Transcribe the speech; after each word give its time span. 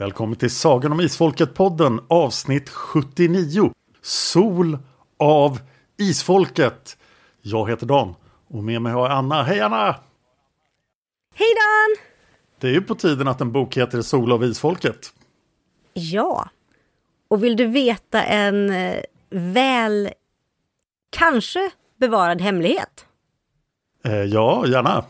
Välkommen 0.00 0.36
till 0.36 0.50
Sagan 0.50 0.92
om 0.92 1.00
Isfolket-podden 1.00 2.04
avsnitt 2.08 2.68
79. 2.68 3.72
Sol 4.02 4.78
av 5.18 5.60
Isfolket. 5.98 6.98
Jag 7.42 7.70
heter 7.70 7.86
Dan 7.86 8.14
och 8.48 8.64
med 8.64 8.82
mig 8.82 8.92
har 8.92 9.08
jag 9.08 9.18
Anna. 9.18 9.42
Hej 9.42 9.60
Anna! 9.60 9.96
Hej 11.34 11.48
Dan! 11.54 12.04
Det 12.60 12.68
är 12.68 12.72
ju 12.72 12.80
på 12.80 12.94
tiden 12.94 13.28
att 13.28 13.40
en 13.40 13.52
bok 13.52 13.76
heter 13.76 14.02
Sol 14.02 14.32
av 14.32 14.44
Isfolket. 14.44 15.12
Ja. 15.92 16.48
Och 17.28 17.44
vill 17.44 17.56
du 17.56 17.66
veta 17.66 18.22
en 18.22 18.70
eh, 18.70 19.00
väl, 19.30 20.10
kanske 21.10 21.70
bevarad 21.96 22.40
hemlighet? 22.40 23.06
Eh, 24.04 24.12
ja, 24.12 24.64
gärna. 24.66 25.04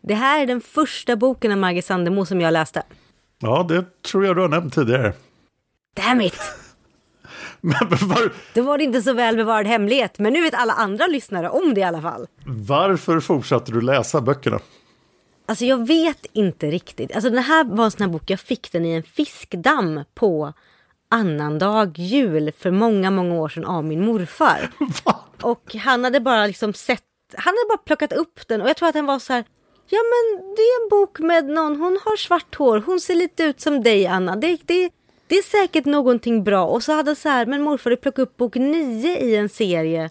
Det 0.00 0.14
här 0.14 0.42
är 0.42 0.46
den 0.46 0.60
första 0.60 1.16
boken 1.16 1.52
av 1.52 1.58
Margit 1.58 1.84
Sandemo 1.84 2.26
som 2.26 2.40
jag 2.40 2.52
läste. 2.52 2.82
Ja, 3.38 3.66
det 3.68 4.02
tror 4.02 4.26
jag 4.26 4.36
du 4.36 4.40
har 4.40 4.48
nämnt 4.48 4.74
tidigare. 4.74 5.12
Damn 5.96 6.20
it! 6.20 6.34
Men 7.60 7.78
var, 7.88 8.32
Då 8.54 8.62
var 8.62 8.78
det 8.78 8.84
inte 8.84 9.02
så 9.02 9.12
väl 9.12 9.36
bevarad 9.36 9.66
hemlighet, 9.66 10.18
men 10.18 10.32
nu 10.32 10.40
vet 10.42 10.54
alla 10.54 10.72
andra 10.72 11.06
lyssnare 11.06 11.48
om 11.50 11.74
det 11.74 11.80
i 11.80 11.84
alla 11.84 12.02
fall. 12.02 12.26
varför 12.46 13.20
fortsatte 13.20 13.72
du 13.72 13.80
läsa 13.80 14.20
böckerna? 14.20 14.60
Alltså 15.46 15.64
jag 15.64 15.86
vet 15.86 16.26
inte 16.32 16.66
riktigt. 16.70 17.14
Alltså 17.14 17.30
den 17.30 17.42
här 17.42 17.64
var 17.64 17.84
en 17.84 17.90
sån 17.90 18.00
här 18.00 18.08
bok, 18.08 18.30
jag 18.30 18.40
fick 18.40 18.72
den 18.72 18.84
i 18.84 18.92
en 18.92 19.02
fiskdamm 19.02 20.04
på 20.14 20.52
annandag 21.10 21.98
jul 21.98 22.52
för 22.58 22.70
många, 22.70 23.10
många 23.10 23.34
år 23.34 23.48
sedan 23.48 23.64
av 23.64 23.84
min 23.84 24.04
morfar. 24.04 24.70
Och 25.42 25.74
han 25.74 26.04
hade 26.04 26.20
bara 26.20 26.46
liksom 26.46 26.72
sett, 26.74 27.02
han 27.36 27.54
hade 27.54 27.68
bara 27.68 27.84
plockat 27.84 28.12
upp 28.12 28.48
den 28.48 28.60
och 28.62 28.68
jag 28.68 28.76
tror 28.76 28.88
att 28.88 28.94
den 28.94 29.06
var 29.06 29.18
så 29.18 29.32
här, 29.32 29.44
ja 29.88 30.00
men 30.12 30.54
det 30.56 30.62
är 30.62 30.82
en 30.82 30.88
bok 30.88 31.18
med 31.18 31.44
någon, 31.44 31.76
hon 31.76 31.98
har 32.04 32.16
svart 32.16 32.54
hår, 32.54 32.82
hon 32.86 33.00
ser 33.00 33.14
lite 33.14 33.42
ut 33.44 33.60
som 33.60 33.82
dig 33.82 34.06
Anna, 34.06 34.36
det, 34.36 34.58
det, 34.64 34.90
det 35.26 35.34
är 35.34 35.42
säkert 35.42 35.84
någonting 35.84 36.44
bra. 36.44 36.66
Och 36.66 36.82
så 36.82 36.92
hade 36.92 37.16
så 37.16 37.28
här, 37.28 37.46
men 37.46 37.62
morfar 37.62 37.90
du 37.90 37.96
plockat 37.96 38.18
upp 38.18 38.36
bok 38.36 38.54
nio 38.54 39.18
i 39.18 39.36
en 39.36 39.48
serie. 39.48 40.10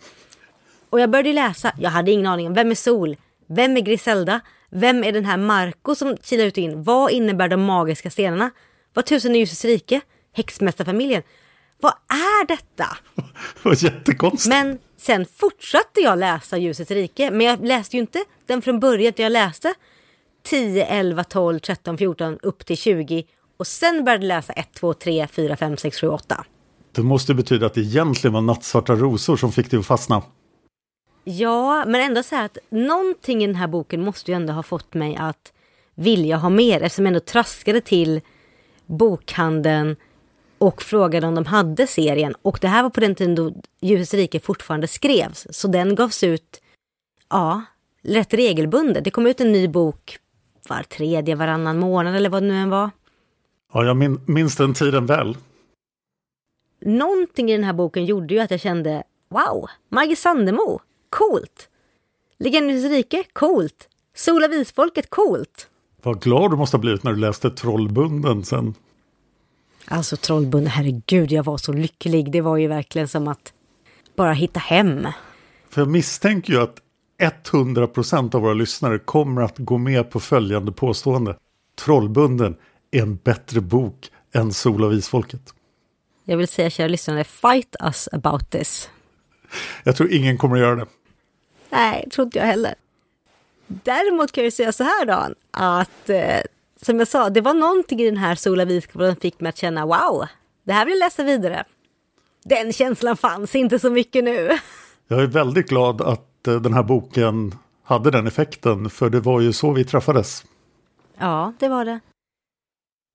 Och 0.90 1.00
jag 1.00 1.10
började 1.10 1.34
läsa, 1.34 1.72
jag 1.80 1.90
hade 1.90 2.12
ingen 2.12 2.28
aning 2.28 2.48
om 2.48 2.54
vem 2.54 2.72
är 2.72 2.76
Sol, 2.76 3.18
vem 3.48 3.78
är 3.78 3.82
Griselda, 3.82 4.42
vem 4.70 5.04
är 5.04 5.12
den 5.12 5.26
här 5.26 5.38
Marco 5.38 5.96
som 5.96 6.18
kilar 6.18 6.46
ut 6.46 6.54
och 6.54 6.64
in, 6.64 6.84
vad 6.84 7.12
innebär 7.12 7.48
de 7.48 7.62
magiska 7.62 8.10
stenarna, 8.10 8.52
vad 8.94 9.06
tusen 9.06 9.36
är 9.36 9.40
ljusets 9.40 9.66
rike, 9.66 10.02
häxmästarfamiljen, 10.34 11.24
vad 11.84 11.94
är 12.10 12.48
detta? 12.48 12.98
Det 13.64 13.70
var 13.70 13.84
jättekonstigt. 13.84 14.56
Men 14.56 14.80
sen 14.98 15.26
fortsatte 15.26 16.02
jag 16.02 16.20
läsa 16.20 16.58
Ljusets 16.58 16.92
rike. 16.92 17.32
Men 17.32 17.48
jag 17.48 17.66
läste 17.66 17.96
ju 17.98 18.02
inte 18.02 18.24
den 18.54 18.62
från 18.62 18.80
början. 18.80 19.14
Jag 19.16 19.32
läste 19.32 19.74
10, 20.44 20.86
11, 20.86 21.24
12, 21.24 21.60
13, 21.60 21.98
14 21.98 22.38
upp 22.42 22.66
till 22.66 22.78
20. 22.78 23.24
Och 23.58 23.68
sen 23.68 24.04
började 24.04 24.26
läsa 24.26 24.54
1, 24.54 24.74
2, 24.74 24.94
3, 24.94 25.28
4, 25.28 25.56
5, 25.56 25.78
6, 25.78 26.00
7, 26.00 26.08
8. 26.08 26.46
Det 26.92 27.04
måste 27.04 27.34
betyda 27.34 27.66
att 27.66 27.74
det 27.74 27.82
egentligen 27.82 28.34
var 28.34 28.42
nattsvarta 28.42 28.96
rosor 28.96 29.38
som 29.38 29.52
fick 29.52 29.72
dig 29.72 29.80
att 29.80 29.86
fastna. 29.86 30.22
Ja, 31.24 31.86
men 31.88 32.02
ändå 32.02 32.24
så 32.24 32.36
här 32.36 32.46
att 32.46 32.58
någonting 32.70 33.44
i 33.44 33.48
den 33.48 33.56
här 33.56 33.68
boken 33.68 34.04
måste 34.04 34.32
ju 34.32 34.36
ändå 34.36 34.54
ha 34.54 34.64
fått 34.64 34.94
mig 34.94 35.16
att 35.16 35.54
vilja 35.96 36.38
ha 36.38 36.50
mer. 36.50 36.82
Eftersom 36.82 37.06
jag 37.06 37.10
ändå 37.10 37.20
traskade 37.20 37.82
till 37.82 38.22
bokhandeln 38.86 39.96
och 40.58 40.82
frågade 40.82 41.28
om 41.28 41.36
de 41.36 41.46
hade 41.46 41.88
serien. 41.88 42.36
Och 42.42 42.58
det 42.62 42.68
här 42.68 42.84
var 42.84 42.90
på 42.90 43.00
den 43.00 43.16
tiden 43.16 43.36
då 43.36 43.54
Ljusets 43.82 44.14
rike 44.14 44.40
fortfarande 44.40 44.88
skrevs. 44.88 45.48
Så 45.50 45.68
den 45.68 45.96
gavs 45.96 46.24
ut, 46.24 46.62
ja, 47.30 47.62
rätt 48.04 48.34
regelbundet. 48.34 49.04
Det 49.04 49.12
kom 49.12 49.28
ut 49.28 49.42
en 49.42 49.52
ny 49.52 49.68
bok 49.68 50.20
var 50.70 50.84
tredje, 50.84 51.36
varannan 51.36 51.80
månad 51.80 52.16
eller 52.16 52.30
vad 52.30 52.44
det 52.44 52.48
nu 52.48 52.56
än 52.56 52.70
var. 52.70 52.90
Ja, 53.74 53.86
jag 53.86 53.98
min, 53.98 54.22
minns 54.26 54.56
den 54.56 54.74
tiden 54.74 55.06
väl. 55.06 55.38
Någonting 56.82 57.52
i 57.52 57.56
den 57.56 57.64
här 57.64 57.74
boken 57.74 58.06
gjorde 58.06 58.34
ju 58.34 58.40
att 58.40 58.52
jag 58.52 58.60
kände 58.60 59.04
wow, 59.30 59.70
Margit 59.90 60.20
Sandemo, 60.20 60.80
coolt. 61.10 61.70
Legendens 62.38 62.86
rike, 62.86 63.24
coolt. 63.34 63.90
Sol 64.16 64.44
av 64.44 64.54
isfolket, 64.54 65.10
coolt. 65.10 65.68
Vad 66.02 66.22
glad 66.22 66.52
du 66.52 66.58
måste 66.58 66.78
ha 66.78 66.82
blivit 66.82 67.04
när 67.04 67.14
du 67.14 67.20
läste 67.20 67.50
Trollbunden 67.50 68.44
sen. 68.44 68.76
Alltså 69.88 70.18
Trollbunden, 70.18 70.72
herregud, 70.72 71.32
jag 71.32 71.44
var 71.44 71.58
så 71.58 71.74
lycklig. 71.74 72.32
Det 72.32 72.42
var 72.42 72.58
ju 72.58 72.68
verkligen 72.68 73.08
som 73.08 73.28
att 73.28 73.54
bara 74.16 74.34
hitta 74.34 74.60
hem. 74.60 75.08
För 75.70 75.82
jag 75.82 75.88
misstänker 75.88 76.54
ju 76.54 76.62
att 76.62 76.83
100% 77.20 78.36
av 78.36 78.42
våra 78.42 78.54
lyssnare 78.54 79.00
kommer 79.00 79.42
att 79.42 79.58
gå 79.58 79.78
med 79.78 80.10
på 80.10 80.20
följande 80.20 80.72
påstående. 80.72 81.38
Trollbunden 81.76 82.56
är 82.92 83.02
en 83.02 83.16
bättre 83.16 83.62
bok 83.62 84.12
än 84.34 84.54
Sol 84.54 84.84
av 84.84 84.94
Isfolket. 84.94 85.54
Jag 86.24 86.38
vill 86.38 86.48
säga, 86.48 86.70
kära 86.70 86.88
lyssnare, 86.88 87.24
fight 87.24 87.76
us 87.84 88.10
about 88.12 88.50
this. 88.50 88.90
Jag 89.84 89.96
tror 89.96 90.12
ingen 90.12 90.38
kommer 90.38 90.56
att 90.56 90.62
göra 90.62 90.76
det. 90.76 90.86
Nej, 91.70 92.08
tror 92.12 92.26
inte 92.26 92.40
jag 92.40 92.46
heller. 92.46 92.76
Däremot 93.68 94.32
kan 94.32 94.44
jag 94.44 94.54
säga 94.54 94.72
så 94.72 94.84
här 94.84 95.06
Dan, 95.06 95.36
att 95.52 96.10
eh, 96.10 96.40
som 96.82 97.00
jag 97.00 97.08
sa, 97.08 97.30
det 97.30 97.42
var 97.42 97.54
någonting 97.54 98.02
i 98.02 98.06
den 98.06 98.18
här 98.18 98.36
Sol 98.36 98.60
av 98.60 98.72
Isfolket 98.72 99.10
som 99.10 99.22
fick 99.22 99.40
mig 99.40 99.50
att 99.50 99.58
känna 99.58 99.86
wow, 99.86 100.28
det 100.64 100.74
här 100.74 100.86
vill 100.86 100.94
jag 101.00 101.06
läsa 101.06 101.24
vidare. 101.24 101.64
Den 102.44 102.74
känslan 102.74 103.18
fanns 103.18 103.56
inte 103.56 103.80
så 103.80 103.90
mycket 103.90 104.24
nu. 104.24 104.58
Jag 105.08 105.22
är 105.22 105.28
väldigt 105.28 105.70
glad 105.70 106.02
att 106.02 106.33
eh, 106.48 106.56
den 106.62 106.74
här 106.74 106.84
boken 106.84 107.56
hade 107.84 108.12
den 108.12 108.28
effekten, 108.28 108.90
för 108.90 109.10
det 109.10 109.20
var 109.20 109.42
ju 109.42 109.54
så 109.54 109.72
vi 109.72 109.86
träffades. 109.86 110.46
Ja, 111.18 111.54
det 111.60 111.70
var 111.70 111.86
det. 111.86 112.00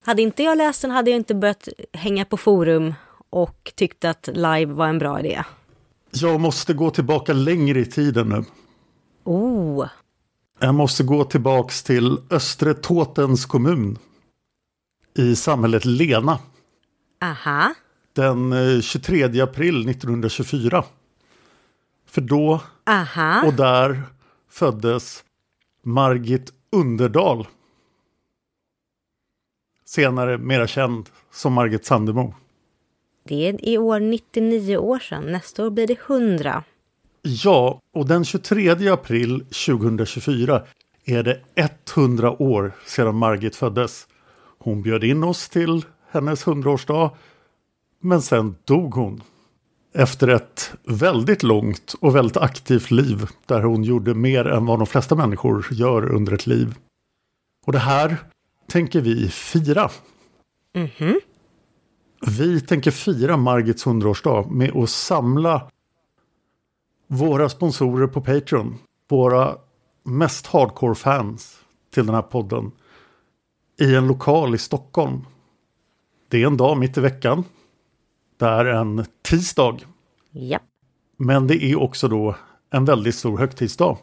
Hade 0.04 0.22
inte 0.22 0.42
jag 0.42 0.58
läst 0.58 0.82
den 0.82 0.90
hade 0.90 1.10
jag 1.10 1.16
inte 1.16 1.34
börjat 1.34 1.68
hänga 1.92 2.24
på 2.24 2.36
forum 2.36 2.94
och 3.30 3.72
tyckte 3.76 4.10
att 4.10 4.26
live 4.32 4.66
var 4.72 4.88
en 4.88 4.98
bra 4.98 5.20
idé. 5.20 5.42
Jag 6.10 6.40
måste 6.40 6.74
gå 6.74 6.90
tillbaka 6.90 7.32
längre 7.32 7.80
i 7.80 7.84
tiden 7.86 8.28
nu. 8.28 8.44
Oh, 9.24 9.88
Jag 10.58 10.74
måste 10.74 11.02
gå 11.04 11.24
tillbaks 11.24 11.82
till 11.82 12.18
Östre 12.30 12.74
Tåtens 12.74 13.46
kommun. 13.46 13.98
I 15.18 15.36
samhället 15.36 15.84
Lena. 15.84 16.38
aha. 17.22 17.74
Den 18.12 18.52
eh, 18.52 18.80
23 18.80 19.40
april 19.40 19.88
1924. 19.88 20.84
För 22.06 22.20
då 22.20 22.60
Aha. 22.88 23.46
och 23.46 23.54
där 23.54 24.02
föddes 24.50 25.24
Margit 25.82 26.52
Underdal. 26.72 27.46
Senare 29.84 30.38
mera 30.38 30.66
känd 30.66 31.08
som 31.30 31.52
Margit 31.52 31.86
Sandemo. 31.86 32.34
Det 33.24 33.48
är 33.48 33.68
i 33.68 33.78
år 33.78 34.00
99 34.00 34.76
år 34.76 34.98
sedan. 34.98 35.32
Nästa 35.32 35.66
år 35.66 35.70
blir 35.70 35.86
det 35.86 35.98
100. 36.08 36.64
Ja, 37.22 37.80
och 37.92 38.06
den 38.06 38.24
23 38.24 38.88
april 38.88 39.38
2024 39.38 40.62
är 41.04 41.22
det 41.22 41.40
100 41.94 42.42
år 42.42 42.72
sedan 42.86 43.14
Margit 43.14 43.56
föddes. 43.56 44.06
Hon 44.58 44.82
bjöd 44.82 45.04
in 45.04 45.24
oss 45.24 45.48
till 45.48 45.84
hennes 46.10 46.46
100-årsdag, 46.46 47.10
men 48.00 48.22
sen 48.22 48.56
dog 48.64 48.94
hon. 48.94 49.22
Efter 49.98 50.28
ett 50.28 50.72
väldigt 50.84 51.42
långt 51.42 51.94
och 52.00 52.16
väldigt 52.16 52.36
aktivt 52.36 52.90
liv 52.90 53.26
där 53.46 53.62
hon 53.62 53.84
gjorde 53.84 54.14
mer 54.14 54.44
än 54.48 54.66
vad 54.66 54.78
de 54.78 54.86
flesta 54.86 55.14
människor 55.14 55.66
gör 55.70 56.12
under 56.12 56.32
ett 56.32 56.46
liv. 56.46 56.74
Och 57.66 57.72
det 57.72 57.78
här 57.78 58.16
tänker 58.68 59.00
vi 59.00 59.28
fira. 59.28 59.90
Vi 62.26 62.60
tänker 62.60 62.90
fira 62.90 63.36
Margits 63.36 63.86
100-årsdag 63.86 64.50
med 64.50 64.76
att 64.76 64.90
samla 64.90 65.70
våra 67.06 67.48
sponsorer 67.48 68.06
på 68.06 68.20
Patreon, 68.20 68.78
våra 69.08 69.56
mest 70.04 70.46
hardcore-fans 70.46 71.58
till 71.94 72.06
den 72.06 72.14
här 72.14 72.22
podden, 72.22 72.70
i 73.80 73.94
en 73.94 74.06
lokal 74.06 74.54
i 74.54 74.58
Stockholm. 74.58 75.24
Det 76.28 76.42
är 76.42 76.46
en 76.46 76.56
dag 76.56 76.78
mitt 76.78 76.98
i 76.98 77.00
veckan. 77.00 77.44
Det 78.38 78.46
är 78.46 78.64
en 78.64 79.04
tisdag, 79.22 79.76
Japp. 80.30 80.62
men 81.16 81.46
det 81.46 81.64
är 81.64 81.80
också 81.80 82.08
då 82.08 82.36
en 82.70 82.84
väldigt 82.84 83.14
stor 83.14 83.38
högtidsdag. 83.38 83.98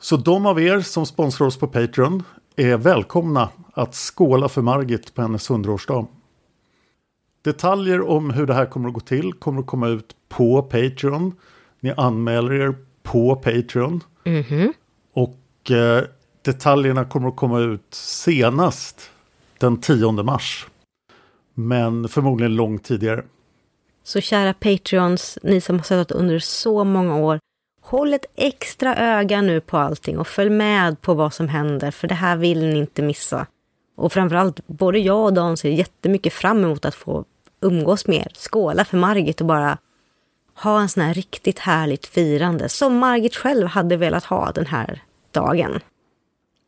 Så 0.00 0.16
de 0.16 0.46
av 0.46 0.60
er 0.60 0.80
som 0.80 1.06
sponsrar 1.06 1.46
oss 1.46 1.58
på 1.58 1.66
Patreon 1.66 2.22
är 2.56 2.76
välkomna 2.76 3.48
att 3.72 3.94
skåla 3.94 4.48
för 4.48 4.62
Margit 4.62 5.14
på 5.14 5.22
hennes 5.22 5.50
100-årsdag. 5.50 6.06
Detaljer 7.42 8.08
om 8.08 8.30
hur 8.30 8.46
det 8.46 8.54
här 8.54 8.66
kommer 8.66 8.88
att 8.88 8.94
gå 8.94 9.00
till 9.00 9.32
kommer 9.32 9.60
att 9.60 9.66
komma 9.66 9.88
ut 9.88 10.16
på 10.28 10.62
Patreon. 10.62 11.34
Ni 11.80 11.92
anmäler 11.96 12.52
er 12.52 12.74
på 13.02 13.36
Patreon. 13.36 14.02
Och 15.12 15.70
eh, 15.70 16.04
detaljerna 16.42 17.04
kommer 17.04 17.28
att 17.28 17.36
komma 17.36 17.58
ut 17.60 17.86
senast 17.94 19.10
den 19.58 19.80
10 19.80 20.12
mars. 20.12 20.66
Men 21.58 22.08
förmodligen 22.08 22.56
långt 22.56 22.84
tidigare. 22.84 23.24
Så 24.04 24.20
kära 24.20 24.54
Patreons, 24.54 25.38
ni 25.42 25.60
som 25.60 25.76
har 25.76 25.84
suttit 25.84 26.10
under 26.10 26.38
så 26.38 26.84
många 26.84 27.16
år, 27.16 27.38
håll 27.80 28.14
ett 28.14 28.26
extra 28.34 28.96
öga 28.96 29.40
nu 29.40 29.60
på 29.60 29.76
allting 29.76 30.18
och 30.18 30.26
följ 30.26 30.50
med 30.50 31.00
på 31.00 31.14
vad 31.14 31.34
som 31.34 31.48
händer, 31.48 31.90
för 31.90 32.08
det 32.08 32.14
här 32.14 32.36
vill 32.36 32.66
ni 32.66 32.78
inte 32.78 33.02
missa. 33.02 33.46
Och 33.96 34.12
framförallt, 34.12 34.66
både 34.66 34.98
jag 34.98 35.24
och 35.24 35.34
Dan 35.34 35.56
ser 35.56 35.70
jättemycket 35.70 36.32
fram 36.32 36.64
emot 36.64 36.84
att 36.84 36.94
få 36.94 37.24
umgås 37.60 38.06
med 38.06 38.16
er, 38.16 38.32
skåla 38.34 38.84
för 38.84 38.96
Margit 38.96 39.40
och 39.40 39.46
bara 39.46 39.78
ha 40.54 40.80
en 40.80 40.88
sån 40.88 41.02
här 41.02 41.14
riktigt 41.14 41.58
härligt 41.58 42.06
firande 42.06 42.68
som 42.68 42.98
Margit 42.98 43.36
själv 43.36 43.66
hade 43.66 43.96
velat 43.96 44.24
ha 44.24 44.52
den 44.52 44.66
här 44.66 45.02
dagen. 45.30 45.80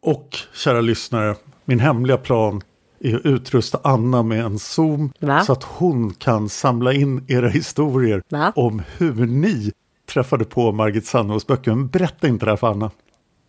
Och 0.02 0.38
kära 0.54 0.80
lyssnare, 0.80 1.36
min 1.64 1.80
hemliga 1.80 2.16
plan 2.16 2.62
är 3.00 3.16
att 3.16 3.24
utrusta 3.26 3.80
Anna 3.84 4.22
med 4.22 4.44
en 4.44 4.58
Zoom 4.58 5.12
Va? 5.20 5.44
så 5.44 5.52
att 5.52 5.62
hon 5.64 6.14
kan 6.14 6.48
samla 6.48 6.92
in 6.92 7.24
era 7.28 7.48
historier 7.48 8.22
Va? 8.28 8.52
om 8.56 8.82
hur 8.96 9.26
ni 9.26 9.72
träffade 10.06 10.44
på 10.44 10.72
Margit 10.72 11.06
Sandhås 11.06 11.46
böcker. 11.46 11.74
Men 11.74 11.88
berätta 11.88 12.28
inte 12.28 12.44
det 12.46 12.52
här 12.52 12.56
för 12.56 12.66
Anna. 12.70 12.90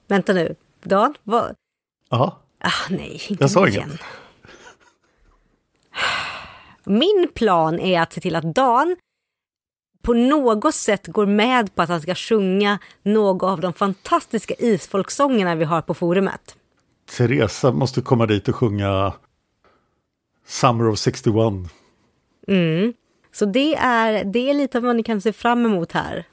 Vänta 0.08 0.34
nu, 0.34 0.56
Dan, 0.84 1.14
vad? 1.24 1.56
Ja, 2.10 2.40
Ah, 2.62 2.90
nej, 2.90 3.22
inte 3.30 3.44
Jag 3.44 3.52
sa 3.52 3.62
nu 3.62 3.68
inget. 3.68 3.78
igen. 3.78 3.98
Min 6.84 7.28
plan 7.36 7.80
är 7.80 8.02
att 8.02 8.14
se 8.14 8.22
till 8.22 8.36
att 8.36 8.56
Dan 8.56 8.96
på 10.02 10.14
något 10.14 10.76
sätt 10.76 11.08
går 11.08 11.26
med 11.26 11.76
på 11.76 11.82
att 11.82 11.90
han 11.90 12.02
ska 12.02 12.16
sjunga 12.16 12.80
några 13.04 13.48
av 13.48 13.62
de 13.62 13.74
fantastiska 13.74 14.54
isfolksångerna 14.60 15.56
vi 15.56 15.66
har 15.66 15.82
på 15.82 15.94
forumet. 15.94 16.56
Teresa 17.18 17.72
måste 17.72 18.02
komma 18.02 18.26
dit 18.26 18.48
och 18.48 18.56
sjunga 18.56 19.14
Summer 20.50 20.90
of 20.90 21.00
61. 21.00 21.54
Så 23.32 23.46
det 23.46 23.76
är, 23.76 24.24
det 24.24 24.50
är 24.50 24.54
lite 24.54 24.80
vad 24.80 24.96
ni 24.96 25.04
kan 25.04 25.22
se 25.22 25.34
fram 25.34 25.66
emot 25.66 25.92
här. 25.92 26.26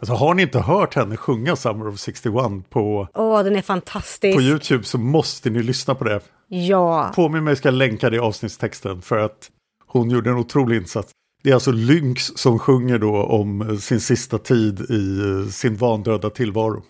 Alltså, 0.00 0.14
har 0.14 0.34
ni 0.34 0.42
inte 0.42 0.58
hört 0.58 0.94
henne 0.94 1.16
sjunga 1.16 1.56
Summer 1.56 1.88
of 1.88 1.98
61 1.98 2.34
på, 2.70 3.08
Åh, 3.14 3.42
den 3.42 3.56
är 3.56 3.62
fantastisk. 3.62 4.36
på 4.36 4.42
YouTube 4.42 4.84
så 4.84 4.98
måste 4.98 5.50
ni 5.50 5.62
lyssna 5.62 5.94
på 5.94 6.04
det. 6.04 6.20
Ja, 6.48 7.12
Påminn 7.14 7.44
mig, 7.44 7.56
ska 7.56 7.70
länka 7.70 8.10
det 8.10 8.16
i 8.16 8.18
avsnittstexten 8.18 9.02
för 9.02 9.18
att 9.18 9.50
hon 9.86 10.10
gjorde 10.10 10.30
en 10.30 10.36
otrolig 10.36 10.76
insats. 10.76 11.10
Det 11.42 11.50
är 11.50 11.54
alltså 11.54 11.72
Lynx 11.72 12.32
som 12.36 12.58
sjunger 12.58 12.98
då 12.98 13.16
om 13.22 13.78
sin 13.80 14.00
sista 14.00 14.38
tid 14.38 14.80
i 14.90 15.20
eh, 15.20 15.50
sin 15.50 15.76
vandöda 15.76 16.30
tillvaro. 16.30 16.82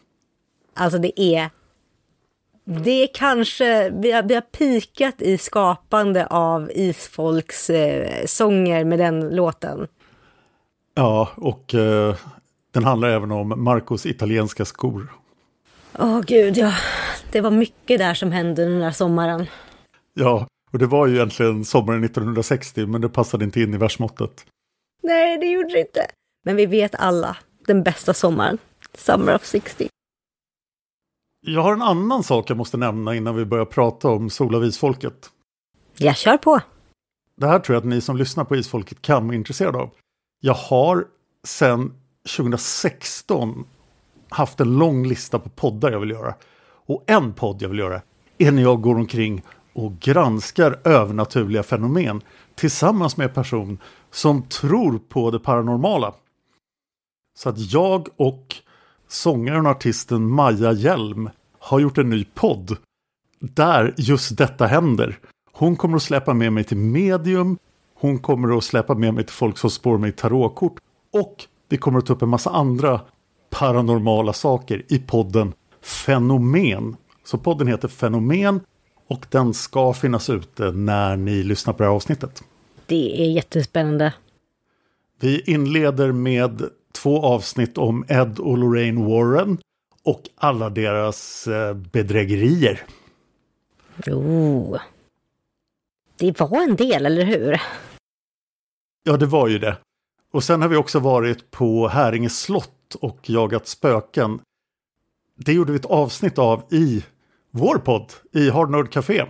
alltså 0.74 0.98
det 0.98 1.20
är... 1.20 1.50
Det 2.64 3.02
är 3.02 3.08
kanske, 3.14 3.90
vi 3.90 4.12
har, 4.12 4.22
vi 4.22 4.34
har 4.34 4.40
pikat 4.40 5.22
i 5.22 5.38
skapande 5.38 6.26
av 6.26 6.70
isfolks 6.74 7.70
eh, 7.70 8.26
sånger 8.26 8.84
med 8.84 8.98
den 8.98 9.36
låten. 9.36 9.86
Ja, 10.94 11.28
och 11.36 11.74
eh, 11.74 12.16
den 12.72 12.84
handlar 12.84 13.08
även 13.08 13.32
om 13.32 13.64
Marcos 13.64 14.06
italienska 14.06 14.64
skor. 14.64 15.12
Åh 15.98 16.20
gud, 16.20 16.56
ja. 16.56 16.72
Det 17.32 17.40
var 17.40 17.50
mycket 17.50 17.98
där 17.98 18.14
som 18.14 18.32
hände 18.32 18.64
den 18.64 18.80
där 18.80 18.90
sommaren. 18.90 19.46
Ja, 20.14 20.46
och 20.72 20.78
det 20.78 20.86
var 20.86 21.06
ju 21.06 21.14
egentligen 21.14 21.64
sommaren 21.64 22.04
1960 22.04 22.86
men 22.86 23.00
det 23.00 23.08
passade 23.08 23.44
inte 23.44 23.60
in 23.60 23.74
i 23.74 23.76
versmåttet. 23.76 24.44
Nej, 25.02 25.38
det 25.38 25.46
gjorde 25.46 25.72
det 25.72 25.80
inte. 25.80 26.06
Men 26.44 26.56
vi 26.56 26.66
vet 26.66 26.94
alla, 26.94 27.36
den 27.66 27.82
bästa 27.82 28.14
sommaren. 28.14 28.58
Summer 28.94 29.34
of 29.34 29.44
60. 29.44 29.88
Jag 31.44 31.62
har 31.62 31.72
en 31.72 31.82
annan 31.82 32.22
sak 32.22 32.50
jag 32.50 32.56
måste 32.56 32.76
nämna 32.76 33.14
innan 33.14 33.36
vi 33.36 33.44
börjar 33.44 33.64
prata 33.64 34.08
om 34.08 34.30
Sol 34.30 34.54
av 34.54 34.64
Isfolket. 34.64 35.30
Jag 35.98 36.16
kör 36.16 36.36
på. 36.36 36.60
Det 37.36 37.46
här 37.46 37.58
tror 37.58 37.74
jag 37.74 37.80
att 37.80 37.88
ni 37.88 38.00
som 38.00 38.16
lyssnar 38.16 38.44
på 38.44 38.56
Isfolket 38.56 39.02
kan 39.02 39.26
vara 39.26 39.36
intresserade 39.36 39.78
av. 39.78 39.90
Jag 40.40 40.54
har 40.54 41.06
sedan 41.46 41.94
2016 42.36 43.64
haft 44.28 44.60
en 44.60 44.78
lång 44.78 45.06
lista 45.06 45.38
på 45.38 45.48
poddar 45.48 45.92
jag 45.92 46.00
vill 46.00 46.10
göra. 46.10 46.34
Och 46.86 47.04
en 47.06 47.32
podd 47.32 47.62
jag 47.62 47.68
vill 47.68 47.78
göra 47.78 48.02
är 48.38 48.52
när 48.52 48.62
jag 48.62 48.82
går 48.82 48.94
omkring 48.94 49.42
och 49.72 50.00
granskar 50.00 50.80
övernaturliga 50.84 51.62
fenomen 51.62 52.22
tillsammans 52.54 53.16
med 53.16 53.28
en 53.28 53.34
person 53.34 53.78
som 54.10 54.42
tror 54.42 54.98
på 54.98 55.30
det 55.30 55.40
paranormala. 55.40 56.14
Så 57.38 57.48
att 57.48 57.72
jag 57.72 58.08
och 58.16 58.56
sångaren 59.12 59.66
och 59.66 59.72
artisten 59.72 60.30
Maja 60.30 60.72
Hjelm 60.72 61.30
har 61.58 61.80
gjort 61.80 61.98
en 61.98 62.10
ny 62.10 62.24
podd 62.24 62.76
där 63.40 63.94
just 63.96 64.36
detta 64.36 64.66
händer. 64.66 65.18
Hon 65.52 65.76
kommer 65.76 65.96
att 65.96 66.02
släppa 66.02 66.34
med 66.34 66.52
mig 66.52 66.64
till 66.64 66.76
medium, 66.76 67.58
hon 67.94 68.18
kommer 68.18 68.58
att 68.58 68.64
släppa 68.64 68.94
med 68.94 69.14
mig 69.14 69.24
till 69.24 69.34
folk 69.34 69.58
som 69.58 69.70
spår 69.70 69.98
mig 69.98 70.12
tarotkort 70.12 70.80
och 71.12 71.44
vi 71.68 71.76
kommer 71.76 71.98
att 71.98 72.06
ta 72.06 72.12
upp 72.12 72.22
en 72.22 72.28
massa 72.28 72.50
andra 72.50 73.00
paranormala 73.50 74.32
saker 74.32 74.82
i 74.88 74.98
podden 74.98 75.52
Fenomen. 75.82 76.96
Så 77.24 77.38
podden 77.38 77.68
heter 77.68 77.88
Fenomen 77.88 78.60
och 79.08 79.26
den 79.30 79.54
ska 79.54 79.92
finnas 79.92 80.30
ute 80.30 80.70
när 80.70 81.16
ni 81.16 81.42
lyssnar 81.42 81.72
på 81.72 81.82
det 81.82 81.88
här 81.88 81.96
avsnittet. 81.96 82.42
Det 82.86 83.22
är 83.22 83.30
jättespännande. 83.30 84.14
Vi 85.20 85.40
inleder 85.40 86.12
med 86.12 86.62
två 87.02 87.22
avsnitt 87.22 87.78
om 87.78 88.04
Ed 88.08 88.38
och 88.38 88.58
Lorraine 88.58 89.06
Warren 89.06 89.58
och 90.02 90.22
alla 90.36 90.70
deras 90.70 91.46
eh, 91.46 91.74
bedrägerier. 91.74 92.82
Oh. 94.06 94.80
Det 96.16 96.40
var 96.40 96.62
en 96.62 96.76
del, 96.76 97.06
eller 97.06 97.24
hur? 97.24 97.60
Ja, 99.02 99.16
det 99.16 99.26
var 99.26 99.48
ju 99.48 99.58
det. 99.58 99.76
Och 100.32 100.44
sen 100.44 100.62
har 100.62 100.68
vi 100.68 100.76
också 100.76 100.98
varit 100.98 101.50
på 101.50 101.88
Häringe 101.88 102.30
slott 102.30 102.94
och 103.00 103.30
jagat 103.30 103.66
spöken. 103.66 104.40
Det 105.36 105.52
gjorde 105.52 105.72
vi 105.72 105.78
ett 105.78 105.84
avsnitt 105.84 106.38
av 106.38 106.62
i 106.70 107.04
vår 107.50 107.78
podd, 107.78 108.12
i 108.32 108.50
Hard 108.50 108.70
Nerd 108.70 108.90
Café. 108.90 109.26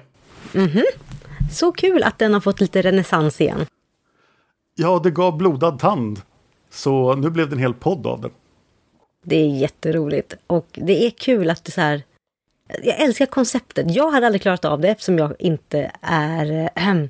Så 1.52 1.73
kul 1.73 2.02
att 2.02 2.19
den 2.19 2.35
har 2.35 2.41
fått 2.41 2.61
lite 2.61 2.83
renässans 2.83 3.41
igen. 3.41 3.67
Ja, 4.75 5.00
det 5.05 5.11
gav 5.11 5.37
blodad 5.37 5.79
tand. 5.79 6.23
Så 6.73 7.14
nu 7.14 7.31
blev 7.31 7.49
det 7.49 7.55
en 7.55 7.59
hel 7.59 7.75
podd 7.75 8.07
av 8.07 8.21
det. 8.21 8.31
Det 9.25 9.37
är 9.37 9.49
jätteroligt. 9.49 10.35
Och 10.47 10.67
det 10.73 11.07
är 11.07 11.11
kul 11.11 11.50
att 11.50 11.64
det 11.64 11.73
så 11.73 11.81
här... 11.81 12.02
Jag 12.83 13.00
älskar 13.00 13.26
konceptet. 13.26 13.95
Jag 13.95 14.11
hade 14.11 14.26
aldrig 14.26 14.43
klarat 14.43 14.64
av 14.64 14.81
det 14.81 14.88
eftersom 14.88 15.19
jag 15.19 15.35
inte 15.38 15.93
är... 16.00 16.71
ehm, 16.75 17.09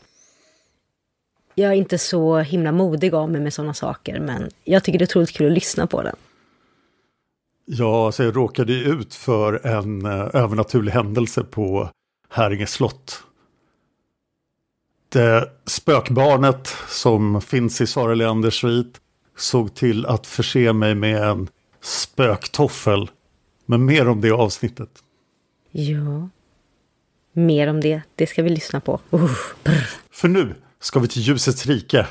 jag 1.54 1.72
är 1.72 1.76
inte 1.76 1.98
så 1.98 2.38
himla 2.38 2.72
modig 2.72 3.14
av 3.14 3.30
mig 3.30 3.40
med 3.40 3.54
sådana 3.54 3.74
saker. 3.74 4.20
Men 4.20 4.50
jag 4.64 4.84
tycker 4.84 4.98
det 4.98 5.04
är 5.04 5.06
otroligt 5.06 5.32
kul 5.36 5.46
att 5.46 5.52
lyssna 5.52 5.86
på 5.86 6.02
den. 6.02 6.16
Ja, 7.64 8.12
så 8.12 8.22
jag 8.22 8.36
råkade 8.36 8.72
ut 8.72 9.14
för 9.14 9.66
en 9.66 10.06
eh, 10.06 10.28
övernaturlig 10.32 10.92
händelse 10.92 11.44
på 11.44 11.90
Häringe 12.28 12.66
slott. 12.66 13.22
Det 15.08 15.48
spökbarnet 15.66 16.76
som 16.88 17.40
finns 17.40 17.80
i 17.80 17.86
Sara 17.86 18.14
Leanders 18.14 18.60
svit 18.60 19.01
såg 19.36 19.74
till 19.74 20.06
att 20.06 20.26
förse 20.26 20.72
mig 20.72 20.94
med 20.94 21.22
en 21.22 21.48
spöktoffel. 21.80 23.10
Men 23.66 23.84
mer 23.84 24.08
om 24.08 24.20
det 24.20 24.30
avsnittet. 24.30 24.90
Ja, 25.70 26.28
mer 27.32 27.66
om 27.68 27.80
det. 27.80 28.02
Det 28.14 28.26
ska 28.26 28.42
vi 28.42 28.50
lyssna 28.50 28.80
på. 28.80 29.00
Uh, 29.14 29.30
För 30.10 30.28
nu 30.28 30.54
ska 30.80 31.00
vi 31.00 31.08
till 31.08 31.22
ljusets 31.22 31.66
rike 31.66 32.06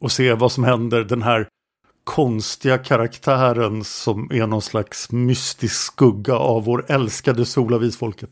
och 0.00 0.12
se 0.12 0.34
vad 0.34 0.52
som 0.52 0.64
händer 0.64 1.04
den 1.04 1.22
här 1.22 1.48
konstiga 2.04 2.78
karaktären 2.78 3.84
som 3.84 4.30
är 4.32 4.46
någon 4.46 4.62
slags 4.62 5.12
mystisk 5.12 5.76
skugga 5.76 6.34
av 6.34 6.64
vår 6.64 6.84
älskade 6.88 7.44
Solavisfolket. 7.44 8.30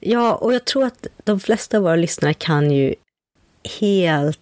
Ja, 0.00 0.34
och 0.34 0.54
jag 0.54 0.64
tror 0.64 0.84
att 0.84 1.06
de 1.24 1.40
flesta 1.40 1.76
av 1.76 1.82
våra 1.82 1.96
lyssnare 1.96 2.34
kan 2.34 2.70
ju 2.70 2.94
helt 3.80 4.40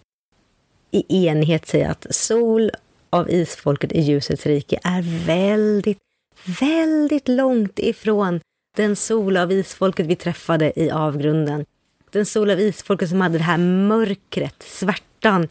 i 0.91 1.27
enighet 1.27 1.67
säga 1.67 1.89
att 1.89 2.07
Sol 2.09 2.71
av 3.09 3.31
isfolket 3.31 3.91
i 3.91 4.01
ljusets 4.01 4.45
rike 4.45 4.79
är 4.83 5.25
väldigt, 5.25 5.97
väldigt 6.59 7.27
långt 7.27 7.79
ifrån 7.79 8.39
den 8.77 8.95
sol 8.95 9.37
av 9.37 9.51
isfolket 9.51 10.05
vi 10.05 10.15
träffade 10.15 10.79
i 10.79 10.91
avgrunden. 10.91 11.65
Den 12.09 12.25
sol 12.25 12.51
av 12.51 12.59
isfolket 12.59 13.09
som 13.09 13.21
hade 13.21 13.37
det 13.37 13.43
här 13.43 13.57
mörkret, 13.57 14.63
svärtan, 14.63 15.47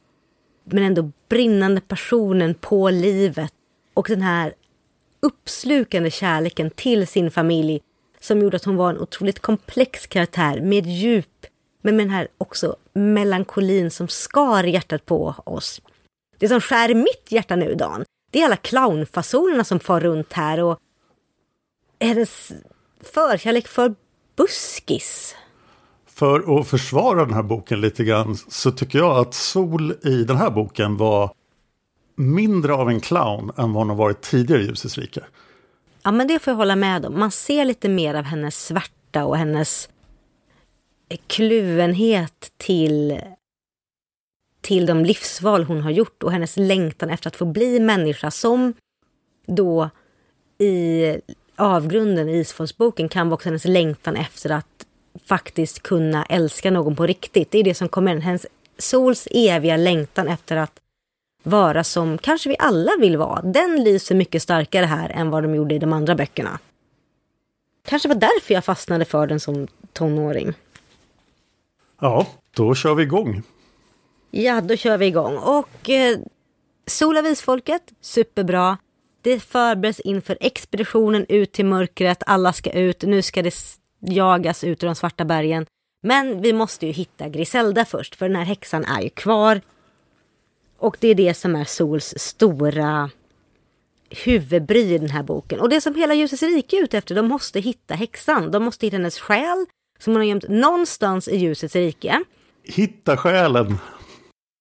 men 0.65 0.85
ändå 0.85 1.11
brinnande 1.29 1.81
passionen 1.81 2.55
på 2.55 2.91
livet 2.91 3.53
och 3.95 4.07
den 4.09 4.23
här 4.23 4.55
uppslukande 5.21 6.11
kärleken 6.11 6.71
till 6.71 7.07
sin 7.07 7.31
familj 7.31 7.81
som 8.21 8.41
gjorde 8.43 8.57
att 8.57 8.65
hon 8.65 8.77
var 8.77 8.91
en 8.91 8.99
otroligt 8.99 9.41
komplex 9.41 10.07
karaktär 10.07 10.61
med 10.61 10.87
djup, 10.87 11.47
men 11.83 11.97
med 11.97 12.07
den 12.07 12.15
här 12.15 12.29
också 12.39 12.77
melankolin 12.93 13.91
som 13.91 14.09
skar 14.09 14.65
hjärtat 14.65 15.07
på 15.07 15.35
oss. 15.45 15.81
Det 16.39 16.49
som 16.49 16.61
skär 16.61 16.95
mitt 16.95 17.27
hjärta 17.29 17.57
nu, 17.57 17.75
Dan, 17.75 18.05
det 18.31 18.41
är 18.41 18.45
alla 18.45 18.57
clownfasonerna 18.57 19.65
som 19.65 19.81
far 19.81 20.01
runt 20.01 20.33
här 20.33 20.63
och 20.63 20.79
hennes 22.01 22.53
förkärlek 23.15 23.69
för 23.69 23.95
buskis. 24.37 25.37
För 26.07 26.61
att 26.61 26.69
försvara 26.69 27.25
den 27.25 27.35
här 27.35 27.43
boken 27.43 27.81
lite 27.81 28.05
grann 28.05 28.37
så 28.37 28.71
tycker 28.71 28.99
jag 28.99 29.19
att 29.19 29.35
Sol 29.35 29.95
i 30.03 30.25
den 30.25 30.37
här 30.37 30.51
boken 30.51 30.97
var 30.97 31.33
mindre 32.17 32.75
av 32.75 32.89
en 32.89 33.01
clown 33.01 33.53
än 33.57 33.73
vad 33.73 33.81
hon 33.81 33.89
har 33.89 33.97
varit 33.97 34.21
tidigare 34.21 34.63
i 34.63 34.67
Ljusets 34.67 34.99
rike. 34.99 35.25
Ja, 36.03 36.11
men 36.11 36.27
det 36.27 36.39
får 36.39 36.51
jag 36.51 36.57
hålla 36.57 36.77
med 36.77 37.07
om. 37.07 37.19
Man 37.19 37.31
ser 37.31 37.65
lite 37.65 37.89
mer 37.89 38.15
av 38.15 38.25
hennes 38.25 38.65
svärta 38.65 39.25
och 39.25 39.37
hennes 39.37 39.89
kluvenhet 41.27 42.53
till, 42.57 43.21
till 44.61 44.87
de 44.87 45.05
livsval 45.05 45.65
hon 45.65 45.81
har 45.81 45.91
gjort 45.91 46.23
och 46.23 46.33
hennes 46.33 46.57
längtan 46.57 47.11
efter 47.11 47.29
att 47.29 47.37
få 47.37 47.45
bli 47.45 47.81
människa 47.81 48.31
som 48.31 48.75
då 49.47 49.91
i 50.59 51.17
avgrunden 51.57 52.29
i 52.29 52.39
Isfolksboken 52.39 53.09
kan 53.09 53.29
vara 53.29 53.35
också 53.35 53.49
hennes 53.49 53.65
längtan 53.65 54.17
efter 54.17 54.51
att 54.51 54.87
faktiskt 55.25 55.83
kunna 55.83 56.25
älska 56.25 56.71
någon 56.71 56.97
på 56.97 57.07
riktigt. 57.07 57.51
Det 57.51 57.59
är 57.59 57.65
det 57.65 57.75
som 57.75 57.89
kommer 57.89 58.13
in. 58.13 58.21
Hennes 58.21 58.47
Sols 58.79 59.29
eviga 59.31 59.77
längtan 59.77 60.29
efter 60.29 60.57
att 60.57 60.81
vara 61.43 61.85
som 61.85 62.19
kanske 62.19 62.49
vi 62.49 62.57
alla 62.59 62.91
vill 63.01 63.17
vara. 63.17 63.43
Den 63.43 63.85
lyser 63.85 64.15
mycket 64.15 64.43
starkare 64.43 64.87
här 64.87 65.11
än 65.11 65.31
vad 65.31 65.43
de 65.43 65.55
gjorde 65.55 65.75
i 65.75 65.79
de 65.79 65.93
andra 65.93 66.15
böckerna. 66.15 66.59
Kanske 67.85 68.09
var 68.09 68.15
därför 68.15 68.55
jag 68.55 68.65
fastnade 68.65 69.05
för 69.05 69.27
den 69.27 69.41
som 69.41 69.67
tonåring. 69.93 70.55
Ja, 72.01 72.27
då 72.55 72.75
kör 72.75 72.95
vi 72.95 73.03
igång. 73.03 73.43
Ja, 74.31 74.61
då 74.61 74.77
kör 74.77 74.99
vi 74.99 75.07
igång. 75.07 75.37
Och 75.37 75.91
eh, 75.91 76.19
Sol 76.87 77.17
av 77.17 77.35
superbra. 78.01 78.79
Det 79.23 79.41
förbereds 79.41 80.01
inför 80.01 80.39
expeditionen 80.41 81.27
ut 81.29 81.53
till 81.53 81.65
mörkret. 81.65 82.23
Alla 82.27 82.53
ska 82.53 82.73
ut. 82.73 83.03
Nu 83.03 83.23
ska 83.23 83.43
det 83.43 83.55
jagas 84.01 84.65
ut 84.65 84.83
ur 84.83 84.87
de 84.87 84.95
svarta 84.95 85.25
bergen. 85.25 85.67
Men 86.03 86.43
vi 86.43 86.53
måste 86.53 86.87
ju 86.87 86.93
hitta 86.93 87.29
Griselda 87.29 87.85
först, 87.85 88.15
för 88.15 88.29
den 88.29 88.37
här 88.37 88.45
häxan 88.45 88.85
är 88.85 89.01
ju 89.01 89.09
kvar. 89.09 89.61
Och 90.79 90.97
det 91.01 91.09
är 91.09 91.15
det 91.15 91.35
som 91.35 91.57
är 91.57 91.65
Sols 91.65 92.15
stora 92.17 93.11
huvudbry 94.25 94.95
i 94.95 94.99
den 94.99 95.11
här 95.11 95.23
boken. 95.23 95.61
Och 95.61 95.69
det 95.69 95.81
som 95.81 95.95
hela 95.95 96.15
Ljusets 96.15 96.43
rike 96.43 96.77
är 96.77 96.83
ute 96.83 96.99
efter, 96.99 97.15
de 97.15 97.29
måste 97.29 97.61
hitta 97.61 97.95
häxan. 97.95 98.51
De 98.51 98.63
måste 98.65 98.87
hitta 98.87 98.97
hennes 98.97 99.19
själ 99.19 99.67
som 100.01 100.13
hon 100.13 100.21
har 100.21 100.27
gömt 100.27 100.49
någonstans 100.49 101.29
i 101.29 101.37
Ljusets 101.37 101.77
rike. 101.77 102.25
Hitta 102.63 103.17
själen! 103.17 103.79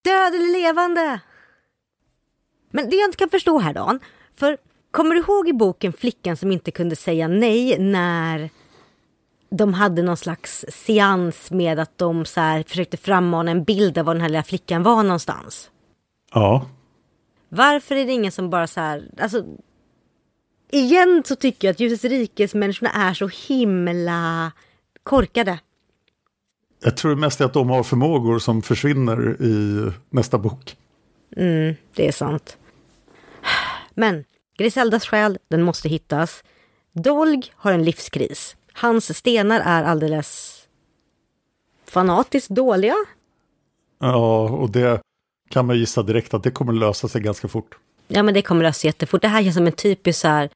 Död 0.03 0.35
eller 0.35 0.61
levande! 0.61 1.19
Men 2.71 2.89
det 2.89 2.95
jag 2.95 3.07
inte 3.07 3.17
kan 3.17 3.29
förstå 3.29 3.59
här 3.59 3.73
Dan, 3.73 3.99
för 4.35 4.57
kommer 4.91 5.15
du 5.15 5.21
ihåg 5.21 5.49
i 5.49 5.53
boken 5.53 5.93
flickan 5.93 6.37
som 6.37 6.51
inte 6.51 6.71
kunde 6.71 6.95
säga 6.95 7.27
nej 7.27 7.79
när 7.79 8.49
de 9.49 9.73
hade 9.73 10.01
någon 10.01 10.17
slags 10.17 10.65
seans 10.69 11.51
med 11.51 11.79
att 11.79 11.97
de 11.97 12.25
så 12.25 12.39
här 12.41 12.63
försökte 12.67 12.97
frammana 12.97 13.51
en 13.51 13.63
bild 13.63 13.97
av 13.97 14.05
var 14.05 14.13
den 14.13 14.21
här 14.21 14.29
lilla 14.29 14.43
flickan 14.43 14.83
var 14.83 15.03
någonstans? 15.03 15.71
Ja. 16.33 16.65
Varför 17.49 17.95
är 17.95 18.05
det 18.05 18.11
ingen 18.11 18.31
som 18.31 18.49
bara 18.49 18.67
så 18.67 18.79
här, 18.79 19.09
alltså 19.21 19.45
igen 20.71 21.23
så 21.25 21.35
tycker 21.35 21.67
jag 21.67 21.73
att 21.73 21.79
Ljusets 21.79 22.03
rikes 22.03 22.53
människorna 22.53 22.91
är 22.91 23.13
så 23.13 23.27
himla 23.47 24.51
korkade. 25.09 25.59
Jag 26.83 26.97
tror 26.97 27.15
mest 27.15 27.41
att 27.41 27.53
de 27.53 27.69
har 27.69 27.83
förmågor 27.83 28.39
som 28.39 28.61
försvinner 28.61 29.41
i 29.41 29.85
nästa 30.09 30.37
bok. 30.37 30.77
Mm, 31.35 31.75
det 31.95 32.07
är 32.07 32.11
sant. 32.11 32.57
Men 33.93 34.23
Griseldas 34.57 35.05
själ, 35.05 35.37
den 35.47 35.63
måste 35.63 35.89
hittas. 35.89 36.43
Dolg 36.93 37.41
har 37.55 37.71
en 37.71 37.83
livskris. 37.83 38.55
Hans 38.73 39.17
stenar 39.17 39.59
är 39.65 39.83
alldeles 39.83 40.61
fanatiskt 41.87 42.49
dåliga. 42.49 42.95
Ja, 43.99 44.49
och 44.49 44.69
det 44.69 45.01
kan 45.49 45.65
man 45.65 45.77
gissa 45.77 46.03
direkt 46.03 46.33
att 46.33 46.43
det 46.43 46.51
kommer 46.51 46.73
lösa 46.73 47.07
sig 47.07 47.21
ganska 47.21 47.47
fort. 47.47 47.77
Ja, 48.07 48.23
men 48.23 48.33
det 48.33 48.41
kommer 48.41 48.63
lösa 48.63 48.79
sig 48.79 48.87
jättefort. 48.87 49.21
Det 49.21 49.27
här 49.27 49.43
känns 49.43 49.55
som 49.55 49.67
en 49.67 49.73
typisk 49.73 50.19
så 50.19 50.27
här, 50.27 50.49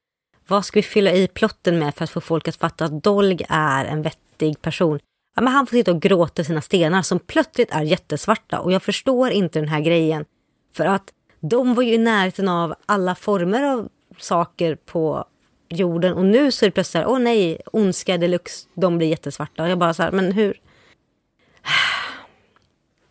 vad 0.47 0.65
ska 0.65 0.79
vi 0.79 0.83
fylla 0.83 1.11
i 1.11 1.27
plotten 1.27 1.79
med 1.79 1.95
för 1.95 2.03
att 2.03 2.09
få 2.09 2.21
folk 2.21 2.47
att 2.47 2.55
fatta 2.55 2.85
att 2.85 3.03
Dolg 3.03 3.45
är 3.49 3.85
en 3.85 4.01
vettig 4.01 4.22
person? 4.61 4.99
Ja, 5.35 5.41
men 5.41 5.53
han 5.53 5.67
får 5.67 5.77
sitta 5.77 5.91
och 5.91 6.01
gråta 6.01 6.43
sina 6.43 6.61
stenar 6.61 7.01
som 7.01 7.19
plötsligt 7.19 7.71
är 7.71 7.81
jättesvarta 7.81 8.59
och 8.59 8.71
jag 8.71 8.83
förstår 8.83 9.29
inte 9.29 9.59
den 9.59 9.69
här 9.69 9.81
grejen. 9.81 10.25
För 10.73 10.85
att 10.85 11.13
de 11.39 11.73
var 11.73 11.83
ju 11.83 11.93
i 11.93 11.97
närheten 11.97 12.47
av 12.47 12.73
alla 12.85 13.15
former 13.15 13.63
av 13.63 13.89
saker 14.17 14.75
på 14.75 15.25
jorden 15.69 16.13
och 16.13 16.25
nu 16.25 16.51
så 16.51 16.65
är 16.65 16.67
det 16.67 16.71
plötsligt 16.71 16.91
så 16.91 16.97
här, 16.97 17.07
åh 17.07 17.19
nej, 17.19 17.61
ondska 17.65 18.17
deluxe, 18.17 18.67
de 18.73 18.97
blir 18.97 19.07
jättesvarta. 19.07 19.63
Och 19.63 19.69
jag 19.69 19.79
bara 19.79 19.93
så 19.93 20.03
här, 20.03 20.11
men 20.11 20.31
hur? 20.31 20.59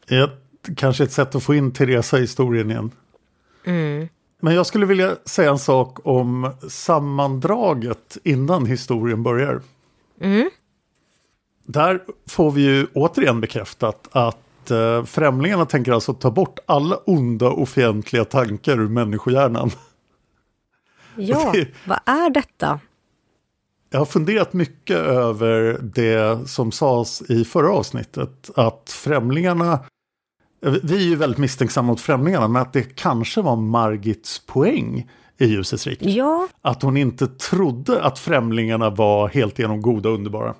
Ett, 0.06 0.76
kanske 0.76 1.04
ett 1.04 1.12
sätt 1.12 1.34
att 1.34 1.42
få 1.42 1.54
in 1.54 1.72
Teresa 1.72 2.18
i 2.18 2.20
historien 2.20 2.70
igen. 2.70 2.90
Mm. 3.66 4.08
Men 4.40 4.54
jag 4.54 4.66
skulle 4.66 4.86
vilja 4.86 5.16
säga 5.24 5.50
en 5.50 5.58
sak 5.58 5.98
om 6.06 6.52
sammandraget 6.68 8.18
innan 8.24 8.66
historien 8.66 9.22
börjar. 9.22 9.60
Mm. 10.20 10.50
Där 11.72 12.02
får 12.28 12.50
vi 12.50 12.62
ju 12.62 12.86
återigen 12.94 13.40
bekräftat 13.40 14.08
att 14.12 14.70
eh, 14.70 15.04
främlingarna 15.04 15.66
tänker 15.66 15.92
alltså 15.92 16.14
ta 16.14 16.30
bort 16.30 16.58
alla 16.66 16.96
onda 16.96 17.48
och 17.48 17.68
fientliga 17.68 18.24
tankar 18.24 18.80
ur 18.80 18.88
människohjärnan. 18.88 19.70
Ja, 21.16 21.54
vad 21.86 21.98
är 22.06 22.30
detta? 22.30 22.80
Jag 23.90 23.98
har 23.98 24.06
funderat 24.06 24.52
mycket 24.52 24.96
över 24.96 25.78
det 25.82 26.48
som 26.48 26.72
sades 26.72 27.22
i 27.22 27.44
förra 27.44 27.72
avsnittet. 27.72 28.50
Att 28.56 28.90
främlingarna, 28.90 29.78
vi 30.82 30.96
är 30.96 31.00
ju 31.00 31.16
väldigt 31.16 31.38
misstänksamma 31.38 31.86
mot 31.86 32.00
främlingarna, 32.00 32.48
men 32.48 32.62
att 32.62 32.72
det 32.72 32.96
kanske 32.96 33.42
var 33.42 33.56
Margits 33.56 34.46
poäng 34.46 35.10
i 35.38 35.46
Ljusets 35.46 35.86
rike. 35.86 36.10
Ja, 36.10 36.48
Att 36.62 36.82
hon 36.82 36.96
inte 36.96 37.26
trodde 37.26 38.02
att 38.02 38.18
främlingarna 38.18 38.90
var 38.90 39.28
helt 39.28 39.58
igenom 39.58 39.82
goda 39.82 40.08
och 40.08 40.14
underbara 40.14 40.54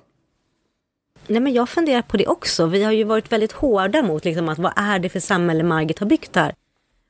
nej 1.27 1.41
men 1.41 1.53
jag 1.53 1.69
funderar 1.69 2.01
på 2.01 2.17
det 2.17 2.27
också. 2.27 2.65
Vi 2.65 2.83
har 2.83 2.91
ju 2.91 3.03
varit 3.03 3.31
väldigt 3.31 3.51
hårda 3.51 4.01
mot 4.01 4.25
liksom 4.25 4.49
att 4.49 4.59
vad 4.59 4.73
är 4.75 4.99
det 4.99 5.09
för 5.09 5.19
samhälle 5.19 5.63
Margit 5.63 5.99
har 5.99 6.07
byggt 6.07 6.35
här. 6.35 6.53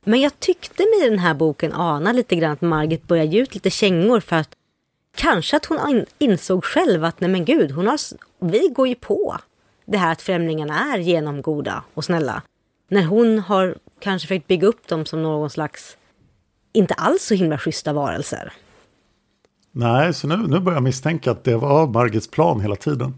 Men 0.04 0.20
jag 0.20 0.40
tyckte 0.40 0.82
mig 0.82 1.06
i 1.06 1.10
den 1.10 1.18
här 1.18 1.34
boken 1.34 1.72
ana 1.72 2.12
lite 2.12 2.36
grann 2.36 2.52
att 2.52 2.60
Margit 2.60 3.08
började 3.08 3.28
ge 3.30 3.42
ut 3.42 3.54
lite 3.54 3.70
kängor 3.70 4.20
för 4.20 4.36
att 4.36 4.48
kanske 5.16 5.56
att 5.56 5.66
hon 5.66 6.04
insåg 6.18 6.64
själv 6.64 7.04
att 7.04 7.20
nej 7.20 7.30
men 7.30 7.44
gud, 7.44 7.70
hon 7.70 7.86
har, 7.86 7.98
vi 8.38 8.68
går 8.68 8.88
ju 8.88 8.94
på 8.94 9.36
det 9.84 9.98
här 9.98 10.12
att 10.12 10.22
främlingarna 10.22 10.94
är 10.94 10.98
genomgoda 10.98 11.82
och 11.94 12.04
snälla. 12.04 12.42
När 12.88 13.04
hon 13.04 13.38
har 13.38 13.78
kanske 13.98 14.28
försökt 14.28 14.46
bygga 14.46 14.66
upp 14.66 14.88
dem 14.88 15.06
som 15.06 15.22
någon 15.22 15.50
slags 15.50 15.96
inte 16.72 16.94
alls 16.94 17.22
så 17.22 17.34
himla 17.34 17.58
schyssta 17.58 17.92
varelser. 17.92 18.52
Nej, 19.72 20.14
så 20.14 20.26
nu, 20.26 20.36
nu 20.36 20.60
börjar 20.60 20.76
jag 20.76 20.82
misstänka 20.82 21.30
att 21.30 21.44
det 21.44 21.56
var 21.56 21.86
Margits 21.86 22.30
plan 22.30 22.60
hela 22.60 22.76
tiden. 22.76 23.14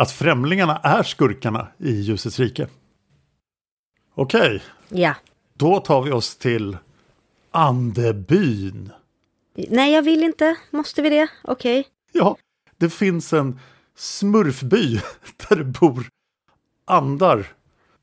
Att 0.00 0.10
främlingarna 0.12 0.76
är 0.76 1.02
skurkarna 1.02 1.68
i 1.78 1.90
Ljusets 1.92 2.38
rike. 2.38 2.68
Okej, 4.14 4.62
Ja. 4.88 5.14
då 5.54 5.80
tar 5.80 6.02
vi 6.02 6.12
oss 6.12 6.36
till 6.36 6.76
Andebyn. 7.50 8.90
Nej, 9.54 9.92
jag 9.92 10.02
vill 10.02 10.22
inte. 10.22 10.56
Måste 10.70 11.02
vi 11.02 11.10
det? 11.10 11.28
Okej. 11.44 11.86
Ja, 12.12 12.36
det 12.78 12.90
finns 12.90 13.32
en 13.32 13.60
smurfby 13.96 15.00
där 15.48 15.56
det 15.56 15.64
bor 15.64 16.08
andar. 16.84 17.46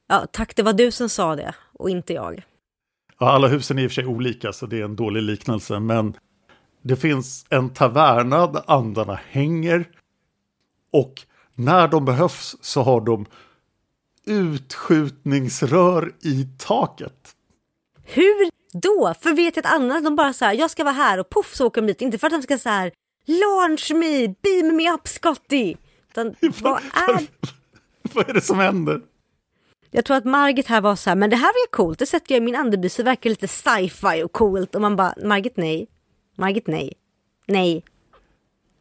Ja, 0.08 0.26
tack, 0.32 0.56
det 0.56 0.64
var 0.64 0.74
du 0.74 0.92
som 0.92 1.10
sa 1.10 1.36
det 1.36 1.56
och 1.74 1.90
inte 1.90 2.14
jag. 2.14 2.44
Ja, 3.20 3.30
alla 3.32 3.48
husen 3.48 3.78
är 3.80 3.84
i 3.84 3.88
och 3.88 3.92
för 3.92 3.96
sig 3.96 4.06
olika 4.06 4.54
så 4.54 4.66
det 4.66 4.80
är 4.80 4.84
en 4.84 4.96
dålig 4.96 5.22
liknelse. 5.22 5.80
Men 5.80 6.14
det 6.82 6.96
finns 6.96 7.46
en 7.50 7.70
taverna 7.70 8.48
där 8.48 8.64
andarna 8.68 9.20
hänger. 9.30 9.90
Och 10.92 11.22
när 11.58 11.88
de 11.88 12.06
behövs 12.06 12.56
så 12.62 12.82
har 12.82 13.02
de 13.02 13.26
utskjutningsrör 14.26 16.14
i 16.22 16.48
taket. 16.58 17.36
Hur 18.04 18.50
då? 18.74 19.14
För 19.22 19.34
vet 19.34 19.56
jag 19.56 19.66
att 19.66 19.74
annars 19.74 20.04
de 20.04 20.16
bara 20.16 20.34
så 20.34 20.46
här, 20.46 20.54
jag 20.54 20.72
ska 20.72 20.84
vara 20.84 20.94
här 20.94 21.20
och 21.20 21.30
poff 21.30 21.56
så 21.56 21.68
åker 21.68 21.82
de 21.82 21.88
dit. 21.88 22.02
Inte 22.02 22.18
för 22.18 22.28
att 22.28 22.34
de 22.34 22.42
ska 22.42 22.58
så 22.58 22.70
här, 22.70 22.92
launch 23.26 23.92
me, 23.96 24.28
beam 24.28 24.76
me 24.76 24.92
up 24.92 25.08
Scotty. 25.08 25.76
Utan 26.10 26.36
vad 26.62 26.82
är... 26.94 27.28
Vad 28.14 28.30
är 28.30 28.34
det 28.34 28.42
som 28.42 28.60
händer? 28.60 29.02
Jag 29.92 30.06
tror 30.06 30.18
att 30.18 30.26
Margit 30.26 30.68
här 30.68 30.82
var 30.82 30.96
så 30.96 31.10
här, 31.10 31.16
men 31.16 31.30
det 31.30 31.36
här 31.36 31.48
ju 31.48 31.72
coolt, 31.72 32.00
det 32.00 32.06
sätter 32.06 32.36
jag 32.36 32.42
i 32.42 32.46
min 32.46 32.56
andeby 32.56 32.90
så 32.90 33.02
det 33.02 33.06
verkar 33.06 33.30
lite 33.30 33.48
sci-fi 33.48 34.24
och 34.24 34.32
coolt. 34.32 34.76
Och 34.76 34.82
man 34.82 34.96
bara, 34.96 35.14
Margit 35.24 35.58
nej. 35.58 35.88
Margit 36.36 36.68
nej. 36.68 36.94
Nej. 37.46 37.84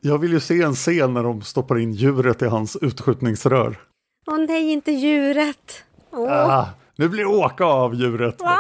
Jag 0.07 0.19
vill 0.19 0.33
ju 0.33 0.41
se 0.41 0.63
en 0.63 0.75
scen 0.75 1.15
när 1.15 1.23
de 1.23 1.43
stoppar 1.43 1.79
in 1.79 1.93
djuret 1.93 2.43
i 2.43 2.47
hans 2.47 2.77
utskjutningsrör. 2.77 3.81
Åh 4.27 4.39
nej, 4.39 4.73
inte 4.73 4.93
djuret. 4.93 5.85
Åh. 6.11 6.33
Ah, 6.33 6.69
nu 6.97 7.09
blir 7.09 7.25
det 7.25 7.31
åka 7.31 7.65
av 7.65 7.95
djuret. 7.95 8.43
Ah! 8.43 8.59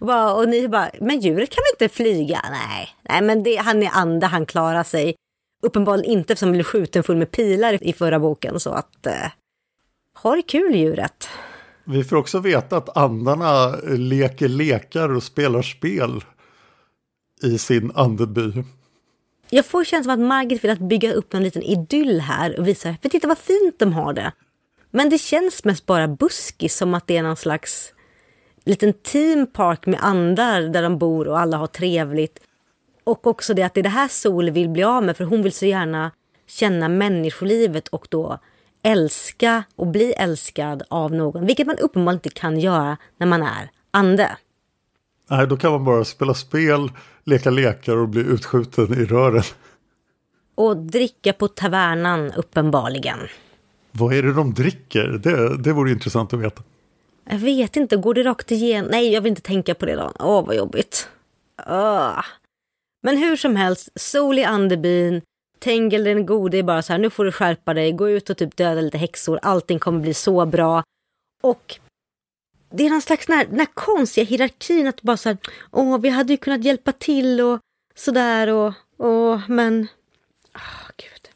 Bara, 0.00 0.34
och 0.34 0.48
ni 0.48 0.68
bara, 0.68 0.90
men 1.00 1.20
djuret 1.20 1.50
kan 1.50 1.62
väl 1.62 1.74
inte 1.74 1.94
flyga? 1.94 2.40
Nej, 2.50 2.88
nej 3.08 3.22
men 3.22 3.42
det, 3.42 3.56
han 3.56 3.82
är 3.82 3.90
ande, 3.92 4.26
han 4.26 4.46
klarar 4.46 4.82
sig. 4.82 5.14
Uppenbarligen 5.62 6.12
inte 6.12 6.32
eftersom 6.32 6.48
han 6.48 6.52
blev 6.52 6.64
skjuten 6.64 7.02
full 7.02 7.16
med 7.16 7.30
pilar 7.30 7.84
i 7.84 7.92
förra 7.92 8.20
boken 8.20 8.60
så 8.60 8.70
att... 8.70 9.06
Eh, 9.06 9.30
ha 10.22 10.36
det 10.36 10.42
kul 10.42 10.74
djuret. 10.74 11.28
Vi 11.84 12.04
får 12.04 12.16
också 12.16 12.38
veta 12.38 12.76
att 12.76 12.96
andarna 12.96 13.76
leker 13.96 14.48
lekar 14.48 15.12
och 15.12 15.22
spelar 15.22 15.62
spel 15.62 16.24
i 17.42 17.58
sin 17.58 17.92
andeby. 17.94 18.64
Jag 19.54 19.66
får 19.66 19.84
känslan 19.84 20.18
av 20.18 20.22
att 20.22 20.28
Margit 20.28 20.64
vill 20.64 20.70
att 20.70 20.78
bygga 20.78 21.12
upp 21.12 21.34
en 21.34 21.42
liten 21.42 21.62
idyll 21.62 22.20
här 22.20 22.58
och 22.58 22.68
visa, 22.68 22.94
för 23.02 23.08
titta 23.08 23.28
vad 23.28 23.38
fint 23.38 23.78
de 23.78 23.92
har 23.92 24.12
det. 24.12 24.32
Men 24.90 25.10
det 25.10 25.18
känns 25.18 25.64
mest 25.64 25.86
bara 25.86 26.08
buskis, 26.08 26.76
som 26.76 26.94
att 26.94 27.06
det 27.06 27.16
är 27.16 27.22
någon 27.22 27.36
slags 27.36 27.92
liten 28.64 28.92
teampark 28.92 29.86
med 29.86 29.98
andar 30.02 30.62
där 30.62 30.82
de 30.82 30.98
bor 30.98 31.28
och 31.28 31.38
alla 31.38 31.56
har 31.56 31.66
trevligt. 31.66 32.40
Och 33.04 33.26
också 33.26 33.54
det 33.54 33.62
att 33.62 33.74
det 33.74 33.80
är 33.80 33.82
det 33.82 33.88
här 33.88 34.08
Sol 34.08 34.50
vill 34.50 34.68
bli 34.68 34.82
av 34.82 35.02
med, 35.02 35.16
för 35.16 35.24
hon 35.24 35.42
vill 35.42 35.52
så 35.52 35.66
gärna 35.66 36.10
känna 36.46 36.88
människolivet 36.88 37.88
och 37.88 38.06
då 38.10 38.38
älska 38.82 39.64
och 39.76 39.86
bli 39.86 40.12
älskad 40.12 40.82
av 40.90 41.12
någon, 41.12 41.46
vilket 41.46 41.66
man 41.66 41.78
uppenbarligen 41.78 42.16
inte 42.16 42.40
kan 42.40 42.60
göra 42.60 42.96
när 43.18 43.26
man 43.26 43.42
är 43.42 43.70
ande. 43.90 44.36
Nej, 45.30 45.46
då 45.46 45.56
kan 45.56 45.72
man 45.72 45.84
bara 45.84 46.04
spela 46.04 46.34
spel, 46.34 46.90
leka 47.24 47.50
lekar 47.50 47.96
och 47.96 48.08
bli 48.08 48.20
utskjuten 48.20 48.94
i 48.94 49.04
rören. 49.04 49.42
Och 50.54 50.76
dricka 50.76 51.32
på 51.32 51.48
tavernan 51.48 52.32
uppenbarligen. 52.32 53.18
Vad 53.92 54.14
är 54.14 54.22
det 54.22 54.32
de 54.32 54.54
dricker? 54.54 55.20
Det, 55.22 55.56
det 55.56 55.72
vore 55.72 55.90
intressant 55.90 56.32
att 56.32 56.40
veta. 56.40 56.62
Jag 57.30 57.38
vet 57.38 57.76
inte, 57.76 57.96
går 57.96 58.14
det 58.14 58.22
rakt 58.22 58.50
igenom? 58.50 58.90
Nej, 58.90 59.12
jag 59.12 59.20
vill 59.20 59.30
inte 59.30 59.42
tänka 59.42 59.74
på 59.74 59.86
det 59.86 59.96
då. 59.96 60.12
Åh, 60.18 60.46
vad 60.46 60.56
jobbigt. 60.56 61.08
Åh. 61.66 62.24
Men 63.02 63.16
hur 63.16 63.36
som 63.36 63.56
helst, 63.56 63.88
Sol 63.94 64.38
i 64.38 64.44
andebyn, 64.44 65.22
Tengel 65.58 66.04
den 66.04 66.26
gode 66.26 66.58
är 66.58 66.62
bara 66.62 66.82
så 66.82 66.92
här, 66.92 67.00
nu 67.00 67.10
får 67.10 67.24
du 67.24 67.32
skärpa 67.32 67.74
dig, 67.74 67.92
gå 67.92 68.08
ut 68.08 68.30
och 68.30 68.36
typ 68.36 68.56
döda 68.56 68.80
lite 68.80 68.98
häxor, 68.98 69.38
allting 69.42 69.78
kommer 69.78 70.00
bli 70.00 70.14
så 70.14 70.46
bra. 70.46 70.82
Och 71.42 71.78
det 72.76 72.86
är 72.86 72.90
någon 72.90 73.02
slags 73.02 73.26
den 73.26 73.36
här, 73.36 73.46
den 73.46 73.58
här 73.58 73.68
konstiga 73.74 74.24
hierarkin 74.24 74.86
att 74.86 75.02
bara 75.02 75.16
så 75.16 75.28
här, 75.28 75.38
åh, 75.70 75.98
vi 75.98 76.08
hade 76.08 76.32
ju 76.32 76.36
kunnat 76.36 76.64
hjälpa 76.64 76.92
till 76.92 77.40
och 77.40 77.60
sådär 77.94 78.48
och, 78.48 78.72
och 78.96 79.40
men, 79.48 79.86
åh, 80.54 80.90
gud. 80.96 81.28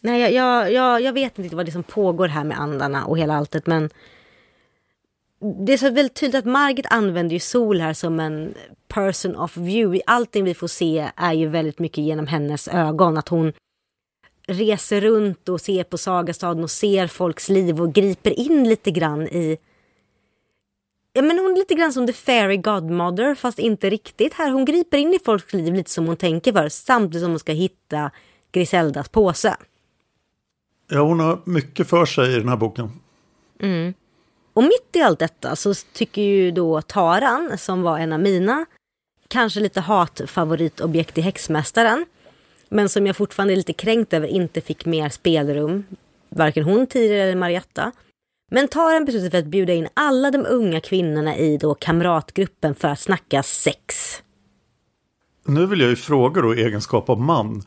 Nej, 0.00 0.20
jag, 0.20 0.32
jag, 0.32 0.72
jag, 0.72 1.00
jag 1.00 1.12
vet 1.12 1.38
inte 1.38 1.56
vad 1.56 1.66
det 1.66 1.70
är 1.70 1.72
som 1.72 1.82
pågår 1.82 2.28
här 2.28 2.44
med 2.44 2.60
andarna 2.60 3.06
och 3.06 3.18
hela 3.18 3.36
alltet, 3.36 3.66
men 3.66 3.90
det 5.66 5.72
är 5.72 5.76
så 5.76 5.90
väldigt 5.90 6.14
tydligt 6.14 6.38
att 6.38 6.44
Margit 6.44 6.86
använder 6.90 7.34
ju 7.34 7.40
Sol 7.40 7.80
här 7.80 7.92
som 7.92 8.20
en 8.20 8.54
person 8.88 9.36
of 9.36 9.56
view. 9.56 10.02
Allting 10.06 10.44
vi 10.44 10.54
får 10.54 10.68
se 10.68 11.10
är 11.16 11.32
ju 11.32 11.46
väldigt 11.46 11.78
mycket 11.78 12.04
genom 12.04 12.26
hennes 12.26 12.68
ögon. 12.68 13.18
Att 13.18 13.28
hon 13.28 13.52
reser 14.46 15.00
runt 15.00 15.48
och 15.48 15.60
ser 15.60 15.84
på 15.84 15.98
Sagastaden 15.98 16.64
och 16.64 16.70
ser 16.70 17.06
folks 17.06 17.48
liv 17.48 17.80
och 17.80 17.92
griper 17.92 18.40
in 18.40 18.68
lite 18.68 18.90
grann 18.90 19.28
i... 19.28 19.58
Ja, 21.16 21.22
men 21.22 21.38
hon 21.38 21.52
är 21.52 21.56
lite 21.56 21.74
grann 21.74 21.92
som 21.92 22.06
the 22.06 22.12
fairy 22.12 22.56
godmother, 22.56 23.34
fast 23.34 23.58
inte 23.58 23.90
riktigt. 23.90 24.34
Här 24.34 24.50
Hon 24.50 24.64
griper 24.64 24.98
in 24.98 25.14
i 25.14 25.18
folks 25.24 25.52
liv 25.52 25.74
lite 25.74 25.90
som 25.90 26.06
hon 26.06 26.16
tänker 26.16 26.52
för, 26.52 26.68
samtidigt 26.68 27.22
som 27.22 27.30
hon 27.30 27.38
ska 27.38 27.52
hitta 27.52 28.10
Griseldas 28.52 29.08
påse. 29.08 29.56
Ja, 30.88 31.00
hon 31.00 31.20
har 31.20 31.40
mycket 31.44 31.88
för 31.88 32.06
sig 32.06 32.34
i 32.34 32.38
den 32.38 32.48
här 32.48 32.56
boken. 32.56 32.92
Mm. 33.60 33.94
Och 34.52 34.62
mitt 34.62 34.96
i 34.96 35.00
allt 35.00 35.18
detta 35.18 35.56
så 35.56 35.74
tycker 35.74 36.22
ju 36.22 36.50
då 36.50 36.82
Taran, 36.82 37.58
som 37.58 37.82
var 37.82 37.98
en 37.98 38.12
av 38.12 38.20
mina 38.20 38.66
kanske 39.28 39.60
lite 39.60 39.80
hatfavoritobjekt 39.80 41.18
i 41.18 41.20
Häxmästaren, 41.20 42.06
men 42.68 42.88
som 42.88 43.06
jag 43.06 43.16
fortfarande 43.16 43.54
är 43.54 43.56
lite 43.56 43.72
kränkt 43.72 44.12
över 44.12 44.28
inte 44.28 44.60
fick 44.60 44.84
mer 44.84 45.08
spelrum, 45.08 45.84
varken 46.28 46.64
hon 46.64 46.86
tidigare 46.86 47.22
eller 47.22 47.36
Marietta. 47.36 47.92
Men 48.50 48.68
Taran 48.68 49.04
beslutet 49.04 49.30
för 49.30 49.38
att 49.38 49.46
bjuda 49.46 49.72
in 49.72 49.88
alla 49.94 50.30
de 50.30 50.46
unga 50.46 50.80
kvinnorna 50.80 51.36
i 51.36 51.56
då 51.56 51.74
kamratgruppen 51.74 52.74
för 52.74 52.88
att 52.88 53.00
snacka 53.00 53.42
sex. 53.42 54.14
Nu 55.46 55.66
vill 55.66 55.80
jag 55.80 55.90
ju 55.90 55.96
fråga 55.96 56.42
då 56.42 56.54
i 56.54 56.62
egenskap 56.62 57.08
av 57.08 57.20
man. 57.20 57.62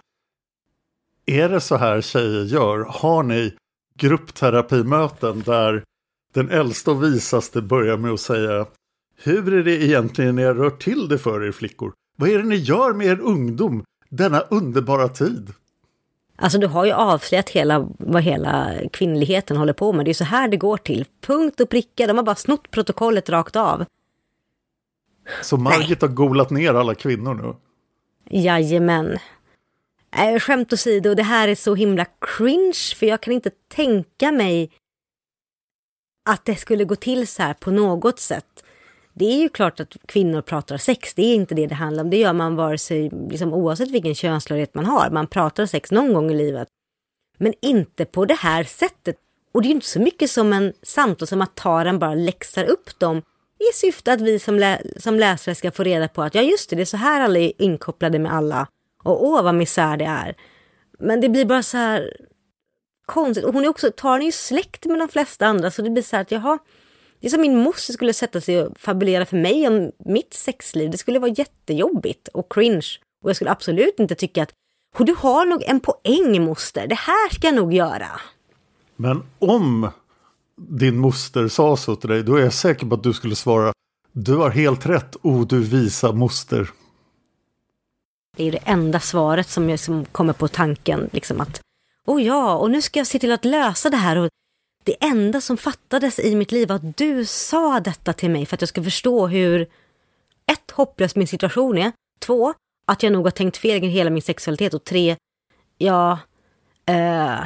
Är 1.25 1.49
det 1.49 1.61
så 1.61 1.75
här 1.75 2.01
tjejer 2.01 2.43
gör? 2.43 2.85
Har 2.89 3.23
ni 3.23 3.53
gruppterapimöten 3.97 5.41
där 5.41 5.83
den 6.33 6.49
äldsta 6.49 6.91
och 6.91 7.03
visaste 7.03 7.61
börjar 7.61 7.97
med 7.97 8.11
att 8.11 8.19
säga 8.19 8.65
Hur 9.15 9.53
är 9.53 9.63
det 9.63 9.83
egentligen 9.83 10.35
ni 10.35 10.43
rör 10.43 10.69
till 10.69 11.07
det 11.07 11.17
för 11.17 11.43
er 11.47 11.51
flickor? 11.51 11.93
Vad 12.17 12.29
är 12.29 12.37
det 12.37 12.43
ni 12.43 12.55
gör 12.55 12.93
med 12.93 13.07
er 13.07 13.19
ungdom 13.19 13.83
denna 14.09 14.39
underbara 14.39 15.07
tid? 15.07 15.53
Alltså 16.39 16.57
du 16.57 16.67
har 16.67 16.85
ju 16.85 16.91
avslöjat 16.91 17.49
hela, 17.49 17.87
vad 17.97 18.23
hela 18.23 18.73
kvinnligheten 18.93 19.57
håller 19.57 19.73
på 19.73 19.93
med. 19.93 20.05
Det 20.05 20.11
är 20.11 20.13
så 20.13 20.23
här 20.23 20.47
det 20.47 20.57
går 20.57 20.77
till. 20.77 21.05
Punkt 21.21 21.59
och 21.59 21.69
pricka. 21.69 22.07
De 22.07 22.17
har 22.17 22.23
bara 22.23 22.35
snott 22.35 22.71
protokollet 22.71 23.29
rakt 23.29 23.55
av. 23.55 23.85
Så 25.41 25.57
Margit 25.57 26.01
har 26.01 26.09
golat 26.09 26.49
ner 26.49 26.73
alla 26.73 26.95
kvinnor 26.95 27.33
nu? 27.33 27.55
Jajamän. 28.39 29.17
Äh, 30.15 30.39
skämt 30.39 30.73
åsido, 30.73 31.13
det 31.13 31.23
här 31.23 31.47
är 31.47 31.55
så 31.55 31.75
himla 31.75 32.05
cringe 32.05 32.95
för 32.95 33.05
jag 33.05 33.21
kan 33.21 33.33
inte 33.33 33.51
tänka 33.67 34.31
mig 34.31 34.71
att 36.25 36.45
det 36.45 36.55
skulle 36.55 36.83
gå 36.83 36.95
till 36.95 37.27
så 37.27 37.43
här 37.43 37.53
på 37.53 37.71
något 37.71 38.19
sätt. 38.19 38.56
Det 39.19 39.25
är 39.25 39.37
ju 39.41 39.49
klart 39.49 39.79
att 39.79 39.97
kvinnor 40.05 40.41
pratar 40.41 40.77
sex, 40.77 41.13
det 41.13 41.21
är 41.21 41.35
inte 41.35 41.55
det 41.55 41.67
det 41.67 41.75
handlar 41.75 42.03
om. 42.03 42.09
Det 42.09 42.17
gör 42.17 42.33
man 42.33 42.55
vare 42.55 42.77
sig, 42.77 43.09
liksom, 43.29 43.53
oavsett 43.53 43.91
vilken 43.91 44.15
könstillhörighet 44.15 44.73
man 44.73 44.85
har. 44.85 45.09
Man 45.09 45.27
pratar 45.27 45.65
sex 45.65 45.91
någon 45.91 46.13
gång 46.13 46.31
i 46.31 46.33
livet. 46.33 46.67
Men 47.37 47.53
inte 47.61 48.05
på 48.05 48.25
det 48.25 48.33
här 48.33 48.63
sättet. 48.63 49.15
Och 49.53 49.61
det 49.61 49.65
är 49.65 49.69
ju 49.69 49.75
inte 49.75 49.87
så 49.87 49.99
mycket 49.99 50.29
som 50.29 50.53
en 50.53 50.73
samtal 50.83 51.27
som 51.27 51.41
att 51.41 51.55
Taren 51.55 51.99
bara 51.99 52.13
läxar 52.13 52.63
upp 52.63 52.99
dem 52.99 53.21
i 53.59 53.73
syfte 53.73 54.13
att 54.13 54.21
vi 54.21 54.39
som, 54.39 54.59
lä 54.59 54.81
som 54.97 55.19
läsare 55.19 55.55
ska 55.55 55.71
få 55.71 55.83
reda 55.83 56.07
på 56.07 56.23
att 56.23 56.35
ja 56.35 56.41
just 56.41 56.69
det, 56.69 56.75
det 56.75 56.83
är 56.83 56.85
så 56.85 56.97
här 56.97 57.21
alla 57.21 57.39
är 57.39 57.61
inkopplade 57.61 58.19
med 58.19 58.33
alla. 58.33 58.67
Och 59.03 59.25
åh 59.25 59.43
vad 59.43 59.55
misär 59.55 59.97
det 59.97 60.05
är. 60.05 60.35
Men 60.99 61.21
det 61.21 61.29
blir 61.29 61.45
bara 61.45 61.63
så 61.63 61.77
här 61.77 62.13
konstigt. 63.05 63.45
Och 63.45 63.53
hon 63.53 63.63
är 63.63 63.67
också, 63.67 63.91
Taren 63.91 64.21
är 64.21 64.25
ju 64.25 64.31
släkt 64.31 64.85
med 64.85 64.99
de 64.99 65.07
flesta 65.07 65.45
andra 65.45 65.71
så 65.71 65.81
det 65.81 65.89
blir 65.89 66.03
så 66.03 66.15
här 66.15 66.21
att 66.21 66.31
jaha, 66.31 66.59
det 67.19 67.27
är 67.27 67.31
som 67.31 67.41
min 67.41 67.57
moster 67.57 67.93
skulle 67.93 68.13
sätta 68.13 68.41
sig 68.41 68.61
och 68.61 68.79
fabulera 68.79 69.25
för 69.25 69.37
mig 69.37 69.67
om 69.67 69.91
mitt 70.05 70.33
sexliv. 70.33 70.91
Det 70.91 70.97
skulle 70.97 71.19
vara 71.19 71.31
jättejobbigt 71.31 72.27
och 72.27 72.51
cringe. 72.51 72.87
Och 73.23 73.29
jag 73.29 73.35
skulle 73.35 73.51
absolut 73.51 73.99
inte 73.99 74.15
tycka 74.15 74.43
att 74.43 74.53
du 74.97 75.15
har 75.17 75.45
nog 75.45 75.63
en 75.63 75.79
poäng 75.79 76.45
moster, 76.45 76.87
det 76.87 76.95
här 76.95 77.33
ska 77.33 77.47
jag 77.47 77.55
nog 77.55 77.73
göra. 77.73 78.07
Men 78.95 79.23
om 79.39 79.89
din 80.55 80.97
moster 80.97 81.47
sa 81.47 81.77
så 81.77 81.95
till 81.95 82.09
dig, 82.09 82.23
då 82.23 82.35
är 82.35 82.41
jag 82.41 82.53
säker 82.53 82.85
på 82.85 82.95
att 82.95 83.03
du 83.03 83.13
skulle 83.13 83.35
svara 83.35 83.73
Du 84.11 84.35
har 84.35 84.49
helt 84.49 84.85
rätt, 84.85 85.15
o 85.21 85.43
du 85.43 85.59
visa 85.59 86.11
moster. 86.11 86.69
Det 88.37 88.47
är 88.47 88.51
det 88.51 88.57
enda 88.65 88.99
svaret 88.99 89.49
som, 89.49 89.69
jag, 89.69 89.79
som 89.79 90.05
kommer 90.05 90.33
på 90.33 90.47
tanken. 90.47 91.09
Liksom 91.13 91.41
att, 91.41 91.61
oh 92.05 92.23
ja, 92.23 92.55
och 92.55 92.71
nu 92.71 92.81
ska 92.81 92.99
jag 92.99 93.07
se 93.07 93.19
till 93.19 93.31
att 93.31 93.45
lösa 93.45 93.89
det 93.89 93.97
här. 93.97 94.15
Och 94.17 94.29
det 94.87 94.95
enda 94.99 95.41
som 95.41 95.57
fattades 95.57 96.19
i 96.19 96.35
mitt 96.35 96.51
liv 96.51 96.67
var 96.67 96.75
att 96.75 96.97
du 96.97 97.25
sa 97.25 97.79
detta 97.79 98.13
till 98.13 98.29
mig 98.29 98.45
för 98.45 98.55
att 98.55 98.61
jag 98.61 98.69
ska 98.69 98.83
förstå 98.83 99.27
hur 99.27 99.61
ett, 100.51 100.71
hopplös 100.71 101.15
min 101.15 101.27
situation 101.27 101.77
är. 101.77 101.91
Två, 102.19 102.53
att 102.87 103.03
jag 103.03 103.13
nog 103.13 103.25
har 103.25 103.31
tänkt 103.31 103.57
fel 103.57 103.83
i 103.83 103.87
hela 103.87 104.09
min 104.09 104.21
sexualitet. 104.21 104.73
Och 104.73 104.83
tre, 104.83 105.15
ja, 105.77 106.19
eh, 106.85 107.39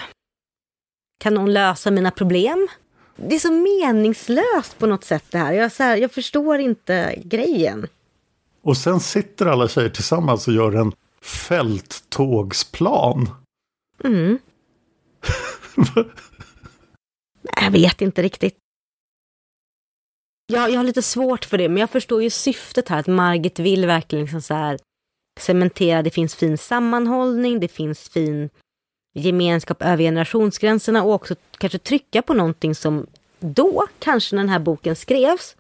kan 1.20 1.34
någon 1.34 1.54
lösa 1.54 1.92
mina 1.92 2.12
problem? 2.12 2.68
Det 3.16 3.36
är 3.36 3.40
så 3.40 3.52
meningslöst 3.52 4.78
på 4.78 4.86
något 4.86 5.04
sätt 5.04 5.26
det 5.30 5.38
här. 5.38 5.54
Jag, 5.54 5.72
så 5.72 5.84
här, 5.84 5.98
jag 5.98 6.12
förstår 6.12 6.60
inte 6.60 7.16
grejen. 7.24 7.88
Och 8.62 8.78
sen 8.78 9.00
sitter 9.00 9.46
alla 9.46 9.68
tjejer 9.68 9.90
tillsammans 9.90 10.48
och 10.48 10.54
gör 10.54 10.76
en 10.76 10.94
fälttågsplan. 11.22 13.30
Mm. 14.04 14.40
jag 17.56 17.72
vet 17.72 18.02
inte 18.02 18.22
riktigt. 18.22 18.58
Jag, 20.48 20.72
jag 20.72 20.78
har 20.78 20.84
lite 20.84 21.02
svårt 21.02 21.46
för 21.46 21.58
det, 21.58 21.70
men 21.70 21.78
jag 21.78 21.90
förstår 21.90 22.24
ju 22.24 22.30
syftet 22.30 22.90
här. 22.90 23.00
Att 23.00 23.08
Margit 23.08 23.60
vill 23.60 23.86
verkligen 23.86 24.26
liksom 24.26 24.42
så 24.42 24.54
här 24.54 24.80
cementera, 25.40 26.02
det 26.02 26.10
finns 26.10 26.36
fin 26.36 26.58
sammanhållning, 26.58 27.60
det 27.60 27.68
finns 27.68 28.10
fin 28.10 28.50
gemenskap 29.14 29.82
över 29.82 30.04
generationsgränserna 30.04 31.04
och 31.04 31.14
också 31.14 31.36
kanske 31.58 31.80
trycka 31.80 32.22
på 32.22 32.34
någonting 32.34 32.76
som 32.76 33.08
då, 33.40 33.88
kanske 34.00 34.36
när 34.36 34.44
den 34.44 34.50
här 34.50 34.60
boken 34.60 34.96
skrevs, 34.96 35.56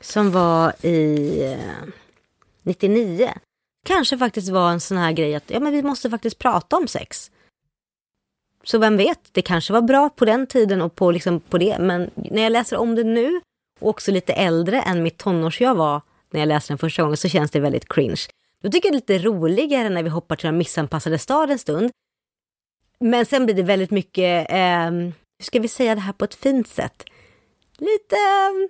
som 0.00 0.32
var 0.32 0.86
i 0.86 1.42
eh, 1.44 1.88
99, 2.62 3.32
kanske 3.86 4.18
faktiskt 4.18 4.48
var 4.48 4.70
en 4.70 4.80
sån 4.80 4.96
här 4.96 5.12
grej 5.12 5.34
att 5.34 5.50
ja, 5.50 5.60
men 5.60 5.72
vi 5.72 5.82
måste 5.82 6.10
faktiskt 6.10 6.38
prata 6.38 6.76
om 6.76 6.88
sex. 6.88 7.30
Så 8.64 8.78
vem 8.78 8.96
vet, 8.96 9.20
det 9.32 9.42
kanske 9.42 9.72
var 9.72 9.82
bra 9.82 10.08
på 10.08 10.24
den 10.24 10.46
tiden 10.46 10.82
och 10.82 10.94
på, 10.94 11.10
liksom, 11.10 11.40
på 11.40 11.58
det, 11.58 11.78
men 11.78 12.10
när 12.14 12.42
jag 12.42 12.52
läser 12.52 12.76
om 12.76 12.94
det 12.94 13.04
nu 13.04 13.40
och 13.80 13.88
också 13.90 14.10
lite 14.10 14.32
äldre 14.32 14.82
än 14.82 15.02
mitt 15.02 15.18
tonårsjag 15.18 15.74
var 15.74 16.02
när 16.30 16.40
jag 16.40 16.46
läste 16.46 16.72
den 16.72 16.78
första 16.78 17.02
gången 17.02 17.16
så 17.16 17.28
känns 17.28 17.50
det 17.50 17.60
väldigt 17.60 17.88
cringe. 17.88 18.20
Då 18.62 18.70
tycker 18.70 18.88
jag 18.88 18.92
det 19.02 19.14
är 19.14 19.18
lite 19.18 19.28
roligare 19.28 19.88
när 19.88 20.02
vi 20.02 20.08
hoppar 20.08 20.36
till 20.36 20.46
den 20.46 20.58
missanpassade 20.58 21.18
stad 21.18 21.50
en 21.50 21.58
stund. 21.58 21.90
Men 23.00 23.26
sen 23.26 23.44
blir 23.44 23.54
det 23.54 23.62
väldigt 23.62 23.90
mycket, 23.90 24.50
eh, 24.50 24.90
hur 24.90 25.42
ska 25.42 25.60
vi 25.60 25.68
säga 25.68 25.94
det 25.94 26.00
här 26.00 26.12
på 26.12 26.24
ett 26.24 26.34
fint 26.34 26.68
sätt? 26.68 27.04
Lite, 27.78 28.16
ehm, 28.16 28.68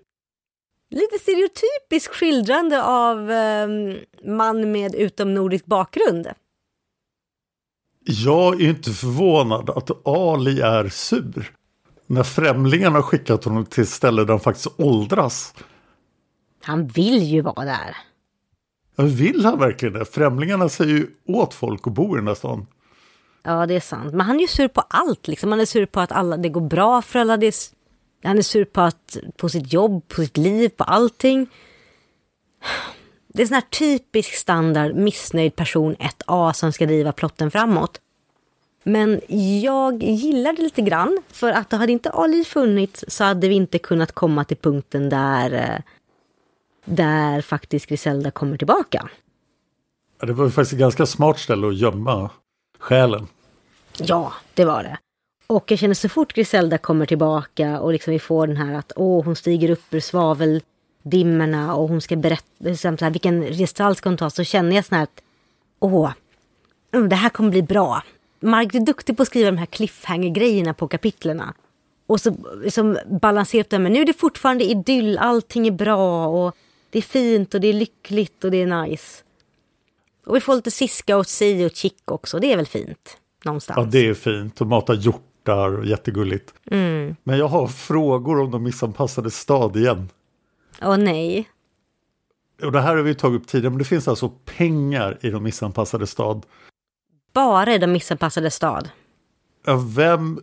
lite 0.90 1.18
stereotypiskt 1.18 2.14
skildrande 2.14 2.82
av 2.82 3.30
eh, 3.30 3.68
man 4.24 4.72
med 4.72 4.94
utomnordisk 4.94 5.64
bakgrund. 5.64 6.28
Jag 8.04 8.62
är 8.62 8.68
inte 8.68 8.90
förvånad 8.90 9.70
att 9.70 10.06
Ali 10.06 10.60
är 10.60 10.88
sur. 10.88 11.50
När 12.06 12.22
främlingarna 12.22 12.98
har 12.98 13.02
skickat 13.02 13.44
honom 13.44 13.66
till 13.66 13.82
ett 13.82 13.88
ställe 13.88 14.22
där 14.24 14.28
han 14.28 14.40
faktiskt 14.40 14.80
åldras. 14.80 15.54
Han 16.62 16.86
vill 16.86 17.22
ju 17.22 17.40
vara 17.40 17.64
där. 17.64 17.96
Vill 18.96 19.44
han 19.44 19.58
verkligen 19.58 19.94
det? 19.94 20.04
Främlingarna 20.04 20.68
säger 20.68 20.94
ju 20.94 21.06
åt 21.26 21.54
folk 21.54 21.86
att 21.86 21.92
bo 21.92 22.14
i 22.14 22.16
den 22.16 22.24
där 22.24 22.34
stan. 22.34 22.66
Ja, 23.42 23.66
det 23.66 23.74
är 23.74 23.80
sant. 23.80 24.14
Men 24.14 24.26
han 24.26 24.36
är 24.36 24.40
ju 24.40 24.46
sur 24.46 24.68
på 24.68 24.80
allt. 24.80 25.28
Liksom. 25.28 25.50
Han 25.50 25.60
är 25.60 25.64
sur 25.64 25.86
på 25.86 26.00
att 26.00 26.12
alla, 26.12 26.36
det 26.36 26.48
går 26.48 26.60
bra 26.60 27.02
för 27.02 27.18
alla. 27.18 27.36
Det 27.36 27.46
är, 27.46 27.54
han 28.22 28.38
är 28.38 28.42
sur 28.42 28.64
på, 28.64 28.80
att, 28.80 29.16
på 29.36 29.48
sitt 29.48 29.72
jobb, 29.72 30.08
på 30.08 30.22
sitt 30.22 30.36
liv, 30.36 30.68
på 30.68 30.84
allting. 30.84 31.46
Det 33.34 33.42
är 33.42 33.46
sån 33.46 33.54
här 33.54 33.60
typisk 33.60 34.34
standard 34.34 34.94
missnöjd 34.94 35.56
person 35.56 35.96
1A 35.96 36.52
som 36.52 36.72
ska 36.72 36.86
driva 36.86 37.12
plotten 37.12 37.50
framåt. 37.50 38.00
Men 38.82 39.20
jag 39.62 40.02
gillar 40.02 40.52
det 40.52 40.62
lite 40.62 40.82
grann, 40.82 41.18
för 41.32 41.52
att 41.52 41.72
hade 41.72 41.92
inte 41.92 42.10
Ali 42.10 42.44
funnits 42.44 43.04
så 43.08 43.24
hade 43.24 43.48
vi 43.48 43.54
inte 43.54 43.78
kunnat 43.78 44.12
komma 44.12 44.44
till 44.44 44.56
punkten 44.56 45.08
där, 45.08 45.52
eh, 45.52 45.80
där 46.84 47.40
faktiskt 47.40 47.86
Griselda 47.86 48.30
kommer 48.30 48.56
tillbaka. 48.56 49.08
Ja, 50.20 50.26
det 50.26 50.32
var 50.32 50.48
faktiskt 50.48 50.72
ett 50.72 50.78
ganska 50.78 51.06
smart 51.06 51.38
ställe 51.38 51.68
att 51.68 51.76
gömma 51.76 52.30
själen. 52.78 53.26
Ja, 53.98 54.32
det 54.54 54.64
var 54.64 54.82
det. 54.82 54.98
Och 55.46 55.70
jag 55.70 55.78
känner 55.78 55.94
så 55.94 56.08
fort 56.08 56.32
Griselda 56.32 56.78
kommer 56.78 57.06
tillbaka 57.06 57.80
och 57.80 57.92
liksom 57.92 58.12
vi 58.12 58.18
får 58.18 58.46
den 58.46 58.56
här 58.56 58.74
att 58.74 58.92
åh, 58.96 59.24
hon 59.24 59.36
stiger 59.36 59.70
upp 59.70 59.94
ur 59.94 60.00
svaveldimmorna 61.02 61.74
och 61.74 61.88
hon 61.88 62.00
ska 62.00 62.16
berätta 62.16 62.46
liksom 62.58 62.98
så 62.98 63.04
här, 63.04 63.12
vilken 63.12 63.42
gestalt 63.42 63.98
ska 63.98 64.08
hon 64.08 64.16
ta 64.16 64.30
så 64.30 64.44
känner 64.44 64.76
jag 64.76 64.84
snart 64.84 65.08
att 65.08 65.22
åh, 65.80 66.12
mm, 66.92 67.08
det 67.08 67.16
här 67.16 67.28
kommer 67.28 67.50
bli 67.50 67.62
bra. 67.62 68.02
Mark 68.40 68.74
är 68.74 68.80
duktig 68.80 69.16
på 69.16 69.22
att 69.22 69.28
skriva 69.28 69.50
de 69.50 69.58
här 69.58 69.66
cliffhanger-grejerna 69.66 70.74
på 70.74 70.88
kapitlerna. 70.88 71.54
Och 72.06 72.20
så 72.20 72.36
liksom 72.62 72.98
balansera 73.20 73.60
upp 73.60 73.70
det, 73.70 73.78
men 73.78 73.92
nu 73.92 74.00
är 74.00 74.06
det 74.06 74.12
fortfarande 74.12 74.64
idyll, 74.64 75.18
allting 75.18 75.66
är 75.66 75.70
bra 75.70 76.26
och 76.26 76.56
det 76.90 76.98
är 76.98 77.02
fint 77.02 77.54
och 77.54 77.60
det 77.60 77.68
är 77.68 77.72
lyckligt 77.72 78.44
och 78.44 78.50
det 78.50 78.62
är 78.62 78.82
nice. 78.86 79.24
Och 80.26 80.36
vi 80.36 80.40
får 80.40 80.54
lite 80.54 80.70
Siska 80.70 81.16
och 81.16 81.26
Si 81.26 81.66
och 81.66 81.74
Chick 81.74 82.10
också, 82.10 82.38
det 82.38 82.52
är 82.52 82.56
väl 82.56 82.66
fint? 82.66 83.16
Någonstans. 83.44 83.76
Ja, 83.76 83.84
det 83.84 84.08
är 84.08 84.14
fint. 84.14 84.60
Och 84.60 84.66
mata 84.66 84.94
hjortar 84.94 85.84
jättegulligt. 85.84 86.54
Mm. 86.70 87.16
Men 87.22 87.38
jag 87.38 87.48
har 87.48 87.66
frågor 87.66 88.40
om 88.40 88.50
de 88.50 88.62
missanpassade 88.62 89.30
stad 89.30 89.76
igen. 89.76 90.08
Åh 90.84 90.96
nej. 90.96 91.48
Och 92.62 92.72
det 92.72 92.80
här 92.80 92.96
har 92.96 93.02
vi 93.02 93.14
tagit 93.14 93.40
upp 93.40 93.48
tidigare, 93.48 93.70
men 93.70 93.78
det 93.78 93.84
finns 93.84 94.08
alltså 94.08 94.28
pengar 94.28 95.18
i 95.20 95.30
de 95.30 95.42
missanpassade 95.42 96.06
stad. 96.06 96.46
Bara 97.32 97.74
i 97.74 97.78
de 97.78 97.86
missanpassade 97.86 98.50
stad? 98.50 98.88
Vem 99.96 100.40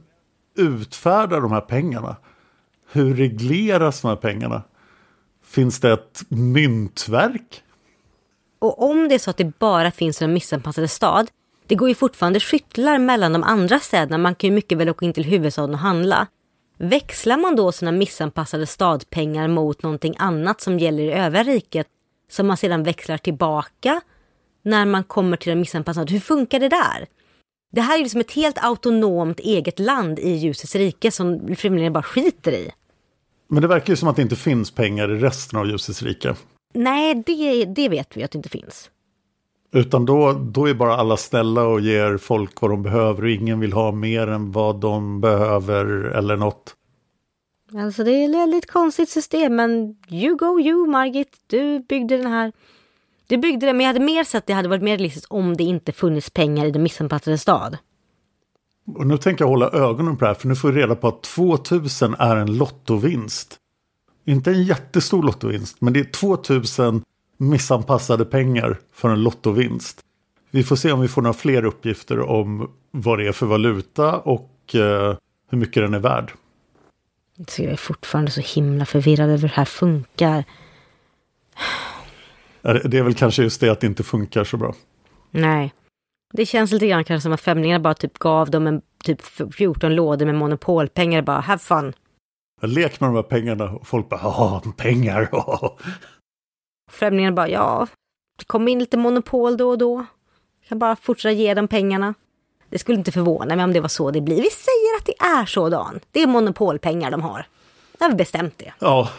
utfärdar 0.58 1.41
de 1.41 1.52
här 1.52 1.62
pengarna? 1.62 2.15
Hur 2.91 3.15
regleras 3.15 4.02
de 4.02 4.08
här 4.08 4.15
pengarna? 4.15 4.62
Finns 5.43 5.80
det 5.80 5.93
ett 5.93 6.21
myntverk? 6.30 7.63
Och 8.60 8.89
om 8.89 9.08
det 9.10 9.15
är 9.15 9.19
så 9.19 9.30
att 9.30 9.38
det 9.38 9.60
bara 9.60 9.91
finns 9.91 10.21
en 10.21 10.34
missanpassade 10.34 10.88
stad, 10.88 11.30
det 11.67 11.75
går 11.75 11.89
ju 11.89 11.95
fortfarande 11.95 12.39
skyttlar 12.39 12.99
mellan 12.99 13.34
de 13.34 13.43
andra 13.43 13.80
städerna. 13.80 14.17
Man 14.17 14.36
kan 14.36 14.49
ju 14.49 14.56
mycket 14.56 14.78
väl 14.78 14.89
åka 14.89 15.06
in 15.06 15.13
till 15.13 15.25
huvudstaden 15.25 15.73
och 15.73 15.80
handla. 15.80 16.28
Växlar 16.82 17.38
man 17.38 17.56
då 17.56 17.72
sina 17.72 17.92
missanpassade 17.92 18.65
stadpengar 18.65 19.48
mot 19.48 19.84
någonting 19.84 20.15
annat 20.18 20.62
som 20.62 20.80
gäller 20.80 21.04
i 21.04 21.12
övriga 21.12 21.44
riket 21.44 21.88
som 22.30 22.48
man 22.48 22.58
sedan 22.58 22.84
växlar 22.84 23.18
tillbaka 23.18 24.02
när 24.63 24.86
man 24.86 25.04
kommer 25.04 25.38
till 25.38 25.50
den 25.50 25.60
missanpassade? 25.60 26.13
Hur 26.13 26.20
funkar 26.20 26.60
det 26.60 26.70
där? 26.70 27.08
Det 27.72 27.82
här 27.82 27.98
är 28.00 28.04
liksom 28.04 28.22
ett 28.22 28.32
helt 28.32 28.58
autonomt 28.63 29.39
eget 29.39 29.80
land 29.80 30.20
i 30.20 30.30
ljusets 30.30 30.76
rike 30.76 31.12
som 31.12 31.56
främlingarna 31.56 31.94
bara 31.94 32.04
skiter 32.04 32.52
i. 32.52 32.72
Men 33.48 33.62
det 33.62 33.68
verkar 33.68 33.94
ju 33.94 33.98
som 33.98 34.08
att 34.08 34.15
det 34.15 34.22
inte 34.22 34.36
finns 34.36 34.72
pengar 34.72 35.15
i 35.15 35.20
resten 35.20 35.60
av 35.60 35.68
ljusets 35.68 36.02
rike. 36.02 36.36
Nej, 36.74 37.24
det, 37.26 37.65
det 37.65 37.89
vet 37.89 38.18
vi 38.18 38.24
att 38.24 38.32
det 38.32 38.38
inte 38.38 38.50
finns. 38.50 38.89
Utan 39.71 40.05
då, 40.05 40.34
då 40.34 40.69
är 40.69 40.73
bara 40.73 40.95
alla 40.95 41.17
snälla 41.17 41.63
och 41.63 41.82
ger 41.82 42.17
folk 42.17 42.62
vad 42.62 42.71
de 42.71 42.84
behöver 42.84 43.23
och 43.23 43.29
ingen 43.29 43.60
vill 43.60 43.73
ha 43.73 43.91
mer 43.91 44.27
än 44.27 44.51
vad 44.51 44.79
de 44.79 45.21
behöver 45.21 45.86
eller 46.03 46.38
något. 46.38 46.75
Alltså 47.73 48.03
det 48.03 48.12
är 48.12 48.29
ett 48.29 48.36
väldigt 48.36 48.71
konstigt 48.71 49.10
system 49.10 49.55
men 49.55 49.95
you 50.10 50.36
go 50.36 50.60
you 50.60 50.88
Margit, 50.88 51.38
du 51.47 51.79
byggde 51.79 52.17
den 52.17 52.27
här. 52.27 52.51
Du 53.27 53.38
byggde 53.38 53.65
den 53.65 53.77
men 53.77 53.84
jag 53.84 53.93
hade 53.93 54.05
mer 54.05 54.23
sett 54.23 54.38
att 54.38 54.47
det 54.47 54.53
hade 54.53 54.69
varit 54.69 54.84
mer 54.84 54.97
realistiskt 54.97 55.32
om 55.32 55.58
det 55.58 55.63
inte 55.63 55.91
funnits 55.91 56.29
pengar 56.29 56.65
i 56.65 56.71
den 56.71 56.84
missanpassade 56.84 57.38
stad. 57.38 57.77
Och 58.95 59.08
nu 59.08 59.17
tänker 59.17 59.43
jag 59.43 59.49
hålla 59.49 59.69
ögonen 59.69 60.17
på 60.17 60.25
det 60.25 60.27
här 60.27 60.36
för 60.36 60.47
nu 60.47 60.55
får 60.55 60.71
vi 60.71 60.82
reda 60.82 60.95
på 60.95 61.08
att 61.08 61.23
2000 61.23 62.15
är 62.19 62.36
en 62.36 62.58
lottovinst. 62.58 63.58
Inte 64.25 64.51
en 64.51 64.63
jättestor 64.63 65.23
lottovinst 65.23 65.82
men 65.82 65.93
det 65.93 65.99
är 65.99 66.12
2000 66.12 67.03
missanpassade 67.39 68.25
pengar 68.25 68.80
för 68.93 69.10
en 69.10 69.23
lottovinst. 69.23 70.02
Vi 70.52 70.63
får 70.63 70.75
se 70.75 70.91
om 70.91 71.02
vi 71.02 71.08
får 71.08 71.21
några 71.21 71.34
fler 71.34 71.65
uppgifter 71.65 72.19
om 72.19 72.71
vad 72.91 73.19
det 73.19 73.28
är 73.28 73.32
för 73.32 73.45
valuta 73.45 74.17
och 74.17 74.75
eh, 74.75 75.17
hur 75.49 75.58
mycket 75.58 75.84
den 75.84 75.93
är 75.93 75.99
värd. 75.99 76.32
Så 77.47 77.63
jag 77.63 77.71
är 77.71 77.75
fortfarande 77.75 78.32
så 78.32 78.41
himla 78.41 78.86
förvirrad 78.86 79.30
över 79.30 79.38
hur 79.38 79.47
det 79.47 79.54
här 79.54 79.65
funkar. 79.65 80.43
Det 82.62 82.97
är 82.97 83.04
väl 83.04 83.13
kanske 83.13 83.43
just 83.43 83.62
det 83.62 83.69
att 83.69 83.80
det 83.80 83.88
inte 83.88 84.04
funkar 84.04 84.43
så 84.43 84.58
bra. 84.58 84.75
Nej. 85.32 85.73
Det 86.34 86.45
känns 86.45 86.71
lite 86.71 86.88
grann 86.88 87.04
kanske 87.04 87.23
som 87.23 87.34
att 87.34 87.41
Femlingarna 87.41 87.80
bara 87.80 87.93
typ 87.93 88.19
gav 88.19 88.52
dem 88.52 88.67
en 88.67 88.82
typ 89.04 89.21
14 89.56 89.95
lådor 89.95 90.25
med 90.25 90.36
monopolpengar 90.36 91.21
bara 91.21 91.39
have 91.39 91.60
fun. 91.60 91.93
Lek 92.62 92.99
med 92.99 93.10
de 93.10 93.15
här 93.15 93.23
pengarna 93.23 93.71
och 93.71 93.88
folk 93.88 94.10
bara 94.10 94.19
ja, 94.23 94.63
pengar. 94.78 95.30
Främlingarna 96.89 97.36
bara, 97.36 97.49
ja, 97.49 97.88
det 98.38 98.45
kommer 98.45 98.71
in 98.71 98.80
lite 98.80 98.97
monopol 98.97 99.58
då 99.58 99.69
och 99.69 99.78
då. 99.78 100.06
Jag 100.62 100.69
kan 100.69 100.80
bara 100.80 100.95
fortsätta 100.95 101.32
ge 101.32 101.54
dem 101.54 101.67
pengarna. 101.67 102.13
Det 102.69 102.80
skulle 102.80 102.97
inte 102.97 103.12
förvåna 103.12 103.56
mig 103.56 103.63
om 103.63 103.73
det 103.73 103.80
var 103.80 103.88
så 103.88 104.12
det 104.12 104.21
blir. 104.21 104.36
Vi 104.36 104.49
säger 104.49 104.97
att 104.97 105.06
det 105.06 105.41
är 105.41 105.45
så, 105.45 105.69
Dan. 105.69 105.99
Det 106.12 106.21
är 106.21 106.28
monopolpengar 106.28 107.12
de 107.12 107.21
har. 107.21 107.45
Nu 107.99 108.06
har 108.06 108.10
vi 108.10 108.15
bestämt 108.15 108.58
det. 108.58 108.73
Ja, 108.80 109.10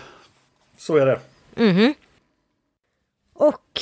så 0.78 0.96
är 0.96 1.06
det. 1.06 1.20
Mhm. 1.54 1.94
Och 3.32 3.80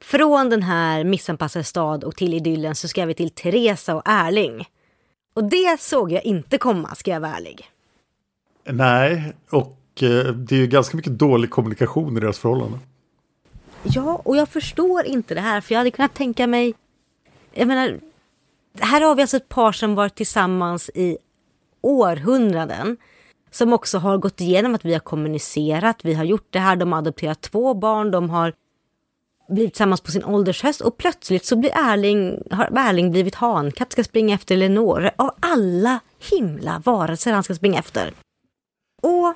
från 0.00 0.50
den 0.50 0.62
här 0.62 1.04
missanpassade 1.04 1.64
stad 1.64 2.04
och 2.04 2.16
till 2.16 2.34
idyllen 2.34 2.74
så 2.74 2.88
ska 2.88 3.04
vi 3.06 3.14
till 3.14 3.30
Teresa 3.30 3.94
och 3.94 4.02
Erling. 4.04 4.68
Och 5.34 5.44
det 5.44 5.80
såg 5.80 6.12
jag 6.12 6.24
inte 6.24 6.58
komma, 6.58 6.94
ska 6.94 7.10
jag 7.10 7.20
vara 7.20 7.36
ärlig. 7.36 7.70
Nej, 8.64 9.32
och 9.50 10.02
eh, 10.02 10.26
det 10.26 10.54
är 10.54 10.58
ju 10.58 10.66
ganska 10.66 10.96
mycket 10.96 11.18
dålig 11.18 11.50
kommunikation 11.50 12.16
i 12.16 12.20
deras 12.20 12.38
förhållande. 12.38 12.78
Ja, 13.84 14.20
och 14.24 14.36
jag 14.36 14.48
förstår 14.48 15.04
inte 15.04 15.34
det 15.34 15.40
här, 15.40 15.60
för 15.60 15.74
jag 15.74 15.80
hade 15.80 15.90
kunnat 15.90 16.14
tänka 16.14 16.46
mig... 16.46 16.74
Jag 17.52 17.68
menar, 17.68 18.00
här 18.80 19.00
har 19.00 19.14
vi 19.14 19.22
alltså 19.22 19.36
ett 19.36 19.48
par 19.48 19.72
som 19.72 19.94
varit 19.94 20.14
tillsammans 20.14 20.90
i 20.94 21.18
århundraden. 21.80 22.96
Som 23.50 23.72
också 23.72 23.98
har 23.98 24.18
gått 24.18 24.40
igenom 24.40 24.74
att 24.74 24.84
vi 24.84 24.92
har 24.92 25.00
kommunicerat, 25.00 26.04
vi 26.04 26.14
har 26.14 26.24
gjort 26.24 26.46
det 26.50 26.58
här, 26.58 26.76
de 26.76 26.92
har 26.92 26.98
adopterat 26.98 27.40
två 27.40 27.74
barn, 27.74 28.10
de 28.10 28.30
har 28.30 28.52
blivit 29.48 29.72
tillsammans 29.72 30.00
på 30.00 30.10
sin 30.10 30.24
åldershöst 30.24 30.80
och 30.80 30.96
plötsligt 30.96 31.44
så 31.44 31.56
blir 31.56 31.70
Erling, 31.74 32.42
har 32.50 32.70
Erling 32.76 33.10
blivit 33.10 33.34
hankatt, 33.34 33.92
ska 33.92 34.04
springa 34.04 34.34
efter 34.34 34.56
Lenore. 34.56 35.10
Av 35.16 35.30
alla 35.40 36.00
himla 36.30 36.82
varelser 36.84 37.32
han 37.32 37.42
ska 37.42 37.54
springa 37.54 37.78
efter. 37.78 38.12
Och 39.02 39.34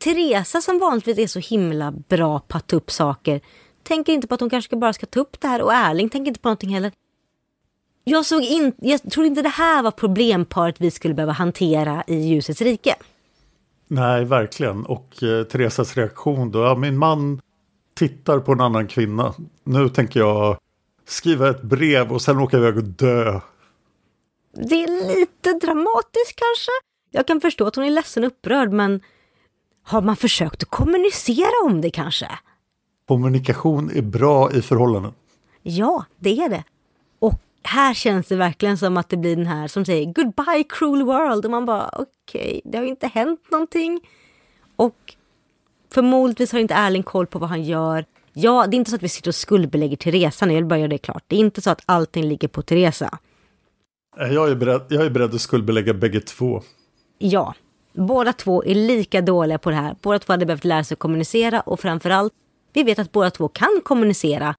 Teresa 0.00 0.60
som 0.60 0.78
vanligtvis 0.78 1.18
är 1.18 1.26
så 1.26 1.38
himla 1.38 1.90
bra 1.90 2.40
på 2.40 2.56
att 2.56 2.66
ta 2.66 2.76
upp 2.76 2.90
saker 2.90 3.40
tänker 3.86 4.12
inte 4.12 4.26
på 4.26 4.34
att 4.34 4.40
hon 4.40 4.50
kanske 4.50 4.76
bara 4.76 4.92
ska 4.92 5.06
ta 5.06 5.20
upp 5.20 5.40
det 5.40 5.48
här 5.48 5.62
och 5.62 5.72
Erling 5.72 6.08
tänker 6.08 6.28
inte 6.28 6.40
på 6.40 6.48
någonting 6.48 6.74
heller. 6.74 6.92
Jag, 8.04 8.26
såg 8.26 8.42
in, 8.42 8.72
jag 8.78 9.10
tror 9.10 9.26
inte 9.26 9.42
det 9.42 9.48
här 9.48 9.82
var 9.82 9.90
problemparet 9.90 10.80
vi 10.80 10.90
skulle 10.90 11.14
behöva 11.14 11.32
hantera 11.32 12.04
i 12.06 12.14
ljusets 12.14 12.60
rike. 12.60 12.94
Nej, 13.88 14.24
verkligen. 14.24 14.86
Och 14.86 15.22
eh, 15.22 15.44
Teresas 15.44 15.96
reaktion 15.96 16.50
då, 16.50 16.58
ja, 16.58 16.74
min 16.74 16.98
man 16.98 17.40
tittar 17.94 18.38
på 18.38 18.52
en 18.52 18.60
annan 18.60 18.86
kvinna. 18.86 19.34
Nu 19.64 19.88
tänker 19.88 20.20
jag 20.20 20.58
skriva 21.04 21.50
ett 21.50 21.62
brev 21.62 22.12
och 22.12 22.22
sen 22.22 22.38
åka 22.38 22.56
iväg 22.56 22.76
och 22.76 22.84
dö. 22.84 23.40
Det 24.52 24.82
är 24.82 25.16
lite 25.16 25.66
dramatiskt 25.66 26.36
kanske. 26.36 26.70
Jag 27.10 27.26
kan 27.26 27.40
förstå 27.40 27.66
att 27.66 27.76
hon 27.76 27.84
är 27.84 27.90
ledsen 27.90 28.24
och 28.24 28.28
upprörd 28.28 28.72
men 28.72 29.00
har 29.86 30.02
man 30.02 30.16
försökt 30.16 30.62
att 30.62 30.70
kommunicera 30.70 31.64
om 31.64 31.80
det 31.80 31.90
kanske? 31.90 32.28
Kommunikation 33.08 33.90
är 33.94 34.02
bra 34.02 34.52
i 34.52 34.62
förhållanden. 34.62 35.12
Ja, 35.62 36.04
det 36.16 36.38
är 36.38 36.48
det. 36.48 36.64
Och 37.18 37.40
här 37.62 37.94
känns 37.94 38.26
det 38.26 38.36
verkligen 38.36 38.78
som 38.78 38.96
att 38.96 39.08
det 39.08 39.16
blir 39.16 39.36
den 39.36 39.46
här 39.46 39.68
som 39.68 39.84
säger 39.84 40.12
goodbye 40.12 40.64
cruel 40.68 41.02
world 41.02 41.44
och 41.44 41.50
man 41.50 41.66
bara 41.66 41.88
okej, 41.92 42.06
okay, 42.24 42.60
det 42.64 42.78
har 42.78 42.84
inte 42.84 43.06
hänt 43.06 43.50
någonting. 43.50 44.00
Och 44.76 45.14
förmodligen 45.92 46.48
har 46.52 46.58
inte 46.58 46.74
Erling 46.74 47.02
koll 47.02 47.26
på 47.26 47.38
vad 47.38 47.48
han 47.48 47.64
gör. 47.64 48.04
Ja, 48.32 48.66
det 48.66 48.76
är 48.76 48.78
inte 48.78 48.90
så 48.90 48.96
att 48.96 49.02
vi 49.02 49.08
sitter 49.08 49.30
och 49.30 49.34
skuldbelägger 49.34 49.96
Teresa 49.96 50.46
nu, 50.46 50.52
jag 50.52 50.60
vill 50.60 50.68
bara 50.68 50.78
göra 50.78 50.88
det 50.88 50.98
klart. 50.98 51.24
Det 51.26 51.36
är 51.36 51.40
inte 51.40 51.62
så 51.62 51.70
att 51.70 51.82
allting 51.86 52.24
ligger 52.24 52.48
på 52.48 52.62
Teresa. 52.62 53.18
Jag 54.16 54.50
är 54.50 54.54
beredd, 54.54 54.82
jag 54.88 55.06
är 55.06 55.10
beredd 55.10 55.34
att 55.34 55.40
skuldbelägga 55.40 55.94
bägge 55.94 56.20
två. 56.20 56.62
Ja, 57.18 57.54
båda 57.96 58.32
två 58.32 58.64
är 58.64 58.74
lika 58.74 59.20
dåliga 59.20 59.58
på 59.58 59.70
det 59.70 59.76
här. 59.76 59.96
Båda 60.02 60.18
två 60.18 60.32
hade 60.32 60.46
behövt 60.46 60.64
lära 60.64 60.84
sig 60.84 60.94
att 60.94 60.98
kommunicera 60.98 61.60
och 61.60 61.80
framförallt, 61.80 62.32
vi 62.72 62.82
vet 62.82 62.98
att 62.98 63.12
båda 63.12 63.30
två 63.30 63.48
kan 63.48 63.80
kommunicera. 63.84 64.54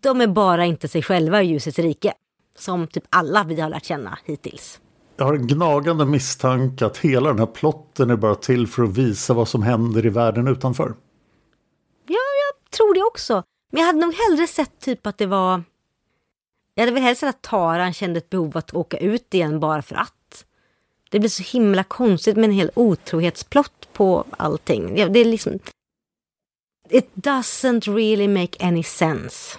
De 0.00 0.20
är 0.20 0.26
bara 0.26 0.64
inte 0.64 0.88
sig 0.88 1.02
själva 1.02 1.42
i 1.42 1.46
ljusets 1.46 1.78
rike. 1.78 2.12
Som 2.58 2.86
typ 2.86 3.04
alla 3.10 3.44
vi 3.44 3.60
har 3.60 3.68
lärt 3.68 3.84
känna 3.84 4.18
hittills. 4.24 4.80
Jag 5.16 5.24
har 5.24 5.34
en 5.34 5.46
gnagande 5.46 6.04
misstanke 6.04 6.86
att 6.86 6.98
hela 6.98 7.28
den 7.28 7.38
här 7.38 7.46
plotten 7.46 8.10
är 8.10 8.16
bara 8.16 8.34
till 8.34 8.66
för 8.66 8.82
att 8.82 8.98
visa 8.98 9.34
vad 9.34 9.48
som 9.48 9.62
händer 9.62 10.06
i 10.06 10.08
världen 10.08 10.48
utanför. 10.48 10.94
Ja, 12.06 12.14
jag 12.14 12.70
tror 12.70 12.94
det 12.94 13.02
också. 13.02 13.42
Men 13.72 13.80
jag 13.80 13.86
hade 13.86 13.98
nog 13.98 14.14
hellre 14.14 14.46
sett 14.46 14.80
typ 14.80 15.06
att 15.06 15.18
det 15.18 15.26
var... 15.26 15.62
Jag 16.74 16.82
hade 16.82 16.92
väl 16.92 17.02
hellre 17.02 17.16
sett 17.16 17.28
att 17.28 17.42
Taran 17.42 17.92
kände 17.92 18.18
ett 18.18 18.30
behov 18.30 18.56
att 18.56 18.74
åka 18.74 18.98
ut 18.98 19.34
igen 19.34 19.60
bara 19.60 19.82
för 19.82 19.94
att. 19.94 20.14
Det 21.12 21.18
blir 21.18 21.30
så 21.30 21.42
himla 21.42 21.84
konstigt 21.84 22.36
med 22.36 22.44
en 22.44 22.52
hel 22.52 22.70
otrohetsplott 22.74 23.88
på 23.92 24.24
allting. 24.30 24.94
Det 24.94 25.20
är 25.20 25.24
liksom... 25.24 25.58
It 26.88 27.10
doesn't 27.14 27.94
really 27.94 28.28
make 28.28 28.66
any 28.66 28.82
sense. 28.82 29.58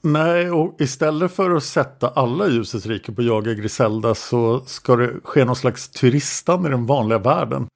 Nej, 0.00 0.50
och 0.50 0.80
istället 0.80 1.32
för 1.32 1.50
att 1.50 1.64
sätta 1.64 2.08
alla 2.08 2.48
ljusets 2.48 2.86
rike 2.86 3.12
på 3.12 3.22
jaga 3.22 3.54
Griselda 3.54 4.14
så 4.14 4.60
ska 4.60 4.96
det 4.96 5.20
ske 5.24 5.44
någon 5.44 5.56
slags 5.56 5.88
turistande 5.88 6.68
i 6.68 6.70
den 6.70 6.86
vanliga 6.86 7.18
världen. 7.18 7.66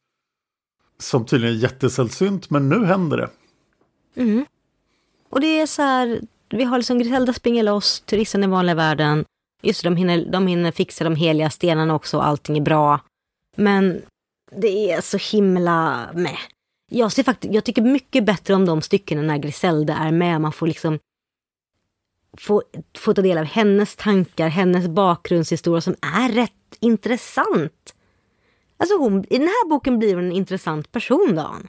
Som 0.99 1.27
tydligen 1.27 1.57
är 1.57 1.61
jättesällsynt, 1.61 2.51
men 2.51 2.69
nu 2.69 2.85
händer 2.85 3.17
det. 3.17 3.31
Mm. 4.17 4.47
Och 5.29 5.41
det 5.41 5.61
är 5.61 5.67
så 5.67 5.83
här, 5.83 6.21
vi 6.51 6.65
har 6.65 6.79
liksom 6.79 6.99
Griselda 6.99 7.33
springer 7.33 7.63
loss, 7.63 8.01
turisten 8.01 8.45
i 8.45 8.47
vanliga 8.47 8.75
världen. 8.75 9.25
Just 9.65 9.83
det, 9.83 9.89
de 9.89 9.97
hinner, 9.97 10.25
de 10.25 10.47
hinner 10.47 10.71
fixa 10.71 11.05
de 11.05 11.17
heliga 11.17 11.51
stenarna 11.51 11.95
också, 11.95 12.17
och 12.17 12.27
allting 12.27 12.59
är 12.59 12.63
bra. 12.63 13.01
Men 13.57 14.03
det 14.51 14.93
är 14.93 15.01
så 15.01 15.37
himla 15.37 16.09
med. 16.15 16.39
Jag, 16.91 17.13
ser 17.13 17.23
fakt 17.23 17.45
jag 17.45 17.65
tycker 17.65 17.83
mycket 17.83 18.25
bättre 18.25 18.55
om 18.55 18.67
de 18.67 18.83
styckena 18.83 19.23
när 19.23 19.39
Griselda 19.39 19.95
är 19.97 20.13
med. 20.13 20.41
Man 20.41 20.53
får 20.53 20.67
liksom 20.67 20.99
få, 22.39 22.63
få 22.99 23.15
ta 23.15 23.23
del 23.23 23.39
av 23.39 23.45
hennes 23.45 23.97
tankar, 23.97 24.49
hennes 24.49 24.89
bakgrundshistoria 24.89 25.81
som 25.81 25.95
är 26.01 26.29
rätt 26.33 26.53
intressant. 26.81 27.95
Alltså 28.77 28.99
hon, 28.99 29.25
i 29.31 29.39
den 29.39 29.49
här 29.49 29.69
boken 29.69 29.99
blir 29.99 30.15
hon 30.15 30.25
en 30.25 30.33
intressant 30.33 30.93
person, 30.93 31.35
Dan. 31.35 31.69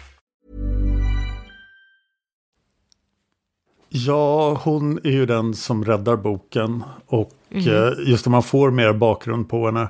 Ja, 3.93 4.53
hon 4.63 4.97
är 4.97 5.11
ju 5.11 5.25
den 5.25 5.53
som 5.53 5.85
räddar 5.85 6.15
boken. 6.15 6.83
Och 7.05 7.31
eh, 7.49 7.93
just 8.07 8.25
när 8.25 8.31
man 8.31 8.43
får 8.43 8.71
mer 8.71 8.93
bakgrund 8.93 9.49
på 9.49 9.65
henne. 9.65 9.89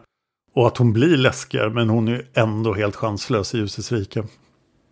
Och 0.53 0.67
att 0.67 0.77
hon 0.77 0.93
blir 0.93 1.17
läskigare, 1.17 1.69
men 1.69 1.89
hon 1.89 2.07
är 2.07 2.11
ju 2.11 2.25
ändå 2.33 2.73
helt 2.73 2.95
chanslös 2.95 3.55
i 3.55 3.57
ljusets 3.57 3.91
rike. 3.91 4.23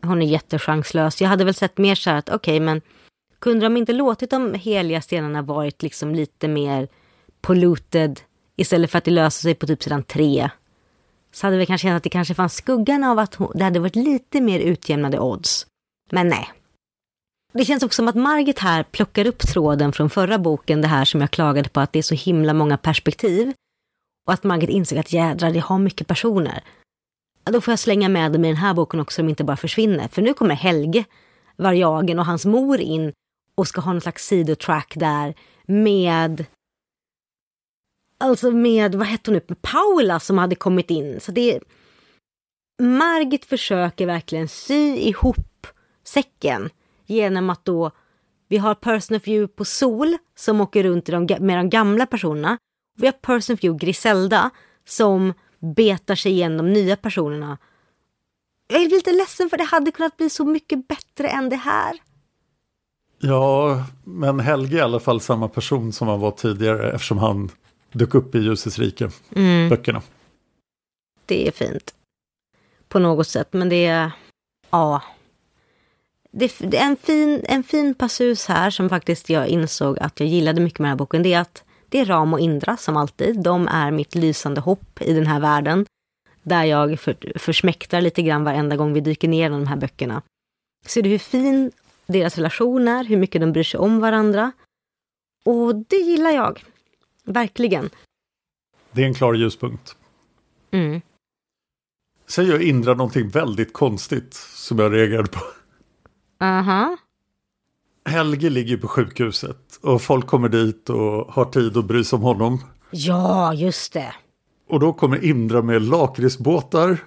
Hon 0.02 0.22
är 0.22 0.26
jättechanslös. 0.26 1.22
Jag 1.22 1.30
hade 1.30 1.46
väl 1.46 1.54
sett 1.54 1.78
mer 1.78 1.96
så 1.96 2.10
här 2.10 2.18
att 2.18 2.30
okej, 2.30 2.60
men 2.60 2.82
kunde 3.40 3.66
de 3.66 3.78
inte 3.78 3.94
låtit 3.94 4.30
de 4.30 4.54
heliga 4.54 5.02
stenarna 5.02 5.42
varit 5.42 5.84
liksom 5.84 6.16
lite 6.16 6.48
mer 6.48 6.88
polluted 7.42 8.20
istället 8.56 8.92
för 8.92 8.98
att 8.98 9.04
det 9.04 9.12
löser 9.12 9.42
sig 9.42 9.56
på 9.56 9.68
typ 9.68 9.84
sidan 9.84 10.04
tre? 10.04 10.50
Så 11.34 11.48
hade 11.48 11.58
vi 11.58 11.66
kanske 11.66 11.88
känt 11.88 11.98
att 11.98 12.04
det 12.04 12.10
kanske 12.10 12.34
fanns 12.34 12.54
skuggan 12.54 13.04
av 13.04 13.20
att 13.20 13.38
det 13.56 13.64
hade 13.64 13.80
varit 13.80 13.96
lite 13.96 14.42
mer 14.42 14.60
utjämnade 14.60 15.20
odds. 15.20 15.68
Men 16.12 16.28
nej. 16.28 16.50
Det 17.54 17.66
känns 17.66 17.84
också 17.84 17.96
som 17.96 18.08
att 18.08 18.16
Margit 18.16 18.60
här 18.60 18.84
plockar 18.84 19.28
upp 19.28 19.40
tråden 19.40 19.92
från 19.92 20.10
förra 20.10 20.38
boken, 20.40 20.82
det 20.82 20.88
här 20.88 21.06
som 21.06 21.22
jag 21.22 21.32
klagade 21.32 21.70
på 21.70 21.80
att 21.80 21.94
det 21.94 22.00
är 22.00 22.04
så 22.04 22.16
himla 22.16 22.54
många 22.54 22.78
perspektiv. 22.78 23.54
Och 24.28 24.34
att 24.34 24.44
Margit 24.44 24.70
insåg 24.70 24.98
att 24.98 25.14
jädrar, 25.14 25.52
det 25.52 25.60
har 25.60 25.80
mycket 25.80 26.08
personer. 26.08 26.64
Då 27.44 27.62
får 27.62 27.72
jag 27.72 27.80
slänga 27.80 28.10
med 28.10 28.32
dem 28.32 28.46
i 28.46 28.48
den 28.48 28.58
här 28.58 28.74
boken 28.74 29.00
också, 29.00 29.16
så 29.16 29.22
de 29.22 29.30
inte 29.30 29.44
bara 29.44 29.58
försvinner. 29.58 30.08
För 30.08 30.22
nu 30.22 30.34
kommer 30.34 30.56
Helge, 30.56 31.06
Varjagen 31.56 32.20
och 32.20 32.26
hans 32.26 32.46
mor 32.46 32.80
in 32.80 33.14
och 33.56 33.68
ska 33.68 33.82
ha 33.82 33.92
någon 33.92 34.02
slags 34.02 34.26
sidotrack 34.26 34.94
där 34.96 35.34
med 35.66 36.46
Alltså 38.22 38.52
med, 38.52 38.96
vad 38.96 39.08
hette 39.08 39.32
hon 39.32 39.42
nu, 39.48 39.56
Paula 39.62 40.20
som 40.20 40.38
hade 40.38 40.56
kommit 40.56 40.90
in. 40.90 41.20
Så 41.20 41.32
det 41.32 41.60
Margit 42.82 43.46
försöker 43.46 44.06
verkligen 44.06 44.48
sy 44.48 44.96
ihop 44.96 45.68
säcken 46.04 46.70
genom 47.10 47.50
att 47.50 47.66
då 47.66 47.92
vi 48.48 48.58
har 48.58 48.76
Person 48.76 49.18
of 49.18 49.28
You 49.28 49.48
på 49.48 49.66
Sol 49.66 50.18
som 50.36 50.62
åker 50.62 50.84
runt 50.84 51.08
med 51.40 51.58
de 51.58 51.70
gamla 51.70 52.06
personerna. 52.06 52.58
Vi 52.98 53.08
har 53.08 53.14
Person 53.14 53.54
of 53.54 53.64
You 53.64 53.78
Griselda 53.78 54.50
som 54.88 55.34
betar 55.60 56.16
sig 56.16 56.32
igenom 56.32 56.58
de 56.58 56.74
nya 56.74 56.96
personerna. 56.96 57.58
Jag 58.68 58.82
är 58.82 58.90
lite 58.90 59.12
ledsen 59.12 59.50
för 59.50 59.58
det 59.58 59.64
hade 59.64 59.92
kunnat 59.92 60.18
bli 60.18 60.30
så 60.30 60.46
mycket 60.46 60.88
bättre 60.88 61.30
än 61.30 61.50
det 61.50 61.56
här. 61.56 62.00
Ja, 63.20 63.84
men 64.04 64.40
Helge 64.40 64.76
är 64.76 64.80
i 64.80 64.82
alla 64.82 65.00
fall 65.00 65.22
samma 65.22 65.48
person 65.48 65.94
som 65.94 66.08
han 66.08 66.20
var 66.20 66.32
tidigare 66.32 66.92
eftersom 66.92 67.18
han 67.18 67.52
dök 67.92 68.16
upp 68.16 68.36
i 68.36 68.40
Ljusets 68.40 68.80
rike, 68.80 69.10
mm. 69.36 69.70
böckerna. 69.70 70.02
Det 71.26 71.48
är 71.48 71.52
fint. 71.52 71.94
På 72.88 73.00
något 73.00 73.28
sätt, 73.28 73.54
men 73.54 73.70
det 73.70 73.86
är... 73.86 74.12
Ja. 74.70 75.02
Det, 76.32 76.60
det 76.60 76.78
är 76.78 76.86
en 76.86 76.96
fin, 76.96 77.42
en 77.44 77.64
fin 77.64 77.94
passus 77.94 78.46
här 78.46 78.70
som 78.70 78.90
faktiskt 78.90 79.30
jag 79.30 79.48
insåg 79.48 80.00
att 80.00 80.20
jag 80.20 80.30
gillade 80.30 80.62
mycket 80.62 80.80
med 80.80 80.86
den 80.86 80.92
här 80.92 80.98
boken. 80.98 81.24
Det 81.24 81.34
är 81.34 81.40
att 81.40 81.64
det 81.90 82.00
är 82.00 82.06
Ram 82.06 82.34
och 82.34 82.40
Indra 82.40 82.78
som 82.78 82.98
alltid. 82.98 83.44
De 83.44 83.68
är 83.68 83.92
mitt 83.92 84.16
lysande 84.16 84.62
hopp 84.62 85.02
i 85.02 85.14
den 85.14 85.28
här 85.28 85.40
världen. 85.40 85.86
Där 86.44 86.64
jag 86.64 87.00
för, 87.00 87.40
försmäktar 87.40 88.02
lite 88.02 88.22
grann 88.22 88.44
varenda 88.44 88.76
gång 88.76 88.94
vi 88.94 89.00
dyker 89.00 89.28
ner 89.28 89.46
i 89.46 89.50
de 89.50 89.68
här 89.68 89.78
böckerna. 89.78 90.22
Ser 90.86 91.02
du 91.02 91.10
hur 91.10 91.18
fin 91.18 91.72
deras 92.06 92.36
relation 92.36 92.88
är, 92.88 93.04
hur 93.04 93.18
mycket 93.18 93.42
de 93.42 93.52
bryr 93.52 93.64
sig 93.64 93.80
om 93.80 94.00
varandra. 94.00 94.52
Och 95.46 95.76
det 95.76 95.96
gillar 95.96 96.32
jag. 96.32 96.64
Verkligen. 97.24 97.90
Det 98.92 99.02
är 99.02 99.06
en 99.06 99.14
klar 99.14 99.34
ljuspunkt. 99.34 99.96
Mm. 100.72 101.02
Sen 102.28 102.46
gör 102.46 102.62
Indra 102.62 102.94
någonting 102.94 103.30
väldigt 103.30 103.74
konstigt 103.74 104.34
som 104.34 104.80
jag 104.80 104.94
reagerade 104.94 105.28
på. 105.28 105.40
Aha. 106.40 106.98
Helge 108.06 108.50
ligger 108.50 108.78
på 108.78 108.88
sjukhuset 108.88 109.80
och 109.82 110.02
folk 110.02 110.28
kommer 110.28 110.50
dit 110.50 110.90
och 110.90 111.34
har 111.34 111.46
tid 111.46 111.78
att 111.78 111.86
bry 111.86 112.04
sig 112.04 112.18
om 112.18 112.24
honom. 112.24 112.60
Ja, 112.92 113.54
just 113.54 113.94
det. 113.94 114.14
Och 114.70 114.80
då 114.80 114.94
kommer 114.94 115.26
Indra 115.26 115.62
med 115.62 115.82
lakritsbåtar, 115.82 116.98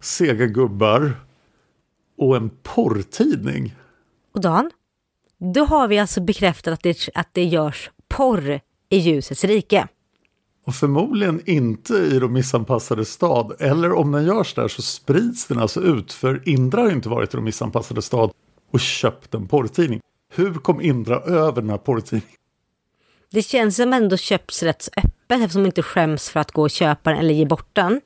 sega 0.00 0.46
gubbar 0.46 1.12
och 2.18 2.36
en 2.36 2.50
porrtidning. 2.62 3.74
Och 4.34 4.40
Dan, 4.40 4.70
då 5.54 5.64
har 5.64 5.88
vi 5.88 5.98
alltså 5.98 6.20
bekräftat 6.20 6.74
att 6.74 6.82
det, 6.82 7.08
att 7.14 7.28
det 7.32 7.44
görs 7.44 7.90
porr 8.08 8.60
i 8.88 8.98
ljusets 8.98 9.44
rike. 9.44 9.88
Och 10.66 10.74
förmodligen 10.74 11.40
inte 11.46 11.94
i 11.94 12.18
de 12.18 12.32
missanpassade 12.32 13.04
stad. 13.04 13.56
Eller 13.58 13.92
om 13.92 14.12
den 14.12 14.24
görs 14.24 14.54
där 14.54 14.68
så 14.68 14.82
sprids 14.82 15.46
den 15.46 15.58
alltså 15.58 15.80
ut. 15.80 16.12
För 16.12 16.48
Indra 16.48 16.80
har 16.80 16.90
inte 16.90 17.08
varit 17.08 17.34
i 17.34 17.36
de 17.36 17.44
missanpassade 17.44 18.02
stad 18.02 18.30
och 18.74 18.80
köpt 18.80 19.34
en 19.34 19.46
porrtidning. 19.46 20.00
Hur 20.32 20.54
kom 20.54 20.80
Indra 20.80 21.20
över 21.20 21.60
den 21.60 21.70
här 21.70 21.78
porrtidningen? 21.78 22.36
Det 23.30 23.42
känns 23.42 23.76
som 23.76 23.92
ändå 23.92 24.16
köps 24.16 24.62
rätt 24.62 24.88
öppet 24.96 25.40
eftersom 25.42 25.62
de 25.62 25.66
inte 25.66 25.82
skäms 25.82 26.30
för 26.30 26.40
att 26.40 26.52
gå 26.52 26.62
och 26.62 26.70
köpa 26.70 27.10
den 27.10 27.18
eller 27.18 27.34
ge 27.34 27.46
bort 27.46 27.68
den. 27.72 28.00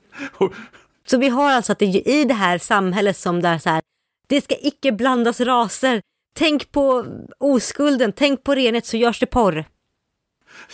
så 1.06 1.18
vi 1.18 1.28
har 1.28 1.50
alltså 1.50 1.72
att 1.72 1.78
det 1.78 1.86
i 1.86 2.24
det 2.24 2.34
här 2.34 2.58
samhället 2.58 3.16
som 3.16 3.42
där 3.42 3.58
så 3.58 3.68
här, 3.68 3.82
det 4.26 4.40
ska 4.40 4.54
icke 4.60 4.92
blandas 4.92 5.40
raser. 5.40 6.02
Tänk 6.34 6.72
på 6.72 7.06
oskulden, 7.38 8.12
tänk 8.16 8.44
på 8.44 8.54
renhet 8.54 8.86
så 8.86 8.96
görs 8.96 9.20
det 9.20 9.26
porr. 9.26 9.64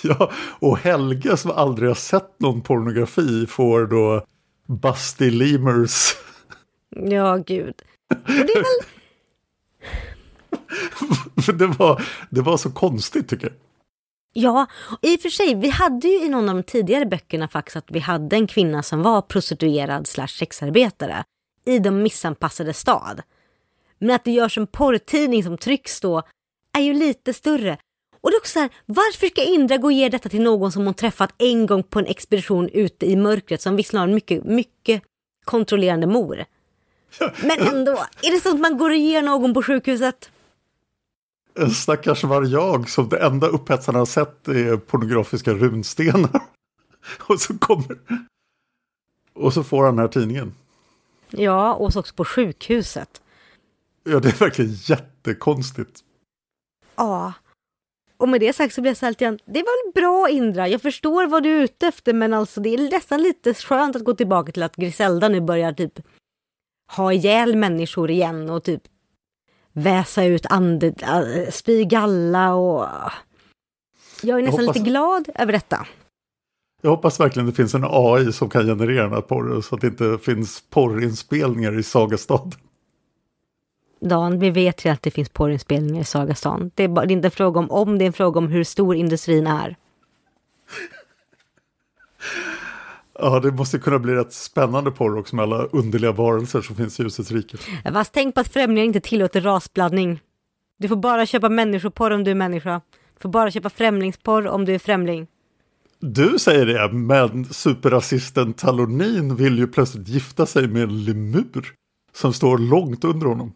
Ja, 0.02 0.32
och 0.58 0.78
Helge 0.78 1.36
som 1.36 1.50
aldrig 1.50 1.90
har 1.90 1.94
sett 1.94 2.40
någon 2.40 2.60
pornografi 2.60 3.46
får 3.46 3.86
då 3.86 4.24
Busty 4.66 5.30
Lemurs. 5.30 6.16
Ja, 6.90 7.36
gud. 7.36 7.74
det 8.26 8.32
är 8.32 8.54
väl... 8.56 8.93
det, 11.54 11.66
var, 11.66 12.02
det 12.30 12.40
var 12.40 12.56
så 12.56 12.70
konstigt 12.70 13.28
tycker 13.28 13.46
jag. 13.46 13.56
Ja, 14.36 14.66
i 15.02 15.16
och 15.16 15.20
för 15.20 15.28
sig, 15.28 15.54
vi 15.54 15.68
hade 15.68 16.08
ju 16.08 16.24
i 16.24 16.28
någon 16.28 16.48
av 16.48 16.54
de 16.54 16.62
tidigare 16.62 17.06
böckerna 17.06 17.48
faktiskt 17.48 17.76
att 17.76 17.90
vi 17.90 17.98
hade 17.98 18.36
en 18.36 18.46
kvinna 18.46 18.82
som 18.82 19.02
var 19.02 19.22
prostituerad 19.22 20.06
slash 20.06 20.28
sexarbetare 20.28 21.24
i 21.64 21.78
de 21.78 22.02
missanpassade 22.02 22.74
stad. 22.74 23.22
Men 23.98 24.16
att 24.16 24.24
det 24.24 24.30
görs 24.30 24.58
en 24.58 24.66
porrtidning 24.66 25.44
som 25.44 25.58
trycks 25.58 26.00
då 26.00 26.22
är 26.72 26.80
ju 26.80 26.92
lite 26.92 27.32
större. 27.32 27.78
Och 28.20 28.30
det 28.30 28.36
är 28.36 28.40
också 28.40 28.52
så 28.52 28.58
här, 28.58 28.70
varför 28.86 29.26
ska 29.26 29.44
Indra 29.44 29.76
gå 29.76 29.86
och 29.86 29.92
ge 29.92 30.08
detta 30.08 30.28
till 30.28 30.42
någon 30.42 30.72
som 30.72 30.84
hon 30.84 30.94
träffat 30.94 31.34
en 31.38 31.66
gång 31.66 31.82
på 31.82 31.98
en 31.98 32.06
expedition 32.06 32.68
ute 32.68 33.06
i 33.06 33.16
mörkret 33.16 33.62
som 33.62 33.76
visserligen 33.76 34.00
har 34.00 34.08
en 34.08 34.14
mycket, 34.14 34.44
mycket 34.44 35.02
kontrollerande 35.44 36.06
mor? 36.06 36.44
Men 37.42 37.60
ändå, 37.60 37.92
är 38.22 38.34
det 38.34 38.40
så 38.40 38.48
att 38.54 38.60
man 38.60 38.78
går 38.78 38.90
och 38.90 38.96
ger 38.96 39.22
någon 39.22 39.54
på 39.54 39.62
sjukhuset? 39.62 40.30
Stackars 41.74 42.24
varjag 42.24 42.88
som 42.90 43.08
det 43.08 43.18
enda 43.18 43.46
upphetsaren 43.46 43.98
har 43.98 44.06
sett 44.06 44.48
är 44.48 44.76
pornografiska 44.76 45.54
runstenar. 45.54 46.42
Och 47.20 47.40
så 47.40 47.58
kommer... 47.58 47.98
Och 49.32 49.52
så 49.52 49.64
får 49.64 49.84
han 49.84 49.96
den 49.96 50.02
här 50.02 50.12
tidningen. 50.12 50.54
Ja, 51.30 51.74
och 51.74 51.92
så 51.92 52.00
också 52.00 52.14
på 52.14 52.24
sjukhuset. 52.24 53.22
Ja, 54.04 54.20
det 54.20 54.28
är 54.28 54.38
verkligen 54.38 54.72
jättekonstigt. 54.72 56.00
Ja. 56.96 57.32
Och 58.16 58.28
med 58.28 58.40
det 58.40 58.52
sagt 58.52 58.74
så 58.74 58.80
blir 58.80 58.90
jag 58.90 58.96
så 58.96 59.06
här 59.06 59.10
lite 59.10 59.38
det 59.44 59.62
var 59.62 59.84
väl 59.84 60.02
bra 60.02 60.28
Indra, 60.28 60.68
jag 60.68 60.82
förstår 60.82 61.26
vad 61.26 61.42
du 61.42 61.58
är 61.58 61.62
ute 61.62 61.86
efter 61.86 62.12
men 62.12 62.34
alltså 62.34 62.60
det 62.60 62.74
är 62.74 62.90
nästan 62.90 63.22
lite 63.22 63.54
skönt 63.54 63.96
att 63.96 64.04
gå 64.04 64.14
tillbaka 64.14 64.52
till 64.52 64.62
att 64.62 64.76
Griselda 64.76 65.28
nu 65.28 65.40
börjar 65.40 65.72
typ 65.72 66.00
ha 66.96 67.12
ihjäl 67.12 67.56
människor 67.56 68.10
igen 68.10 68.50
och 68.50 68.64
typ 68.64 68.82
väsa 69.74 70.24
ut 70.24 70.46
ande, 70.50 70.86
äh, 70.86 71.50
spy 71.50 71.84
galla 71.84 72.54
och... 72.54 72.88
Jag 74.22 74.38
är 74.38 74.42
nästan 74.42 74.60
jag 74.60 74.66
hoppas... 74.66 74.76
lite 74.76 74.90
glad 74.90 75.28
över 75.34 75.52
detta. 75.52 75.86
Jag 76.82 76.90
hoppas 76.90 77.20
verkligen 77.20 77.46
det 77.46 77.52
finns 77.52 77.74
en 77.74 77.84
AI 77.84 78.32
som 78.32 78.50
kan 78.50 78.66
generera 78.66 79.02
den 79.02 79.12
här 79.12 79.20
porren 79.20 79.62
så 79.62 79.74
att 79.74 79.80
det 79.80 79.86
inte 79.86 80.18
finns 80.22 80.64
porrinspelningar 80.70 81.78
i 81.78 81.82
Sagastan. 81.82 82.52
Dan, 84.00 84.38
vi 84.38 84.50
vet 84.50 84.84
ju 84.84 84.90
att 84.90 85.02
det 85.02 85.10
finns 85.10 85.28
porrinspelningar 85.28 86.00
i 86.00 86.04
Sagastan. 86.04 86.70
Det 86.74 86.84
är, 86.84 86.88
bara, 86.88 87.06
det 87.06 87.12
är 87.12 87.16
inte 87.16 87.28
en 87.28 87.30
fråga 87.30 87.60
om 87.60 87.70
om, 87.70 87.98
det 87.98 88.04
är 88.04 88.06
en 88.06 88.12
fråga 88.12 88.38
om 88.38 88.48
hur 88.48 88.64
stor 88.64 88.96
industrin 88.96 89.46
är. 89.46 89.76
Ja, 93.18 93.40
det 93.40 93.52
måste 93.52 93.78
kunna 93.78 93.98
bli 93.98 94.14
rätt 94.14 94.32
spännande 94.32 94.90
porr 94.90 95.18
också 95.18 95.36
med 95.36 95.42
alla 95.42 95.64
underliga 95.64 96.12
varelser 96.12 96.62
som 96.62 96.76
finns 96.76 97.00
i 97.00 97.02
ljusets 97.02 97.30
rike. 97.30 97.56
Fast 97.92 98.12
tänk 98.12 98.34
på 98.34 98.40
att 98.40 98.48
främlingar 98.48 98.84
inte 98.84 99.00
tillåter 99.00 99.40
rasblandning. 99.40 100.20
Du 100.78 100.88
får 100.88 100.96
bara 100.96 101.26
köpa 101.26 101.48
människoporr 101.48 102.10
om 102.10 102.24
du 102.24 102.30
är 102.30 102.34
människa. 102.34 102.80
Du 103.14 103.20
får 103.22 103.28
bara 103.28 103.50
köpa 103.50 103.70
främlingsporr 103.70 104.46
om 104.46 104.64
du 104.64 104.74
är 104.74 104.78
främling. 104.78 105.26
Du 106.00 106.38
säger 106.38 106.66
det, 106.66 106.92
men 106.92 107.44
superrasisten 107.44 108.52
Talonin 108.52 109.36
vill 109.36 109.58
ju 109.58 109.66
plötsligt 109.66 110.08
gifta 110.08 110.46
sig 110.46 110.68
med 110.68 110.82
en 110.82 111.04
lemur 111.04 111.72
som 112.12 112.32
står 112.32 112.58
långt 112.58 113.04
under 113.04 113.26
honom. 113.26 113.52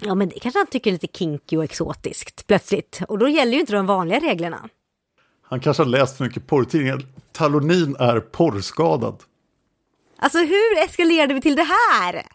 Ja, 0.00 0.14
men 0.14 0.28
det 0.28 0.38
kanske 0.38 0.58
han 0.58 0.66
tycker 0.66 0.90
är 0.90 0.92
lite 0.92 1.06
kinky 1.06 1.56
och 1.56 1.64
exotiskt 1.64 2.46
plötsligt. 2.46 3.00
Och 3.08 3.18
då 3.18 3.28
gäller 3.28 3.52
ju 3.52 3.60
inte 3.60 3.72
de 3.72 3.86
vanliga 3.86 4.18
reglerna. 4.18 4.68
Han 5.48 5.60
kanske 5.60 5.82
har 5.82 5.90
läst 5.90 6.16
för 6.16 6.24
mycket 6.24 6.46
porrtidningar. 6.46 7.06
Talonin 7.32 7.96
är 7.98 8.20
porrskadad. 8.20 9.22
Alltså 10.18 10.38
hur 10.38 10.78
eskalerade 10.84 11.34
vi 11.34 11.40
till 11.40 11.56
det 11.56 11.66
här? 11.92 12.26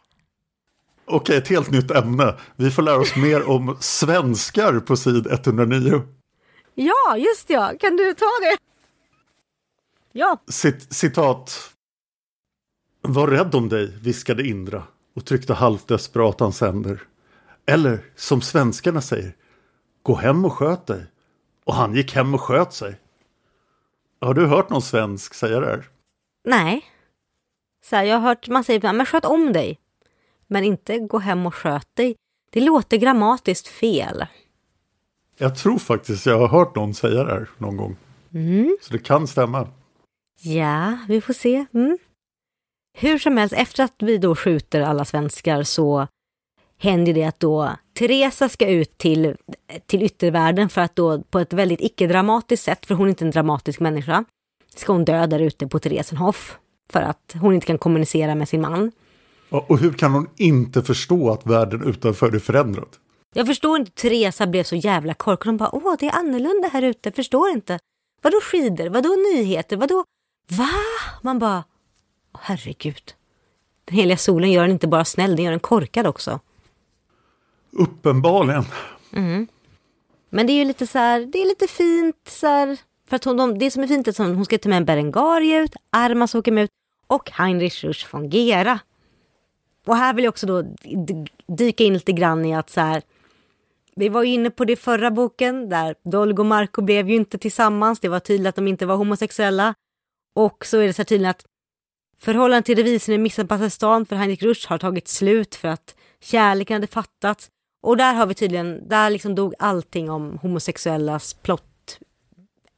Okej, 1.05 1.37
ett 1.37 1.47
helt 1.47 1.71
nytt 1.71 1.91
ämne. 1.91 2.35
Vi 2.55 2.71
får 2.71 2.81
lära 2.81 2.99
oss 2.99 3.15
mer 3.15 3.49
om 3.49 3.77
svenskar 3.79 4.79
på 4.79 4.95
sid 4.95 5.27
109. 5.27 6.01
Ja, 6.75 7.17
just 7.17 7.49
ja. 7.49 7.73
Kan 7.79 7.95
du 7.95 8.13
ta 8.13 8.25
det? 8.41 8.57
Ja. 10.11 10.37
Cit 10.47 10.93
citat. 10.93 11.71
Var 13.01 13.27
rädd 13.27 13.55
om 13.55 13.69
dig, 13.69 13.97
viskade 14.01 14.47
Indra 14.47 14.83
och 15.15 15.25
tryckte 15.25 15.53
halvt 15.53 15.87
desperat 15.87 16.39
hans 16.39 16.61
händer. 16.61 17.01
Eller 17.65 18.05
som 18.15 18.41
svenskarna 18.41 19.01
säger, 19.01 19.35
gå 20.03 20.15
hem 20.15 20.45
och 20.45 20.53
sköt 20.53 20.87
dig. 20.87 21.05
Och 21.65 21.75
han 21.75 21.95
gick 21.95 22.15
hem 22.15 22.33
och 22.33 22.41
sköt 22.41 22.73
sig. 22.73 23.00
Har 24.21 24.33
du 24.33 24.47
hört 24.47 24.69
någon 24.69 24.81
svensk 24.81 25.33
säga 25.33 25.59
det 25.59 25.65
här? 25.65 25.89
Nej. 26.43 26.85
Så 27.85 27.95
här, 27.95 28.03
jag 28.03 28.15
har 28.15 28.27
hört 28.27 28.47
man 28.47 28.63
säger, 28.63 28.93
men 28.93 29.05
sköt 29.05 29.25
om 29.25 29.53
dig. 29.53 29.79
Men 30.47 30.63
inte 30.63 30.99
gå 30.99 31.17
hem 31.17 31.45
och 31.45 31.55
sköt 31.55 31.95
dig. 31.95 32.15
Det 32.51 32.61
låter 32.61 32.97
grammatiskt 32.97 33.67
fel. 33.67 34.25
Jag 35.37 35.55
tror 35.55 35.77
faktiskt 35.77 36.25
jag 36.25 36.39
har 36.39 36.47
hört 36.47 36.75
någon 36.75 36.93
säga 36.93 37.23
det 37.23 37.33
här 37.33 37.49
någon 37.57 37.77
gång. 37.77 37.97
Mm. 38.33 38.77
Så 38.81 38.93
det 38.93 38.99
kan 38.99 39.27
stämma. 39.27 39.67
Ja, 40.41 40.97
vi 41.07 41.21
får 41.21 41.33
se. 41.33 41.65
Mm. 41.73 41.97
Hur 42.93 43.17
som 43.17 43.37
helst, 43.37 43.55
efter 43.57 43.83
att 43.83 43.95
vi 43.99 44.17
då 44.17 44.35
skjuter 44.35 44.81
alla 44.81 45.05
svenskar 45.05 45.63
så 45.63 46.07
händer 46.81 47.13
det 47.13 47.23
att 47.23 47.39
då 47.39 47.69
Teresa 47.93 48.49
ska 48.49 48.67
ut 48.67 48.97
till, 48.97 49.35
till 49.85 50.03
yttervärlden 50.03 50.69
för 50.69 50.81
att 50.81 50.95
då 50.95 51.21
på 51.21 51.39
ett 51.39 51.53
väldigt 51.53 51.81
icke-dramatiskt 51.81 52.63
sätt, 52.63 52.85
för 52.85 52.95
hon 52.95 53.05
är 53.05 53.09
inte 53.09 53.25
en 53.25 53.31
dramatisk 53.31 53.79
människa, 53.79 54.25
ska 54.75 54.93
hon 54.93 55.05
dö 55.05 55.27
där 55.27 55.39
ute 55.39 55.67
på 55.67 55.79
Theresenhof 55.79 56.57
för 56.89 57.01
att 57.01 57.35
hon 57.41 57.53
inte 57.53 57.67
kan 57.67 57.77
kommunicera 57.77 58.35
med 58.35 58.49
sin 58.49 58.61
man. 58.61 58.91
Och 59.49 59.79
hur 59.79 59.93
kan 59.93 60.11
hon 60.13 60.29
inte 60.37 60.81
förstå 60.81 61.29
att 61.31 61.45
världen 61.45 61.83
utanför 61.87 62.35
är 62.35 62.39
förändrad? 62.39 62.89
Jag 63.33 63.47
förstår 63.47 63.79
inte 63.79 63.91
Teresa 63.91 64.47
blev 64.47 64.63
så 64.63 64.75
jävla 64.75 65.13
korkad. 65.13 65.47
Hon 65.47 65.57
bara, 65.57 65.75
åh, 65.75 65.95
det 65.99 66.05
är 66.05 66.15
annorlunda 66.15 66.67
här 66.67 66.81
ute, 66.81 67.11
förstår 67.11 67.49
inte. 67.49 67.79
Vadå 68.21 68.41
skidor? 68.41 68.89
Vadå 68.89 69.09
nyheter? 69.09 69.77
Vadå? 69.77 70.03
Va? 70.49 70.69
Man 71.21 71.39
bara, 71.39 71.63
herregud. 72.39 73.13
Den 73.85 73.95
heliga 73.95 74.17
solen 74.17 74.51
gör 74.51 74.61
den 74.61 74.71
inte 74.71 74.87
bara 74.87 75.05
snäll, 75.05 75.35
den 75.35 75.45
gör 75.45 75.51
den 75.51 75.59
korkad 75.59 76.07
också. 76.07 76.39
Uppenbarligen. 77.71 78.63
Mm. 79.13 79.47
Men 80.29 80.47
det 80.47 80.53
är 80.53 80.57
ju 80.57 80.65
lite 80.65 80.87
så 80.87 80.97
här, 80.97 81.19
det 81.25 81.41
är 81.41 81.45
lite 81.45 81.67
fint 81.67 82.27
så 82.27 82.47
här, 82.47 82.77
för 83.09 83.15
att 83.15 83.23
hon, 83.23 83.37
de, 83.37 83.59
det 83.59 83.71
som 83.71 83.83
är 83.83 83.87
fint 83.87 84.07
är 84.07 84.11
att 84.11 84.17
hon 84.17 84.45
ska 84.45 84.57
ta 84.57 84.69
med 84.69 84.77
en 84.77 84.85
Berengaria 84.85 85.61
ut, 85.61 85.75
Armas 85.89 86.35
åker 86.35 86.51
med 86.51 86.63
ut 86.63 86.69
och 87.07 87.31
Heinrich 87.31 87.83
Rusch 87.83 88.07
von 88.11 88.29
Gera. 88.29 88.79
Och 89.85 89.95
här 89.95 90.13
vill 90.13 90.23
jag 90.23 90.31
också 90.31 90.47
då 90.47 90.63
dyka 91.47 91.83
in 91.83 91.93
lite 91.93 92.11
grann 92.11 92.45
i 92.45 92.55
att 92.55 92.69
så 92.69 92.81
här, 92.81 93.01
vi 93.95 94.09
var 94.09 94.23
ju 94.23 94.33
inne 94.33 94.49
på 94.49 94.65
det 94.65 94.75
förra 94.75 95.11
boken 95.11 95.69
där 95.69 95.95
Dolgo 96.03 96.41
och 96.41 96.45
Marco 96.45 96.81
blev 96.81 97.09
ju 97.09 97.15
inte 97.15 97.37
tillsammans. 97.37 97.99
Det 97.99 98.09
var 98.09 98.19
tydligt 98.19 98.47
att 98.47 98.55
de 98.55 98.67
inte 98.67 98.85
var 98.85 98.95
homosexuella. 98.95 99.75
Och 100.33 100.65
så 100.65 100.77
är 100.77 100.87
det 100.87 100.93
så 100.93 100.99
här 100.99 101.05
tydligt 101.05 101.29
att 101.29 101.45
förhållandet 102.19 102.65
till 102.65 102.77
revisorn 102.77 103.15
i 103.15 103.17
missanpassade 103.17 103.69
stan 103.69 104.05
för 104.05 104.15
Heinrich 104.15 104.43
Rusch 104.43 104.65
har 104.69 104.77
tagit 104.77 105.07
slut 105.07 105.55
för 105.55 105.67
att 105.67 105.95
kärleken 106.19 106.75
hade 106.75 106.87
fattats. 106.87 107.49
Och 107.81 107.97
där 107.97 108.13
har 108.13 108.25
vi 108.25 108.33
tydligen, 108.33 108.87
där 108.89 109.09
liksom 109.09 109.35
dog 109.35 109.53
allting 109.59 110.09
om 110.09 110.37
homosexuellas 110.41 111.33
plott 111.33 111.99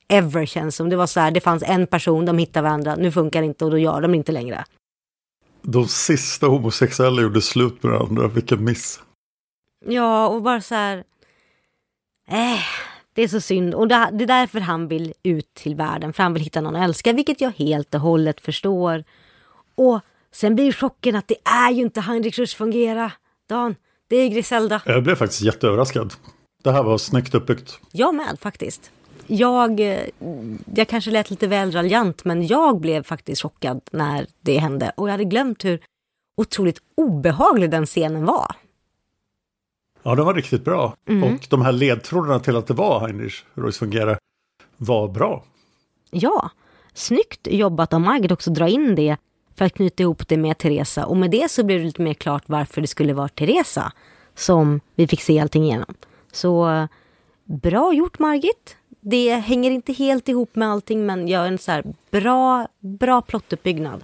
ever 0.07 0.45
känns 0.45 0.75
som. 0.75 0.89
Det 0.89 0.95
var 0.95 1.07
så 1.07 1.19
här, 1.19 1.31
det 1.31 1.41
fanns 1.41 1.63
en 1.63 1.87
person, 1.87 2.25
de 2.25 2.37
hittade 2.37 2.63
varandra, 2.63 2.95
nu 2.95 3.11
funkar 3.11 3.41
det 3.41 3.45
inte 3.45 3.65
och 3.65 3.71
då 3.71 3.77
gör 3.77 4.01
de 4.01 4.15
inte 4.15 4.31
längre. 4.31 4.65
De 5.61 5.87
sista 5.87 6.47
homosexuella 6.47 7.21
gjorde 7.21 7.41
slut 7.41 7.83
med 7.83 7.91
varandra, 7.91 8.27
vilken 8.27 8.63
miss. 8.63 8.99
Ja, 9.85 10.27
och 10.27 10.41
bara 10.41 10.61
så 10.61 10.75
här... 10.75 11.03
Äh, 12.27 12.59
det 13.13 13.21
är 13.21 13.27
så 13.27 13.41
synd. 13.41 13.73
Och 13.73 13.87
det, 13.87 13.95
är 13.95 14.11
därför 14.11 14.59
han 14.59 14.87
vill 14.87 15.13
ut 15.23 15.53
till 15.53 15.75
världen, 15.75 16.13
för 16.13 16.23
han 16.23 16.33
vill 16.33 16.43
hitta 16.43 16.61
någon 16.61 16.75
att 16.75 16.83
älska, 16.83 17.13
vilket 17.13 17.41
jag 17.41 17.51
helt 17.51 17.95
och 17.95 18.01
hållet 18.01 18.41
förstår. 18.41 19.03
Och 19.75 19.99
sen 20.31 20.55
blir 20.55 20.71
chocken 20.71 21.15
att 21.15 21.27
det 21.27 21.37
är 21.43 21.71
ju 21.71 21.81
inte 21.81 22.01
Heinrich 22.01 22.39
Rusch 22.39 22.57
fungera, 22.57 23.11
Dan. 23.49 23.75
Det 24.13 24.17
är 24.17 24.29
Griselda. 24.29 24.81
Jag 24.85 25.03
blev 25.03 25.15
faktiskt 25.15 25.41
jätteöverraskad. 25.41 26.13
Det 26.63 26.71
här 26.71 26.83
var 26.83 26.97
snyggt 26.97 27.35
uppbyggt. 27.35 27.79
Jag 27.91 28.15
med 28.15 28.37
faktiskt. 28.39 28.91
Jag, 29.27 29.79
jag 30.75 30.87
kanske 30.87 31.11
lät 31.11 31.29
lite 31.29 31.47
väl 31.47 31.71
raljant, 31.71 32.25
men 32.25 32.47
jag 32.47 32.79
blev 32.79 33.03
faktiskt 33.03 33.41
chockad 33.41 33.81
när 33.91 34.27
det 34.41 34.57
hände. 34.57 34.91
Och 34.97 35.07
jag 35.07 35.11
hade 35.11 35.23
glömt 35.23 35.65
hur 35.65 35.79
otroligt 36.37 36.79
obehaglig 36.95 37.71
den 37.71 37.85
scenen 37.85 38.25
var. 38.25 38.55
Ja, 40.03 40.15
den 40.15 40.25
var 40.25 40.33
riktigt 40.33 40.65
bra. 40.65 40.95
Mm. 41.07 41.23
Och 41.23 41.47
de 41.49 41.61
här 41.61 41.71
ledtrådarna 41.71 42.39
till 42.39 42.55
att 42.55 42.67
det 42.67 42.73
var 42.73 42.99
Heinrich 42.99 43.43
Royce 43.53 43.79
fungera 43.79 44.17
var 44.77 45.07
bra. 45.07 45.43
Ja, 46.11 46.49
snyggt 46.93 47.47
jobbat 47.51 47.93
av 47.93 48.01
Margit 48.01 48.31
också 48.31 48.51
dra 48.51 48.67
in 48.67 48.95
det 48.95 49.17
för 49.55 49.65
att 49.65 49.73
knyta 49.73 50.03
ihop 50.03 50.27
det 50.27 50.37
med 50.37 50.57
Teresa. 50.57 51.05
Och 51.05 51.17
med 51.17 51.31
det 51.31 51.51
så 51.51 51.63
blev 51.63 51.79
det 51.79 51.85
lite 51.85 52.01
mer 52.01 52.13
klart 52.13 52.43
varför 52.45 52.81
det 52.81 52.87
skulle 52.87 53.13
vara 53.13 53.27
Teresa 53.27 53.91
som 54.35 54.79
vi 54.95 55.07
fick 55.07 55.21
se 55.21 55.39
allting 55.39 55.63
igenom. 55.63 55.93
Så 56.31 56.87
bra 57.45 57.93
gjort 57.93 58.19
Margit. 58.19 58.77
Det 59.01 59.35
hänger 59.35 59.71
inte 59.71 59.93
helt 59.93 60.29
ihop 60.29 60.55
med 60.55 60.67
allting 60.67 61.05
men 61.05 61.27
gör 61.27 61.45
en 61.45 61.57
så 61.57 61.71
här 61.71 61.83
bra, 62.11 62.67
bra 62.79 63.21
plottuppbyggnad. 63.21 64.03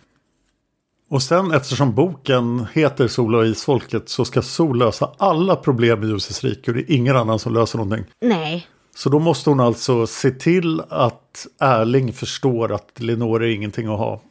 Och 1.10 1.24
sen 1.24 1.52
eftersom 1.52 1.94
boken 1.94 2.68
heter 2.74 3.08
Sol 3.08 3.36
och 3.36 3.46
isfolket 3.46 4.10
så 4.10 4.26
ska 4.26 4.42
Sol 4.42 4.78
lösa 4.78 5.12
alla 5.18 5.56
problem 5.56 6.04
i 6.04 6.08
ljusets 6.08 6.44
rike 6.44 6.72
och 6.72 6.78
det 6.78 6.92
är 6.92 6.96
ingen 6.96 7.16
annan 7.16 7.40
som 7.40 7.54
löser 7.54 7.78
någonting. 7.78 8.06
Nej. 8.22 8.68
Så 8.96 9.10
då 9.10 9.20
måste 9.20 9.50
hon 9.50 9.60
alltså 9.60 10.08
se 10.08 10.32
till 10.32 10.82
att 10.90 11.48
Erling 11.60 12.14
förstår 12.14 12.72
att 12.72 13.00
Lenore 13.00 13.46
är 13.46 13.56
ingenting 13.56 13.88
att 13.88 14.00
ha. 14.00 14.22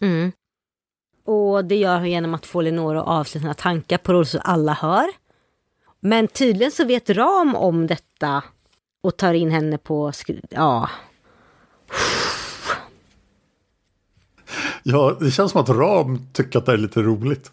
Mm. 0.00 0.32
Och 1.24 1.64
det 1.64 1.76
gör 1.76 1.98
hon 1.98 2.10
genom 2.10 2.34
att 2.34 2.46
få 2.46 2.60
Lenore 2.60 3.00
att 3.00 3.06
avsluta 3.06 3.42
sina 3.42 3.54
tankar 3.54 3.98
på 3.98 4.12
det 4.12 4.26
så 4.26 4.38
alla 4.38 4.72
hör. 4.72 5.08
Men 6.00 6.28
tydligen 6.28 6.72
så 6.72 6.84
vet 6.84 7.10
Ram 7.10 7.54
om 7.54 7.86
detta 7.86 8.42
och 9.02 9.16
tar 9.16 9.34
in 9.34 9.50
henne 9.50 9.78
på, 9.78 10.12
ja, 10.50 10.88
Ja, 14.82 15.16
det 15.20 15.30
känns 15.30 15.52
som 15.52 15.60
att 15.60 15.68
Ram 15.68 16.28
tycker 16.32 16.58
att 16.58 16.66
det 16.66 16.72
är 16.72 16.76
lite 16.76 17.02
roligt. 17.02 17.52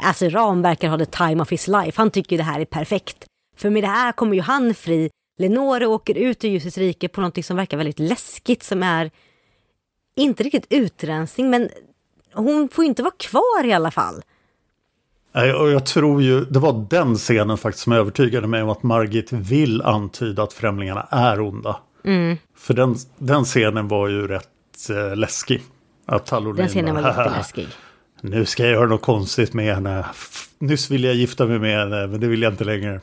Alltså 0.00 0.28
Ram 0.28 0.62
verkar 0.62 0.88
ha 0.88 0.98
the 0.98 1.06
time 1.06 1.42
of 1.42 1.52
his 1.52 1.68
life. 1.68 1.92
Han 1.96 2.10
tycker 2.10 2.36
det 2.36 2.42
här 2.42 2.60
är 2.60 2.64
perfekt. 2.64 3.26
För 3.56 3.70
med 3.70 3.82
det 3.82 3.86
här 3.86 4.12
kommer 4.12 4.34
ju 4.34 4.40
han 4.40 4.74
fri. 4.74 5.10
Lenore 5.38 5.86
åker 5.86 6.14
ut 6.14 6.44
ur 6.44 6.48
ljusets 6.48 6.78
rike 6.78 7.08
på 7.08 7.20
någonting 7.20 7.44
som 7.44 7.56
verkar 7.56 7.76
väldigt 7.76 7.98
läskigt 7.98 8.62
som 8.62 8.82
är 8.82 9.10
inte 10.16 10.42
riktigt 10.42 10.66
utrensning 10.70 11.50
men 11.50 11.68
hon 12.32 12.68
får 12.68 12.84
ju 12.84 12.88
inte 12.88 13.02
vara 13.02 13.14
kvar 13.18 13.64
i 13.64 13.72
alla 13.72 13.90
fall. 13.90 14.22
Nej, 15.32 15.54
och 15.54 15.70
jag 15.70 15.86
tror 15.86 16.22
ju, 16.22 16.44
det 16.44 16.58
var 16.58 16.86
den 16.90 17.14
scenen 17.14 17.58
faktiskt 17.58 17.84
som 17.84 17.92
övertygade 17.92 18.46
mig 18.46 18.62
om 18.62 18.68
att 18.68 18.82
Margit 18.82 19.32
vill 19.32 19.82
antyda 19.82 20.42
att 20.42 20.52
främlingarna 20.52 21.06
är 21.10 21.40
onda. 21.40 21.80
Mm. 22.04 22.36
För 22.56 22.74
den, 22.74 22.96
den 23.18 23.44
scenen 23.44 23.88
var 23.88 24.08
ju 24.08 24.28
rätt 24.28 24.90
eh, 24.90 25.16
läskig. 25.16 25.62
Att 26.06 26.26
Tallonin, 26.26 26.56
Den 26.56 26.68
scenen 26.68 26.94
var 26.94 27.02
jätteläskig. 27.02 27.68
Nu 28.20 28.44
ska 28.44 28.62
jag 28.62 28.72
göra 28.72 28.86
något 28.86 29.02
konstigt 29.02 29.52
med 29.52 29.74
henne. 29.74 30.06
Nyss 30.58 30.90
ville 30.90 31.06
jag 31.06 31.16
gifta 31.16 31.46
mig 31.46 31.58
med 31.58 31.78
henne, 31.78 32.06
men 32.06 32.20
det 32.20 32.26
vill 32.26 32.42
jag 32.42 32.52
inte 32.52 32.64
längre. 32.64 33.00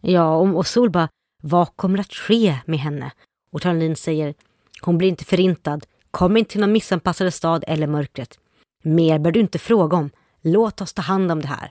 Ja, 0.00 0.36
och, 0.36 0.56
och 0.56 0.66
Sol 0.66 0.90
bara, 0.90 1.08
vad 1.42 1.76
kommer 1.76 1.98
att 1.98 2.12
ske 2.12 2.56
med 2.66 2.78
henne? 2.78 3.12
Och 3.52 3.62
Tallonin 3.62 3.96
säger, 3.96 4.34
hon 4.80 4.98
blir 4.98 5.08
inte 5.08 5.24
förintad. 5.24 5.84
Kom 6.12 6.36
inte 6.36 6.50
till 6.50 6.60
någon 6.60 6.72
missanpassade 6.72 7.30
stad 7.30 7.64
eller 7.66 7.86
mörkret. 7.86 8.38
Mer 8.82 9.18
bör 9.18 9.30
du 9.30 9.40
inte 9.40 9.58
fråga 9.58 9.96
om. 9.96 10.10
Låt 10.42 10.80
oss 10.80 10.92
ta 10.92 11.02
hand 11.02 11.32
om 11.32 11.40
det 11.40 11.48
här. 11.48 11.70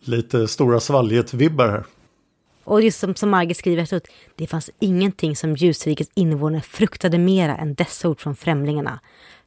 Lite 0.00 0.48
Stora 0.48 0.80
svalget-vibbar 0.80 1.68
här. 1.68 1.84
Och 2.64 2.82
just 2.82 3.00
som, 3.00 3.14
som 3.14 3.30
Margit 3.30 3.56
skriver 3.56 3.82
efteråt, 3.82 4.08
det 4.36 4.46
fanns 4.46 4.70
ingenting 4.78 5.36
som 5.36 5.54
ljusrikets 5.54 6.10
invånare 6.14 6.60
fruktade 6.60 7.18
mera 7.18 7.56
än 7.56 7.74
dessa 7.74 8.08
ord 8.08 8.20
från 8.20 8.36
främlingarna. 8.36 9.00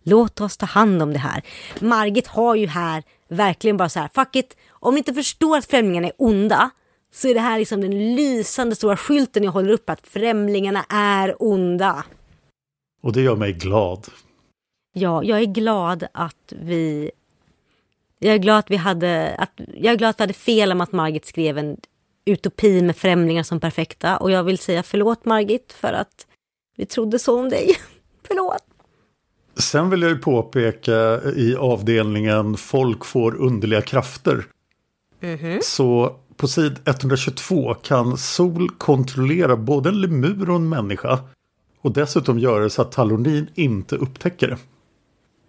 Låt 0.04 0.42
oss 0.42 0.58
ta 0.58 0.66
hand 0.66 1.02
om 1.02 1.14
det 1.14 1.20
här. 1.20 1.44
Margit 1.80 2.28
har 2.28 2.56
ju 2.56 2.68
här 2.68 3.04
verkligen 3.30 3.78
bara 3.78 3.90
så 3.90 4.00
här, 4.00 4.10
fuck 4.16 4.36
it, 4.36 4.58
om 4.70 4.94
ni 4.94 4.98
inte 4.98 5.14
förstår 5.14 5.58
att 5.58 5.66
främlingarna 5.66 6.08
är 6.08 6.14
onda 6.18 6.70
så 7.14 7.28
är 7.28 7.34
det 7.34 7.40
här 7.40 7.60
liksom 7.60 7.82
den 7.82 8.16
lysande 8.16 8.76
stora 8.76 8.98
skylten 8.98 9.44
jag 9.44 9.52
håller 9.52 9.74
upp 9.74 9.90
att 9.90 10.08
främlingarna 10.08 10.86
är 10.90 11.44
onda. 11.44 12.04
Och 13.06 13.14
det 13.14 13.22
gör 13.22 13.36
mig 13.36 13.54
glad. 13.54 14.08
Ja, 14.94 15.24
jag 15.24 15.42
är 15.42 15.46
glad 15.46 16.08
att 16.12 16.54
vi... 16.62 17.12
Jag 18.20 18.34
är 18.34 18.38
glad 18.38 18.60
att 18.60 18.72
vi 18.72 18.76
hade... 18.76 19.36
Att, 19.36 19.52
jag 19.74 19.94
är 19.94 19.98
glad 19.98 20.10
att 20.10 20.20
vi 20.20 20.24
hade 20.24 20.34
fel 20.34 20.72
om 20.72 20.82
att 20.82 20.92
Margit 20.92 21.26
skrev 21.26 21.58
en 21.58 21.78
utopi 22.26 22.82
med 22.82 22.98
främlingar 22.98 23.44
som 23.44 23.60
perfekta. 23.60 24.18
Och 24.18 24.32
jag 24.32 24.44
vill 24.44 24.58
säga 24.58 24.84
förlåt 24.84 25.26
Margit 25.26 25.74
för 25.74 25.94
att 25.94 26.28
vi 26.78 26.86
trodde 26.86 27.20
så 27.20 27.40
om 27.40 27.50
dig. 27.50 27.76
förlåt. 28.28 28.64
Sen 29.58 29.90
vill 29.90 30.02
jag 30.02 30.12
ju 30.12 30.18
påpeka 30.18 31.22
i 31.36 31.56
avdelningen 31.56 32.58
folk 32.58 33.06
får 33.06 33.36
underliga 33.36 33.82
krafter. 33.82 34.46
Mm 35.22 35.38
-hmm. 35.38 35.60
Så 35.64 36.16
på 36.38 36.48
sid 36.48 36.80
122 36.86 37.74
kan 37.74 38.18
Sol 38.18 38.70
kontrollera 38.70 39.56
både 39.58 39.90
en 39.90 40.02
lemur 40.02 40.50
och 40.50 40.56
en 40.56 40.70
människa. 40.70 41.20
Och 41.86 41.92
dessutom 41.92 42.40
göra 42.40 42.64
det 42.64 42.70
så 42.70 42.82
att 42.82 42.92
Talonin 42.92 43.48
inte 43.56 43.96
upptäcker 43.96 44.48
det. 44.48 44.58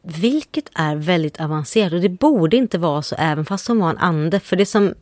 Vilket 0.02 0.70
är 0.74 0.96
väldigt 0.96 1.40
avancerat 1.40 1.92
och 1.92 2.00
det 2.00 2.08
borde 2.08 2.56
inte 2.56 2.78
vara 2.78 3.02
så 3.02 3.14
även 3.18 3.44
fast 3.44 3.68
hon 3.68 3.78
var 3.78 3.90
en 3.90 3.98
ande. 3.98 4.40
För 4.40 4.56
det 4.56 4.66
som 4.66 4.94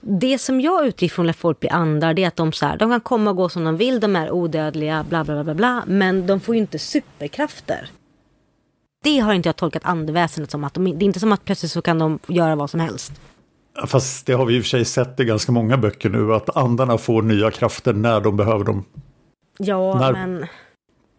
det 0.00 0.38
som 0.38 0.60
jag 0.60 0.86
utgick 0.86 1.12
från 1.12 1.26
när 1.26 1.32
folk 1.32 1.60
blir 1.60 1.72
andar, 1.72 2.14
det 2.14 2.24
är 2.24 2.28
att 2.28 2.36
de, 2.36 2.52
så 2.52 2.66
här, 2.66 2.76
de 2.76 2.90
kan 2.90 3.00
komma 3.00 3.30
och 3.30 3.36
gå 3.36 3.48
som 3.48 3.64
de 3.64 3.76
vill, 3.76 4.00
de 4.00 4.16
är 4.16 4.30
odödliga, 4.30 5.04
bla 5.08 5.24
bla 5.24 5.44
bla 5.44 5.54
bla, 5.54 5.84
men 5.86 6.26
de 6.26 6.40
får 6.40 6.54
ju 6.54 6.60
inte 6.60 6.78
superkrafter. 6.78 7.90
Det 9.04 9.18
har 9.18 9.34
inte 9.34 9.48
jag 9.48 9.56
tolkat 9.56 9.84
andeväsendet 9.84 10.50
som 10.50 10.64
att 10.64 10.74
de, 10.74 10.84
det 10.84 11.04
är 11.04 11.06
inte 11.06 11.20
som 11.20 11.32
att 11.32 11.44
plötsligt 11.44 11.72
så 11.72 11.82
kan 11.82 11.98
de 11.98 12.18
göra 12.26 12.56
vad 12.56 12.70
som 12.70 12.80
helst. 12.80 13.12
Fast 13.86 14.26
det 14.26 14.32
har 14.32 14.46
vi 14.46 14.56
i 14.56 14.60
och 14.60 14.62
för 14.62 14.68
sig 14.68 14.84
sett 14.84 15.20
i 15.20 15.24
ganska 15.24 15.52
många 15.52 15.76
böcker 15.76 16.10
nu, 16.10 16.34
att 16.34 16.56
andarna 16.56 16.98
får 16.98 17.22
nya 17.22 17.50
krafter 17.50 17.92
när 17.92 18.20
de 18.20 18.36
behöver 18.36 18.64
dem. 18.64 18.84
Ja, 19.64 19.98
När- 19.98 20.12
men... 20.12 20.46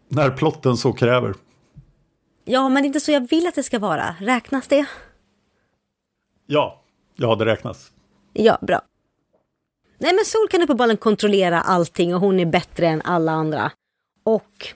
När 0.08 0.30
plotten 0.30 0.78
så 0.78 0.94
kräver. 0.94 1.34
Ja, 2.46 2.70
men 2.70 2.84
det 2.84 2.86
är 2.86 2.88
inte 2.88 3.00
så 3.00 3.12
jag 3.12 3.30
vill 3.30 3.48
att 3.48 3.56
det 3.56 3.64
ska 3.64 3.80
vara. 3.80 4.16
Räknas 4.20 4.68
det? 4.68 4.86
Ja, 6.46 6.84
ja 7.16 7.36
det 7.36 7.46
räknas. 7.46 7.91
Ja, 8.34 8.58
bra. 8.62 8.82
Nej, 9.98 10.14
men 10.14 10.26
Sol 10.26 10.48
kan 10.50 10.62
uppenbarligen 10.62 10.98
kontrollera 10.98 11.62
allting 11.62 12.16
och 12.16 12.22
hon 12.22 12.39
är 12.39 12.46
bättre 12.46 12.88
än 12.88 13.02
alla 13.02 13.32
andra. 13.32 13.72
Och 14.24 14.68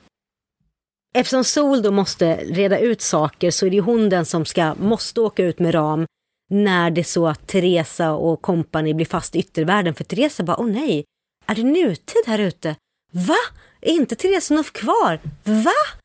eftersom 1.16 1.44
Sol 1.44 1.82
då 1.82 1.92
måste 1.92 2.36
reda 2.36 2.80
ut 2.80 3.02
saker 3.02 3.52
så 3.52 3.66
är 3.66 3.70
det 3.70 3.76
ju 3.76 3.82
hon 3.82 4.10
den 4.10 4.26
som 4.26 4.46
ska, 4.46 4.76
måste 4.76 5.22
åka 5.22 5.44
ut 5.44 5.60
med 5.60 5.76
Ram 5.76 6.06
när 6.50 6.92
det 6.92 7.02
är 7.02 7.04
så 7.04 7.28
att 7.28 7.48
Teresa 7.48 8.12
och 8.14 8.42
kompani 8.42 8.94
blir 8.94 9.06
fast 9.06 9.36
i 9.36 9.40
yttervärlden. 9.40 9.94
För 9.96 10.04
Teresa 10.04 10.44
bara, 10.44 10.58
åh 10.60 10.68
nej, 10.68 11.06
är 11.46 11.56
det 11.56 11.64
nutid 11.64 12.24
här 12.28 12.40
ute? 12.40 12.76
Va? 13.12 13.38
Är 13.82 13.92
inte 13.92 14.16
Therese 14.16 14.50
Nuff 14.50 14.72
kvar? 14.72 15.20
Va? 15.44 16.00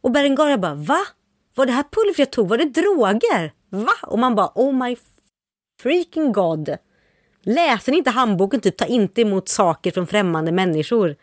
Och 0.00 0.10
Berengaria 0.10 0.58
bara, 0.58 0.74
va? 0.74 1.00
Var 1.54 1.66
det 1.66 1.72
här 1.72 1.84
pulvret 1.90 2.18
jag 2.18 2.30
tog, 2.32 2.48
var 2.48 2.58
det 2.58 2.64
droger? 2.64 3.52
Va? 3.70 3.92
Och 4.02 4.18
man 4.18 4.34
bara, 4.34 4.52
oh 4.54 4.72
my 4.72 4.96
freaking 5.82 6.32
god. 6.32 6.76
Läser 7.42 7.92
ni 7.92 7.98
inte 7.98 8.10
handboken, 8.10 8.60
typ 8.60 8.76
ta 8.76 8.86
inte 8.86 9.20
emot 9.20 9.48
saker 9.48 9.90
från 9.90 10.06
främmande 10.06 10.52
människor. 10.52 11.16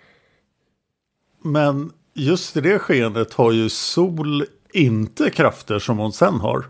Men 1.41 1.91
just 2.14 2.58
i 2.58 2.62
det 2.62 2.80
skenet 2.80 3.34
har 3.34 3.52
ju 3.52 3.70
Sol 3.70 4.45
inte 4.74 5.30
krafter 5.30 5.80
som 5.80 5.98
hon 5.98 6.14
sen 6.14 6.34
har. 6.34 6.66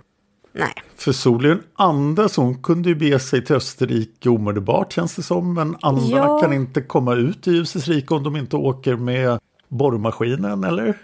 Nej, 0.59 0.73
För 0.95 1.11
Sol 1.11 1.45
är 1.45 1.49
en 1.49 1.63
ande 1.75 2.29
så 2.29 2.41
hon 2.41 2.61
kunde 2.61 2.89
ju 2.89 2.95
bege 2.95 3.19
sig 3.19 3.45
till 3.45 3.55
Österrike 3.55 4.29
omedelbart 4.29 4.93
känns 4.93 5.15
det 5.15 5.23
som. 5.23 5.53
Men 5.53 5.77
andarna 5.81 6.25
Ja. 6.25 6.39
kan 6.41 6.53
inte 6.53 6.81
komma 6.81 7.15
ut 7.15 7.47
i 7.47 7.51
ljusets 7.51 7.87
rike 7.87 8.13
om 8.13 8.23
de 8.23 8.35
inte 8.35 8.55
åker 8.55 8.95
med 8.95 9.39
borrmaskinen 9.67 10.63
eller? 10.63 10.97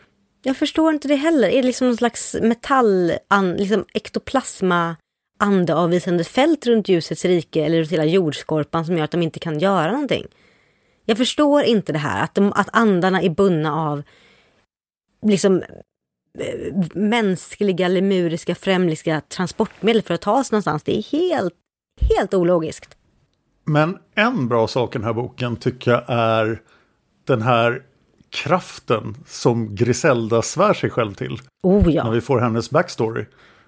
jag 0.46 0.58
förstår 0.58 0.94
inte 0.94 1.08
det 1.08 1.16
heller. 1.16 1.48
Är 1.48 1.56
det 1.62 1.68
liksom 1.68 1.88
någon 1.88 1.98
slags 1.98 2.36
metall, 2.42 3.14
an, 3.28 3.54
liksom 3.54 3.86
ektoplasma 3.94 4.96
andeavvisande 5.40 6.24
fält 6.24 6.66
runt 6.68 6.90
ljusets 6.90 7.26
rike 7.26 7.66
eller 7.66 7.78
runt 7.80 7.92
hela 7.92 8.06
jordskorpan 8.06 8.86
som 8.86 8.98
gör 8.98 9.04
att 9.04 9.12
de 9.12 9.22
inte 9.22 9.40
kan 9.40 9.60
göra 9.60 9.92
någonting? 9.92 10.26
Jag 11.06 11.18
förstår 11.18 11.64
inte 11.64 11.94
det 11.94 12.00
här, 12.00 12.24
att, 12.24 12.36
de, 12.36 12.54
att 12.54 12.70
andarna 12.74 13.22
är 13.22 13.30
bundna 13.30 13.76
av 13.76 14.04
liksom 15.26 15.64
mänskliga, 16.94 17.88
lemuriska, 17.88 18.56
främliska 18.56 19.22
transportmedel 19.22 20.02
för 20.02 20.14
att 20.14 20.22
ta 20.22 20.44
sig 20.44 20.54
någonstans. 20.56 20.84
Det 20.84 20.98
är 20.98 21.04
helt, 21.12 21.54
helt 22.18 22.34
ologiskt. 22.34 22.98
Men 23.66 23.98
en 24.16 24.48
bra 24.48 24.68
sak 24.68 24.96
i 24.96 24.98
den 24.98 25.06
här 25.06 25.14
boken 25.14 25.56
tycker 25.56 25.92
jag 25.92 26.04
är 26.08 26.62
den 27.28 27.42
här 27.42 27.82
kraften 28.30 29.16
som 29.28 29.76
Griselda 29.76 30.42
svär 30.42 30.74
sig 30.74 30.90
själv 30.90 31.14
till. 31.14 31.38
Oh 31.64 31.86
När 31.86 31.92
ja, 31.92 32.10
vi 32.10 32.22
får 32.22 32.40
hennes 32.40 32.70
backstory. 32.70 33.26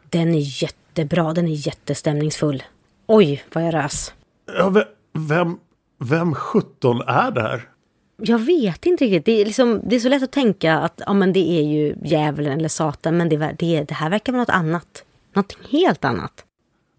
den 0.10 0.36
är 0.36 0.64
jättebra, 0.64 1.34
den 1.34 1.48
är 1.48 1.68
jättestämningsfull. 1.68 2.64
Oj, 3.08 3.44
vad 3.54 3.64
jag 3.68 3.74
rös. 3.74 4.14
Ja, 4.58 4.70
ve- 4.70 4.88
vem, 5.14 5.58
vem 6.00 6.36
17 6.36 7.02
är 7.02 7.32
det 7.32 7.42
här? 7.42 7.70
Jag 8.18 8.40
vet 8.40 8.86
inte 8.86 9.04
riktigt. 9.06 9.26
Det 9.26 9.42
är, 9.42 9.46
liksom, 9.46 9.82
det 9.84 9.96
är 9.96 10.00
så 10.00 10.10
lätt 10.10 10.24
att 10.24 10.32
tänka 10.32 10.78
att 10.78 11.02
ja, 11.06 11.14
men 11.14 11.34
det 11.34 11.60
är 11.60 11.62
ju 11.62 11.96
djävulen 12.04 12.58
eller 12.58 12.70
Satan, 12.70 13.18
men 13.18 13.30
det, 13.30 13.56
det, 13.60 13.84
det 13.84 13.94
här 13.94 14.10
verkar 14.10 14.32
vara 14.34 14.42
något 14.42 14.50
annat. 14.50 15.04
Någonting 15.34 15.60
helt 15.70 16.06
annat. 16.06 16.46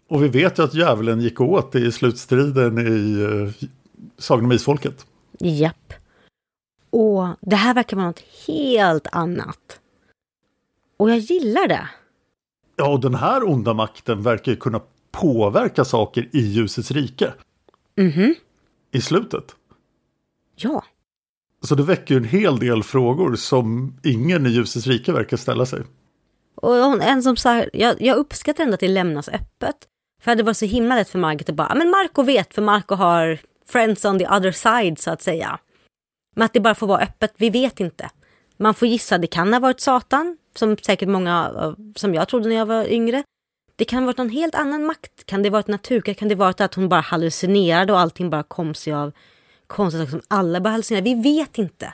Och 0.09 0.23
vi 0.23 0.27
vet 0.27 0.59
ju 0.59 0.63
att 0.63 0.73
djävulen 0.73 1.21
gick 1.21 1.41
åt 1.41 1.75
i 1.75 1.91
slutstriden 1.91 2.77
i 2.77 3.23
uh, 3.23 3.51
Sagan 4.17 4.45
om 4.45 4.51
Isfolket. 4.51 5.05
Japp. 5.39 5.93
Och 6.89 7.27
det 7.41 7.55
här 7.55 7.73
verkar 7.73 7.97
vara 7.97 8.07
något 8.07 8.23
helt 8.47 9.07
annat. 9.11 9.79
Och 10.97 11.09
jag 11.09 11.17
gillar 11.17 11.67
det. 11.67 11.89
Ja, 12.75 12.89
och 12.89 12.99
den 12.99 13.15
här 13.15 13.49
onda 13.49 13.73
makten 13.73 14.21
verkar 14.21 14.51
ju 14.51 14.55
kunna 14.55 14.81
påverka 15.11 15.85
saker 15.85 16.29
i 16.31 16.39
ljusets 16.39 16.91
rike. 16.91 17.33
Mhm. 17.95 18.35
I 18.91 19.01
slutet. 19.01 19.55
Ja. 20.55 20.83
Så 21.67 21.75
det 21.75 21.83
väcker 21.83 22.13
ju 22.13 22.17
en 22.17 22.23
hel 22.25 22.59
del 22.59 22.83
frågor 22.83 23.35
som 23.35 23.97
ingen 24.03 24.45
i 24.45 24.49
ljusets 24.49 24.87
rike 24.87 25.11
verkar 25.11 25.37
ställa 25.37 25.65
sig. 25.65 25.81
Och 26.55 27.03
en 27.03 27.23
som 27.23 27.37
sa, 27.37 27.63
jag, 27.73 28.01
jag 28.01 28.17
uppskattar 28.17 28.63
ändå 28.63 28.73
att 28.73 28.79
det 28.79 28.87
lämnas 28.87 29.29
öppet. 29.29 29.75
För 30.23 30.35
det 30.35 30.43
var 30.43 30.53
så 30.53 30.65
himla 30.65 30.95
lätt 30.95 31.09
för 31.09 31.19
Margit 31.19 31.49
att 31.49 31.55
bara, 31.55 31.67
"Ja, 31.69 31.75
men 31.75 31.89
Marco 31.89 32.23
vet 32.23 32.53
för 32.53 32.61
Marco 32.61 32.95
har 32.95 33.39
friends 33.69 34.05
on 34.05 34.19
the 34.19 34.27
other 34.27 34.51
side 34.51 34.99
så 34.99 35.11
att 35.11 35.21
säga. 35.21 35.59
Men 36.35 36.45
att 36.45 36.53
det 36.53 36.59
bara 36.59 36.75
får 36.75 36.87
vara 36.87 37.01
öppet, 37.01 37.33
vi 37.37 37.49
vet 37.49 37.79
inte. 37.79 38.09
Man 38.57 38.73
får 38.73 38.87
gissa, 38.87 39.17
det 39.17 39.27
kan 39.27 39.53
ha 39.53 39.59
varit 39.59 39.79
Satan, 39.79 40.37
som 40.55 40.77
säkert 40.77 41.09
många, 41.09 41.51
som 41.95 42.13
jag 42.13 42.27
trodde 42.27 42.49
när 42.49 42.55
jag 42.55 42.65
var 42.65 42.85
yngre. 42.91 43.23
Det 43.75 43.85
kan 43.85 43.99
ha 43.99 44.05
varit 44.05 44.17
någon 44.17 44.29
helt 44.29 44.55
annan 44.55 44.85
makt. 44.85 45.25
Kan 45.25 45.43
det 45.43 45.49
ha 45.49 45.53
varit 45.53 45.67
natur? 45.67 46.01
Kan 46.01 46.27
det 46.27 46.35
ha 46.35 46.39
varit 46.39 46.61
att 46.61 46.73
hon 46.73 46.89
bara 46.89 47.01
hallucinerade 47.01 47.93
och 47.93 47.99
allting 47.99 48.29
bara 48.29 48.43
kom 48.43 48.73
sig 48.73 48.93
av 48.93 49.11
konstiga 49.67 50.05
saker 50.05 50.11
som 50.11 50.21
alla 50.27 50.61
bara 50.61 50.69
hallucinerade? 50.69 51.09
Vi 51.09 51.21
vet 51.21 51.57
inte. 51.57 51.93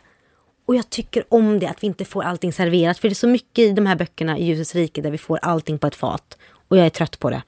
Och 0.66 0.76
jag 0.76 0.90
tycker 0.90 1.24
om 1.30 1.60
det, 1.60 1.68
att 1.68 1.84
vi 1.84 1.88
inte 1.88 2.06
får 2.06 2.24
allting 2.24 2.54
serverat. 2.54 3.00
För 3.00 3.10
det 3.10 3.14
är 3.14 3.16
så 3.16 3.28
mycket 3.28 3.60
i 3.60 3.72
de 3.72 3.86
här 3.86 3.96
böckerna 3.96 4.38
i 4.38 4.46
Ljusets 4.46 4.76
rike 4.76 5.02
där 5.02 5.12
vi 5.12 5.18
får 5.18 5.40
allting 5.42 5.80
på 5.80 5.88
ett 5.88 5.96
fat. 5.96 6.38
Och 6.68 6.78
jag 6.78 6.86
är 6.86 6.90
trött 6.90 7.20
på 7.20 7.30
det. 7.30 7.44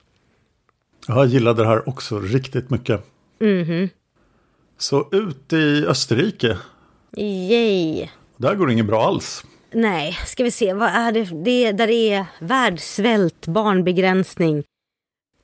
Jag 1.07 1.25
gillade 1.25 1.63
det 1.63 1.67
här 1.67 1.89
också 1.89 2.19
riktigt 2.19 2.69
mycket. 2.69 3.05
Så 4.77 5.09
ut 5.11 5.53
i 5.53 5.85
Österrike. 5.87 6.57
Yay! 7.17 8.07
Där 8.37 8.55
går 8.55 8.67
det 8.67 8.73
inget 8.73 8.85
bra 8.85 9.03
alls. 9.03 9.45
Nej, 9.71 10.17
ska 10.25 10.43
vi 10.43 10.51
se, 10.51 10.73
vad 10.73 10.89
är 10.89 11.11
det? 11.11 11.23
det 11.43 11.71
där 11.71 11.87
det 11.87 12.13
är 12.13 12.25
världssvält, 12.39 13.47
barnbegränsning, 13.47 14.63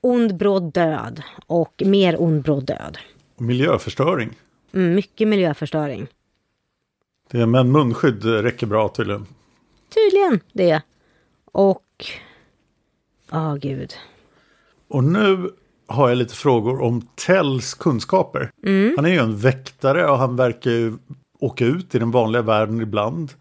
ond 0.02 0.38
bråd 0.38 0.74
död 0.74 1.22
och 1.48 1.84
mer 1.86 2.22
ond 2.22 2.44
bråd 2.44 2.66
död. 2.66 2.98
Och 3.36 3.42
miljöförstöring. 3.42 4.30
Mm, 4.74 4.96
mycket 4.96 5.28
miljöförstöring. 5.28 6.08
Det 7.32 7.46
men 7.46 7.72
munskydd 7.72 8.26
räcker 8.26 8.68
bra 8.68 8.90
tydligen. 8.90 9.26
Tydligen 9.94 10.40
det. 10.54 10.82
Och... 11.46 12.06
Ja, 13.32 13.58
gud. 13.62 13.94
Och 14.88 15.04
nu 15.04 15.52
har 15.88 16.10
jag 16.10 16.18
lite 16.18 16.36
frågor 16.36 16.82
om 16.82 17.08
Tells 17.16 17.74
kunskaper. 17.74 18.52
Han 18.96 19.06
är 19.06 19.10
ju 19.10 19.18
en 19.18 19.38
väktare 19.38 20.12
och 20.12 20.18
han 20.18 20.36
verkar 20.36 20.72
ju 20.72 20.94
åka 21.40 21.66
ut 21.66 21.96
i 21.96 22.00
den 22.00 22.12
vanliga 22.12 22.42
världen 22.42 22.82
ibland. 22.82 23.34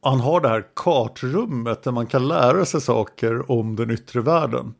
Och 0.00 0.10
han 0.10 0.20
har 0.20 0.40
det 0.40 0.48
här 0.48 0.64
kartrummet 0.74 1.82
där 1.82 1.92
man 1.92 2.06
kan 2.06 2.28
lära 2.28 2.64
sig 2.64 2.80
saker 2.80 3.50
om 3.50 3.76
den 3.76 3.90
yttre 3.90 4.20
världen. 4.20 4.74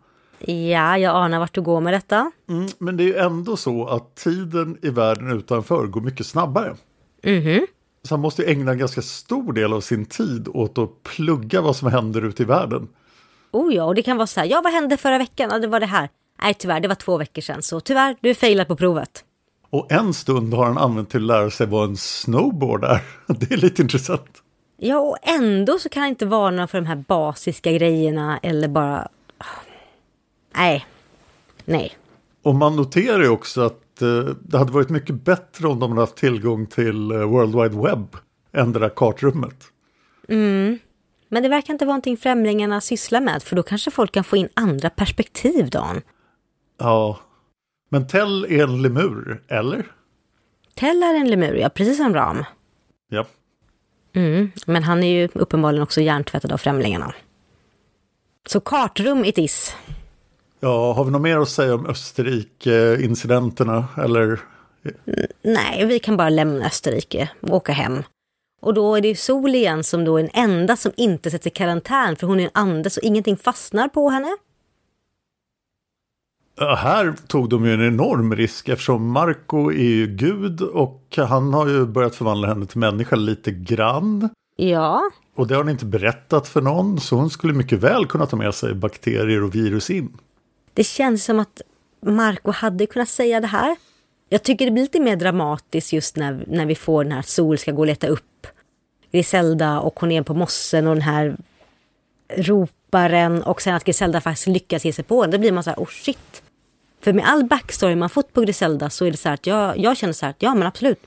Ja, 0.47 0.99
jag 0.99 1.17
anar 1.17 1.39
vart 1.39 1.55
du 1.55 1.63
går 1.63 1.81
med 1.81 1.93
detta. 1.93 2.31
Mm, 2.49 2.69
men 2.79 2.97
det 2.97 3.03
är 3.03 3.07
ju 3.07 3.17
ändå 3.17 3.57
så 3.57 3.87
att 3.87 4.15
tiden 4.15 4.79
i 4.83 4.91
världen 4.91 5.33
utanför 5.33 5.87
går 5.87 6.01
mycket 6.01 6.27
snabbare. 6.27 6.77
Så 8.03 8.15
han 8.15 8.21
måste 8.21 8.43
ju 8.43 8.49
ägna 8.49 8.73
en 8.73 8.79
ganska 8.79 9.03
stor 9.03 9.53
del 9.53 9.73
av 9.73 9.81
sin 9.81 10.07
tid 10.07 10.49
åt 10.49 10.79
att 10.79 11.03
plugga 11.03 11.61
vad 11.61 11.77
som 11.77 11.93
händer 11.93 12.25
ute 12.25 12.43
i 12.43 12.47
världen. 12.47 12.89
Oh 13.53 13.75
ja, 13.75 13.85
och 13.85 13.95
det 13.95 14.03
kan 14.03 14.17
vara 14.17 14.27
så 14.27 14.41
här, 14.41 14.47
ja 14.47 14.61
vad 14.65 14.73
hände 14.73 14.97
förra 14.97 15.19
veckan? 15.19 15.51
Ja, 15.53 15.59
det 15.59 15.67
var 15.67 15.81
det 15.81 15.87
här. 15.87 16.09
Nej, 16.43 16.55
tyvärr, 16.55 16.81
det 16.81 16.89
var 16.89 16.95
två 16.95 17.17
veckor 17.17 17.43
sedan, 17.43 17.63
så 17.63 17.81
tyvärr, 17.81 18.17
du 18.21 18.31
är 18.31 18.35
failat 18.35 18.69
på 18.69 18.77
provet. 18.77 19.25
Och 19.71 19.93
en 19.93 20.15
stund 20.15 20.55
har 20.55 20.65
han 20.67 20.79
använt 20.79 21.11
till 21.11 21.21
att 21.21 21.27
lära 21.27 21.51
sig 21.51 21.67
vad 21.67 21.89
en 21.89 21.97
snowboard 21.97 22.85
är. 22.85 23.01
Det 23.27 23.53
är 23.53 23.57
lite 23.57 23.83
intressant. 23.83 24.43
Ja, 24.77 24.99
och 24.99 25.19
ändå 25.23 25.79
så 25.79 25.89
kan 25.89 26.01
han 26.01 26.11
inte 26.11 26.27
varna 26.27 26.67
för 26.67 26.79
de 26.79 26.87
här 26.87 27.05
basiska 27.09 27.73
grejerna 27.73 28.39
eller 28.43 28.69
bara... 28.69 29.09
Nej. 30.57 30.87
Nej. 31.65 31.97
Och 32.43 32.55
man 32.55 32.77
noterar 32.77 33.23
ju 33.23 33.29
också 33.29 33.61
att 33.61 34.03
eh, 34.03 34.35
det 34.41 34.59
hade 34.59 34.73
varit 34.73 34.91
mycket 34.91 35.15
bättre 35.15 35.69
om 35.69 35.81
de 35.81 35.91
hade 35.91 36.03
haft 36.03 36.17
tillgång 36.17 36.67
till 36.67 37.11
eh, 37.11 37.19
World 37.19 37.55
Wide 37.55 37.83
Web 37.83 38.17
än 38.53 38.73
det 38.73 38.79
där 38.79 38.89
kartrummet. 38.89 39.65
Men 41.29 41.43
det 41.43 41.49
verkar 41.49 41.73
inte 41.73 41.85
vara 41.85 41.93
någonting 41.93 42.17
främlingarna 42.17 42.81
sysslar 42.81 43.21
med, 43.21 43.43
för 43.43 43.57
då 43.57 43.63
kanske 43.63 43.91
folk 43.91 44.13
kan 44.13 44.25
få 44.25 44.37
in 44.37 44.49
andra 44.55 44.91
perspektiv, 44.91 45.71
Dan. 45.71 46.03
Ja, 46.79 47.19
men 47.89 48.07
Tell 48.07 48.45
är 48.45 48.63
en 48.63 48.83
lemur, 48.83 49.43
eller? 49.49 49.87
Tell 50.75 51.03
är 51.03 51.15
en 51.15 51.31
lemur, 51.31 51.55
ja, 51.55 51.69
precis 51.69 51.97
som 51.97 52.15
Ram. 52.15 52.45
Ja. 53.09 53.27
Mm, 54.13 54.51
men 54.67 54.83
han 54.83 55.03
är 55.03 55.21
ju 55.21 55.29
uppenbarligen 55.35 55.83
också 55.83 56.01
hjärntvättad 56.01 56.53
av 56.53 56.59
främlingarna. 56.59 57.15
Så 58.47 58.61
kartrum 58.61 59.25
it 59.25 59.39
is. 59.39 59.77
Ja, 60.65 60.93
har 60.93 61.05
vi 61.05 61.11
något 61.11 61.23
mer 61.23 61.39
att 61.39 61.49
säga 61.49 61.75
om 61.75 61.87
Österrike-incidenterna? 61.87 63.85
Eller? 63.97 64.41
Nej, 65.43 65.87
vi 65.87 65.99
kan 65.99 66.17
bara 66.17 66.29
lämna 66.29 66.67
Österrike 66.67 67.31
och 67.41 67.55
åka 67.55 67.73
hem. 67.73 68.03
Och 68.63 68.75
då 68.75 68.95
är 68.95 69.01
det 69.01 69.09
ju 69.09 69.15
Sol 69.15 69.55
igen 69.55 69.85
som 69.85 70.05
då 70.05 70.19
är 70.19 70.23
den 70.23 70.31
enda 70.35 70.77
som 70.77 70.93
inte 70.97 71.31
sätter 71.31 71.47
i 71.47 71.51
karantän 71.51 72.17
för 72.17 72.27
hon 72.27 72.41
är 72.41 72.45
en 72.45 72.51
ande 72.55 72.91
så 72.91 73.01
ingenting 73.01 73.37
fastnar 73.37 73.89
på 73.89 74.11
henne. 74.11 74.37
Här 76.77 77.15
tog 77.27 77.49
de 77.49 77.67
ju 77.67 77.75
en 77.75 77.87
enorm 77.87 78.37
risk 78.37 78.69
eftersom 78.69 79.11
Marco 79.11 79.71
är 79.71 79.95
ju 79.95 80.07
gud 80.07 80.61
och 80.61 81.15
han 81.17 81.55
har 81.55 81.69
ju 81.69 81.87
börjat 81.87 82.15
förvandla 82.15 82.49
henne 82.49 82.67
till 82.67 82.79
människa 82.79 83.17
lite 83.17 83.51
grann. 83.51 84.29
Ja, 84.57 85.03
Och 85.37 85.47
det 85.47 85.55
har 85.55 85.63
hon 85.63 85.71
inte 85.71 85.87
berättat 85.87 86.49
för 86.49 86.61
någon 86.61 87.01
så 87.01 87.17
hon 87.17 87.31
skulle 87.31 87.53
mycket 87.53 87.79
väl 87.79 88.07
kunna 88.07 88.27
ta 88.27 88.37
med 88.37 88.55
sig 88.55 88.75
bakterier 88.75 89.43
och 89.43 89.55
virus 89.55 89.91
in 89.91 90.17
det 90.75 90.85
känns 90.85 91.25
som 91.25 91.41
att 91.41 91.63
Marco 92.01 92.51
hade 92.51 92.87
kunnat 92.87 93.09
säga 93.09 93.41
det 93.41 93.47
här. 93.47 93.77
Jag 94.29 94.43
tycker 94.43 94.65
det 94.65 94.71
blir 94.71 94.83
lite 94.83 95.01
mer 95.01 95.17
dramatiskt 95.17 95.93
just 95.93 96.17
när, 96.17 96.45
när 96.49 96.67
vi 96.67 96.75
får 96.75 97.05
den 97.05 97.13
här 97.13 97.21
att 97.21 97.29
Sol 97.29 97.59
ska 97.59 97.73
gå 97.73 97.81
och 97.81 97.87
leta 97.87 98.07
upp 98.07 98.47
Griselda 99.13 99.81
och 99.81 100.01
hon 100.01 100.13
är 100.13 100.23
på 100.23 100.35
mossen 100.35 100.87
och 100.87 100.95
den 100.95 101.03
här 101.03 101.37
roparen 102.37 103.43
och 103.43 103.63
sen 103.63 103.75
att 103.75 103.85
Griselda 103.85 104.21
faktiskt 104.21 104.47
lyckas 104.47 104.85
ge 104.85 104.93
sig 104.93 105.05
på 105.05 105.23
den. 105.23 105.31
Då 105.31 105.39
blir 105.39 105.53
man 105.53 105.65
så 105.65 105.71
här, 105.71 105.77
oh 105.77 105.89
shit. 105.89 106.43
För 107.01 107.13
med 107.13 107.25
all 107.29 107.45
backstory 107.45 107.97
man 107.97 108.11
fått 108.11 108.33
på 108.33 108.41
Griselda 108.41 108.91
så 108.91 109.05
är 109.05 109.11
det 109.11 109.17
så 109.17 109.29
här 109.29 109.35
att 109.35 109.47
jag, 109.47 109.79
jag 109.79 109.97
känner 109.97 110.13
så 110.13 110.27
här 110.27 110.31
att 110.31 110.43
ja 110.43 110.55
men 110.55 110.67
absolut. 110.67 111.01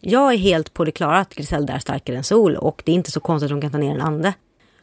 Jag 0.00 0.32
är 0.32 0.36
helt 0.36 0.74
på 0.74 0.84
det 0.84 0.90
klara 0.90 1.18
att 1.18 1.34
Griselda 1.34 1.72
är 1.72 1.78
starkare 1.78 2.16
än 2.16 2.24
Sol 2.24 2.56
och 2.56 2.82
det 2.84 2.92
är 2.92 2.96
inte 2.96 3.10
så 3.10 3.20
konstigt 3.20 3.46
att 3.46 3.52
hon 3.52 3.60
kan 3.60 3.70
ta 3.70 3.78
ner 3.78 3.94
en 3.94 4.00
ande. 4.00 4.34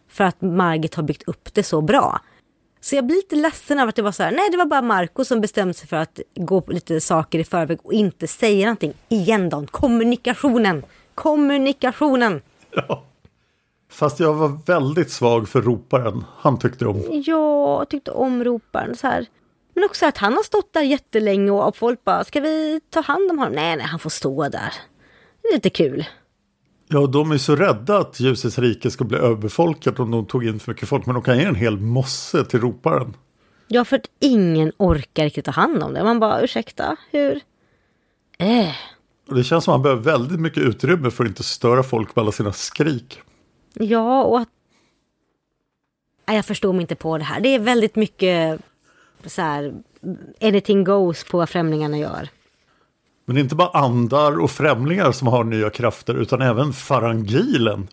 För 0.09 0.23
att 0.23 0.41
Margit 0.41 0.95
har 0.95 1.03
byggt 1.03 1.23
upp 1.23 1.53
det 1.53 1.63
så 1.63 1.81
bra. 1.81 2.21
Så 2.85 2.95
jag 2.95 3.05
blir 3.05 3.15
lite 3.15 3.35
ledsen 3.35 3.79
av 3.79 3.89
att 3.89 3.95
det 3.95 4.01
var 4.01 4.11
så 4.11 4.23
här, 4.23 4.31
nej 4.31 4.49
det 4.51 4.57
var 4.57 4.65
bara 4.65 4.81
Marco 4.81 5.25
som 5.25 5.41
bestämde 5.41 5.73
sig 5.73 5.87
för 5.87 5.97
att 5.97 6.19
gå 6.35 6.61
på 6.61 6.71
lite 6.71 7.01
saker 7.01 7.39
i 7.39 7.43
förväg 7.43 7.79
och 7.83 7.93
inte 7.93 8.27
säga 8.27 8.65
någonting. 8.65 8.93
Igen 9.09 9.49
då, 9.49 9.65
kommunikationen. 9.71 10.85
Kommunikationen. 11.15 12.41
Ja. 12.71 13.03
Fast 13.91 14.19
jag 14.19 14.33
var 14.33 14.59
väldigt 14.65 15.11
svag 15.11 15.49
för 15.49 15.61
roparen. 15.61 16.25
Han 16.37 16.59
tyckte 16.59 16.85
om. 16.85 17.21
Jag 17.25 17.89
tyckte 17.89 18.11
om 18.11 18.43
roparen 18.43 18.95
så 18.95 19.07
här. 19.07 19.25
Men 19.73 19.83
också 19.83 20.05
att 20.05 20.17
han 20.17 20.33
har 20.33 20.43
stått 20.43 20.73
där 20.73 20.81
jättelänge 20.81 21.51
och 21.51 21.75
folk 21.75 22.03
bara, 22.03 22.23
ska 22.23 22.39
vi 22.39 22.81
ta 22.89 23.01
hand 23.01 23.31
om 23.31 23.39
honom? 23.39 23.53
Nej, 23.53 23.75
nej, 23.77 23.85
han 23.85 23.99
får 23.99 24.09
stå 24.09 24.49
där. 24.49 24.73
Det 25.41 25.47
är 25.47 25.53
lite 25.53 25.69
kul. 25.69 26.05
Ja, 26.87 27.07
de 27.07 27.31
är 27.31 27.37
så 27.37 27.55
rädda 27.55 27.97
att 27.97 28.19
ljusets 28.19 28.59
rike 28.59 28.91
ska 28.91 29.03
bli 29.03 29.17
överbefolkat 29.17 29.99
om 29.99 30.11
de 30.11 30.25
tog 30.25 30.45
in 30.45 30.59
för 30.59 30.71
mycket 30.71 30.89
folk. 30.89 31.05
Men 31.05 31.13
de 31.13 31.23
kan 31.23 31.37
ge 31.37 31.43
en 31.43 31.55
hel 31.55 31.79
mosse 31.79 32.45
till 32.45 32.59
roparen. 32.59 33.13
Ja, 33.67 33.85
för 33.85 33.95
att 33.95 34.09
ingen 34.19 34.71
orkar 34.77 35.23
riktigt 35.23 35.45
ta 35.45 35.51
hand 35.51 35.83
om 35.83 35.93
det. 35.93 36.03
Man 36.03 36.19
bara, 36.19 36.41
ursäkta, 36.41 36.95
hur? 37.11 37.39
Äh. 38.37 38.75
Det 39.29 39.43
känns 39.43 39.63
som 39.63 39.71
att 39.71 39.75
han 39.75 39.81
behöver 39.81 40.01
väldigt 40.01 40.39
mycket 40.39 40.63
utrymme 40.63 41.11
för 41.11 41.23
att 41.23 41.29
inte 41.29 41.43
störa 41.43 41.83
folk 41.83 42.15
med 42.15 42.21
alla 42.23 42.31
sina 42.31 42.53
skrik. 42.53 43.21
Ja, 43.73 44.23
och 44.23 44.39
att... 44.39 44.49
Nej, 46.27 46.35
jag 46.35 46.45
förstår 46.45 46.73
mig 46.73 46.81
inte 46.81 46.95
på 46.95 47.17
det 47.17 47.23
här. 47.23 47.39
Det 47.39 47.49
är 47.49 47.59
väldigt 47.59 47.95
mycket 47.95 48.61
så 49.25 49.41
här, 49.41 49.73
anything 50.41 50.83
goes 50.83 51.23
på 51.23 51.37
vad 51.37 51.49
främlingarna 51.49 51.97
gör. 51.97 52.29
Men 53.25 53.35
det 53.35 53.39
är 53.39 53.43
inte 53.43 53.55
bara 53.55 53.69
andar 53.69 54.39
och 54.39 54.51
främlingar 54.51 55.11
som 55.11 55.27
har 55.27 55.43
nya 55.43 55.69
krafter 55.69 56.15
utan 56.15 56.41
även 56.41 56.73
farangilen. 56.73 57.87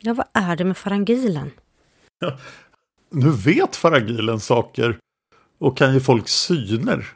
Ja, 0.00 0.14
vad 0.14 0.26
är 0.32 0.56
det 0.56 0.64
med 0.64 0.76
farangilen? 0.76 1.50
Nu 3.10 3.30
vet 3.30 3.76
farangilen 3.76 4.40
saker 4.40 4.98
och 5.58 5.76
kan 5.76 5.94
ge 5.94 6.00
folk 6.00 6.28
syner. 6.28 7.06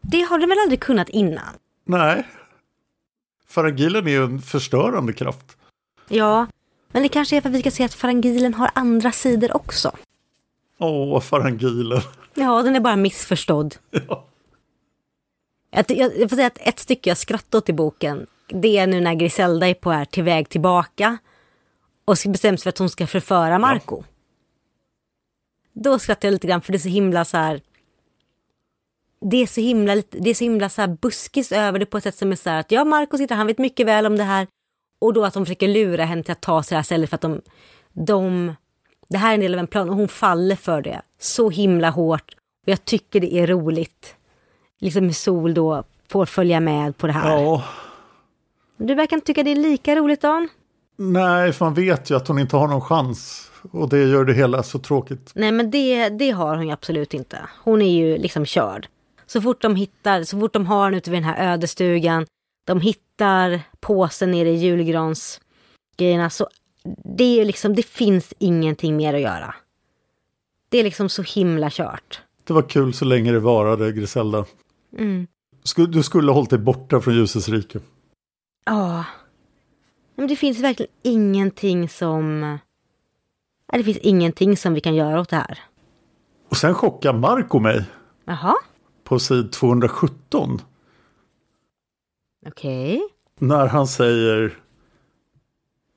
Det 0.00 0.20
har 0.22 0.38
den 0.38 0.48
väl 0.48 0.58
aldrig 0.58 0.80
kunnat 0.80 1.08
innan? 1.08 1.54
Nej. 1.84 2.28
Farangilen 3.48 4.06
är 4.06 4.10
ju 4.10 4.24
en 4.24 4.42
förstörande 4.42 5.12
kraft. 5.12 5.56
Ja, 6.08 6.46
men 6.92 7.02
det 7.02 7.08
kanske 7.08 7.36
är 7.36 7.40
för 7.40 7.48
att 7.48 7.54
vi 7.54 7.60
ska 7.60 7.70
se 7.70 7.84
att 7.84 7.94
farangilen 7.94 8.54
har 8.54 8.70
andra 8.74 9.12
sidor 9.12 9.56
också. 9.56 9.92
Åh, 10.78 11.20
farangilen. 11.20 12.00
Ja, 12.34 12.62
den 12.62 12.76
är 12.76 12.80
bara 12.80 12.96
missförstådd. 12.96 13.76
Ja. 14.08 14.24
Jag, 15.70 15.84
jag, 15.88 16.18
jag 16.18 16.30
får 16.30 16.36
säga 16.36 16.46
att 16.46 16.58
ett 16.60 16.78
stycke 16.78 17.10
jag 17.10 17.16
skrattat 17.16 17.54
åt 17.54 17.68
i 17.68 17.72
boken, 17.72 18.26
det 18.48 18.78
är 18.78 18.86
nu 18.86 19.00
när 19.00 19.14
Griselda 19.14 19.68
är 19.68 19.74
på 19.74 19.90
här 19.90 20.04
till 20.04 20.22
väg 20.22 20.48
tillbaka 20.48 21.18
och 22.04 22.18
sig 22.18 22.56
för 22.58 22.68
att 22.68 22.78
hon 22.78 22.90
ska 22.90 23.06
förföra 23.06 23.58
Marco. 23.58 24.02
Då 25.72 25.98
skrattar 25.98 26.28
jag 26.28 26.32
lite 26.32 26.46
grann 26.46 26.62
för 26.62 26.72
det 26.72 26.76
är 26.76 26.80
så 26.80 26.88
himla 26.88 27.24
så 27.24 27.36
här. 27.36 27.60
Det 29.20 29.36
är 29.36 29.46
så 29.46 29.60
himla, 29.60 30.02
det 30.10 30.30
är 30.30 30.34
så 30.34 30.44
himla 30.44 30.68
så 30.68 30.80
här 30.80 30.88
buskis 30.88 31.52
över 31.52 31.78
det 31.78 31.86
på 31.86 31.98
ett 31.98 32.04
sätt 32.04 32.14
som 32.14 32.32
är 32.32 32.36
så 32.36 32.50
här 32.50 32.60
att 32.60 32.70
ja, 32.70 32.84
Marco 32.84 33.18
sitter, 33.18 33.34
han 33.34 33.46
vet 33.46 33.58
mycket 33.58 33.86
väl 33.86 34.06
om 34.06 34.16
det 34.16 34.24
här. 34.24 34.46
Och 35.00 35.12
då 35.12 35.24
att 35.24 35.34
de 35.34 35.46
försöker 35.46 35.68
lura 35.68 36.04
henne 36.04 36.22
till 36.22 36.32
att 36.32 36.40
ta 36.40 36.62
sig 36.62 36.74
det 36.74 36.78
här 36.78 36.82
stället 36.82 37.10
för 37.10 37.14
att 37.14 37.20
de, 37.20 37.40
de, 37.92 38.54
det 39.08 39.18
här 39.18 39.30
är 39.30 39.34
en 39.34 39.40
del 39.40 39.54
av 39.54 39.60
en 39.60 39.66
plan 39.66 39.90
och 39.90 39.96
hon 39.96 40.08
faller 40.08 40.56
för 40.56 40.82
det 40.82 41.02
så 41.18 41.50
himla 41.50 41.90
hårt. 41.90 42.34
Och 42.62 42.68
jag 42.68 42.84
tycker 42.84 43.20
det 43.20 43.34
är 43.34 43.46
roligt. 43.46 44.16
Liksom 44.80 45.12
Sol 45.12 45.54
då 45.54 45.84
får 46.08 46.26
följa 46.26 46.60
med 46.60 46.96
på 46.96 47.06
det 47.06 47.12
här. 47.12 47.36
ja. 47.36 47.64
Du 48.76 48.94
verkar 48.94 49.16
inte 49.16 49.26
tycka 49.26 49.42
det 49.42 49.50
är 49.50 49.56
lika 49.56 49.96
roligt 49.96 50.20
Dan? 50.20 50.48
Nej, 50.96 51.52
för 51.52 51.64
man 51.64 51.74
vet 51.74 52.10
ju 52.10 52.16
att 52.16 52.28
hon 52.28 52.38
inte 52.38 52.56
har 52.56 52.68
någon 52.68 52.80
chans. 52.80 53.50
Och 53.70 53.88
det 53.88 53.98
gör 53.98 54.24
det 54.24 54.34
hela 54.34 54.62
så 54.62 54.78
tråkigt. 54.78 55.32
Nej 55.34 55.52
men 55.52 55.70
det, 55.70 56.08
det 56.08 56.30
har 56.30 56.56
hon 56.56 56.66
ju 56.66 56.72
absolut 56.72 57.14
inte. 57.14 57.38
Hon 57.64 57.82
är 57.82 57.90
ju 57.90 58.18
liksom 58.18 58.46
körd. 58.46 58.88
Så 59.26 59.40
fort 59.40 59.62
de 59.62 59.76
hittar, 59.76 60.22
så 60.22 60.40
fort 60.40 60.52
de 60.52 60.66
har 60.66 60.84
henne 60.84 60.96
ute 60.96 61.10
vid 61.10 61.22
den 61.22 61.28
här 61.28 61.52
ödestugan, 61.52 62.26
de 62.66 62.80
hittar 62.80 63.60
påsen 63.80 64.30
nere 64.30 64.48
i 64.48 64.54
julgransgrejerna 64.56 66.30
så 66.30 66.48
det 67.04 67.40
är 67.40 67.44
liksom, 67.44 67.74
det 67.74 67.86
finns 67.86 68.34
ingenting 68.38 68.96
mer 68.96 69.14
att 69.14 69.20
göra. 69.20 69.54
Det 70.68 70.78
är 70.78 70.84
liksom 70.84 71.08
så 71.08 71.22
himla 71.22 71.70
kört. 71.70 72.20
Det 72.44 72.52
var 72.52 72.62
kul 72.62 72.94
så 72.94 73.04
länge 73.04 73.32
det 73.32 73.40
varade, 73.40 73.92
Griselda. 73.92 74.44
Mm. 74.98 75.26
Du 75.88 76.02
skulle 76.02 76.30
ha 76.30 76.34
hållit 76.34 76.50
dig 76.50 76.58
borta 76.58 77.00
från 77.00 77.14
ljusets 77.14 77.48
rike. 77.48 77.80
Ja. 78.64 79.04
Men 80.14 80.28
det 80.28 80.36
finns 80.36 80.58
verkligen 80.58 80.92
ingenting 81.02 81.88
som... 81.88 82.58
Det 83.72 83.84
finns 83.84 83.98
ingenting 83.98 84.56
som 84.56 84.74
vi 84.74 84.80
kan 84.80 84.94
göra 84.94 85.20
åt 85.20 85.28
det 85.28 85.36
här. 85.36 85.58
Och 86.48 86.56
sen 86.56 86.74
chockar 86.74 87.12
Marco 87.12 87.58
mig 87.58 87.84
Jaha, 88.24 88.54
på 89.04 89.18
sid 89.18 89.52
217. 89.52 90.60
okej. 92.46 93.02
När 93.38 93.66
han 93.66 93.86
säger 93.86 94.58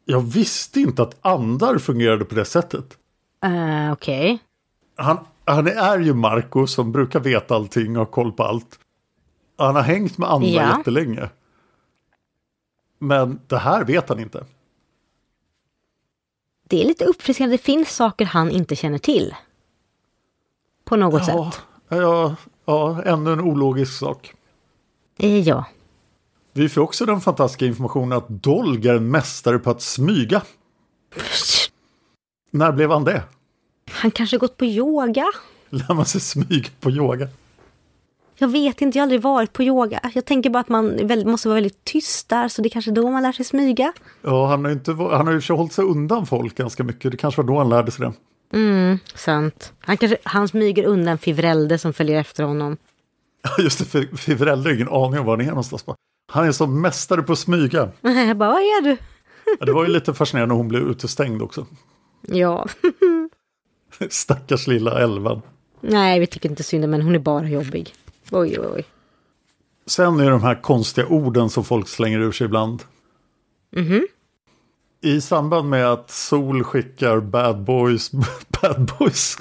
Jag 0.05 0.21
visste 0.21 0.79
inte 0.79 1.03
att 1.03 1.25
andar 1.25 1.77
fungerade 1.77 2.25
på 2.25 2.35
det 2.35 2.45
sättet. 2.45 2.97
Eh, 3.45 3.91
okej. 3.91 4.39
Han, 4.95 5.17
han 5.45 5.67
är 5.67 5.99
ju 5.99 6.13
Marco 6.13 6.67
som 6.67 6.91
brukar 6.91 7.19
veta 7.19 7.55
allting 7.55 7.97
och 7.97 8.05
ha 8.05 8.11
koll 8.11 8.31
på 8.31 8.43
allt. 8.43 8.79
Han 9.57 9.75
har 9.75 9.81
hängt 9.83 10.17
med 10.17 10.29
andra 10.31 10.47
Ja. 10.47 10.77
jättelänge. 10.77 11.29
Men 12.99 13.39
det 13.47 13.57
här 13.57 13.83
vet 13.85 14.09
han 14.09 14.19
inte. 14.19 14.45
Det 16.67 16.81
är 16.83 16.85
lite 16.87 17.05
uppfriskande. 17.05 17.53
Det 17.57 17.63
finns 17.63 17.95
saker 17.95 18.25
han 18.25 18.51
inte 18.51 18.75
känner 18.75 18.97
till. 18.97 19.35
På 20.85 20.95
något 20.95 21.27
Ja, 21.27 21.51
sätt. 21.51 21.61
ja, 21.89 22.35
ja, 22.65 23.03
ännu 23.03 23.33
en 23.33 23.41
ologisk 23.41 23.93
sak. 23.99 24.33
Eh, 25.17 25.39
ja. 25.39 25.65
Vi 26.53 26.69
får 26.69 26.81
också 26.81 27.05
den 27.05 27.21
fantastiska 27.21 27.65
informationen 27.65 28.17
att 28.17 28.29
Dolg 28.29 28.87
är 28.87 28.93
en 28.95 29.11
mästare 29.11 29.59
på 29.59 29.69
att 29.71 29.81
smyga. 29.81 30.41
När 32.51 32.71
blev 32.71 32.91
han 32.91 33.03
det? 33.03 33.23
Han 33.91 34.11
kanske 34.11 34.37
gått 34.37 34.57
på 34.57 34.65
yoga? 34.65 35.25
Lär 35.69 35.93
man 35.93 36.05
sig 36.05 36.21
smyga 36.21 36.69
på 36.79 36.91
yoga? 36.91 37.27
Jag 38.43 38.47
vet 38.47 38.81
inte, 38.81 38.97
jag 38.97 39.01
har 39.01 39.05
aldrig 39.05 39.21
varit 39.21 39.53
på 39.53 39.63
yoga. 39.63 39.99
Jag 40.13 40.25
tänker 40.25 40.49
bara 40.49 40.59
att 40.59 40.69
man 40.69 40.99
måste 41.25 41.47
vara 41.47 41.55
väldigt 41.55 41.83
tyst 41.83 42.29
där, 42.29 42.47
så 42.47 42.61
det 42.61 42.67
är 42.67 42.69
kanske 42.69 42.91
då 42.91 43.11
man 43.11 43.23
lär 43.23 43.31
sig 43.31 43.45
smyga. 43.45 43.93
Ja, 44.21 44.47
han 44.47 44.63
har 44.63 44.69
ju 44.71 44.73
inte, 44.73 44.91
han 44.91 45.27
har 45.27 45.33
ju 45.33 45.55
hållit 45.55 45.73
sig 45.73 45.85
undan 45.85 46.25
folk 46.25 46.55
ganska 46.55 46.83
mycket. 46.83 47.11
Det 47.11 47.17
kanske 47.17 47.41
var 47.41 47.47
då 47.47 47.57
han 47.57 47.69
lärde 47.69 47.91
sig 47.91 48.05
det. 48.05 48.13
Mm, 48.57 48.99
sant. 49.15 49.73
Han, 49.79 49.97
kanske, 49.97 50.17
han 50.23 50.47
smyger 50.47 50.83
undan 50.83 51.17
Fivrelde 51.17 51.77
som 51.77 51.93
följer 51.93 52.19
efter 52.19 52.43
honom. 52.43 52.77
Ja, 53.43 53.63
Just 53.63 53.91
det, 53.91 54.17
föräldrar 54.17 54.63
har 54.63 54.75
ingen 54.75 54.89
aning 54.89 55.19
om 55.19 55.25
var 55.25 55.37
han 55.37 55.45
är 55.45 55.49
någonstans. 55.49 55.85
Han 56.31 56.47
är 56.47 56.51
som 56.51 56.81
mästare 56.81 57.21
på 57.21 57.33
att 57.33 57.39
smyga. 57.39 57.91
Jag 58.01 58.37
bara, 58.37 58.49
vad 58.49 58.59
är 58.59 58.81
du? 58.81 58.97
Ja, 59.59 59.65
det 59.65 59.73
var 59.73 59.85
ju 59.85 59.89
lite 59.91 60.13
fascinerande 60.13 60.53
när 60.53 60.57
hon 60.57 60.67
blev 60.67 60.81
utestängd 60.81 61.41
också. 61.41 61.65
Ja. 62.21 62.67
Stackars 64.09 64.67
lilla 64.67 64.99
Elvan. 64.99 65.41
Nej, 65.81 66.19
vi 66.19 66.27
tycker 66.27 66.49
inte 66.49 66.63
synd 66.63 66.85
om 66.85 66.91
henne. 66.93 67.03
Hon 67.03 67.15
är 67.15 67.19
bara 67.19 67.49
jobbig. 67.49 67.93
Oj, 68.31 68.59
oj, 68.59 68.67
oj. 68.75 68.85
Sen 69.85 70.19
är 70.19 70.23
det 70.23 70.29
de 70.31 70.41
här 70.43 70.61
konstiga 70.61 71.07
orden 71.07 71.49
som 71.49 71.63
folk 71.63 71.87
slänger 71.87 72.19
ur 72.19 72.31
sig 72.31 72.45
ibland. 72.45 72.83
I 75.01 75.21
samband 75.21 75.69
med 75.69 75.87
att 75.91 76.09
Sol 76.11 76.63
skickar 76.63 77.19
bad 77.19 77.63
boys, 77.63 78.11
bad 78.61 78.91
boys 78.99 79.37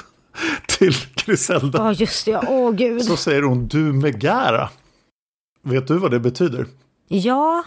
till 0.78 0.94
Griselda 1.14 1.78
Ja, 1.78 1.92
just 1.92 2.24
det. 2.24 2.30
Ja, 2.30 2.42
åh 2.48 2.72
gud. 2.72 3.04
så 3.04 3.16
säger 3.16 3.42
hon 3.42 3.68
du 3.68 3.78
megara. 3.78 4.70
Vet 5.62 5.88
du 5.88 5.98
vad 5.98 6.10
det 6.10 6.20
betyder? 6.20 6.66
Ja, 7.08 7.64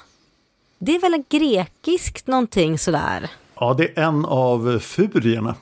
det 0.80 0.96
är 0.96 1.02
väl 1.02 1.14
en 1.14 1.24
grekiskt 1.30 2.28
någonting 2.28 2.78
sådär. 2.80 3.32
Ja, 3.60 3.74
det 3.74 3.98
är 4.00 4.04
en 4.04 4.26
av 4.26 4.80
furierna. 4.80 5.56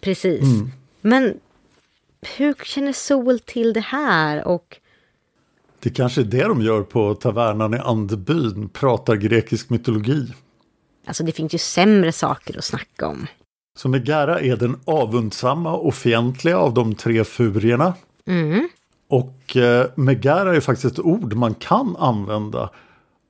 Precis. 0.00 0.44
Men 1.00 1.34
hur 2.20 2.54
känner 2.54 2.92
Sol 2.92 3.38
till 3.38 3.72
det 3.72 3.80
här? 3.80 4.46
Och 4.48 4.80
Det 5.80 5.90
kanske 5.90 6.20
är 6.20 6.24
det 6.24 6.44
de 6.44 6.62
gör 6.62 6.82
på 6.82 7.14
tavernan 7.14 7.74
i 7.74 7.78
Andebyn, 7.78 8.68
pratar 8.68 9.16
grekisk 9.16 9.70
mytologi. 9.70 10.32
alltså 11.06 11.24
det 11.24 11.32
finns 11.32 11.54
ju 11.54 11.58
sämre 11.58 12.12
saker 12.12 12.58
att 12.58 12.64
snacka 12.64 13.06
om. 13.08 13.26
Så 13.78 13.88
Megara 13.88 14.40
är 14.40 14.56
den 14.56 14.76
avundsamma 14.84 15.72
och 15.72 15.94
fientliga 15.94 16.58
av 16.58 16.74
de 16.74 16.94
tre 16.94 17.24
furierna. 17.24 17.94
Mm. 18.26 18.68
Och 19.08 19.56
eh, 19.56 19.86
Megara 19.96 20.56
är 20.56 20.60
faktiskt 20.60 20.92
ett 20.92 21.04
ord 21.04 21.34
man 21.34 21.54
kan 21.54 21.96
använda 21.96 22.70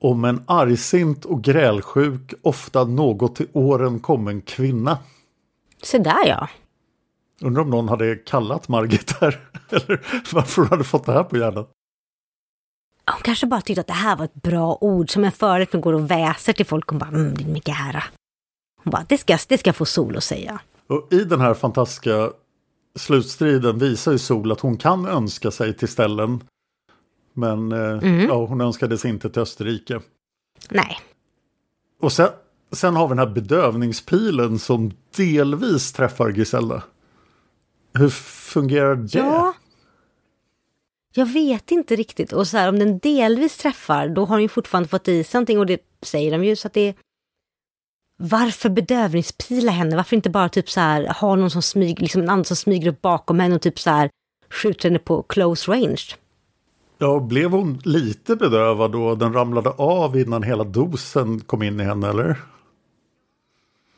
om 0.01 0.25
en 0.25 0.43
argsint 0.45 1.25
och 1.25 1.43
grälsjuk, 1.43 2.33
ofta 2.41 2.83
något 2.83 3.35
till 3.35 3.47
åren 3.53 3.99
kommen 3.99 4.41
kvinna. 4.41 4.97
Så 5.81 5.97
där 5.97 6.27
ja. 6.27 6.49
Undrar 7.41 7.61
om 7.61 7.69
någon 7.69 7.89
hade 7.89 8.15
kallat 8.15 8.67
Margit 8.67 9.11
här. 9.21 9.39
Eller 9.69 10.01
varför 10.33 10.61
hon 10.61 10.69
hade 10.69 10.83
fått 10.83 11.05
det 11.05 11.11
här 11.13 11.23
på 11.23 11.37
hjärnan. 11.37 11.65
Hon 13.11 13.21
kanske 13.21 13.47
bara 13.47 13.61
tyckte 13.61 13.81
att 13.81 13.87
det 13.87 13.93
här 13.93 14.15
var 14.15 14.25
ett 14.25 14.41
bra 14.41 14.77
ord 14.81 15.09
som 15.09 15.23
en 15.23 15.31
förut 15.31 15.71
går 15.71 15.93
och 15.93 16.11
väser 16.11 16.53
till 16.53 16.65
folk. 16.65 16.89
Hon 16.89 16.99
bara, 16.99 17.09
mm, 17.09 17.33
din 17.33 17.53
Megara. 17.53 18.03
Hon 18.83 18.91
bara, 18.91 19.05
det 19.09 19.17
ska, 19.17 19.37
det 19.47 19.57
ska 19.57 19.73
få 19.73 19.85
Sol 19.85 20.17
att 20.17 20.23
säga. 20.23 20.59
Och 20.87 21.07
i 21.11 21.23
den 21.23 21.41
här 21.41 21.53
fantastiska 21.53 22.31
slutstriden 22.95 23.79
visar 23.79 24.11
ju 24.11 24.17
Sol 24.17 24.51
att 24.51 24.59
hon 24.59 24.77
kan 24.77 25.05
önska 25.05 25.51
sig 25.51 25.73
till 25.73 25.87
ställen. 25.87 26.43
Men 27.33 27.71
eh, 27.71 28.25
ja, 28.27 28.45
hon 28.45 28.61
önskade 28.61 28.97
sig 28.97 29.11
inte 29.11 29.29
till 29.29 29.41
Österrike. 29.41 29.99
Nej, 30.69 30.97
Och 32.01 32.11
sen, 32.11 32.29
sen 32.71 32.95
har 32.95 33.07
vi 33.07 33.11
den 33.15 33.27
här 33.27 33.33
bedövningspilen 33.35 34.59
som 34.59 34.91
delvis 35.15 35.93
träffar 35.93 36.29
Griselda. 36.29 36.83
Hur 37.93 38.09
fungerar 38.09 38.95
det? 38.95 39.19
Ja. 39.19 39.53
Jag 41.13 41.25
vet 41.25 41.71
inte 41.71 41.95
riktigt. 41.95 42.33
Och 42.33 42.47
så 42.47 42.57
här, 42.57 42.69
om 42.69 42.79
den 42.79 42.99
delvis 42.99 43.57
träffar, 43.57 44.07
då 44.07 44.25
har 44.25 44.35
den 44.35 44.41
ju 44.41 44.49
fortfarande 44.49 44.89
fått 44.89 45.07
i 45.07 45.23
sig 45.23 45.37
någonting 45.37 45.59
och 45.59 45.65
det 45.65 45.81
säger 46.01 46.31
de 46.31 46.43
ju. 46.43 46.55
Så 46.55 46.67
att 46.67 46.73
det 46.73 46.81
är... 46.81 46.95
Varför 48.17 48.69
bedövningspila 48.69 49.71
henne? 49.71 49.95
Varför 49.95 50.15
inte 50.15 50.29
bara 50.29 50.49
typ 50.49 50.69
så 50.69 50.79
här 50.79 51.13
ha 51.21 51.35
någon 51.35 51.51
som 51.51 51.61
smyger, 51.61 52.01
liksom 52.01 52.21
en 52.21 52.29
annan 52.29 52.45
som 52.45 52.55
smyger 52.55 52.87
upp 52.87 53.01
bakom 53.01 53.39
henne 53.39 53.55
och 53.55 53.61
typ 53.61 53.79
så 53.79 53.89
här 53.89 54.09
skjuter 54.49 54.89
henne 54.89 54.99
på 54.99 55.23
close 55.23 55.71
range? 55.71 56.05
Ja, 56.97 57.19
blev 57.19 57.51
hon 57.51 57.81
lite 57.83 58.35
bedövad 58.35 58.91
då? 58.91 59.15
Den 59.15 59.33
ramlade 59.33 59.69
av 59.69 60.17
innan 60.17 60.43
hela 60.43 60.63
dosen 60.63 61.39
kom 61.39 61.63
in 61.63 61.79
i 61.79 61.83
henne, 61.83 62.09
eller? 62.09 62.37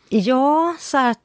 Ja, 0.10 0.76
så 0.80 0.98
här... 0.98 1.16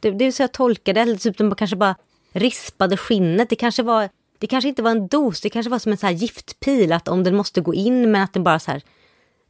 Det, 0.00 0.10
det 0.10 0.24
är 0.24 0.32
så 0.32 0.42
jag 0.42 0.52
tolkar 0.52 0.94
det. 0.94 1.00
Eller 1.00 1.16
typ 1.16 1.38
de 1.38 1.54
kanske 1.54 1.76
bara 1.76 1.96
rispade 2.32 2.96
skinnet. 2.96 3.50
Det 3.50 3.56
kanske 3.56 3.82
var... 3.82 4.08
Det 4.40 4.46
kanske 4.46 4.68
inte 4.68 4.82
var 4.82 4.90
en 4.90 5.08
dos, 5.08 5.40
det 5.40 5.50
kanske 5.50 5.70
var 5.70 5.78
som 5.78 5.92
en 5.92 5.98
så 5.98 6.06
här 6.06 6.12
giftpil, 6.12 6.92
att 6.92 7.08
om 7.08 7.24
den 7.24 7.36
måste 7.36 7.60
gå 7.60 7.74
in 7.74 8.10
men 8.10 8.22
att 8.22 8.32
den 8.32 8.44
bara 8.44 8.58
så 8.58 8.70
här 8.70 8.82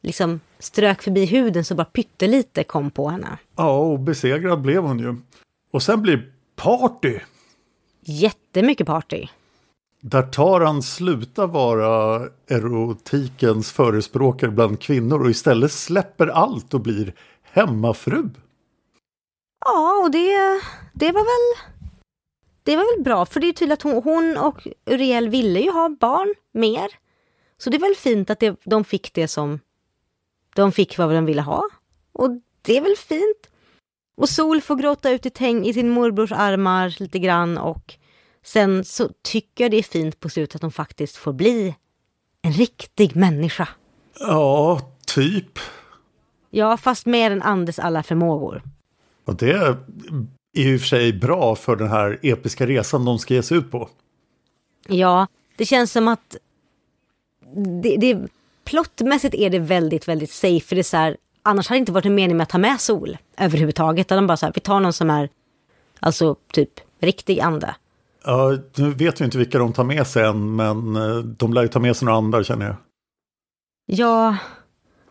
liksom 0.03 0.41
strök 0.59 1.03
förbi 1.03 1.25
huden 1.25 1.65
så 1.65 1.75
bara 1.75 1.85
pyttelite 1.85 2.65
kom 2.65 2.91
på 2.91 3.09
henne. 3.09 3.39
Ja, 3.57 3.79
och 3.79 4.01
besegrad 4.01 4.61
blev 4.61 4.83
hon 4.83 4.99
ju. 4.99 5.17
Och 5.73 5.83
sen 5.83 6.03
blir 6.03 6.33
party. 6.57 7.19
Jättemycket 8.05 8.87
party. 8.87 9.27
Där 10.01 10.23
Taran 10.23 10.83
slutar 10.83 11.47
vara 11.47 12.23
erotikens 12.47 13.73
förespråkare 13.73 14.51
bland 14.51 14.81
kvinnor 14.81 15.23
och 15.23 15.31
istället 15.31 15.73
släpper 15.73 16.27
allt 16.27 16.75
och 16.75 16.81
blir 16.81 17.15
hemmafru. 17.43 18.29
Ja, 19.65 20.01
och 20.05 20.11
det, 20.11 20.61
det 20.93 21.13
var 21.13 21.21
väl... 21.21 21.69
Det 22.63 22.77
var 22.77 22.97
väl 22.97 23.05
bra, 23.05 23.27
för 23.27 23.41
det 23.41 23.47
är 23.47 23.53
tydligt 23.53 23.79
att 23.79 23.83
hon, 23.83 24.03
hon 24.03 24.37
och 24.37 24.67
Uriel 24.87 25.29
ville 25.29 25.61
ju 25.61 25.71
ha 25.71 25.89
barn 26.01 26.35
mer. 26.53 26.89
Så 27.59 27.71
det 27.71 27.77
är 27.77 27.81
väl 27.81 27.95
fint 27.95 28.31
att 28.31 28.41
det, 28.41 28.61
de 28.65 28.85
fick 28.85 29.15
det 29.15 29.29
som 29.29 29.61
de 30.55 30.73
fick 30.73 30.99
vad 30.99 31.15
de 31.15 31.27
ville 31.27 31.43
ha. 31.43 31.63
Och 32.13 32.31
det 32.63 32.77
är 32.77 32.81
väl 32.81 32.97
fint. 32.97 33.51
Och 34.17 34.29
Sol 34.29 34.61
får 34.61 34.77
gråta 34.77 35.11
ut 35.11 35.27
i, 35.27 35.31
täng, 35.31 35.67
i 35.67 35.75
sin 35.75 35.91
morbrors 35.91 36.33
armar 36.33 36.95
lite 37.01 37.19
grann 37.19 37.59
och 37.59 37.95
sen 38.45 38.85
så 38.85 39.11
tycker 39.23 39.65
jag 39.65 39.71
det 39.71 39.77
är 39.77 39.83
fint 39.83 40.21
på 40.21 40.29
slutet 40.29 40.55
att 40.55 40.61
de 40.61 40.73
faktiskt 40.73 41.17
får 41.17 41.33
bli 41.33 41.75
en 42.43 42.53
riktig 42.53 43.17
människa. 43.17 43.69
Ja, 44.21 44.81
typ. 45.07 45.59
Ja, 46.51 46.77
fast 46.77 47.07
med 47.07 47.33
en 47.33 47.43
Andes 47.43 47.79
alla 47.79 48.03
förmågor. 48.03 48.63
Och 49.29 49.37
det 49.37 49.51
är 49.51 49.77
i 50.57 50.77
och 50.77 50.81
för 50.81 50.87
sig 50.87 51.13
bra 51.13 51.55
för 51.55 51.77
den 51.77 51.89
här 51.89 52.19
episka 52.23 52.67
resan 52.67 53.05
de 53.05 53.19
ska 53.19 53.35
ge 53.35 53.43
sig 53.43 53.57
ut 53.57 53.71
på. 53.71 53.89
Ja, 54.87 55.27
det 55.57 55.65
känns 55.65 55.93
som 55.93 56.09
att 56.09 56.37
det, 57.83 57.97
det, 57.97 58.29
plottmässigt 58.65 59.35
är 59.35 59.51
det 59.51 59.59
väldigt, 59.59 60.09
väldigt 60.09 60.31
safe. 60.31 60.67
För 60.67 60.77
det 60.77 60.81
är 60.81 60.83
så 60.83 60.97
här, 60.97 61.17
annars 61.43 61.69
hade 61.69 61.79
det 61.79 61.81
inte 61.81 61.93
varit 61.93 62.07
en 62.07 62.15
mening 62.15 62.37
med 62.37 62.45
att 62.45 62.51
ta 62.51 62.59
med 62.59 62.81
Sol 62.81 63.19
överhuvudtaget. 63.37 64.09
De 64.09 64.27
bara 64.27 64.37
så 64.37 64.47
här, 64.47 64.53
vi 64.53 64.61
tar 64.61 64.81
någon 64.81 64.93
som 64.93 65.11
är, 65.11 65.29
alltså 66.01 66.37
typ 66.53 66.81
riktig 67.01 67.41
ande. 67.41 67.75
Ja, 68.25 68.59
nu 68.75 68.91
vet 68.91 69.21
vi 69.21 69.25
inte 69.25 69.39
vilka 69.39 69.59
de 69.59 69.73
tar 69.73 69.85
med 69.85 70.07
sig 70.07 70.25
än, 70.25 70.57
men 70.57 70.97
eh, 70.97 71.17
de 71.19 71.53
lär 71.53 71.63
ju 71.63 71.69
ta 71.69 71.81
med 71.81 71.97
sig 71.97 72.07
några 72.07 72.19
andra 72.19 72.45
känner 72.45 72.67
jag. 72.67 72.77
Ja, 73.87 74.37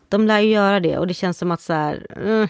de 0.10 0.28
lär 0.28 0.40
ju 0.40 0.50
göra 0.50 0.80
det 0.80 0.98
och 0.98 1.08
det 1.08 1.14
känns 1.14 1.38
som 1.38 1.52
att 1.52 1.62
så 1.62 1.74
här, 1.74 2.08
mm, 2.10 2.48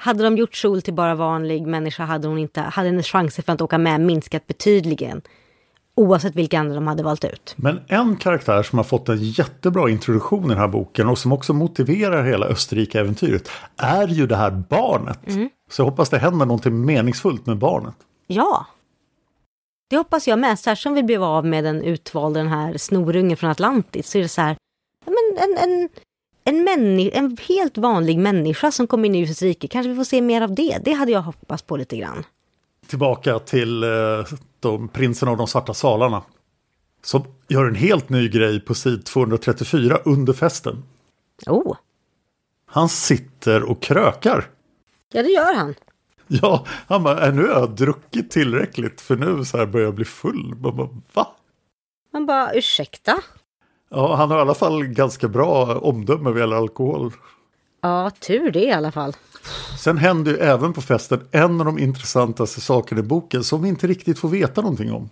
hade 0.00 0.22
de 0.22 0.36
gjort 0.36 0.54
Sol 0.54 0.82
till 0.82 0.94
bara 0.94 1.14
vanlig 1.14 1.66
människa 1.66 2.04
hade 2.04 2.28
hon 2.28 2.38
inte, 2.38 2.60
hade 2.60 2.88
hennes 2.88 3.06
chanser 3.06 3.42
för 3.42 3.52
att 3.52 3.60
åka 3.60 3.78
med 3.78 4.00
minskat 4.00 4.46
betydligen. 4.46 5.22
Oavsett 5.94 6.34
vilka 6.34 6.58
andra 6.58 6.74
de 6.74 6.86
hade 6.86 7.02
valt 7.02 7.24
ut. 7.24 7.54
Men 7.56 7.80
en 7.86 8.16
karaktär 8.16 8.62
som 8.62 8.78
har 8.78 8.84
fått 8.84 9.08
en 9.08 9.18
jättebra 9.22 9.90
introduktion 9.90 10.44
i 10.44 10.48
den 10.48 10.58
här 10.58 10.68
boken 10.68 11.08
och 11.08 11.18
som 11.18 11.32
också 11.32 11.52
motiverar 11.52 12.24
hela 12.24 12.46
Österrike-äventyret 12.46 13.48
är 13.76 14.08
ju 14.08 14.26
det 14.26 14.36
här 14.36 14.50
barnet. 14.50 15.18
Så 15.70 15.82
jag 15.82 15.86
hoppas 15.86 16.10
det 16.10 16.18
händer 16.18 16.46
någonting 16.46 16.84
meningsfullt 16.84 17.46
med 17.46 17.58
barnet. 17.58 17.94
Ja. 18.26 18.66
Det 19.90 19.96
hoppas 19.96 20.28
jag 20.28 20.38
med. 20.38 20.58
Särskilt 20.58 20.82
som 20.82 20.94
vi 20.94 21.02
blev 21.02 21.22
av 21.22 21.46
med 21.46 21.64
den 21.64 21.82
utvalda, 21.82 22.40
den 22.40 22.48
här 22.48 22.76
snorungen 22.76 23.36
från 23.36 23.50
Atlantis. 23.50 24.10
Så 24.10 24.18
är 24.18 24.22
det 24.22 24.28
så 24.28 24.40
här, 24.40 24.56
men 25.04 25.44
en, 25.44 25.70
en, 25.70 25.88
en, 26.58 26.98
en 27.00 27.36
helt 27.48 27.78
vanlig 27.78 28.18
människa 28.18 28.70
som 28.70 28.86
kommer 28.86 29.06
in 29.08 29.14
i 29.14 29.18
ljusets 29.18 29.42
rike. 29.42 29.68
Kanske 29.68 29.90
vi 29.90 29.96
får 29.96 30.04
se 30.04 30.20
mer 30.20 30.42
av 30.42 30.54
det. 30.54 30.78
Det 30.84 30.92
hade 30.92 31.12
jag 31.12 31.22
hoppats 31.22 31.62
på 31.62 31.76
lite 31.76 31.96
grann. 31.96 32.24
Tillbaka 32.86 33.38
till 33.38 33.82
eh, 33.82 33.88
de 34.60 34.88
prinsen 34.88 35.28
av 35.28 35.36
de 35.36 35.46
svarta 35.46 35.74
salarna. 35.74 36.22
Som 37.02 37.24
gör 37.48 37.64
en 37.64 37.74
helt 37.74 38.08
ny 38.08 38.28
grej 38.28 38.60
på 38.60 38.74
sid 38.74 39.04
234 39.04 39.98
under 40.04 40.32
festen. 40.32 40.82
Oh, 41.46 41.76
Han 42.66 42.88
sitter 42.88 43.62
och 43.62 43.82
krökar. 43.82 44.50
ja 45.12 45.22
det 45.22 45.28
gör 45.28 45.54
han. 45.54 45.74
Ja, 46.28 46.66
han 46.88 47.02
bara, 47.02 47.26
"Äh, 47.26 47.34
nu 47.34 47.42
har 47.42 47.60
jag 47.60 47.70
druckit 47.76 48.30
tillräckligt 48.30 49.00
för 49.00 49.16
nu 49.16 49.44
så 49.44 49.56
här 49.58 49.66
börjar 49.66 49.86
jag 49.86 49.94
bli 49.94 50.04
full. 50.04 50.54
Man 50.60 50.76
bara, 50.76 50.88
va? 51.12 51.26
Man 52.12 52.26
bara, 52.26 52.52
ursäkta? 52.54 53.18
Ja, 53.90 54.14
han 54.14 54.30
har 54.30 54.38
i 54.38 54.40
alla 54.40 54.54
fall 54.54 54.84
ganska 54.84 55.28
bra 55.28 55.78
omdöme 55.78 56.30
vad 56.30 56.38
gäller 56.38 56.56
alkohol. 56.56 57.12
Ja, 57.82 58.10
tur 58.10 58.50
det 58.50 58.64
i 58.64 58.72
alla 58.72 58.92
fall. 58.92 59.16
Sen 59.78 59.98
händer 59.98 60.32
ju 60.32 60.38
även 60.38 60.72
på 60.72 60.80
festen 60.80 61.20
en 61.30 61.60
av 61.60 61.66
de 61.66 61.78
intressantaste 61.78 62.60
sakerna 62.60 63.00
i 63.00 63.04
boken 63.04 63.44
som 63.44 63.62
vi 63.62 63.68
inte 63.68 63.86
riktigt 63.86 64.18
får 64.18 64.28
veta 64.28 64.60
någonting 64.60 64.92
om. 64.92 65.08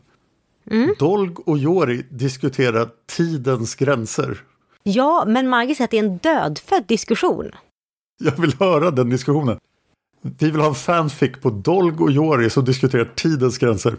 Dolg 0.98 1.34
och 1.46 1.58
Jori 1.58 2.06
diskuterar 2.10 2.88
tidens 3.16 3.74
gränser. 3.74 4.42
Ja, 4.82 5.24
men 5.26 5.48
Margit 5.48 5.76
säger 5.76 5.86
att 5.86 5.90
det 5.90 5.98
är 5.98 6.04
en 6.04 6.18
dödfödd 6.18 6.84
diskussion. 6.86 7.50
Jag 8.20 8.40
vill 8.40 8.54
höra 8.58 8.90
den 8.90 9.10
diskussionen. 9.10 9.58
Vi 10.22 10.50
vill 10.50 10.60
ha 10.60 10.68
en 10.68 10.74
fanfic 10.74 11.32
på 11.40 11.50
Dolg 11.50 11.96
och 11.98 12.10
Jori 12.10 12.50
som 12.50 12.64
diskuterar 12.64 13.12
tidens 13.14 13.58
gränser. 13.58 13.96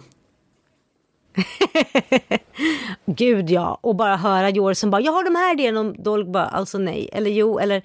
Gud 3.05 3.49
ja, 3.49 3.79
och 3.81 3.95
bara 3.95 4.15
höra 4.15 4.49
Joris 4.49 4.79
som 4.79 4.91
bara, 4.91 5.01
jag 5.01 5.11
har 5.11 5.23
de 5.23 5.35
här 5.35 5.53
idéerna 5.53 5.79
om 5.79 5.95
Dolg 6.03 6.31
bara, 6.31 6.47
alltså 6.47 6.77
nej, 6.77 7.09
eller 7.13 7.31
jo, 7.31 7.59
eller 7.59 7.83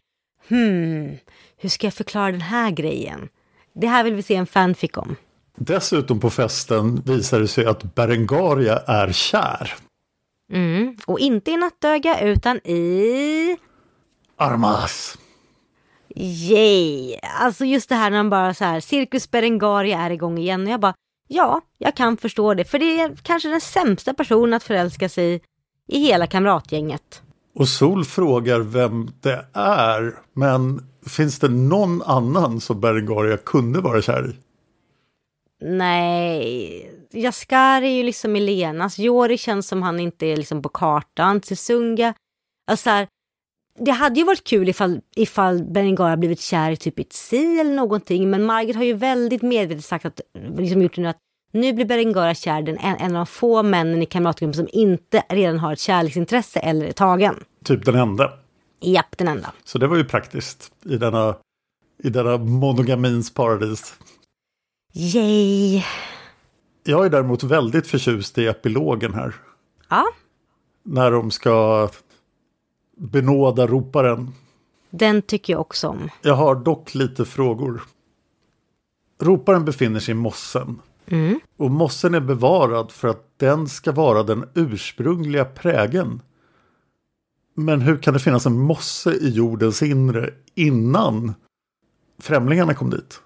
hmm, 0.49 1.17
hur 1.57 1.69
ska 1.69 1.87
jag 1.87 1.95
förklara 1.95 2.31
den 2.31 2.41
här 2.41 2.71
grejen? 2.71 3.29
Det 3.73 3.87
här 3.87 4.05
vill 4.05 4.15
vi 4.15 4.23
se 4.23 4.37
en 4.37 4.47
fanfic 4.47 4.91
om. 4.95 5.17
Dessutom 5.57 6.21
på 6.21 6.31
festen 6.31 7.03
visar 7.07 7.41
det 7.41 7.49
sig 7.49 7.67
att 7.67 7.95
Berengaria 7.95 8.79
är 8.79 9.13
kär. 9.13 9.75
Mm. 10.53 10.97
Och 11.07 11.19
inte 11.19 11.51
i 11.51 11.57
nattöga 11.57 12.21
utan 12.21 12.57
i... 12.57 13.57
Armas. 14.37 15.19
Yay! 16.17 17.17
Alltså 17.41 17.65
just 17.65 17.89
det 17.89 17.95
här 17.95 18.11
när 18.11 18.17
man 18.17 18.31
bara 18.31 18.55
så 18.55 18.65
här, 18.65 18.81
Cirkus 18.81 19.31
Berengaria 19.31 20.01
är 20.01 20.11
igång 20.11 20.39
igen 20.39 20.67
och 20.67 20.73
jag 20.73 20.81
bara, 20.81 20.95
ja, 21.35 21.61
jag 21.79 21.97
kan 21.97 22.17
förstå 22.17 22.55
det, 22.55 22.65
för 22.65 22.79
det 22.79 23.01
är 23.01 23.17
kanske 23.23 23.49
den 23.49 23.61
sämsta 23.61 24.15
personen 24.15 24.55
att 24.55 24.63
förälska 24.63 25.09
sig 25.09 25.41
i 25.89 25.99
hela 25.99 26.27
kamratgänget. 26.27 27.23
Och 27.55 27.69
Sol 27.69 28.05
frågar 28.05 28.61
vem 28.61 29.11
det 29.21 29.47
är. 29.53 30.15
Men 30.33 30.87
finns 31.07 31.39
det 31.39 31.49
någon 31.49 32.03
annan 32.03 32.61
som 32.61 32.81
Berengaria 32.81 33.37
kunde 33.37 33.81
vara 33.81 34.03
kär 34.03 34.31
i? 34.31 34.37
Nej, 35.67 36.91
Jaskar 37.13 37.83
är 37.83 37.97
ju 37.97 38.03
liksom 38.03 38.37
Elenas, 38.37 38.99
Jori 38.99 39.39
känns 39.39 39.69
som 39.69 39.83
han 39.83 40.01
inte 40.01 40.27
är 40.27 40.37
liksom 40.37 40.63
på 40.63 40.69
kartan, 40.69 41.41
Tsunga. 41.41 42.15
Alltså 42.71 42.91
här, 42.91 43.09
det 43.79 43.91
hade 43.91 44.21
ju 44.21 44.27
varit 44.27 44.45
kul 44.45 44.69
ifall, 44.69 45.01
ifall 45.17 45.63
Berengar 45.65 46.17
blivit 46.17 46.41
kär 46.41 46.71
i 46.71 46.77
typ 46.77 46.99
Itzi 46.99 47.61
eller 47.61 47.75
någonting, 47.75 48.31
men 48.31 48.45
Margit 48.45 48.77
har 48.77 48.85
ju 48.85 48.93
väldigt 48.95 49.43
medvetet 49.43 49.85
sagt 49.85 50.05
att, 50.05 50.21
liksom 50.59 50.83
gjort 50.83 50.97
nu 50.97 51.09
att 51.09 51.19
nu 51.55 51.73
blir 51.73 51.85
Berengara 51.85 52.35
kär, 52.35 52.63
den 52.63 52.79
en, 52.79 52.97
en 52.97 53.17
av 53.17 53.27
de 53.27 53.27
få 53.27 53.63
männen 53.63 54.03
i 54.03 54.07
kamratgruppen 54.07 54.55
som 54.55 54.69
inte 54.73 55.23
redan 55.29 55.59
har 55.59 55.73
ett 55.73 55.79
kärleksintresse 55.81 56.59
eller 56.61 56.87
är 56.87 56.93
tagen. 56.93 57.45
Typ 57.65 57.85
den 57.85 57.95
enda. 57.95 58.33
Japp, 58.81 59.19
den 59.19 59.29
enda. 59.29 59.53
Så 59.65 59.79
det 59.79 59.87
var 59.87 59.97
ju 59.97 60.05
praktiskt 60.05 60.73
i 60.85 60.97
denna, 60.97 61.37
i 62.03 62.11
denna 62.11 62.37
monogamins 62.39 63.35
paradis. 63.35 63.95
Yay! 64.93 65.83
Jag 66.85 67.07
är 67.07 67.11
däremot 67.11 67.43
väldigt 67.43 67.87
förtjust 67.87 68.39
i 68.39 68.47
epilogen 68.47 69.15
här. 69.15 69.35
Ja, 69.89 70.05
När 70.83 71.11
de 71.11 71.31
ska 71.31 71.89
benåda 72.97 73.67
roparen. 73.67 74.33
den 74.91 75.23
tycker 75.23 75.53
jag 75.53 75.61
också 75.61 75.89
om. 75.89 76.09
Jag 76.23 76.35
har 76.35 76.55
dock 76.55 76.95
lite 76.95 77.25
frågor. 77.25 77.83
Roparen 79.23 79.65
befinner 79.65 80.01
sig 80.01 80.13
i 80.13 80.15
mossen. 80.15 80.79
Och 81.57 81.71
mossen 81.71 82.15
är 82.15 82.21
bevarad 82.21 82.93
för 82.93 83.09
att 83.09 83.39
den 83.39 83.69
ska 83.69 83.93
vara 83.93 84.23
den 84.23 84.49
ursprungliga 84.55 85.45
prägen. 85.45 86.23
Men 87.55 87.81
hur 87.81 87.97
kan 87.97 88.15
det 88.15 88.21
finnas 88.21 88.47
en 88.47 88.59
mosse 88.59 89.13
i 89.13 89.29
jordens 89.31 89.83
inre 89.83 90.31
innan 90.55 91.35
främlingarna 92.19 92.75
kom 92.75 92.91
dit? 92.91 93.21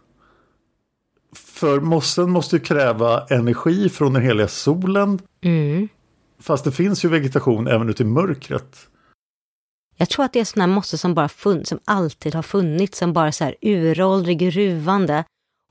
För 1.32 1.80
mossen 1.80 2.30
måste 2.30 2.56
ju 2.56 2.60
kräva 2.62 3.26
energi 3.26 3.88
från 3.88 4.12
den 4.12 4.22
heliga 4.22 4.48
solen. 4.48 5.18
Fast 6.40 6.64
det 6.64 6.72
finns 6.72 7.04
ju 7.04 7.08
vegetation 7.08 7.66
även 7.66 7.88
ute 7.88 8.02
i 8.02 8.06
mörkret. 8.06 8.88
Jag 9.96 10.08
tror 10.08 10.24
att 10.24 10.32
det 10.32 10.40
är 10.40 10.44
sådana 10.44 10.66
här 10.66 10.74
mosse 10.74 10.98
som 10.98 11.14
bara 11.14 11.28
funnits, 11.28 11.68
som 11.68 11.78
alltid 11.84 12.34
har 12.34 12.42
funnits, 12.42 12.98
som 12.98 13.12
bara 13.12 13.32
så 13.32 13.44
här 13.44 13.56
uråldrig, 13.62 14.56
ruvande. 14.56 15.24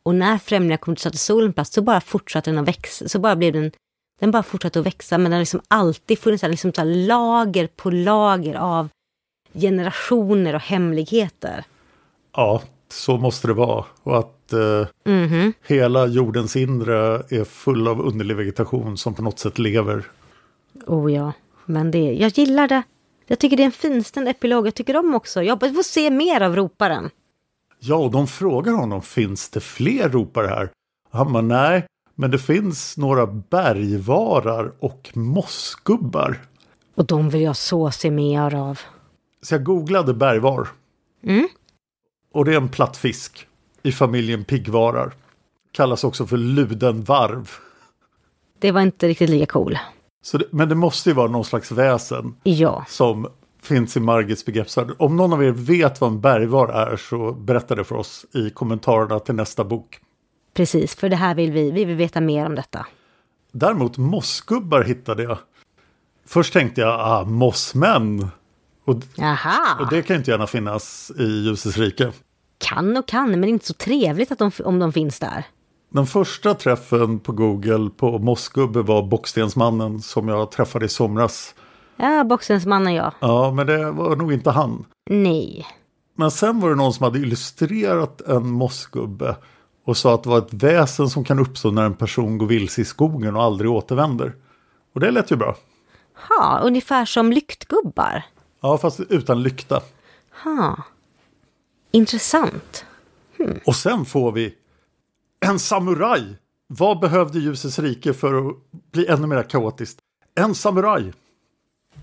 Och 0.07 0.15
när 0.15 0.37
främlingar 0.37 0.77
kom 0.77 0.95
till 0.95 1.01
satte 1.03 1.17
solen 1.17 1.53
plats 1.53 1.73
så 1.73 1.81
bara 1.81 2.01
fortsatte 2.01 2.51
den 2.51 2.59
att 2.59 2.67
växa, 2.67 3.07
så 3.07 3.19
bara 3.19 3.35
blev 3.35 3.53
den, 3.53 3.71
den 4.19 4.31
bara 4.31 4.43
fortsatte 4.43 4.79
att 4.79 4.85
växa, 4.85 5.17
men 5.17 5.23
den 5.23 5.33
har 5.33 5.39
liksom 5.39 5.61
alltid 5.67 6.19
funnits 6.19 6.41
här, 6.41 6.49
liksom 6.49 6.73
så 6.73 6.81
här 6.81 7.07
lager 7.07 7.67
på 7.67 7.89
lager 7.89 8.55
av 8.55 8.89
generationer 9.53 10.53
och 10.55 10.61
hemligheter. 10.61 11.63
Ja, 12.35 12.61
så 12.89 13.17
måste 13.17 13.47
det 13.47 13.53
vara. 13.53 13.85
Och 14.03 14.19
att 14.19 14.53
eh, 14.53 14.87
hela 15.67 16.05
jordens 16.05 16.55
inre 16.55 17.23
är 17.29 17.43
full 17.43 17.87
av 17.87 18.01
underlig 18.01 18.35
vegetation 18.35 18.97
som 18.97 19.13
på 19.13 19.21
något 19.21 19.39
sätt 19.39 19.59
lever. 19.59 20.05
Oh 20.85 21.13
ja, 21.13 21.33
men 21.65 21.91
det, 21.91 22.13
jag 22.13 22.37
gillar 22.37 22.67
det. 22.67 22.83
Jag 23.25 23.39
tycker 23.39 23.57
det 23.57 23.63
är 23.63 23.65
en 23.65 23.71
finstämd 23.71 24.27
epilog, 24.27 24.67
jag 24.67 24.75
tycker 24.75 24.97
om 24.97 25.15
också. 25.15 25.43
Jag 25.43 25.53
hoppas 25.53 25.75
få 25.75 25.83
se 25.83 26.09
mer 26.09 26.41
av 26.41 26.55
roparen. 26.55 27.09
Ja, 27.79 27.95
och 27.95 28.11
de 28.11 28.27
frågar 28.27 28.73
honom, 28.73 29.01
finns 29.01 29.49
det 29.49 29.59
fler 29.59 30.09
ropare 30.09 30.47
här? 30.47 30.69
Och 31.11 31.17
han 31.17 31.33
bara, 31.33 31.43
nej, 31.43 31.85
men 32.15 32.31
det 32.31 32.39
finns 32.39 32.97
några 32.97 33.27
bergvarar 33.27 34.73
och 34.79 35.11
mossgubbar. 35.13 36.41
Och 36.95 37.05
de 37.05 37.29
vill 37.29 37.41
jag 37.41 37.55
så 37.57 37.91
se 37.91 38.11
mer 38.11 38.55
av. 38.55 38.79
Så 39.41 39.53
jag 39.53 39.63
googlade 39.63 40.13
bergvar. 40.13 40.67
Och 42.33 42.45
det 42.45 42.53
är 42.53 42.57
en 42.57 42.69
platt 42.69 42.97
fisk 42.97 43.47
i 43.83 43.91
familjen 43.91 44.43
piggvarar. 44.43 45.13
Kallas 45.71 46.03
också 46.03 46.27
för 46.27 46.37
ludenvarv. 46.37 47.51
Det 48.59 48.71
var 48.71 48.81
inte 48.81 49.07
riktigt 49.07 49.29
lika 49.29 49.45
cool. 49.45 49.77
Det, 50.31 50.43
men 50.51 50.69
det 50.69 50.75
måste 50.75 51.09
ju 51.09 51.13
vara 51.13 51.27
någon 51.27 51.45
slags 51.45 51.71
väsen 51.71 52.35
Ja, 52.43 52.85
som 52.89 53.27
finns 53.67 53.97
i 53.97 53.99
Margits 53.99 54.45
begreppsvärld. 54.45 54.91
Om 54.99 55.15
någon 55.17 55.33
av 55.33 55.43
er 55.43 55.51
vet 55.51 56.01
vad 56.01 56.11
en 56.11 56.21
bergvar 56.21 56.67
är 56.67 56.97
så 56.97 57.31
berätta 57.31 57.75
det 57.75 57.83
för 57.83 57.95
oss 57.95 58.25
i 58.33 58.49
kommentarerna 58.49 59.19
till 59.19 59.35
nästa 59.35 59.63
bok. 59.63 59.99
precis. 60.53 60.95
För 60.95 61.09
det 61.09 61.15
här 61.15 61.35
vill 61.35 61.51
vi, 61.51 61.71
vi 61.71 61.85
vill 61.85 61.95
veta 61.95 62.21
mer 62.21 62.45
om 62.45 62.55
detta. 62.55 62.85
Däremot 63.51 63.97
mossgubbar 63.97 64.83
hittade 64.83 65.23
jag. 65.23 65.37
Först 66.27 66.53
tänkte 66.53 66.81
jag, 66.81 66.99
ah, 66.99 67.23
mossmän. 67.23 68.27
Och, 68.85 68.95
och 69.79 69.89
det 69.89 70.01
kan 70.01 70.13
ju 70.13 70.17
inte 70.17 70.31
gärna 70.31 70.47
finnas 70.47 71.11
i 71.19 71.23
ljusets 71.23 71.77
rike. 71.77 72.11
Kan 72.57 72.97
och 72.97 73.07
kan, 73.07 73.29
men 73.29 73.41
det 73.41 73.47
är 73.47 73.49
inte 73.49 73.67
så 73.67 73.73
trevligt 73.73 74.31
att 74.31 74.39
de, 74.39 74.51
om 74.63 74.79
de 74.79 74.93
finns 74.93 75.19
där. 75.19 75.45
Den 75.89 76.07
första 76.07 76.53
träffen 76.53 77.19
på 77.19 77.31
Google 77.31 77.89
på 77.97 78.19
mossgubbe 78.19 78.81
var 78.81 79.03
Bockstensmannen 79.03 79.99
som 79.99 80.27
jag 80.27 80.51
träffade 80.51 80.85
i 80.85 80.89
somras. 80.89 81.55
Ja, 81.97 82.23
boxensmannen 82.23 82.93
ja. 82.93 83.13
Ja, 83.19 83.51
men 83.51 83.67
det 83.67 83.91
var 83.91 84.15
nog 84.15 84.33
inte 84.33 84.51
han. 84.51 84.85
Nej. 85.09 85.65
Men 86.15 86.31
sen 86.31 86.59
var 86.59 86.69
det 86.69 86.75
någon 86.75 86.93
som 86.93 87.03
hade 87.03 87.19
illustrerat 87.19 88.21
en 88.21 88.51
mossgubbe 88.51 89.35
och 89.85 89.97
sa 89.97 90.13
att 90.13 90.23
det 90.23 90.29
var 90.29 90.37
ett 90.37 90.53
väsen 90.53 91.09
som 91.09 91.23
kan 91.23 91.39
uppstå 91.39 91.71
när 91.71 91.85
en 91.85 91.93
person 91.93 92.37
går 92.37 92.47
vilse 92.47 92.81
i 92.81 92.85
skogen 92.85 93.35
och 93.35 93.43
aldrig 93.43 93.71
återvänder. 93.71 94.35
Och 94.93 94.99
det 94.99 95.11
lät 95.11 95.31
ju 95.31 95.35
bra. 95.35 95.55
Ha, 96.29 96.59
ungefär 96.59 97.05
som 97.05 97.31
lyktgubbar. 97.31 98.23
Ja, 98.61 98.77
fast 98.77 98.99
utan 98.99 99.43
lykta. 99.43 99.81
Ha. 100.43 100.83
Intressant. 101.91 102.85
Och 103.65 103.75
sen 103.75 104.05
får 104.05 104.31
vi 104.31 104.55
en 105.45 105.59
samuraj. 105.59 106.37
Vad 106.67 106.99
behövde 106.99 107.39
ljusets 107.39 107.79
rike 107.79 108.13
för 108.13 108.47
att 108.47 108.55
bli 108.91 109.07
ännu 109.07 109.27
mer 109.27 109.43
kaotiskt? 109.43 109.99
En 110.35 110.55
samuraj. 110.55 111.13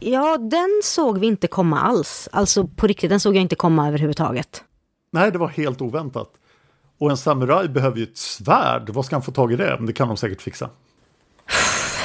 Ja, 0.01 0.37
den 0.39 0.81
såg 0.85 1.19
vi 1.19 1.27
inte 1.27 1.47
komma 1.47 1.81
alls. 1.81 2.29
Alltså 2.33 2.67
på 2.67 2.87
riktigt, 2.87 3.11
den 3.11 3.21
såg 3.21 3.37
jag 3.37 3.43
inte 3.43 3.57
komma 3.57 3.89
överhuvudtaget. 3.89 4.65
Nej, 5.11 5.33
det 5.33 5.39
var 5.39 5.49
helt 5.49 5.81
oväntat. 5.81 6.31
Och 6.99 7.11
en 7.11 7.17
samuraj 7.17 7.69
behöver 7.69 7.99
ju 7.99 8.03
ett 8.03 8.17
svärd. 8.17 8.91
Vad 8.91 9.05
ska 9.05 9.15
han 9.17 9.23
få 9.23 9.33
tag 9.33 9.53
i 9.53 9.57
det? 9.57 9.79
Det 9.81 9.93
kan 9.93 10.09
de 10.09 10.17
säkert 10.17 10.43
fixa. 10.43 10.71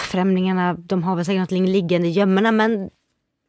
Främlingarna, 0.04 0.74
de 0.74 1.04
har 1.04 1.16
väl 1.16 1.26
säkert 1.26 1.40
något 1.40 1.70
liggande 1.70 2.08
i 2.08 2.12
gömmorna, 2.12 2.52
men 2.52 2.90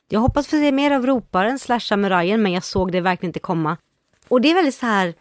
jag 0.09 0.21
hoppas 0.21 0.47
få 0.47 0.57
se 0.57 0.73
mer 0.73 0.91
av 0.91 1.07
roparen 1.07 1.59
slash 1.59 1.81
samurajen, 1.81 2.43
men 2.43 2.53
jag 2.53 2.65
såg 2.65 2.93
det 2.93 3.01
verkligen 3.01 3.29
inte 3.29 3.39
komma. 3.39 3.77
Och 4.29 4.41
det 4.41 4.51
är 4.51 4.55
väldigt 4.55 4.75
så 4.75 4.87
här... 4.87 5.15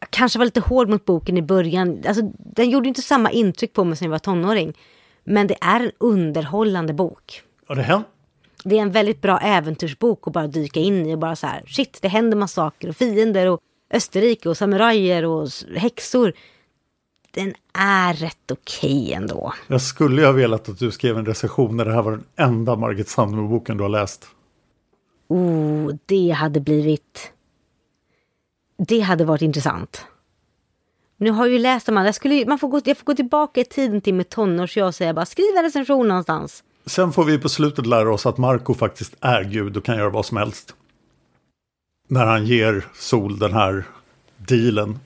Jag 0.00 0.10
kanske 0.10 0.38
var 0.38 0.46
lite 0.46 0.60
hård 0.60 0.88
mot 0.88 1.04
boken 1.04 1.38
i 1.38 1.42
början. 1.42 2.02
Alltså, 2.06 2.22
den 2.38 2.70
gjorde 2.70 2.88
inte 2.88 3.02
samma 3.02 3.30
intryck 3.30 3.72
på 3.72 3.84
mig 3.84 3.96
som 3.96 4.04
jag 4.04 4.10
var 4.10 4.18
tonåring. 4.18 4.76
Men 5.24 5.46
det 5.46 5.56
är 5.60 5.80
en 5.80 5.90
underhållande 5.98 6.92
bok. 6.92 7.42
Ja, 7.68 7.74
det 7.74 7.82
händer. 7.82 8.08
Det 8.64 8.78
är 8.78 8.82
en 8.82 8.90
väldigt 8.90 9.20
bra 9.20 9.38
äventyrsbok 9.38 10.26
att 10.26 10.32
bara 10.32 10.46
dyka 10.46 10.80
in 10.80 11.06
i 11.06 11.14
och 11.14 11.18
bara 11.18 11.36
så 11.36 11.46
här, 11.46 11.62
shit, 11.66 11.98
det 12.02 12.08
händer 12.08 12.36
massa 12.36 12.54
saker 12.54 12.88
och 12.88 12.96
fiender 12.96 13.46
och 13.46 13.60
Österrike 13.90 14.48
och 14.48 14.56
samurajer 14.56 15.24
och 15.24 15.48
häxor. 15.76 16.32
Den 17.30 17.54
är 17.72 18.14
rätt 18.14 18.50
okej 18.50 19.12
ändå. 19.12 19.52
Jag 19.66 19.82
skulle 19.82 20.20
ju 20.20 20.26
ha 20.26 20.32
velat 20.32 20.68
att 20.68 20.78
du 20.78 20.90
skrev 20.90 21.18
en 21.18 21.26
recension 21.26 21.76
när 21.76 21.84
det 21.84 21.92
här 21.92 22.02
var 22.02 22.12
den 22.12 22.24
enda 22.36 22.76
Margit 22.76 23.08
Sandemo-boken 23.08 23.76
du 23.76 23.82
har 23.82 23.88
läst. 23.88 24.26
Oh, 25.28 25.92
det 26.06 26.30
hade 26.30 26.60
blivit... 26.60 27.32
Det 28.76 29.00
hade 29.00 29.24
varit 29.24 29.42
intressant. 29.42 30.06
Nu 31.16 31.30
har 31.30 31.46
jag 31.46 31.52
ju 31.52 31.58
läst 31.58 31.86
de 31.86 31.96
andra. 31.96 32.08
Jag, 32.08 32.14
skulle, 32.14 32.46
man 32.46 32.58
får 32.58 32.68
gå, 32.68 32.80
jag 32.84 32.96
får 32.96 33.04
gå 33.04 33.14
tillbaka 33.14 33.60
i 33.60 33.64
tiden 33.64 34.00
till 34.00 34.14
mitt 34.14 34.30
tonårsjag 34.30 34.86
och 34.86 34.94
säga 34.94 35.14
bara 35.14 35.26
skriv 35.26 35.56
en 35.56 35.64
recension 35.64 36.08
någonstans. 36.08 36.64
Sen 36.88 37.12
får 37.12 37.24
vi 37.24 37.38
på 37.38 37.48
slutet 37.48 37.86
lära 37.86 38.12
oss 38.12 38.26
att 38.26 38.38
Marco 38.38 38.74
faktiskt 38.74 39.16
är 39.20 39.44
Gud 39.44 39.76
och 39.76 39.84
kan 39.84 39.96
göra 39.96 40.10
vad 40.10 40.26
som 40.26 40.36
helst. 40.36 40.74
När 42.08 42.26
han 42.26 42.46
ger 42.46 42.86
Sol 42.94 43.38
den 43.38 43.52
här 43.52 43.84
dealen. 44.36 44.98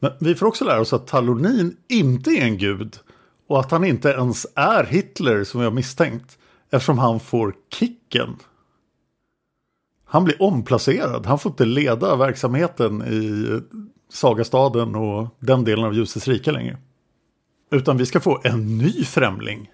Men 0.00 0.12
vi 0.20 0.34
får 0.34 0.46
också 0.46 0.64
lära 0.64 0.80
oss 0.80 0.92
att 0.92 1.06
Talonin 1.06 1.76
inte 1.88 2.30
är 2.30 2.44
en 2.44 2.58
gud. 2.58 2.96
Och 3.48 3.60
att 3.60 3.70
han 3.70 3.84
inte 3.84 4.08
ens 4.08 4.46
är 4.54 4.84
Hitler 4.84 5.44
som 5.44 5.60
vi 5.60 5.66
har 5.66 5.72
misstänkt. 5.72 6.38
Eftersom 6.70 6.98
han 6.98 7.20
får 7.20 7.54
kicken. 7.72 8.36
Han 10.04 10.24
blir 10.24 10.42
omplacerad. 10.42 11.26
Han 11.26 11.38
får 11.38 11.52
inte 11.52 11.64
leda 11.64 12.16
verksamheten 12.16 13.02
i 13.02 13.60
Sagastaden 14.12 14.94
och 14.94 15.28
den 15.38 15.64
delen 15.64 15.84
av 15.84 15.94
Ljusets 15.94 16.28
rike 16.28 16.52
längre. 16.52 16.78
Utan 17.70 17.96
vi 17.96 18.06
ska 18.06 18.20
få 18.20 18.40
en 18.44 18.78
ny 18.78 19.04
främling. 19.04 19.70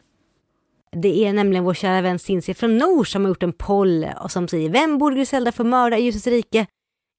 Det 0.97 1.25
är 1.25 1.33
nämligen 1.33 1.65
vår 1.65 1.75
kära 1.75 2.01
vän 2.01 2.19
Cinzia 2.19 2.55
från 2.55 2.79
Nor 2.79 3.05
som 3.05 3.23
har 3.23 3.29
gjort 3.29 3.43
en 3.43 3.53
poll 3.53 4.07
och 4.21 4.31
som 4.31 4.49
säger 4.49 4.71
Vem 4.71 4.99
borde 4.99 5.17
Griselda 5.17 5.53
få 5.53 5.65
mörda 5.65 5.99
i 5.99 6.03
Ljusets 6.03 6.27
rike? 6.27 6.67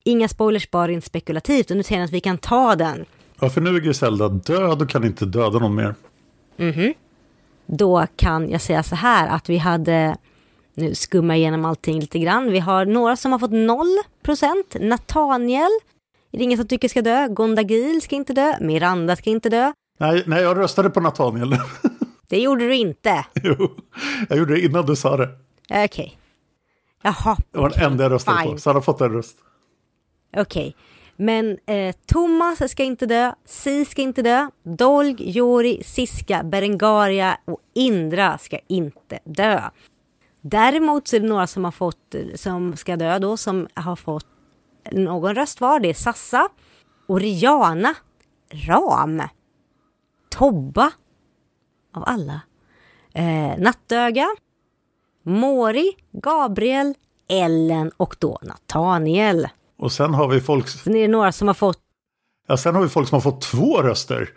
Inga 0.04 0.28
spoilers, 0.28 0.70
bara 0.70 0.88
rent 0.88 1.04
spekulativt. 1.04 1.70
Och 1.70 1.76
nu 1.76 1.82
säger 1.82 1.98
han 1.98 2.04
att 2.04 2.12
vi 2.12 2.20
kan 2.20 2.38
ta 2.38 2.76
den. 2.76 3.04
Ja, 3.40 3.50
för 3.50 3.60
nu 3.60 3.76
är 3.76 3.80
Griselda 3.80 4.28
död 4.28 4.82
och 4.82 4.90
kan 4.90 5.04
inte 5.04 5.24
döda 5.24 5.58
någon 5.58 5.74
mer. 5.74 5.94
Då 7.66 8.06
kan 8.16 8.50
jag 8.50 8.60
säga 8.60 8.82
så 8.82 8.94
här 8.94 9.28
att 9.28 9.48
vi 9.48 9.58
hade, 9.58 10.16
nu 10.74 10.94
skummar 10.94 11.34
jag 11.34 11.38
igenom 11.38 11.64
allting 11.64 12.00
lite 12.00 12.18
grann. 12.18 12.52
Vi 12.52 12.58
har 12.58 12.86
några 12.86 13.16
som 13.16 13.32
har 13.32 13.38
fått 13.38 13.50
0%. 13.50 14.88
Nathaniel 14.88 15.70
är 16.32 16.38
det 16.38 16.44
ingen 16.44 16.58
som 16.58 16.68
tycker 16.68 16.88
ska 16.88 17.02
dö. 17.02 17.28
Gondagil 17.28 18.02
ska 18.02 18.16
inte 18.16 18.32
dö. 18.32 18.54
Miranda 18.60 19.16
ska 19.16 19.30
inte 19.30 19.48
dö. 19.48 19.72
Nej, 19.98 20.22
nej, 20.26 20.42
jag 20.42 20.58
röstade 20.58 20.90
på 20.90 21.00
Nathaniel. 21.00 21.56
Det 22.28 22.40
gjorde 22.40 22.68
du 22.68 22.76
inte. 22.76 23.26
jo, 23.42 23.70
jag 24.28 24.38
gjorde 24.38 24.54
det 24.54 24.64
innan 24.64 24.86
du 24.86 24.96
sa 24.96 25.16
det. 25.16 25.28
Okej. 25.84 26.18
Jaha. 27.02 27.36
Det 27.50 27.58
var 27.58 27.70
den 27.70 27.92
enda 27.92 28.04
jag 28.04 28.12
röstade 28.12 28.42
fine. 28.42 28.52
på, 28.52 28.58
så 28.58 28.70
han 28.70 28.74
har 28.74 28.82
fått 28.82 29.00
en 29.00 29.12
röst. 29.12 29.36
Okej. 30.36 30.76
Men 31.16 31.58
eh, 31.66 31.94
Thomas 32.06 32.70
ska 32.70 32.84
inte 32.84 33.06
dö, 33.06 33.32
Si 33.44 33.84
ska 33.84 34.02
inte 34.02 34.22
dö, 34.22 34.48
Dolg, 34.62 35.30
Jori, 35.30 35.82
Siska, 35.84 36.42
Berengaria 36.44 37.38
och 37.44 37.60
Indra 37.74 38.38
ska 38.38 38.58
inte 38.68 39.18
dö. 39.24 39.60
Däremot 40.40 41.08
så 41.08 41.16
är 41.16 41.20
det 41.20 41.28
några 41.28 41.46
som 41.46 41.64
har 41.64 41.72
fått, 41.72 42.14
som 42.34 42.76
ska 42.76 42.96
dö 42.96 43.18
då, 43.18 43.36
som 43.36 43.68
har 43.74 43.96
fått 43.96 44.26
någon 44.92 45.34
röst 45.34 45.60
var. 45.60 45.80
Det 45.80 45.88
är 45.88 45.94
Sassa, 45.94 46.48
Oriana, 47.06 47.94
Ram, 48.68 49.22
Tobba, 50.28 50.90
av 51.96 52.04
alla, 52.06 52.40
eh, 53.12 53.58
Nattöga, 53.58 54.26
Mori, 55.22 55.92
Gabriel, 56.12 56.94
Ellen 57.28 57.90
och 57.96 58.16
då 58.18 58.38
Nathaniel. 58.42 59.48
Och 59.78 59.92
sen 59.92 60.14
har 60.14 60.28
vi 60.28 60.40
folk, 60.40 60.68
Sen 60.68 60.96
är 60.96 61.00
det 61.02 61.08
några 61.08 61.32
som 61.32 61.46
har 61.48 61.54
fått 61.54 61.78
ja, 62.48 62.56
sen 62.56 62.74
har 62.74 62.82
vi 62.82 62.88
folk 62.88 63.08
som 63.08 63.16
har 63.16 63.20
fått 63.20 63.40
två 63.40 63.82
röster. 63.82 64.30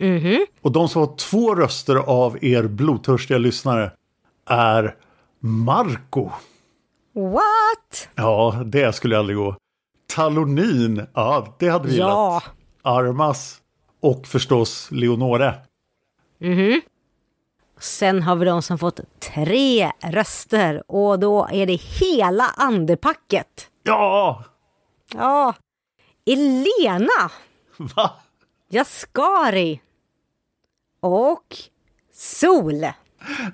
Mhm. 0.00 0.46
Och 0.62 0.72
de 0.72 0.88
som 0.88 1.00
har 1.00 1.16
två 1.16 1.54
röster 1.54 1.96
av 1.96 2.44
er 2.44 2.62
blodtörstiga 2.62 3.38
lyssnare 3.38 3.90
är 4.50 4.96
Marco. 5.40 6.30
What? 7.14 8.08
Ja, 8.14 8.62
det 8.66 8.94
skulle 8.94 9.18
aldrig 9.18 9.36
gå. 9.38 9.56
Talonin, 10.14 11.06
ja 11.14 11.56
det 11.58 11.68
hade 11.68 11.88
vi 11.88 11.96
Ja. 11.98 12.06
gillat. 12.06 12.44
Armas 12.82 13.60
och 14.02 14.26
förstås 14.26 14.88
Leonore. 14.90 15.54
Sen 17.80 18.22
har 18.22 18.36
vi 18.36 18.44
de 18.44 18.62
som 18.62 18.78
fått 18.78 19.00
tre 19.20 19.92
röster 20.02 20.82
och 20.90 21.18
då 21.18 21.48
är 21.52 21.66
det 21.66 21.74
hela 21.76 22.44
andepacket. 22.56 23.70
Ja! 23.82 24.44
Ja, 25.14 25.54
Elena, 26.26 27.30
Va? 27.76 28.10
Jaskari 28.68 29.80
och 31.00 31.56
Sol. 32.12 32.86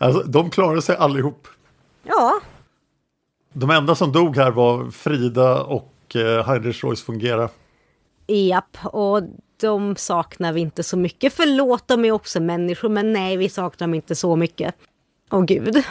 Alltså, 0.00 0.22
de 0.22 0.50
klarade 0.50 0.82
sig 0.82 0.96
allihop. 0.96 1.48
Ja, 2.02 2.40
De 3.52 3.70
enda 3.70 3.94
som 3.94 4.12
dog 4.12 4.36
här 4.36 4.50
var 4.50 4.90
Frida 4.90 5.62
och 5.62 6.16
eh, 6.16 6.46
Heinrich 6.46 6.84
Royce 6.84 7.04
fungera. 7.04 7.48
Japp, 8.26 8.76
och 8.84 9.22
de 9.60 9.96
saknar 9.96 10.52
vi 10.52 10.60
inte 10.60 10.82
så 10.82 10.96
mycket. 10.96 11.32
Förlåt, 11.32 11.88
de 11.88 12.04
är 12.04 12.12
också 12.12 12.40
människor, 12.40 12.88
men 12.88 13.12
nej, 13.12 13.36
vi 13.36 13.48
saknar 13.48 13.86
dem 13.86 13.94
inte 13.94 14.14
så 14.14 14.36
mycket. 14.36 14.74
Åh 15.30 15.44
gud. 15.44 15.84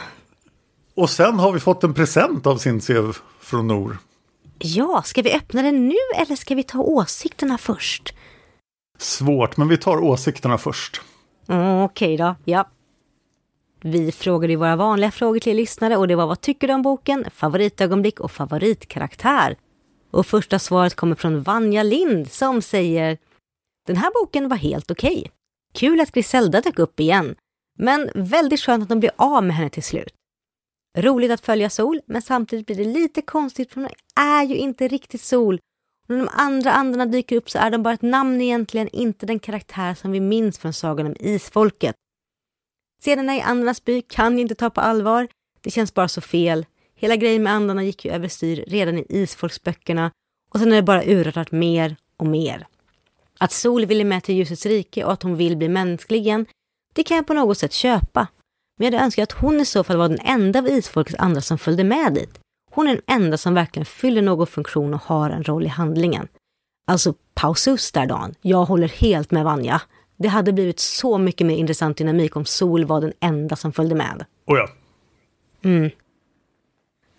Och 0.94 1.10
sen 1.10 1.38
har 1.38 1.52
vi 1.52 1.60
fått 1.60 1.84
en 1.84 1.94
present 1.94 2.46
av 2.46 2.56
sin 2.56 2.80
sev 2.80 3.16
från 3.40 3.66
Nor. 3.66 3.98
Ja, 4.58 5.02
ska 5.04 5.22
vi 5.22 5.32
öppna 5.32 5.62
den 5.62 5.88
nu 5.88 5.94
eller 6.16 6.36
ska 6.36 6.54
vi 6.54 6.62
ta 6.62 6.78
åsikterna 6.78 7.58
först? 7.58 8.14
Svårt, 8.98 9.56
men 9.56 9.68
vi 9.68 9.76
tar 9.76 9.96
åsikterna 9.96 10.58
först. 10.58 11.00
Mm, 11.48 11.82
Okej 11.82 12.16
då, 12.16 12.34
ja. 12.44 12.68
Vi 13.80 14.12
frågade 14.12 14.52
ju 14.52 14.56
våra 14.56 14.76
vanliga 14.76 15.10
frågor 15.10 15.38
till 15.38 15.56
lyssnare 15.56 15.96
och 15.96 16.08
det 16.08 16.14
var 16.14 16.26
vad 16.26 16.40
tycker 16.40 16.68
du 16.68 16.74
om 16.74 16.82
boken, 16.82 17.24
favoritögonblick 17.34 18.20
och 18.20 18.30
favoritkaraktär. 18.30 19.56
Och 20.12 20.26
första 20.26 20.58
svaret 20.58 20.94
kommer 20.94 21.16
från 21.16 21.42
Vanja 21.42 21.82
Lind 21.82 22.32
som 22.32 22.62
säger 22.62 23.18
Den 23.86 23.96
här 23.96 24.10
boken 24.14 24.48
var 24.48 24.56
helt 24.56 24.90
okej. 24.90 25.30
Kul 25.74 26.00
att 26.00 26.12
Griselda 26.12 26.60
dök 26.60 26.78
upp 26.78 27.00
igen, 27.00 27.34
men 27.78 28.10
väldigt 28.14 28.60
skönt 28.60 28.82
att 28.82 28.88
de 28.88 29.00
blir 29.00 29.12
av 29.16 29.44
med 29.44 29.56
henne 29.56 29.70
till 29.70 29.82
slut. 29.82 30.14
Roligt 30.98 31.30
att 31.30 31.40
följa 31.40 31.70
Sol, 31.70 32.00
men 32.06 32.22
samtidigt 32.22 32.66
blir 32.66 32.76
det 32.76 32.84
lite 32.84 33.22
konstigt 33.22 33.72
för 33.72 33.80
hon 33.80 33.90
är 34.20 34.42
ju 34.42 34.56
inte 34.56 34.88
riktigt 34.88 35.20
Sol. 35.20 35.58
Och 36.08 36.14
när 36.14 36.18
de 36.18 36.28
andra 36.32 36.72
andarna 36.72 37.06
dyker 37.06 37.36
upp 37.36 37.50
så 37.50 37.58
är 37.58 37.70
de 37.70 37.82
bara 37.82 37.94
ett 37.94 38.02
namn 38.02 38.40
egentligen, 38.40 38.88
inte 38.88 39.26
den 39.26 39.38
karaktär 39.38 39.94
som 39.94 40.12
vi 40.12 40.20
minns 40.20 40.58
från 40.58 40.72
Sagan 40.72 41.06
om 41.06 41.16
Isfolket. 41.20 41.94
Scenerna 43.00 43.36
i 43.36 43.40
Andarnas 43.40 43.84
by 43.84 44.02
kan 44.02 44.32
jag 44.32 44.40
inte 44.40 44.54
ta 44.54 44.70
på 44.70 44.80
allvar. 44.80 45.28
Det 45.60 45.70
känns 45.70 45.94
bara 45.94 46.08
så 46.08 46.20
fel. 46.20 46.66
Hela 47.02 47.16
grejen 47.16 47.42
med 47.42 47.52
andarna 47.52 47.84
gick 47.84 48.04
ju 48.04 48.10
överstyr 48.10 48.64
redan 48.66 48.98
i 48.98 49.06
Isfolksböckerna 49.08 50.10
och 50.50 50.60
sen 50.60 50.72
är 50.72 50.76
det 50.76 50.82
bara 50.82 51.04
urartat 51.04 51.52
mer 51.52 51.96
och 52.16 52.26
mer. 52.26 52.66
Att 53.38 53.52
Sol 53.52 53.86
ville 53.86 54.04
med 54.04 54.22
till 54.22 54.34
ljusets 54.34 54.66
rike 54.66 55.04
och 55.04 55.12
att 55.12 55.22
hon 55.22 55.36
vill 55.36 55.56
bli 55.56 55.68
mänsklig 55.68 56.20
igen, 56.20 56.46
det 56.94 57.02
kan 57.02 57.16
jag 57.16 57.26
på 57.26 57.34
något 57.34 57.58
sätt 57.58 57.72
köpa. 57.72 58.26
Men 58.78 58.84
jag 58.84 58.92
hade 58.92 59.04
önskat 59.04 59.32
att 59.32 59.38
hon 59.38 59.60
i 59.60 59.64
så 59.64 59.84
fall 59.84 59.96
var 59.96 60.08
den 60.08 60.18
enda 60.20 60.58
av 60.58 60.68
Isfolkets 60.68 61.18
andra 61.18 61.40
som 61.40 61.58
följde 61.58 61.84
med 61.84 62.14
dit. 62.14 62.38
Hon 62.70 62.88
är 62.88 62.92
den 62.94 63.22
enda 63.22 63.38
som 63.38 63.54
verkligen 63.54 63.86
fyller 63.86 64.22
någon 64.22 64.46
funktion 64.46 64.94
och 64.94 65.02
har 65.02 65.30
en 65.30 65.44
roll 65.44 65.64
i 65.64 65.68
handlingen. 65.68 66.28
Alltså 66.86 67.14
pausus 67.34 67.92
där 67.92 68.06
Dan. 68.06 68.34
Jag 68.42 68.64
håller 68.64 68.88
helt 68.88 69.30
med 69.30 69.44
Vanja. 69.44 69.82
Det 70.16 70.28
hade 70.28 70.52
blivit 70.52 70.80
så 70.80 71.18
mycket 71.18 71.46
mer 71.46 71.56
intressant 71.56 71.96
dynamik 71.96 72.36
om 72.36 72.44
Sol 72.44 72.84
var 72.84 73.00
den 73.00 73.12
enda 73.20 73.56
som 73.56 73.72
följde 73.72 73.94
med. 73.94 74.24
Oh 74.46 74.58
ja. 74.58 74.68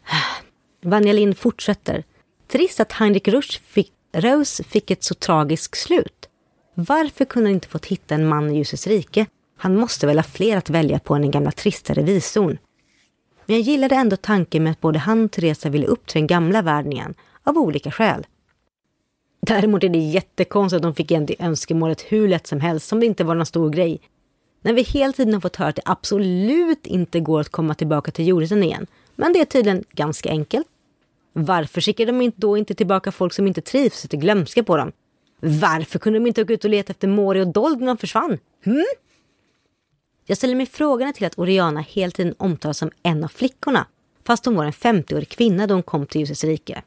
Vanja 0.82 1.14
Lind 1.14 1.38
fortsätter. 1.38 2.04
Trist 2.48 2.80
att 2.80 2.92
Heinrich 2.92 3.28
Rusch 3.28 3.62
fick, 3.66 3.92
Rose 4.12 4.64
fick 4.64 4.92
ett 4.92 5.04
så 5.04 5.14
tragiskt 5.14 5.78
slut. 5.78 6.30
Varför 6.74 7.26
kunde 7.26 7.50
han 7.50 7.56
inte 7.56 7.68
fått 7.68 7.86
hitta 7.86 8.16
en 8.16 8.28
man 8.28 8.52
i 8.52 8.58
ljusets 8.58 8.88
rike? 8.88 9.26
Han 9.58 9.76
måste 9.76 10.08
väl 10.08 10.18
ha 10.18 10.24
fler 10.24 10.58
att 10.58 10.70
välja 10.70 11.00
på 11.00 11.16
än 11.16 11.22
den 11.22 11.32
gamla 11.32 11.52
trista 11.52 11.94
revisorn. 11.94 12.58
Men 13.46 13.56
jag 13.56 13.62
gillade 13.62 13.96
ändå 13.96 14.16
tanken 14.16 14.64
med 14.64 14.72
att 14.72 14.82
både 14.82 15.00
han 15.00 15.26
och 15.26 15.32
Teresa 15.32 15.70
ville 15.70 15.86
upp 15.86 16.08
till 16.08 16.20
den 16.20 16.28
gamla 16.28 16.62
världen 16.62 16.94
igen, 16.94 17.14
av 17.44 17.58
olika 17.58 17.92
skäl. 17.92 18.26
Däremot 19.42 19.84
är 19.84 19.90
det 19.90 19.98
jättekonstigt 20.00 20.78
att 20.78 20.84
de 20.84 20.96
fick 20.96 21.12
igen 21.12 21.26
det 21.26 21.36
önskemålet 21.40 22.02
hur 22.02 22.28
lätt 22.28 22.48
som 22.48 22.60
helst, 22.60 22.88
som 22.88 23.00
det 23.00 23.06
inte 23.06 23.24
var 23.24 23.36
någon 23.36 23.46
stor 23.46 23.70
grej. 23.70 24.02
När 24.62 24.74
vi 24.74 24.82
hela 24.82 25.14
tiden 25.14 25.34
har 25.34 25.42
fått 25.42 25.56
höra 25.56 25.70
att 25.70 25.76
det 25.76 25.82
absolut 25.86 26.88
inte 26.88 27.20
går 27.20 27.42
att 27.42 27.50
komma 27.50 27.76
tillbaka 27.76 28.12
till 28.12 28.28
jorden 28.28 28.64
igen. 28.64 28.88
Men 29.16 29.34
det 29.34 29.40
är 29.40 29.46
tydligen 29.46 29.84
ganska 29.92 30.30
enkelt. 30.30 30.68
Varför 31.34 31.82
skickar 31.82 32.06
de 32.06 32.32
då 32.36 32.58
inte 32.58 32.76
tillbaka 32.76 33.12
folk 33.12 33.34
som 33.34 33.48
inte 33.48 33.62
trivs 33.62 33.94
och 33.94 34.00
sätter 34.00 34.18
glömska 34.18 34.64
på 34.64 34.78
dem? 34.78 34.92
Varför 35.40 36.00
kunde 36.00 36.20
de 36.20 36.28
inte 36.28 36.42
åka 36.42 36.54
ut 36.54 36.64
och 36.64 36.70
leta 36.70 36.92
efter 36.92 37.08
Mori 37.08 37.42
och 37.42 37.48
Dold 37.48 37.80
när 37.80 37.88
de 37.88 37.98
försvann? 37.98 38.38
Hm? 38.64 38.86
Jag 40.26 40.38
ställer 40.38 40.56
mig 40.56 40.66
frågan 40.66 41.14
till 41.14 41.26
att 41.26 41.40
Oriana 41.40 41.82
hela 41.82 42.12
tiden 42.12 42.36
omtalas 42.38 42.78
som 42.78 42.92
en 43.04 43.24
av 43.24 43.28
flickorna, 43.28 43.88
fast 44.28 44.46
hon 44.46 44.56
var 44.56 44.66
en 44.66 44.72
50-årig 44.72 45.30
kvinna 45.30 45.68
då 45.68 45.74
hon 45.74 45.84
kom 45.84 46.06
till 46.06 46.22
ljusets 46.22 46.44
rike. 46.44 46.84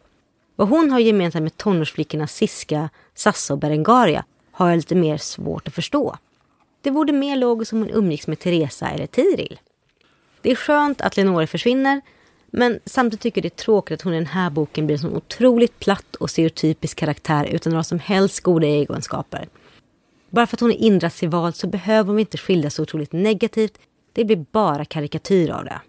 Vad 0.56 0.68
hon 0.68 0.90
har 0.90 0.98
gemensamt 0.98 1.42
med 1.42 1.56
tonårsflickorna 1.56 2.26
Siska, 2.26 2.90
Sassa 3.14 3.54
och 3.54 3.58
Berengaria 3.58 4.24
har 4.50 4.68
jag 4.68 4.76
lite 4.76 4.94
mer 4.94 5.16
svårt 5.16 5.68
att 5.68 5.74
förstå. 5.74 6.16
Det 6.80 6.90
vore 6.90 7.12
mer 7.12 7.36
logiskt 7.36 7.72
om 7.72 7.78
hon 7.78 7.90
umgicks 7.90 8.26
med 8.26 8.38
Teresa 8.38 8.88
eller 8.88 9.06
Tiril. 9.06 9.60
Det 10.40 10.50
är 10.50 10.54
skönt 10.54 11.00
att 11.00 11.16
Lenore 11.16 11.46
försvinner, 11.46 12.00
men 12.50 12.80
samtidigt 12.84 13.20
tycker 13.20 13.38
jag 13.38 13.44
det 13.44 13.54
är 13.54 13.64
tråkigt 13.64 13.94
att 13.94 14.02
hon 14.02 14.14
i 14.14 14.16
den 14.16 14.26
här 14.26 14.50
boken 14.50 14.86
blir 14.86 14.96
en 14.96 15.00
sån 15.00 15.16
otroligt 15.16 15.78
platt 15.78 16.16
och 16.16 16.30
stereotypisk 16.30 16.98
karaktär 16.98 17.44
utan 17.44 17.72
några 17.72 17.84
som 17.84 17.98
helst 17.98 18.40
goda 18.40 18.66
egenskaper. 18.66 19.48
Bara 20.30 20.46
för 20.46 20.56
att 20.56 20.60
hon 20.60 20.70
är 20.70 20.76
Indras 20.76 21.22
val 21.22 21.52
så 21.52 21.66
behöver 21.66 22.10
hon 22.10 22.18
inte 22.18 22.38
skildras 22.38 22.74
så 22.74 22.82
otroligt 22.82 23.12
negativt. 23.12 23.78
Det 24.12 24.24
blir 24.24 24.44
bara 24.52 24.84
karikatyr 24.84 25.50
av 25.50 25.64
det. 25.64 25.80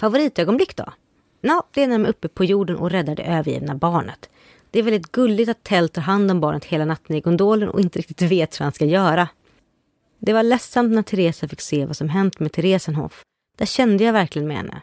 Favoritögonblick 0.00 0.76
då? 0.76 0.92
Nå, 1.40 1.62
det 1.74 1.82
är 1.82 1.86
när 1.86 1.98
de 1.98 2.04
är 2.04 2.08
uppe 2.08 2.28
på 2.28 2.44
jorden 2.44 2.76
och 2.76 2.90
räddar 2.90 3.16
det 3.16 3.22
övergivna 3.22 3.74
barnet. 3.74 4.28
Det 4.70 4.78
är 4.78 4.82
väldigt 4.82 5.12
gulligt 5.12 5.50
att 5.50 5.64
Tell 5.64 5.88
tar 5.88 6.02
hand 6.02 6.30
om 6.30 6.40
barnet 6.40 6.64
hela 6.64 6.84
natten 6.84 7.16
i 7.16 7.20
gondolen 7.20 7.68
och 7.68 7.80
inte 7.80 7.98
riktigt 7.98 8.22
vet 8.22 8.60
vad 8.60 8.64
han 8.64 8.72
ska 8.72 8.84
göra. 8.84 9.28
Det 10.18 10.32
var 10.32 10.42
ledsamt 10.42 10.92
när 10.92 11.02
Teresa 11.02 11.48
fick 11.48 11.60
se 11.60 11.86
vad 11.86 11.96
som 11.96 12.08
hänt 12.08 12.40
med 12.40 12.52
Theresenhoff. 12.52 13.22
Där 13.58 13.66
kände 13.66 14.04
jag 14.04 14.12
verkligen 14.12 14.48
med 14.48 14.56
henne. 14.56 14.82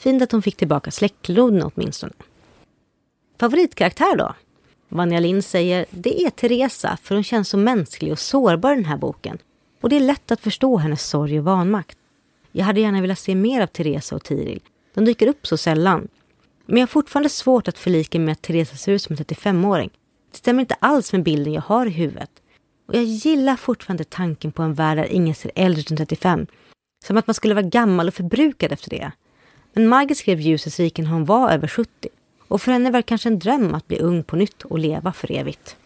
Fint 0.00 0.22
att 0.22 0.32
hon 0.32 0.42
fick 0.42 0.56
tillbaka 0.56 0.90
släktklenoden 0.90 1.62
åtminstone. 1.62 2.12
Favoritkaraktär 3.40 4.16
då? 4.16 4.34
Vanja 4.88 5.20
Lind 5.20 5.44
säger 5.44 5.86
det 5.90 6.22
är 6.24 6.30
Teresa 6.30 6.98
för 7.02 7.14
hon 7.14 7.24
känns 7.24 7.48
så 7.48 7.56
mänsklig 7.56 8.12
och 8.12 8.18
sårbar 8.18 8.72
i 8.72 8.74
den 8.74 8.84
här 8.84 8.96
boken. 8.96 9.38
Och 9.80 9.88
det 9.88 9.96
är 9.96 10.00
lätt 10.00 10.30
att 10.30 10.40
förstå 10.40 10.76
hennes 10.76 11.08
sorg 11.08 11.38
och 11.38 11.44
vanmakt. 11.44 11.98
Jag 12.52 12.64
hade 12.64 12.80
gärna 12.80 13.00
velat 13.00 13.18
se 13.18 13.34
mer 13.34 13.62
av 13.62 13.66
Teresa 13.66 14.16
och 14.16 14.24
Tiril. 14.24 14.60
De 14.94 15.04
dyker 15.04 15.26
upp 15.26 15.46
så 15.46 15.56
sällan. 15.56 16.08
Men 16.66 16.76
jag 16.76 16.82
har 16.82 16.86
fortfarande 16.86 17.28
svårt 17.28 17.68
att 17.68 17.78
förlika 17.78 18.18
mig 18.18 18.26
med 18.26 18.32
att 18.32 18.42
Teresa 18.42 18.76
ser 18.76 18.92
ut 18.92 19.02
som 19.02 19.16
en 19.16 19.24
35-åring. 19.24 19.90
Det 20.30 20.36
stämmer 20.36 20.60
inte 20.60 20.76
alls 20.78 21.12
med 21.12 21.22
bilden 21.22 21.52
jag 21.52 21.62
har 21.62 21.86
i 21.86 21.90
huvudet. 21.90 22.30
Och 22.88 22.94
jag 22.94 23.04
gillar 23.04 23.56
fortfarande 23.56 24.04
tanken 24.04 24.52
på 24.52 24.62
en 24.62 24.74
värld 24.74 24.98
där 24.98 25.12
ingen 25.12 25.34
ser 25.34 25.52
äldre 25.54 25.80
ut 25.80 25.90
än 25.90 25.96
35. 25.96 26.46
Som 27.04 27.16
att 27.16 27.26
man 27.26 27.34
skulle 27.34 27.54
vara 27.54 27.66
gammal 27.66 28.08
och 28.08 28.14
förbrukad 28.14 28.72
efter 28.72 28.90
det. 28.90 29.12
Men 29.72 29.88
Margit 29.88 30.18
skrev 30.18 30.40
Ljusets 30.40 30.80
rike 30.80 31.02
när 31.02 31.10
hon 31.10 31.24
var 31.24 31.50
över 31.50 31.68
70. 31.68 32.08
Och 32.48 32.62
för 32.62 32.72
henne 32.72 32.90
var 32.90 32.98
det 32.98 33.02
kanske 33.02 33.28
en 33.28 33.38
dröm 33.38 33.74
att 33.74 33.88
bli 33.88 33.98
ung 33.98 34.22
på 34.22 34.36
nytt 34.36 34.62
och 34.62 34.78
leva 34.78 35.12
för 35.12 35.32
evigt. 35.32 35.76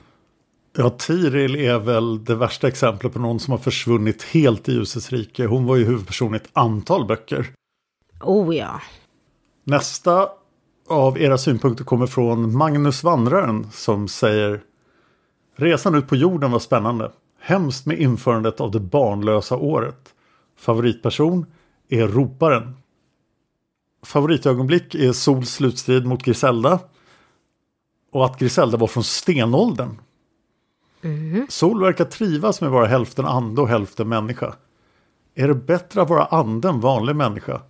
Ja, 0.77 0.91
Tiril 0.91 1.57
är 1.57 1.79
väl 1.79 2.25
det 2.25 2.35
värsta 2.35 2.69
exemplet 2.69 3.13
på 3.13 3.19
någon 3.19 3.41
som 3.41 3.51
har 3.51 3.59
försvunnit 3.59 4.23
helt 4.23 4.69
i 4.69 4.73
ljusets 4.73 5.13
rike. 5.13 5.47
Hon 5.47 5.67
var 5.67 5.77
ju 5.77 5.85
huvudperson 5.85 6.35
i 6.35 6.37
ett 6.37 6.49
antal 6.53 7.07
böcker. 7.07 7.47
Oh 8.21 8.57
ja. 8.57 8.81
Nästa 9.65 10.29
av 10.89 11.19
era 11.19 11.39
synpunkter 11.39 11.85
kommer 11.85 12.07
från 12.07 12.57
Magnus 12.57 13.03
Vandraren 13.03 13.71
som 13.73 14.09
säger 14.09 14.61
Resan 15.57 15.95
ut 15.95 16.09
på 16.09 16.17
jorden 16.17 16.51
var 16.51 16.59
spännande. 16.59 17.11
Hemskt 17.41 17.87
med 17.87 17.99
införandet 18.01 18.61
av 18.61 18.71
det 18.71 18.81
barnlösa 18.81 19.57
året. 19.57 20.15
Favoritperson 20.59 21.47
är 21.89 22.09
Roparen. 22.09 22.77
Favoritögonblick 24.05 24.95
är 24.95 25.13
Sols 25.13 25.51
slutstrid 25.51 26.07
mot 26.07 26.23
Griselda. 26.23 26.79
Och 28.13 28.25
att 28.25 28.39
Griselda 28.39 28.77
var 28.77 28.87
från 28.87 29.05
stenåldern. 29.05 29.99
Mm. 31.03 31.47
Sol 31.51 31.81
verkar 31.81 32.05
trivas 32.05 32.61
med 32.61 32.69
att 32.69 32.75
vara 32.75 32.87
hälften 32.87 33.27
ande 33.27 33.61
och 33.61 33.69
hälften 33.69 34.09
människa. 34.09 34.55
Är 35.35 35.49
det 35.49 35.55
bättre 35.55 36.03
att 36.03 36.09
vara 36.09 36.25
ande 36.25 36.69
än 36.69 36.81
vanlig 36.81 37.17
människa? 37.17 37.61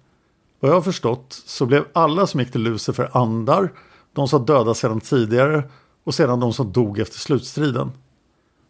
Vad 0.61 0.71
jag 0.71 0.77
har 0.77 0.83
förstått 0.83 1.43
så 1.47 1.67
blev 1.67 1.85
alla 1.93 2.27
som 2.27 2.41
gick 2.41 2.53
till 2.53 2.63
Lucifer 2.63 3.11
andar, 3.13 3.73
de 4.13 4.29
som 4.29 4.47
dödade 4.47 4.75
sedan 4.75 5.01
tidigare 5.01 5.63
och 6.05 6.15
sedan 6.15 6.41
de 6.41 6.53
som 6.53 6.73
dog 6.73 6.99
efter 6.99 7.19
slutstriden. 7.19 7.93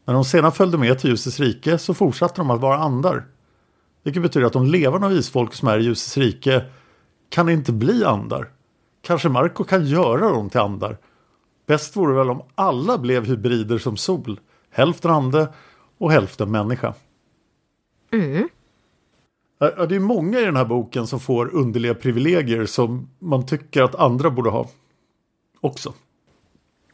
När 0.05 0.15
de 0.15 0.25
sedan 0.25 0.53
följde 0.53 0.79
med 0.79 0.99
till 0.99 1.11
ljusets 1.11 1.41
rike 1.41 1.79
så 1.79 1.95
fortsatte 1.95 2.41
de 2.41 2.51
att 2.51 2.61
vara 2.61 2.79
andar. 2.79 3.25
Vilket 4.03 4.23
betyder 4.23 4.47
att 4.47 4.53
de 4.53 4.67
levande 4.67 5.07
av 5.07 5.12
isfolk 5.12 5.55
som 5.55 5.69
är 5.69 5.79
i 5.79 5.83
ljusets 5.83 6.17
rike 6.17 6.65
kan 7.35 7.49
inte 7.49 7.72
bli 7.72 8.05
andar. 8.05 8.49
Kanske 9.03 9.28
Marco 9.28 9.64
kan 9.64 9.87
göra 9.87 10.28
dem 10.28 10.51
till 10.51 10.61
andar. 10.61 10.99
Bäst 11.66 11.97
vore 11.97 12.14
väl 12.14 12.30
om 12.30 12.43
alla 12.55 12.99
blev 12.99 13.24
hybrider 13.24 13.78
som 13.78 13.97
sol. 13.97 14.41
Hälften 14.70 15.11
ande 15.11 15.49
och 15.99 16.12
hälften 16.12 16.51
människa. 16.51 16.95
Mm. 18.12 18.49
Det 19.59 19.95
är 19.95 20.01
många 20.01 20.41
i 20.41 20.45
den 20.45 20.57
här 20.57 20.64
boken 20.64 21.07
som 21.07 21.20
får 21.20 21.55
underliga 21.55 21.95
privilegier 21.95 22.66
som 22.66 23.09
man 23.18 23.47
tycker 23.47 23.82
att 23.82 23.95
andra 23.95 24.30
borde 24.30 24.51
ha 24.51 24.68
också. 25.61 25.93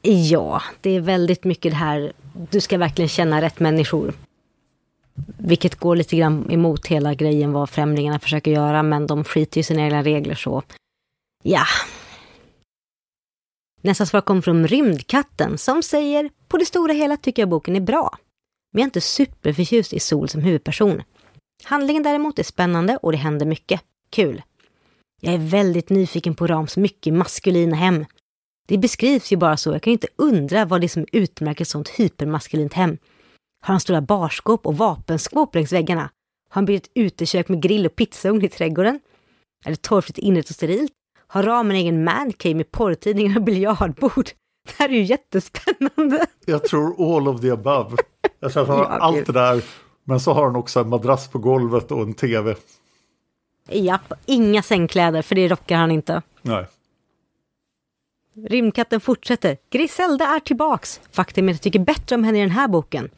Ja, 0.03 0.63
det 0.81 0.91
är 0.91 1.01
väldigt 1.01 1.45
mycket 1.45 1.73
det 1.73 1.77
här, 1.77 2.13
du 2.51 2.61
ska 2.61 2.79
verkligen 2.79 3.09
känna 3.09 3.43
rätt 3.43 3.61
människor. 3.61 4.13
Vilket 5.39 5.75
går 5.75 5.97
lite 5.97 6.17
grann 6.17 6.51
emot 6.51 6.87
hela 6.87 7.15
grejen 7.15 7.53
vad 7.53 7.71
främlingarna 7.71 8.19
försöker 8.19 8.51
göra, 8.51 8.83
men 8.83 9.07
de 9.07 9.25
skiter 9.25 9.61
i 9.61 9.63
sina 9.63 9.83
egna 9.83 10.03
regler 10.03 10.35
så 10.35 10.63
ja. 11.43 11.65
Nästa 13.83 14.07
svar 14.07 14.21
kommer 14.21 14.43
från 14.43 14.69
Rymdkatten 14.69 15.59
som 15.59 15.83
säger 15.83 16.31
på 16.49 16.57
det 16.57 16.67
stora 16.67 16.93
hela 16.93 17.17
tycker 17.17 17.43
jag 17.43 17.49
boken 17.49 17.77
är 17.77 17.81
bra. 17.81 18.19
Men 18.73 18.81
jag 18.81 18.85
är 18.85 18.89
inte 18.89 19.01
superförtjust 19.01 19.93
i 19.93 20.01
Sol 20.01 20.29
som 20.29 20.41
huvudperson. 20.41 21.03
Handlingen 21.65 22.03
däremot 22.03 22.39
är 22.39 22.43
spännande 22.43 22.97
och 22.97 23.13
det 23.13 23.19
händer 23.19 23.47
mycket. 23.47 23.81
Kul. 24.11 24.43
Jag 25.21 25.35
är 25.35 25.39
väldigt 25.39 25.91
nyfiken 25.91 26.35
på 26.35 26.47
Rams 26.47 26.77
mycket 26.77 27.15
maskulina 27.15 27.77
hem. 27.77 28.05
Det 28.69 28.79
beskrivs 28.79 29.33
ju 29.33 29.37
bara 29.37 29.57
så, 29.57 29.73
jag 29.73 29.83
kan 29.83 29.93
inte 29.93 30.09
undra 30.17 30.65
vad 30.65 30.81
det 30.81 30.87
är 30.87 30.89
som 30.89 31.07
utmärker 31.13 31.65
ett 31.65 31.69
sånt 31.69 31.89
hypermaskulint 31.89 32.73
hem. 32.73 32.99
Har 33.61 33.73
han 33.75 33.81
stora 33.81 34.01
barskåp 34.01 34.67
och 34.67 34.77
vapenskåp 34.77 35.55
längs 35.55 35.73
väggarna? 35.73 36.03
Har 36.03 36.11
han 36.49 36.65
byggt 36.65 36.87
ett 36.87 36.93
utekök 36.95 37.49
med 37.49 37.63
grill 37.63 37.87
och 37.87 37.97
pizzaugn 37.97 38.45
i 38.45 38.49
trädgården? 38.49 39.01
Är 39.65 39.71
det 39.71 39.83
torftigt 39.83 40.19
inrett 40.19 40.49
och 40.49 40.55
sterilt? 40.55 40.93
Har 41.27 41.43
Ram 41.43 41.71
en 41.71 41.77
egen 41.77 42.05
mancave 42.05 42.55
med 42.55 42.71
porrtidningar 42.71 43.37
och 43.37 43.43
biljardbord? 43.43 44.31
Det 44.67 44.75
här 44.79 44.89
är 44.89 44.93
ju 44.93 45.03
jättespännande. 45.03 46.27
Jag 46.47 46.65
tror 46.65 47.17
all 47.17 47.29
of 47.29 47.41
the 47.41 47.51
above. 47.51 47.97
Jag 48.41 48.53
tror 48.53 48.63
att 48.63 48.69
han 48.69 48.79
har 48.79 48.85
allt 48.85 49.27
det 49.27 49.33
där. 49.33 49.63
Men 50.05 50.21
så 50.21 50.33
har 50.33 50.45
han 50.45 50.57
också 50.57 50.81
en 50.81 50.89
madrass 50.89 51.29
på 51.29 51.39
golvet 51.39 51.91
och 51.91 52.03
en 52.03 52.15
tv. 52.15 52.55
Japp, 53.69 54.13
inga 54.27 54.63
sängkläder 54.63 55.23
för 55.23 55.35
det 55.35 55.49
rockar 55.49 55.77
han 55.77 55.91
inte. 55.91 56.23
Nej. 56.43 56.67
Rymdkatten 58.49 59.01
fortsätter. 59.01 59.57
Griselda 59.71 60.25
är 60.25 60.41
tillbaks. 60.41 61.01
Faktum 61.13 61.49
är 61.49 61.53
att 61.53 61.57
jag 61.57 61.63
tycker 61.63 61.79
bättre 61.79 62.17
om 62.17 62.25
henne 62.25 62.39
i 62.39 62.41
den 62.41 62.51
här 62.51 62.69
boken. 62.69 63.11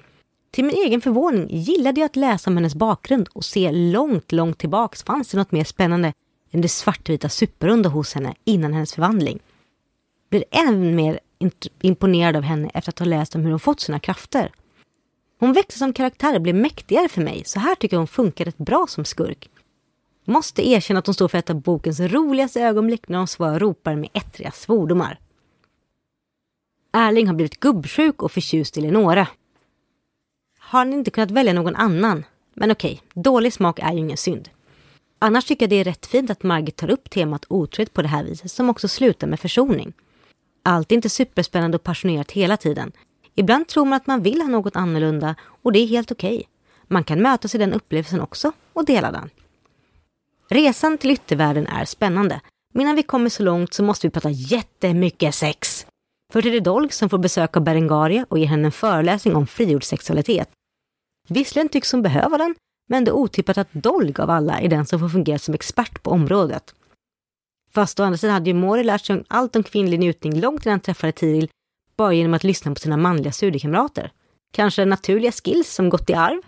Till 0.52 0.64
min 0.64 0.76
egen 0.76 1.00
förvåning 1.00 1.46
gillade 1.50 2.00
jag 2.00 2.06
att 2.06 2.16
läsa 2.16 2.50
om 2.50 2.56
hennes 2.56 2.74
bakgrund 2.74 3.28
och 3.32 3.44
se 3.44 3.72
långt, 3.72 4.32
långt 4.32 4.58
tillbaks 4.58 5.02
fanns 5.02 5.28
det 5.28 5.38
något 5.38 5.52
mer 5.52 5.64
spännande 5.64 6.12
än 6.50 6.60
det 6.60 6.68
svartvita 6.68 7.28
Superunda 7.28 7.88
hos 7.88 8.14
henne 8.14 8.34
innan 8.44 8.72
hennes 8.72 8.94
förvandling. 8.94 9.38
Blir 10.30 10.44
än 10.50 10.96
mer 10.96 11.20
imponerad 11.80 12.36
av 12.36 12.42
henne 12.42 12.70
efter 12.74 12.92
att 12.92 12.98
ha 12.98 13.06
läst 13.06 13.34
om 13.34 13.42
hur 13.42 13.50
hon 13.50 13.60
fått 13.60 13.80
sina 13.80 14.00
krafter. 14.00 14.50
Hon 15.38 15.52
växte 15.52 15.78
som 15.78 15.92
karaktär 15.92 16.34
och 16.34 16.42
blev 16.42 16.54
mäktigare 16.54 17.08
för 17.08 17.22
mig, 17.22 17.42
så 17.44 17.60
här 17.60 17.74
tycker 17.74 17.96
jag 17.96 18.00
hon 18.00 18.06
funkar 18.06 18.44
rätt 18.44 18.58
bra 18.58 18.86
som 18.88 19.04
skurk. 19.04 19.50
Måste 20.24 20.68
erkänna 20.68 20.98
att 20.98 21.06
hon 21.06 21.14
står 21.14 21.28
för 21.28 21.38
ett 21.38 21.50
av 21.50 21.60
bokens 21.60 22.00
roligaste 22.00 22.60
ögonblick 22.60 23.08
när 23.08 23.18
hon 23.18 23.28
svarar 23.28 23.58
ropar 23.58 23.96
med 23.96 24.10
ettriga 24.12 24.50
svordomar. 24.50 25.18
Erling 26.92 27.26
har 27.26 27.34
blivit 27.34 27.60
gubbsjuk 27.60 28.22
och 28.22 28.32
förtjust 28.32 28.78
i 28.78 28.80
Lenora. 28.80 29.28
Har 30.72 30.78
han 30.78 30.92
inte 30.92 31.10
kunnat 31.10 31.30
välja 31.30 31.52
någon 31.52 31.76
annan? 31.76 32.24
Men 32.54 32.70
okej, 32.70 33.02
dålig 33.14 33.52
smak 33.52 33.78
är 33.78 33.92
ju 33.92 33.98
ingen 33.98 34.16
synd. 34.16 34.48
Annars 35.18 35.44
tycker 35.44 35.62
jag 35.62 35.70
det 35.70 35.80
är 35.80 35.84
rätt 35.84 36.06
fint 36.06 36.30
att 36.30 36.42
Margit 36.42 36.76
tar 36.76 36.90
upp 36.90 37.10
temat 37.10 37.44
otrohet 37.48 37.92
på 37.92 38.02
det 38.02 38.08
här 38.08 38.24
viset 38.24 38.50
som 38.52 38.70
också 38.70 38.88
slutar 38.88 39.26
med 39.26 39.40
försoning. 39.40 39.92
Allt 40.62 40.92
är 40.92 40.96
inte 40.96 41.08
superspännande 41.08 41.76
och 41.76 41.82
passionerat 41.82 42.30
hela 42.30 42.56
tiden. 42.56 42.92
Ibland 43.34 43.68
tror 43.68 43.84
man 43.84 43.96
att 43.96 44.06
man 44.06 44.22
vill 44.22 44.40
ha 44.40 44.48
något 44.48 44.76
annorlunda 44.76 45.34
och 45.62 45.72
det 45.72 45.78
är 45.78 45.86
helt 45.86 46.12
okej. 46.12 46.36
Okay. 46.36 46.46
Man 46.88 47.04
kan 47.04 47.22
mötas 47.22 47.54
i 47.54 47.58
den 47.58 47.72
upplevelsen 47.72 48.20
också 48.20 48.52
och 48.72 48.84
dela 48.84 49.12
den. 49.12 49.30
Resan 50.50 50.98
till 50.98 51.10
yttervärlden 51.10 51.66
är 51.66 51.84
spännande. 51.84 52.40
Men 52.74 52.82
innan 52.82 52.96
vi 52.96 53.02
kommer 53.02 53.28
så 53.28 53.42
långt 53.42 53.74
så 53.74 53.82
måste 53.82 54.06
vi 54.06 54.10
prata 54.10 54.30
jättemycket 54.30 55.34
sex. 55.34 55.86
För 56.32 56.42
det 56.42 56.56
är 56.56 56.60
Dolg 56.60 56.92
som 56.92 57.08
får 57.08 57.18
besök 57.18 57.56
av 57.56 57.62
Berengaria 57.62 58.26
och 58.28 58.38
ger 58.38 58.46
henne 58.46 58.68
en 58.68 58.72
föreläsning 58.72 59.36
om 59.36 59.46
frigjord 59.46 59.84
sexualitet. 59.84 60.48
Visserligen 61.28 61.68
tycks 61.68 61.92
hon 61.92 62.02
behöva 62.02 62.38
den, 62.38 62.54
men 62.88 63.04
det 63.04 63.10
är 63.10 63.14
otippat 63.14 63.58
att 63.58 63.72
Dolg 63.72 64.14
av 64.18 64.30
alla 64.30 64.60
är 64.60 64.68
den 64.68 64.86
som 64.86 65.00
får 65.00 65.08
fungera 65.08 65.38
som 65.38 65.54
expert 65.54 66.02
på 66.02 66.10
området. 66.10 66.74
Fast 67.70 68.00
å 68.00 68.02
andra 68.02 68.18
sidan 68.18 68.34
hade 68.34 68.50
ju 68.50 68.54
Mori 68.54 68.84
lärt 68.84 69.04
sig 69.04 69.24
allt 69.28 69.56
om 69.56 69.62
kvinnlig 69.62 70.00
njutning 70.00 70.40
långt 70.40 70.66
innan 70.66 70.72
han 70.72 70.80
träffade 70.80 71.12
Tiril, 71.12 71.48
bara 71.96 72.12
genom 72.12 72.34
att 72.34 72.44
lyssna 72.44 72.74
på 72.74 72.80
sina 72.80 72.96
manliga 72.96 73.32
studiekamrater. 73.32 74.12
Kanske 74.52 74.84
naturliga 74.84 75.32
skills 75.32 75.74
som 75.74 75.88
gått 75.88 76.10
i 76.10 76.14
arv? 76.14 76.40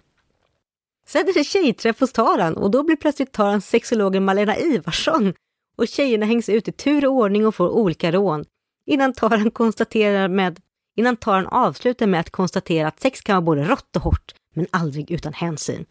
Sen 1.07 1.29
är 1.29 1.35
det 1.35 1.45
tjejträff 1.45 2.01
hos 2.01 2.13
Taran 2.13 2.57
och 2.57 2.71
då 2.71 2.83
blir 2.83 2.97
plötsligt 2.97 3.33
Taran 3.33 3.61
sexologen 3.61 4.25
Malena 4.25 4.59
Ivarsson 4.59 5.35
och 5.77 5.89
tjejerna 5.89 6.27
hängs 6.27 6.49
ut 6.49 6.69
i 6.69 6.73
tur 6.73 7.07
och 7.07 7.13
ordning 7.13 7.47
och 7.47 7.55
får 7.55 7.69
olika 7.69 8.13
rån 8.13 8.45
innan 8.87 9.13
Taran 9.13 9.51
konstaterar 9.51 10.29
med 10.29 10.61
innan 10.97 11.17
Taran 11.17 11.47
avslutar 11.47 12.07
med 12.07 12.21
att 12.21 12.31
konstatera 12.31 12.89
att 12.89 13.01
sex 13.01 13.21
kan 13.21 13.35
vara 13.35 13.45
både 13.45 13.65
rått 13.65 13.97
och 13.97 14.03
hårt, 14.03 14.35
men 14.55 14.67
aldrig 14.71 15.11
utan 15.11 15.33
hänsyn. 15.33 15.87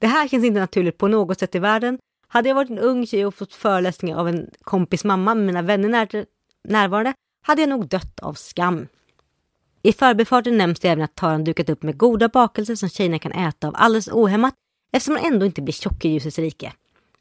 Det 0.00 0.06
här 0.06 0.28
känns 0.28 0.44
inte 0.44 0.60
naturligt 0.60 0.98
på 0.98 1.08
något 1.08 1.38
sätt 1.38 1.54
i 1.54 1.58
världen. 1.58 1.98
Hade 2.28 2.48
jag 2.48 2.56
varit 2.56 2.70
en 2.70 2.78
ung 2.78 3.06
tjej 3.06 3.26
och 3.26 3.34
fått 3.34 3.54
föreläsningar 3.54 4.16
av 4.16 4.28
en 4.28 4.50
kompis 4.60 5.04
mamma 5.04 5.34
med 5.34 5.46
mina 5.46 5.62
vänner 5.62 5.88
när 5.88 6.26
närvarande 6.68 7.14
hade 7.42 7.62
jag 7.62 7.68
nog 7.68 7.88
dött 7.88 8.20
av 8.20 8.34
skam. 8.34 8.88
I 9.82 9.92
förbifarten 9.92 10.58
nämns 10.58 10.80
det 10.80 10.88
även 10.88 11.04
att 11.04 11.14
Taran 11.14 11.44
dukat 11.44 11.68
upp 11.68 11.82
med 11.82 11.98
goda 11.98 12.28
bakelser 12.28 12.74
som 12.74 12.88
tjejerna 12.88 13.18
kan 13.18 13.32
äta 13.32 13.68
av 13.68 13.74
alldeles 13.76 14.08
ohämmat 14.08 14.54
eftersom 14.92 15.14
man 15.14 15.24
ändå 15.24 15.46
inte 15.46 15.62
blir 15.62 15.72
tjock 15.72 16.04
i 16.04 16.08
ljusets 16.08 16.38
rike. 16.38 16.72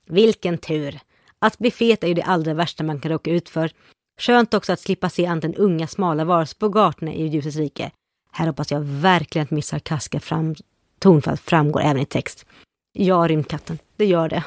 Vilken 0.05 0.57
tur! 0.57 0.99
Att 1.39 1.57
bli 1.57 1.71
fet 1.71 2.03
är 2.03 2.07
ju 2.07 2.13
det 2.13 2.23
allra 2.23 2.53
värsta 2.53 2.83
man 2.83 2.99
kan 2.99 3.11
råka 3.11 3.31
ut 3.31 3.49
för. 3.49 3.71
Skönt 4.19 4.53
också 4.53 4.73
att 4.73 4.79
slippa 4.79 5.09
se 5.09 5.25
antingen 5.25 5.57
unga 5.57 5.87
smala 5.87 6.25
varelser 6.25 6.57
på 6.59 6.69
gatorna 6.69 7.13
i 7.13 7.27
ljusets 7.27 7.57
rike. 7.57 7.91
Här 8.37 8.47
hoppas 8.47 8.71
jag 8.71 8.81
verkligen 8.81 9.43
att 9.43 9.51
mitt 9.51 9.65
sarkastiska 9.65 10.19
fram 10.19 10.55
tonfall 10.99 11.37
framgår 11.37 11.81
även 11.81 12.01
i 12.01 12.05
text. 12.05 12.45
Ja, 12.93 13.27
rymdkatten, 13.27 13.79
det 13.95 14.05
gör 14.05 14.29
det. 14.29 14.43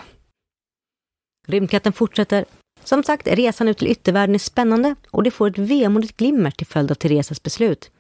Rymdkatten 1.47 1.93
fortsätter. 1.93 2.45
Som 2.85 3.03
sagt, 3.03 3.27
resan 3.27 3.69
ut 3.69 3.79
till 3.79 3.89
yttervärlden 3.89 4.35
är 4.35 4.39
spännande 4.39 4.95
och 5.11 5.23
det 5.23 5.31
får 5.31 5.49
ett 5.49 5.59
vemodigt 5.59 6.17
glimmer 6.17 6.51
till 6.51 6.67
följd 6.67 6.91
av 6.91 6.95
Teresas 6.95 7.43
beslut. 7.43 7.91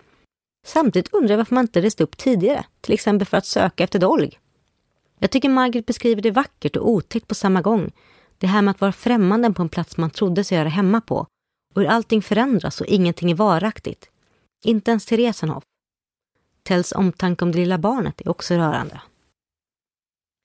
Samtidigt 0.67 1.13
undrar 1.13 1.33
jag 1.33 1.39
varför 1.39 1.55
man 1.55 1.65
inte 1.65 1.83
reste 1.83 2.05
upp 2.05 2.17
tidigare, 2.17 2.65
till 2.81 2.95
exempel 2.95 3.27
för 3.27 3.37
att 3.37 3.47
söka 3.47 3.85
efter 3.85 3.99
Dolg. 3.99 4.39
Jag 5.19 5.31
tycker 5.31 5.49
Margaret 5.49 5.87
beskriver 5.87 6.23
det 6.23 6.31
vackert 6.31 6.77
och 6.77 6.89
otäckt 6.91 7.29
på 7.29 7.35
samma 7.35 7.63
gång. 7.63 7.93
Det 8.39 8.47
här 8.47 8.63
med 8.63 8.71
att 8.71 8.81
vara 8.81 8.93
främmande 8.93 9.53
på 9.53 9.63
en 9.63 9.69
plats 9.69 9.97
man 9.97 10.11
trodde 10.11 10.45
sig 10.45 10.59
göra 10.59 10.69
hemma 10.69 11.01
på 11.01 11.27
och 11.75 11.83
hur 11.83 11.89
allting 11.89 12.23
förändras 12.23 12.81
och 12.81 12.87
ingenting 12.87 13.31
är 13.31 13.35
varaktigt. 13.35 14.11
Inte 14.65 14.91
ens 14.91 15.07
Teresenhoff. 15.07 15.65
Tells 16.69 16.93
omtanke 16.93 17.45
om 17.45 17.53
det 17.53 17.59
lilla 17.59 17.79
barnet 17.79 18.21
är 18.21 18.29
också 18.29 18.55
rörande. 18.55 19.01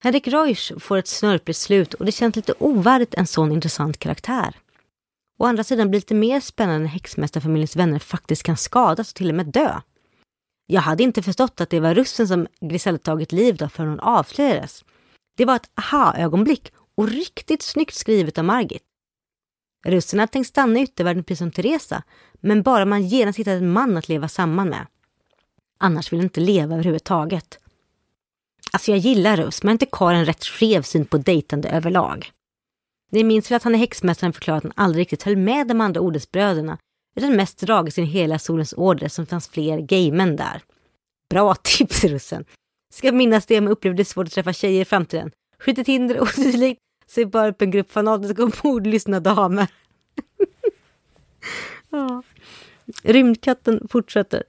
Henrik 0.03 0.27
Reusch 0.27 0.73
får 0.79 0.97
ett 0.97 1.07
snörpligt 1.07 1.59
slut 1.59 1.93
och 1.93 2.05
det 2.05 2.11
känns 2.11 2.35
lite 2.35 2.53
ovärdigt 2.59 3.13
en 3.13 3.27
sån 3.27 3.51
intressant 3.51 3.97
karaktär. 3.97 4.55
Å 5.39 5.45
andra 5.45 5.63
sidan 5.63 5.89
blir 5.89 5.99
det 5.99 6.03
lite 6.03 6.13
mer 6.13 6.39
spännande 6.39 6.79
när 6.79 6.87
häxmästarfamiljens 6.87 7.75
vänner 7.75 7.99
faktiskt 7.99 8.43
kan 8.43 8.57
skadas 8.57 9.09
och 9.09 9.15
till 9.15 9.29
och 9.29 9.35
med 9.35 9.45
dö. 9.45 9.81
Jag 10.65 10.81
hade 10.81 11.03
inte 11.03 11.23
förstått 11.23 11.61
att 11.61 11.69
det 11.69 11.79
var 11.79 11.93
russen 11.93 12.27
som 12.27 12.47
Griselda 12.61 12.99
tagit 12.99 13.31
livet 13.31 13.61
av 13.61 13.67
förrän 13.67 13.89
hon 13.89 13.99
avslöjades. 13.99 14.83
Det 15.37 15.45
var 15.45 15.55
ett 15.55 15.71
aha-ögonblick 15.75 16.71
och 16.95 17.07
riktigt 17.07 17.61
snyggt 17.61 17.93
skrivet 17.93 18.37
av 18.37 18.45
Margit. 18.45 18.83
Russen 19.85 20.19
hade 20.19 20.31
tänkt 20.31 20.47
stanna 20.47 20.79
i 20.79 20.83
yttervärlden 20.83 21.23
precis 21.23 21.39
som 21.39 21.51
Teresa, 21.51 22.03
men 22.33 22.63
bara 22.63 22.85
man 22.85 23.07
genast 23.07 23.39
hittade 23.39 23.57
en 23.57 23.71
man 23.71 23.97
att 23.97 24.09
leva 24.09 24.27
samman 24.27 24.69
med. 24.69 24.87
Annars 25.83 26.13
vill 26.13 26.21
inte 26.21 26.39
leva 26.39 26.73
överhuvudtaget. 26.73 27.59
Alltså 28.71 28.91
jag 28.91 28.97
gillar 28.97 29.37
Russ, 29.37 29.63
men 29.63 29.71
inte 29.71 29.85
Karl 29.85 30.15
en 30.15 30.25
rätt 30.25 30.43
skev 30.43 30.81
syn 30.81 31.05
på 31.05 31.17
dejtande 31.17 31.69
överlag. 31.69 32.31
Ni 33.11 33.23
minns 33.23 33.51
väl 33.51 33.55
att 33.55 33.63
han 33.63 33.75
i 33.75 33.77
Häxmästaren 33.77 34.33
förklarade 34.33 34.57
att 34.57 34.73
han 34.75 34.85
aldrig 34.85 35.01
riktigt 35.01 35.23
höll 35.23 35.37
med 35.37 35.67
de 35.67 35.81
andra 35.81 36.01
ordensbröderna, 36.01 36.77
utan 37.15 37.35
mest 37.35 37.59
dragit 37.59 37.93
sin 37.93 38.05
hela 38.05 38.39
Solens 38.39 38.73
order 38.77 39.07
som 39.07 39.25
fanns 39.25 39.47
fler 39.47 39.79
gaymän 39.79 40.35
där. 40.35 40.61
Bra 41.29 41.55
tips 41.55 42.03
Russen! 42.03 42.45
Ska 42.93 43.11
minnas 43.11 43.45
det 43.45 43.57
om 43.57 43.63
jag 43.63 43.71
upplevde 43.71 43.97
det 43.97 44.05
svårt 44.05 44.27
att 44.27 44.33
träffa 44.33 44.53
tjejer 44.53 44.81
i 44.81 44.85
framtiden. 44.85 45.31
Skjutit 45.59 45.87
hinder 45.87 46.19
och 46.19 46.29
dylikt, 46.35 46.81
se 47.07 47.25
bara 47.25 47.49
upp 47.49 47.61
en 47.61 47.71
grupp 47.71 47.91
fanatiska 47.91 48.43
och 48.43 48.65
mordlystna 48.65 49.19
damer. 49.19 49.67
ja. 51.89 52.23
Rymdkatten 53.03 53.87
fortsätter. 53.89 54.43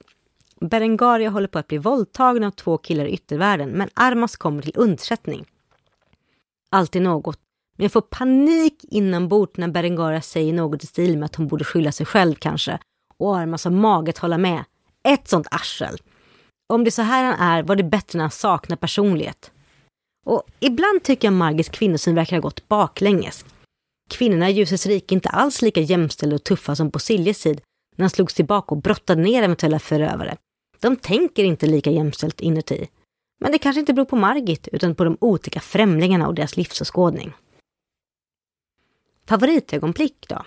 Berengaria 0.61 1.29
håller 1.29 1.47
på 1.47 1.59
att 1.59 1.67
bli 1.67 1.77
våldtagen 1.77 2.43
av 2.43 2.51
två 2.51 2.77
killar 2.77 3.05
i 3.05 3.13
yttervärlden, 3.13 3.69
men 3.69 3.89
Armas 3.93 4.35
kommer 4.35 4.61
till 4.61 4.71
undsättning. 4.75 5.45
Alltid 6.69 7.01
något. 7.01 7.39
Men 7.77 7.83
jag 7.83 7.91
får 7.91 8.01
panik 8.01 8.83
inombords 8.83 9.57
när 9.57 9.67
Berengaria 9.67 10.21
säger 10.21 10.53
något 10.53 10.83
i 10.83 10.87
stil 10.87 11.17
med 11.17 11.25
att 11.25 11.35
hon 11.35 11.47
borde 11.47 11.63
skylla 11.63 11.91
sig 11.91 12.05
själv 12.05 12.35
kanske. 12.35 12.79
Och 13.17 13.37
Armas 13.37 13.63
har 13.63 13.71
mage 13.71 14.09
att 14.09 14.17
hålla 14.17 14.37
med. 14.37 14.63
Ett 15.03 15.27
sånt 15.27 15.47
arsel. 15.51 15.97
Om 16.73 16.83
det 16.83 16.89
är 16.89 16.91
så 16.91 17.01
här 17.01 17.23
han 17.23 17.33
är 17.33 17.63
var 17.63 17.75
det 17.75 17.83
bättre 17.83 18.17
när 18.17 18.23
han 18.23 18.31
saknar 18.31 18.77
personlighet. 18.77 19.51
Och 20.25 20.43
ibland 20.59 21.03
tycker 21.03 21.27
jag 21.27 21.33
Margits 21.33 21.69
kvinnosyn 21.69 22.15
verkar 22.15 22.35
ha 22.35 22.41
gått 22.41 22.67
baklänges. 22.67 23.45
Kvinnorna 24.09 24.49
i 24.49 24.53
ljusets 24.53 24.85
rike 24.85 25.13
är 25.13 25.15
inte 25.15 25.29
alls 25.29 25.61
lika 25.61 25.81
jämställda 25.81 26.35
och 26.35 26.43
tuffa 26.43 26.75
som 26.75 26.91
på 26.91 26.99
Siljes 26.99 27.43
tid 27.43 27.61
när 27.95 28.03
han 28.03 28.09
slogs 28.09 28.33
tillbaka 28.33 28.75
och 28.75 28.81
brottade 28.81 29.21
ner 29.21 29.43
eventuella 29.43 29.79
förövare. 29.79 30.37
De 30.79 30.95
tänker 30.95 31.43
inte 31.43 31.67
lika 31.67 31.91
jämställt 31.91 32.41
inuti. 32.41 32.87
Men 33.39 33.51
det 33.51 33.57
kanske 33.57 33.79
inte 33.79 33.93
beror 33.93 34.05
på 34.05 34.15
Margit, 34.15 34.67
utan 34.71 34.95
på 34.95 35.03
de 35.03 35.17
otäcka 35.21 35.59
främlingarna 35.59 36.27
och 36.27 36.35
deras 36.35 36.57
livsåskådning. 36.57 37.33
Favoritögonblick 39.27 40.25
då? 40.29 40.45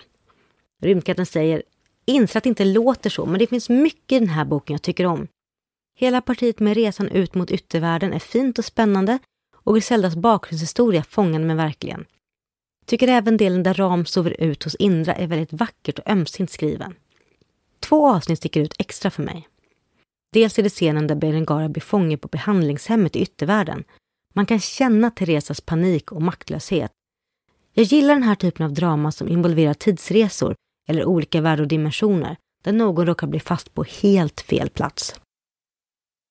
Rymdkatten 0.81 1.25
säger, 1.25 1.63
inser 2.05 2.37
att 2.37 2.43
det 2.43 2.49
inte 2.49 2.65
låter 2.65 3.09
så, 3.09 3.25
men 3.25 3.39
det 3.39 3.47
finns 3.47 3.69
mycket 3.69 4.11
i 4.11 4.19
den 4.19 4.29
här 4.29 4.45
boken 4.45 4.73
jag 4.73 4.81
tycker 4.81 5.05
om. 5.05 5.27
Hela 5.95 6.21
partiet 6.21 6.59
med 6.59 6.73
resan 6.73 7.09
ut 7.09 7.35
mot 7.35 7.51
yttervärlden 7.51 8.13
är 8.13 8.19
fint 8.19 8.59
och 8.59 8.65
spännande 8.65 9.19
och 9.53 9.73
Griseldas 9.75 10.15
bakgrundshistoria 10.15 11.03
fångade 11.03 11.45
mig 11.45 11.55
verkligen. 11.55 12.05
Tycker 12.85 13.07
även 13.07 13.37
delen 13.37 13.63
där 13.63 13.73
Ram 13.73 14.05
sover 14.05 14.41
ut 14.41 14.63
hos 14.63 14.75
Indra 14.75 15.13
är 15.13 15.27
väldigt 15.27 15.53
vackert 15.53 15.99
och 15.99 16.09
ömsint 16.09 16.51
skriven. 16.51 16.95
Två 17.79 18.09
avsnitt 18.09 18.37
sticker 18.37 18.61
ut 18.61 18.75
extra 18.79 19.11
för 19.11 19.23
mig. 19.23 19.47
Dels 20.33 20.59
är 20.59 20.63
det 20.63 20.69
scenen 20.69 21.07
där 21.07 21.15
Berengara 21.15 21.69
blir 21.69 21.81
fånge 21.81 22.17
på 22.17 22.27
behandlingshemmet 22.27 23.15
i 23.15 23.21
yttervärlden. 23.21 23.83
Man 24.33 24.45
kan 24.45 24.59
känna 24.59 25.11
Teresas 25.11 25.61
panik 25.61 26.11
och 26.11 26.21
maktlöshet. 26.21 26.91
Jag 27.73 27.85
gillar 27.85 28.13
den 28.13 28.23
här 28.23 28.35
typen 28.35 28.65
av 28.65 28.73
drama 28.73 29.11
som 29.11 29.27
involverar 29.27 29.73
tidsresor 29.73 30.55
eller 30.87 31.05
olika 31.05 31.41
världar 31.41 31.61
och 31.63 31.67
dimensioner 31.67 32.37
där 32.63 32.73
någon 32.73 33.05
råkar 33.05 33.27
bli 33.27 33.39
fast 33.39 33.73
på 33.73 33.83
helt 33.83 34.41
fel 34.41 34.69
plats. 34.69 35.15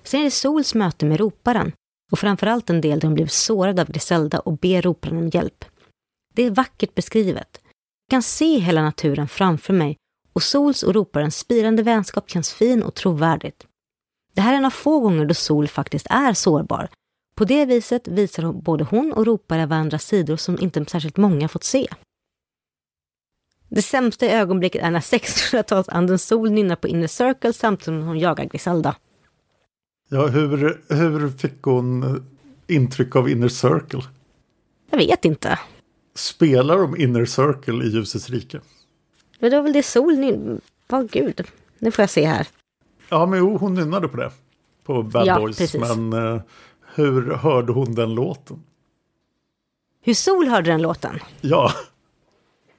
Sen 0.03 0.21
är 0.21 0.25
det 0.25 0.31
Sols 0.31 0.75
möte 0.75 1.07
med 1.07 1.21
roparen 1.21 1.73
och 2.13 2.19
framförallt 2.19 2.71
en 2.71 2.81
del 2.81 3.01
där 3.01 3.09
hon 3.09 3.15
blev 3.15 3.27
sårad 3.27 3.81
av 3.81 3.93
Griselda 3.93 4.41
och 4.41 4.59
ber 4.59 4.83
roparen 4.83 5.17
om 5.17 5.29
hjälp. 5.29 5.65
Det 6.35 6.43
är 6.43 6.51
vackert 6.51 6.95
beskrivet. 6.95 7.61
Jag 8.07 8.11
kan 8.11 8.23
se 8.23 8.59
hela 8.59 8.83
naturen 8.83 9.29
framför 9.29 9.73
mig 9.73 9.97
och 10.39 10.43
Sols 10.43 10.83
och 10.83 10.95
roparens 10.95 11.39
spirande 11.39 11.83
vänskap 11.83 12.31
känns 12.31 12.53
fin 12.53 12.83
och 12.83 12.95
trovärdigt. 12.95 13.67
Det 14.35 14.41
här 14.41 14.53
är 14.53 14.57
en 14.57 14.65
av 14.65 14.71
få 14.71 15.01
gånger 15.01 15.27
då 15.27 15.35
Sol 15.35 15.69
faktiskt 15.69 16.07
är 16.11 16.33
sårbar. 16.33 16.89
På 17.35 17.45
det 17.45 17.67
viset 17.67 18.09
visar 18.09 18.53
både 18.53 18.85
hon 18.85 19.13
och 19.13 19.27
ropare 19.27 19.67
varandra 19.67 19.99
sidor 19.99 20.37
som 20.37 20.59
inte 20.61 20.85
särskilt 20.85 21.17
många 21.17 21.49
fått 21.49 21.65
se. 21.65 21.87
Det 23.69 23.83
sämsta 23.83 24.27
ögonblicket 24.27 24.83
är 24.83 24.91
när 24.91 25.01
1600-talsanden 25.01 26.19
Sol 26.19 26.51
nynnar 26.51 26.77
på 26.77 26.89
Inner 26.89 27.07
Circle 27.07 27.53
samtidigt 27.53 27.85
som 27.85 28.03
hon 28.03 28.19
jagar 28.19 28.45
Griselda. 28.45 28.97
Ja, 30.09 30.27
hur, 30.27 30.83
hur 30.89 31.31
fick 31.31 31.63
hon 31.63 32.27
intryck 32.67 33.17
av 33.17 33.29
Inner 33.29 33.49
Circle? 33.49 34.03
Jag 34.91 34.99
vet 34.99 35.25
inte. 35.25 35.59
Spelar 36.15 36.79
de 36.79 36.97
Inner 36.97 37.25
Circle 37.25 37.85
i 37.85 37.89
Ljusets 37.89 38.31
rike? 38.31 38.61
Men 39.39 39.51
det 39.51 39.57
var 39.57 39.63
väl 39.63 39.73
det 39.73 39.83
Sol 39.83 40.19
nyn... 40.19 40.61
Vad 40.87 41.11
gud, 41.11 41.47
nu 41.79 41.91
får 41.91 42.03
jag 42.03 42.11
se 42.11 42.27
här. 42.27 42.47
Ja, 43.09 43.27
men 43.27 43.39
jo, 43.39 43.57
hon 43.57 43.75
nynnade 43.75 44.09
på 44.09 44.17
det. 44.17 44.31
På 44.85 45.03
Bad 45.03 45.27
ja, 45.27 45.39
Boys. 45.39 45.59
Precis. 45.59 45.81
Men 45.81 46.13
uh, 46.13 46.41
hur 46.95 47.35
hörde 47.35 47.73
hon 47.73 47.95
den 47.95 48.15
låten? 48.15 48.63
Hur 50.01 50.15
Sol 50.15 50.49
hörde 50.49 50.71
den 50.71 50.83
låten? 50.83 51.19
Ja. 51.41 51.73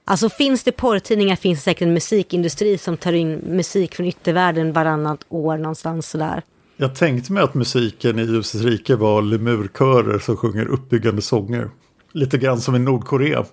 Alltså 0.04 0.28
finns 0.28 0.64
det 0.64 0.72
porrtidningar 0.72 1.36
finns 1.36 1.58
det 1.58 1.62
säkert 1.62 1.82
en 1.82 1.94
musikindustri 1.94 2.78
som 2.78 2.96
tar 2.96 3.12
in 3.12 3.40
musik 3.46 3.94
från 3.94 4.06
yttervärlden 4.06 4.72
varannat 4.72 5.24
år 5.28 5.56
någonstans 5.56 6.10
sådär. 6.10 6.42
Jag 6.76 6.94
tänkte 6.94 7.32
mig 7.32 7.42
att 7.42 7.54
musiken 7.54 8.18
i 8.18 8.22
Ljusets 8.22 8.64
rike 8.64 8.96
var 8.96 9.22
lemurkörer 9.22 10.18
som 10.18 10.36
sjunger 10.36 10.66
uppbyggande 10.66 11.22
sånger. 11.22 11.70
Lite 12.12 12.38
grann 12.38 12.60
som 12.60 12.76
i 12.76 12.78
Nordkorea. 12.78 13.44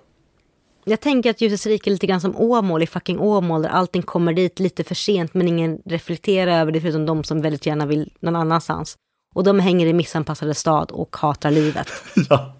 Jag 0.88 1.00
tänker 1.00 1.30
att 1.30 1.40
Ljusets 1.40 1.66
rike 1.66 1.90
är 1.90 1.92
lite 1.92 2.06
grann 2.06 2.20
som 2.20 2.36
Åmål 2.36 2.82
i 2.82 2.86
fucking 2.86 3.18
Åmål 3.18 3.62
där 3.62 3.68
allting 3.68 4.02
kommer 4.02 4.32
dit 4.32 4.60
lite 4.60 4.84
för 4.84 4.94
sent 4.94 5.34
men 5.34 5.48
ingen 5.48 5.82
reflekterar 5.84 6.60
över 6.60 6.72
det 6.72 6.80
förutom 6.80 7.06
de 7.06 7.24
som 7.24 7.42
väldigt 7.42 7.66
gärna 7.66 7.86
vill 7.86 8.12
någon 8.20 8.36
annanstans. 8.36 8.96
Och 9.34 9.44
de 9.44 9.60
hänger 9.60 9.86
i 9.86 9.92
missanpassade 9.92 10.54
stad 10.54 10.90
och 10.90 11.16
hatar 11.16 11.50
livet. 11.50 11.88
ja. 12.28 12.54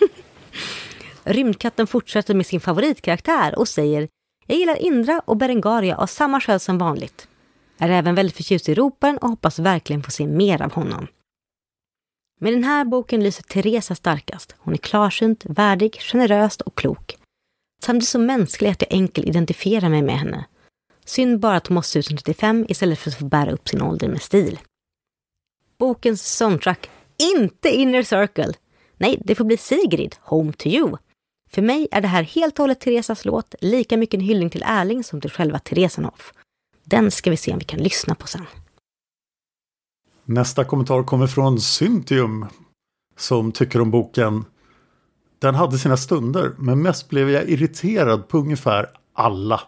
Rymdkatten 1.24 1.86
fortsätter 1.86 2.34
med 2.34 2.46
sin 2.46 2.60
favoritkaraktär 2.60 3.58
och 3.58 3.68
säger 3.68 4.08
Jag 4.46 4.58
gillar 4.58 4.76
Indra 4.76 5.22
och 5.24 5.36
Berengaria 5.36 5.96
av 5.96 6.06
samma 6.06 6.40
skäl 6.40 6.60
som 6.60 6.78
vanligt. 6.78 7.28
Är 7.78 7.88
även 7.88 8.14
väldigt 8.14 8.36
förtjust 8.36 8.68
i 8.68 8.74
roparen 8.74 9.18
och 9.18 9.28
hoppas 9.28 9.58
verkligen 9.58 10.02
få 10.02 10.10
se 10.10 10.26
mer 10.26 10.62
av 10.62 10.72
honom. 10.72 11.06
Med 12.40 12.52
den 12.52 12.64
här 12.64 12.84
boken 12.84 13.22
lyser 13.22 13.42
Teresa 13.42 13.94
starkast. 13.94 14.54
Hon 14.58 14.74
är 14.74 14.78
klarsynt, 14.78 15.44
värdig, 15.46 15.98
generös 16.00 16.56
och 16.60 16.74
klok. 16.74 17.16
Samtidigt 17.82 18.08
så 18.08 18.18
mänsklig 18.18 18.70
att 18.70 18.82
jag 18.82 18.92
enkelt 18.92 19.26
identifierar 19.26 19.88
mig 19.88 20.02
med 20.02 20.18
henne. 20.18 20.44
Synd 21.04 21.40
bara 21.40 21.56
att 21.56 21.66
hon 21.66 21.74
måste 21.74 21.98
ut 21.98 22.06
som 22.06 22.16
35 22.16 22.66
istället 22.68 22.98
för 22.98 23.10
att 23.10 23.18
få 23.18 23.24
bära 23.24 23.52
upp 23.52 23.68
sin 23.68 23.82
ålder 23.82 24.08
med 24.08 24.22
stil. 24.22 24.58
Bokens 25.78 26.36
soundtrack, 26.36 26.90
inte 27.16 27.68
Inner 27.68 28.02
Circle. 28.02 28.52
Nej, 28.96 29.22
det 29.24 29.34
får 29.34 29.44
bli 29.44 29.56
Sigrid, 29.56 30.16
Home 30.20 30.52
to 30.52 30.66
You. 30.66 30.96
För 31.50 31.62
mig 31.62 31.88
är 31.90 32.00
det 32.00 32.08
här 32.08 32.22
helt 32.22 32.58
och 32.58 32.62
hållet 32.62 32.80
Teresas 32.80 33.24
låt, 33.24 33.54
lika 33.60 33.96
mycket 33.96 34.14
en 34.14 34.26
hyllning 34.26 34.50
till 34.50 34.64
Erling 34.66 35.04
som 35.04 35.20
till 35.20 35.30
själva 35.30 35.58
Teresanhoff. 35.58 36.32
Den 36.84 37.10
ska 37.10 37.30
vi 37.30 37.36
se 37.36 37.52
om 37.52 37.58
vi 37.58 37.64
kan 37.64 37.80
lyssna 37.80 38.14
på 38.14 38.26
sen. 38.26 38.46
Nästa 40.24 40.64
kommentar 40.64 41.02
kommer 41.02 41.26
från 41.26 41.60
Syntium 41.60 42.46
som 43.16 43.52
tycker 43.52 43.80
om 43.80 43.90
boken 43.90 44.44
den 45.38 45.54
hade 45.54 45.78
sina 45.78 45.96
stunder, 45.96 46.52
men 46.58 46.82
mest 46.82 47.08
blev 47.08 47.30
jag 47.30 47.48
irriterad 47.48 48.28
på 48.28 48.38
ungefär 48.38 48.90
alla. 49.12 49.60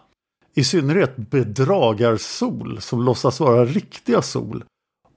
I 0.55 0.63
synnerhet 0.63 1.17
bedragarsol 1.17 2.81
som 2.81 3.03
låtsas 3.03 3.39
vara 3.39 3.65
riktiga 3.65 4.21
sol. 4.21 4.63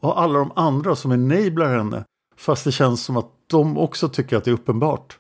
Och 0.01 0.21
alla 0.21 0.39
de 0.39 0.53
andra 0.57 0.97
som 0.97 1.13
enablar 1.13 1.77
henne, 1.77 2.05
fast 2.37 2.65
det 2.65 2.73
känns 2.73 3.05
som 3.05 3.17
att 3.17 3.31
de 3.47 3.79
också 3.79 4.09
tycker 4.09 4.37
att 4.37 4.45
det 4.45 4.51
är 4.51 4.55
uppenbart. 4.55 5.19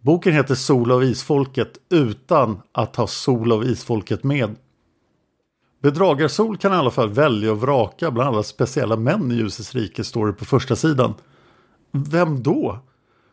Boken 0.00 0.32
heter 0.32 0.54
Sol 0.54 0.92
av 0.92 1.04
isfolket 1.04 1.78
utan 1.90 2.60
att 2.72 2.96
ha 2.96 3.06
Sol 3.06 3.52
av 3.52 3.64
isfolket 3.64 4.24
med. 4.24 4.56
Bedragarsol 5.82 6.56
kan 6.56 6.72
i 6.72 6.76
alla 6.76 6.90
fall 6.90 7.08
välja 7.08 7.52
och 7.52 7.60
vraka 7.60 8.10
bland 8.10 8.28
alla 8.28 8.42
speciella 8.42 8.96
män 8.96 9.32
i 9.32 9.34
ljusets 9.34 9.74
rike 9.74 10.04
står 10.04 10.26
det 10.26 10.32
på 10.32 10.44
första 10.44 10.76
sidan. 10.76 11.14
Vem 11.92 12.42
då? 12.42 12.78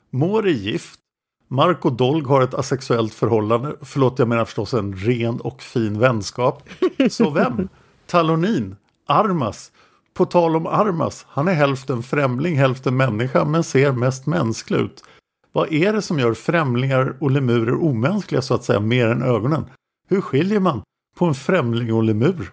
Mår 0.10 0.48
är 0.48 0.52
gift, 0.52 1.00
Marco 1.48 1.90
Dolg 1.90 2.26
har 2.26 2.42
ett 2.42 2.54
asexuellt 2.54 3.14
förhållande. 3.14 3.76
Förlåt, 3.82 4.20
jag 4.20 4.28
menar 4.28 4.46
förstås 4.46 4.74
en 4.74 4.96
ren 4.96 5.40
och 5.42 5.62
fin 5.62 6.00
vänskap. 6.00 6.70
Så 7.10 7.30
vem? 7.30 7.70
Talonin? 8.06 8.76
Armas? 9.06 9.72
På 10.14 10.26
tal 10.26 10.56
om 10.56 10.68
Armas, 10.68 11.26
han 11.30 11.48
är 11.48 11.54
hälften 11.54 12.04
främling, 12.04 12.56
hälften 12.56 12.98
människa, 12.98 13.46
men 13.46 13.64
ser 13.64 13.92
mest 13.92 14.26
mänsklig 14.26 14.80
ut. 14.80 15.04
Vad 15.52 15.74
är 15.74 15.94
det 15.94 16.02
som 16.02 16.20
gör 16.20 16.34
främlingar 16.34 17.18
och 17.20 17.32
lemurer 17.32 17.84
omänskliga 17.84 18.42
så 18.42 18.54
att 18.54 18.64
säga, 18.64 18.80
mer 18.80 19.08
än 19.08 19.24
ögonen? 19.24 19.66
Hur 20.10 20.22
skiljer 20.22 20.60
man 20.60 20.82
på 21.18 21.26
en 21.26 21.34
främling 21.34 21.94
och 21.94 22.04
lemur? 22.04 22.52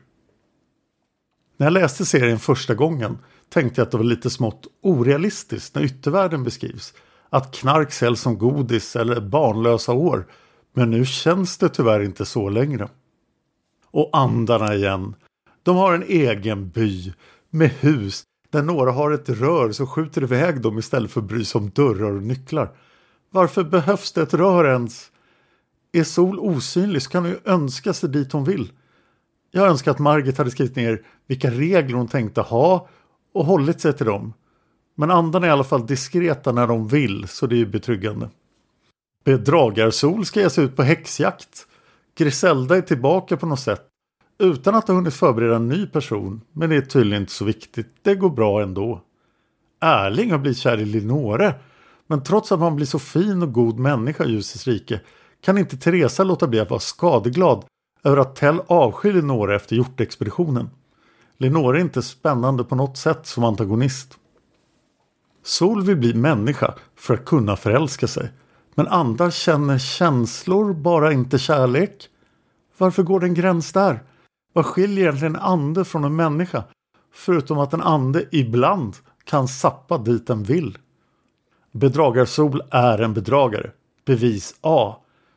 När 1.56 1.66
jag 1.66 1.72
läste 1.72 2.04
serien 2.04 2.38
första 2.38 2.74
gången 2.74 3.18
tänkte 3.48 3.80
jag 3.80 3.86
att 3.86 3.90
det 3.90 3.96
var 3.96 4.04
lite 4.04 4.30
smått 4.30 4.66
orealistiskt 4.82 5.74
när 5.74 5.82
yttervärlden 5.82 6.44
beskrivs. 6.44 6.94
Att 7.30 7.54
knark 7.54 7.92
säljs 7.92 8.20
som 8.20 8.38
godis 8.38 8.96
eller 8.96 9.20
barnlösa 9.20 9.92
år. 9.92 10.26
Men 10.72 10.90
nu 10.90 11.04
känns 11.04 11.58
det 11.58 11.68
tyvärr 11.68 12.00
inte 12.00 12.24
så 12.24 12.48
längre. 12.48 12.88
Och 13.90 14.10
andarna 14.12 14.74
igen. 14.74 15.14
De 15.62 15.76
har 15.76 15.94
en 15.94 16.02
egen 16.02 16.68
by 16.68 17.12
med 17.50 17.70
hus 17.70 18.24
där 18.50 18.62
några 18.62 18.92
har 18.92 19.10
ett 19.10 19.28
rör 19.28 19.72
som 19.72 19.86
skjuter 19.86 20.22
iväg 20.22 20.60
dem 20.60 20.78
istället 20.78 21.10
för 21.10 21.20
att 21.20 21.26
bry 21.26 21.44
sig 21.44 21.58
om 21.58 21.70
dörrar 21.70 22.10
och 22.10 22.22
nycklar. 22.22 22.76
Varför 23.30 23.64
behövs 23.64 24.12
det 24.12 24.22
ett 24.22 24.34
rör 24.34 24.64
ens? 24.64 25.10
Är 25.92 26.04
Sol 26.04 26.38
osynlig 26.38 27.02
så 27.02 27.10
kan 27.10 27.22
hon 27.22 27.32
ju 27.32 27.38
önska 27.44 27.92
sig 27.92 28.08
dit 28.08 28.32
hon 28.32 28.44
vill. 28.44 28.72
Jag 29.50 29.68
önskar 29.68 29.90
att 29.90 29.98
Margit 29.98 30.38
hade 30.38 30.50
skrivit 30.50 30.76
ner 30.76 31.02
vilka 31.26 31.50
regler 31.50 31.96
hon 31.96 32.08
tänkte 32.08 32.40
ha 32.40 32.88
och 33.32 33.44
hållit 33.44 33.80
sig 33.80 33.92
till 33.92 34.06
dem. 34.06 34.32
Men 34.94 35.10
andarna 35.10 35.46
är 35.46 35.50
i 35.50 35.52
alla 35.52 35.64
fall 35.64 35.86
diskreta 35.86 36.52
när 36.52 36.66
de 36.66 36.88
vill 36.88 37.28
så 37.28 37.46
det 37.46 37.54
är 37.54 37.58
ju 37.58 37.66
betryggande. 37.66 38.30
Bedragarsol 39.24 40.26
ska 40.26 40.40
ge 40.40 40.50
sig 40.50 40.64
ut 40.64 40.76
på 40.76 40.82
häxjakt. 40.82 41.66
Griselda 42.16 42.76
är 42.76 42.80
tillbaka 42.80 43.36
på 43.36 43.46
något 43.46 43.60
sätt. 43.60 43.86
Utan 44.38 44.74
att 44.74 44.88
ha 44.88 44.94
hunnit 44.94 45.14
förbereda 45.14 45.56
en 45.56 45.68
ny 45.68 45.86
person. 45.86 46.40
Men 46.52 46.70
det 46.70 46.76
är 46.76 46.80
tydligen 46.80 47.22
inte 47.22 47.32
så 47.32 47.44
viktigt. 47.44 47.94
Det 48.02 48.14
går 48.14 48.30
bra 48.30 48.62
ändå. 48.62 49.00
Erling 49.80 50.30
har 50.30 50.38
blivit 50.38 50.58
kär 50.58 50.80
i 50.80 50.84
Linore. 50.84 51.54
Men 52.06 52.22
trots 52.22 52.52
att 52.52 52.60
man 52.60 52.76
blir 52.76 52.86
så 52.86 52.98
fin 52.98 53.42
och 53.42 53.52
god 53.52 53.78
människa 53.78 54.24
i 54.24 54.30
ljusets 54.30 54.66
rike 54.66 55.00
kan 55.40 55.58
inte 55.58 55.76
Teresa 55.76 56.24
låta 56.24 56.46
bli 56.46 56.60
att 56.60 56.70
vara 56.70 56.80
skadeglad 56.80 57.64
över 58.04 58.16
att 58.16 58.36
Tell 58.36 58.60
avskyr 58.66 59.12
Linore 59.12 59.56
efter 59.56 59.76
hjortexpeditionen. 59.76 60.70
Linore 61.38 61.78
är 61.78 61.80
inte 61.80 62.02
spännande 62.02 62.64
på 62.64 62.74
något 62.74 62.98
sätt 62.98 63.26
som 63.26 63.44
antagonist. 63.44 64.18
Sol 65.44 65.82
vill 65.82 65.96
bli 65.96 66.14
människa 66.14 66.74
för 66.96 67.14
att 67.14 67.24
kunna 67.24 67.56
förälska 67.56 68.06
sig. 68.06 68.32
Men 68.74 68.88
andra 68.88 69.30
känner 69.30 69.78
känslor, 69.78 70.72
bara 70.72 71.12
inte 71.12 71.38
kärlek. 71.38 72.08
Varför 72.78 73.02
går 73.02 73.20
det 73.20 73.26
en 73.26 73.34
gräns 73.34 73.72
där? 73.72 74.02
Vad 74.52 74.66
skiljer 74.66 75.04
egentligen 75.04 75.36
en 75.36 75.42
ande 75.42 75.84
från 75.84 76.04
en 76.04 76.16
människa? 76.16 76.64
Förutom 77.14 77.58
att 77.58 77.72
en 77.72 77.82
ande 77.82 78.24
ibland 78.32 78.96
kan 79.24 79.48
sappa 79.48 79.98
dit 79.98 80.26
den 80.26 80.42
vill. 80.42 80.78
Bedragarsol 81.72 82.62
är 82.70 82.98
en 82.98 83.14
bedragare. 83.14 83.70
Bevis 84.04 84.54
A. 84.60 84.96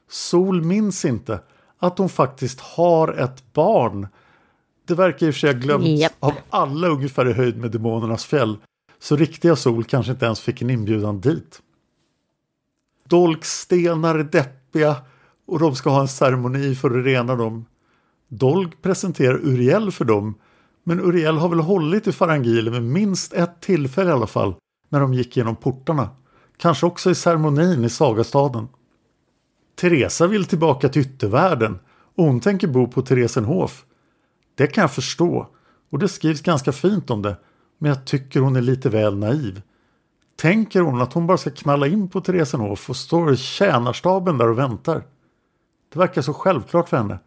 Sol 0.09 0.61
minns 0.63 1.05
inte 1.05 1.39
att 1.79 1.97
hon 1.97 2.09
faktiskt 2.09 2.61
har 2.61 3.13
ett 3.13 3.53
barn. 3.53 4.07
Det 4.87 4.95
verkar 4.95 5.27
i 5.27 5.29
och 5.29 5.33
för 5.33 5.39
sig 5.39 5.53
ha 5.53 5.59
glömts 5.59 5.87
Japp. 5.87 6.13
av 6.19 6.33
alla 6.49 6.87
ungefär 6.87 7.29
i 7.29 7.33
höjd 7.33 7.57
med 7.57 7.71
demonernas 7.71 8.25
fjäll. 8.25 8.57
Så 8.99 9.15
riktiga 9.15 9.55
Sol 9.55 9.83
kanske 9.83 10.11
inte 10.11 10.25
ens 10.25 10.39
fick 10.39 10.61
en 10.61 10.69
inbjudan 10.69 11.21
dit. 11.21 11.61
Dolkstenar 13.07 14.15
är 14.15 14.23
deppiga 14.23 14.95
och 15.45 15.59
de 15.59 15.75
ska 15.75 15.89
ha 15.89 16.01
en 16.01 16.07
ceremoni 16.07 16.75
för 16.75 16.99
att 16.99 17.05
rena 17.05 17.35
dem. 17.35 17.65
Dolk 18.27 18.81
presenterar 18.81 19.37
Uriel 19.37 19.91
för 19.91 20.05
dem 20.05 20.35
men 20.83 20.99
Uriel 20.99 21.37
har 21.37 21.49
väl 21.49 21.59
hållit 21.59 22.07
i 22.07 22.11
Farangilen 22.11 22.73
vid 22.73 22.81
minst 22.81 23.33
ett 23.33 23.61
tillfälle 23.61 24.09
i 24.09 24.13
alla 24.13 24.27
fall 24.27 24.55
när 24.89 24.99
de 24.99 25.13
gick 25.13 25.37
genom 25.37 25.55
portarna. 25.55 26.09
Kanske 26.57 26.85
också 26.85 27.11
i 27.11 27.15
ceremonin 27.15 27.85
i 27.85 27.89
Sagastaden. 27.89 28.67
Teresa 29.75 30.27
vill 30.27 30.45
tillbaka 30.45 30.89
till 30.89 31.01
yttervärlden 31.01 31.79
och 32.15 32.25
hon 32.25 32.39
tänker 32.39 32.67
bo 32.67 32.87
på 32.87 33.01
Theresenhof. 33.01 33.85
Det 34.55 34.67
kan 34.67 34.81
jag 34.81 34.91
förstå 34.91 35.47
och 35.89 35.99
det 35.99 36.07
skrivs 36.07 36.41
ganska 36.41 36.71
fint 36.71 37.09
om 37.09 37.21
det 37.21 37.37
men 37.77 37.89
jag 37.89 38.05
tycker 38.05 38.39
hon 38.39 38.55
är 38.55 38.61
lite 38.61 38.89
väl 38.89 39.17
naiv. 39.17 39.61
Tänker 40.35 40.81
hon 40.81 41.01
att 41.01 41.13
hon 41.13 41.27
bara 41.27 41.37
ska 41.37 41.49
knalla 41.49 41.87
in 41.87 42.09
på 42.09 42.21
Theresenhof 42.21 42.89
och 42.89 42.95
står 42.95 43.35
tjänarstaben 43.35 44.37
där 44.37 44.49
och 44.49 44.57
väntar? 44.57 45.03
Det 45.93 45.99
verkar 45.99 46.21
så 46.21 46.33
självklart 46.33 46.89
för 46.89 46.97
henne. 46.97 47.19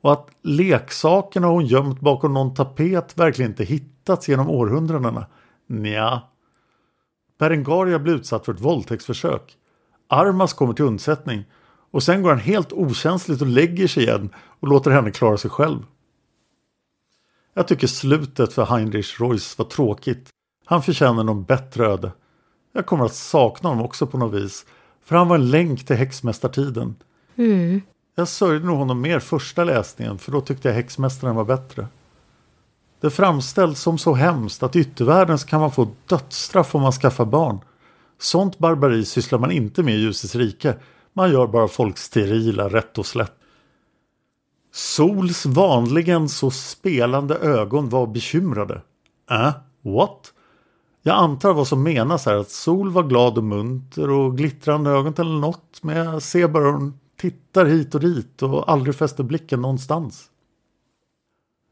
Och 0.00 0.12
att 0.12 0.28
leksakerna 0.42 1.46
hon 1.46 1.66
gömt 1.66 2.00
bakom 2.00 2.34
någon 2.34 2.54
tapet 2.54 3.18
verkligen 3.18 3.50
inte 3.50 3.64
hittats 3.64 4.28
genom 4.28 4.50
århundradena. 4.50 5.26
Nja. 5.66 6.22
Berengaria 7.38 7.98
blir 7.98 8.14
utsatt 8.14 8.44
för 8.44 8.52
ett 8.52 8.60
våldtäktsförsök. 8.60 9.56
Armas 10.08 10.52
kommer 10.52 10.74
till 10.74 10.84
undsättning 10.84 11.44
och 11.90 12.02
sen 12.02 12.22
går 12.22 12.30
han 12.30 12.38
helt 12.38 12.72
okänsligt 12.72 13.42
och 13.42 13.48
lägger 13.48 13.88
sig 13.88 14.02
igen 14.02 14.30
och 14.60 14.68
låter 14.68 14.90
henne 14.90 15.10
klara 15.10 15.36
sig 15.36 15.50
själv. 15.50 15.82
Jag 17.54 17.68
tycker 17.68 17.86
slutet 17.86 18.52
för 18.52 18.64
Heinrich 18.64 19.20
Reuss 19.20 19.58
var 19.58 19.64
tråkigt. 19.64 20.28
Han 20.64 20.82
förtjänar 20.82 21.24
någon 21.24 21.44
bättre 21.44 21.86
öde. 21.86 22.12
Jag 22.72 22.86
kommer 22.86 23.04
att 23.04 23.14
sakna 23.14 23.68
honom 23.68 23.84
också 23.84 24.06
på 24.06 24.18
något 24.18 24.34
vis. 24.34 24.66
För 25.04 25.16
han 25.16 25.28
var 25.28 25.36
en 25.36 25.50
länk 25.50 25.86
till 25.86 25.96
häxmästartiden. 25.96 26.96
Mm. 27.36 27.82
Jag 28.14 28.28
sörjde 28.28 28.66
nog 28.66 28.78
honom 28.78 29.00
mer 29.00 29.18
första 29.18 29.64
läsningen 29.64 30.18
för 30.18 30.32
då 30.32 30.40
tyckte 30.40 30.68
jag 30.68 30.74
häxmästaren 30.74 31.36
var 31.36 31.44
bättre. 31.44 31.86
Det 33.00 33.10
framställs 33.10 33.80
som 33.80 33.98
så 33.98 34.14
hemskt 34.14 34.62
att 34.62 34.76
i 34.76 34.80
yttervärlden 34.80 35.38
kan 35.38 35.60
man 35.60 35.72
få 35.72 35.88
dödsstraff 36.06 36.74
om 36.74 36.82
man 36.82 36.92
skaffar 36.92 37.24
barn. 37.24 37.60
Sånt 38.18 38.58
barbari 38.58 39.04
sysslar 39.04 39.38
man 39.38 39.50
inte 39.50 39.82
med 39.82 39.94
i 39.94 39.98
ljusets 39.98 40.34
rike. 40.34 40.74
Man 41.12 41.32
gör 41.32 41.46
bara 41.46 41.68
folk 41.68 41.98
sterila 41.98 42.68
rätt 42.68 42.98
och 42.98 43.06
slätt. 43.06 43.34
Sols 44.74 45.46
vanligen 45.46 46.28
så 46.28 46.50
spelande 46.50 47.34
ögon 47.34 47.88
var 47.88 48.06
bekymrade. 48.06 48.82
Äh, 49.30 49.50
what? 49.82 50.32
Jag 51.02 51.16
antar 51.16 51.54
vad 51.54 51.68
som 51.68 51.82
menas 51.82 52.26
här 52.26 52.34
att 52.34 52.50
Sol 52.50 52.90
var 52.90 53.02
glad 53.02 53.38
och 53.38 53.44
munter 53.44 54.10
och 54.10 54.36
glittrande 54.36 54.90
ögon 54.90 55.14
eller 55.18 55.40
något. 55.40 55.82
Men 55.82 55.96
jag 55.96 56.22
ser 56.22 56.48
bara 56.48 56.64
hur 56.64 56.72
hon 56.72 56.98
tittar 57.16 57.66
hit 57.66 57.94
och 57.94 58.00
dit 58.00 58.42
och 58.42 58.72
aldrig 58.72 58.94
fäster 58.94 59.24
blicken 59.24 59.62
någonstans. 59.62 60.30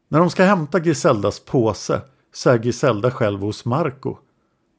När 0.07 0.19
de 0.19 0.29
ska 0.29 0.43
hämta 0.43 0.79
Griseldas 0.79 1.39
påse 1.39 2.01
så 2.33 2.49
är 2.49 2.57
Griselda 2.57 3.11
själv 3.11 3.39
hos 3.39 3.65
Marco. 3.65 4.17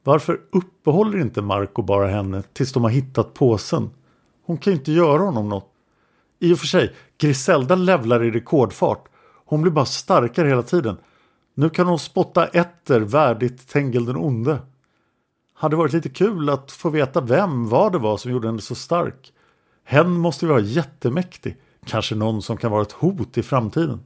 Varför 0.03 0.41
uppehåller 0.51 1.21
inte 1.21 1.41
Marco 1.41 1.81
bara 1.81 2.07
henne 2.07 2.43
tills 2.53 2.73
de 2.73 2.83
har 2.83 2.91
hittat 2.91 3.33
påsen? 3.33 3.89
Hon 4.45 4.57
kan 4.57 4.73
ju 4.73 4.79
inte 4.79 4.91
göra 4.91 5.21
honom 5.21 5.49
något. 5.49 5.71
I 6.45 6.53
och 6.53 6.59
för 6.59 6.67
sig, 6.67 6.95
Griselda 7.17 7.75
levlar 7.75 8.23
i 8.23 8.31
rekordfart. 8.31 9.07
Hon 9.45 9.61
blir 9.61 9.71
bara 9.71 9.85
starkare 9.85 10.47
hela 10.47 10.63
tiden. 10.63 10.97
Nu 11.55 11.69
kan 11.69 11.87
hon 11.87 11.99
spotta 11.99 12.47
etter 12.47 12.99
värdigt 12.99 13.67
Tengil 13.67 14.05
den 14.05 14.17
onde. 14.17 14.59
Hade 15.53 15.75
varit 15.75 15.93
lite 15.93 16.09
kul 16.09 16.49
att 16.49 16.71
få 16.71 16.89
veta 16.89 17.21
vem 17.21 17.69
var 17.69 17.91
det 17.91 17.97
var 17.97 18.17
som 18.17 18.31
gjorde 18.31 18.47
henne 18.47 18.61
så 18.61 18.75
stark. 18.75 19.33
Hen 19.83 20.11
måste 20.11 20.45
ju 20.45 20.49
vara 20.49 20.61
jättemäktig. 20.61 21.57
Kanske 21.85 22.15
någon 22.15 22.41
som 22.41 22.57
kan 22.57 22.71
vara 22.71 22.81
ett 22.81 22.91
hot 22.91 23.37
i 23.37 23.43
framtiden. 23.43 23.99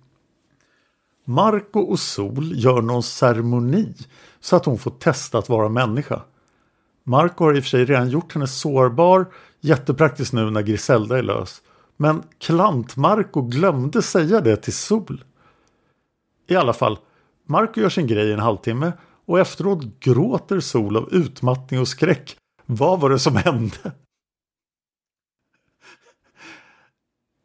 Marco 1.25 1.79
och 1.79 1.99
Sol 1.99 2.51
gör 2.53 2.81
någon 2.81 3.03
ceremoni 3.03 3.93
så 4.39 4.55
att 4.55 4.65
hon 4.65 4.77
får 4.77 4.91
testa 4.91 5.37
att 5.37 5.49
vara 5.49 5.69
människa. 5.69 6.21
Marco 7.03 7.43
har 7.43 7.57
i 7.57 7.59
och 7.59 7.63
för 7.63 7.69
sig 7.69 7.85
redan 7.85 8.09
gjort 8.09 8.33
henne 8.33 8.47
sårbar, 8.47 9.25
jättepraktiskt 9.61 10.33
nu 10.33 10.49
när 10.49 10.61
Griselda 10.61 11.17
är 11.17 11.23
lös. 11.23 11.61
Men 12.01 12.23
Klant-Marco 12.37 13.41
glömde 13.41 14.01
säga 14.01 14.41
det 14.41 14.55
till 14.55 14.73
Sol. 14.73 15.23
I 16.47 16.55
alla 16.55 16.73
fall, 16.73 16.97
Marco 17.45 17.81
gör 17.81 17.89
sin 17.89 18.07
grej 18.07 18.29
i 18.29 18.33
en 18.33 18.39
halvtimme 18.39 18.91
och 19.25 19.39
efteråt 19.39 19.99
gråter 19.99 20.59
Sol 20.59 20.97
av 20.97 21.13
utmattning 21.13 21.79
och 21.79 21.87
skräck. 21.87 22.37
Vad 22.65 22.99
var 22.99 23.09
det 23.09 23.19
som 23.19 23.35
hände? 23.35 23.91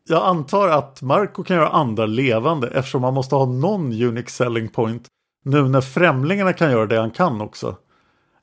Jag 0.08 0.22
antar 0.22 0.68
att 0.68 1.02
Marco 1.02 1.44
kan 1.44 1.56
göra 1.56 1.68
andra 1.68 2.06
levande 2.06 2.68
eftersom 2.68 3.02
man 3.02 3.14
måste 3.14 3.34
ha 3.34 3.46
någon 3.46 4.02
unique 4.02 4.30
selling 4.30 4.68
point 4.68 5.08
nu 5.44 5.68
när 5.68 5.80
främlingarna 5.80 6.52
kan 6.52 6.70
göra 6.70 6.86
det 6.86 7.00
han 7.00 7.10
kan 7.10 7.40
också. 7.40 7.76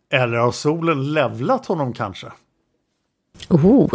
Eller 0.10 0.38
har 0.38 0.52
solen 0.52 1.14
levlat 1.14 1.66
honom 1.66 1.94
kanske? 1.94 2.32
Oh. 3.50 3.90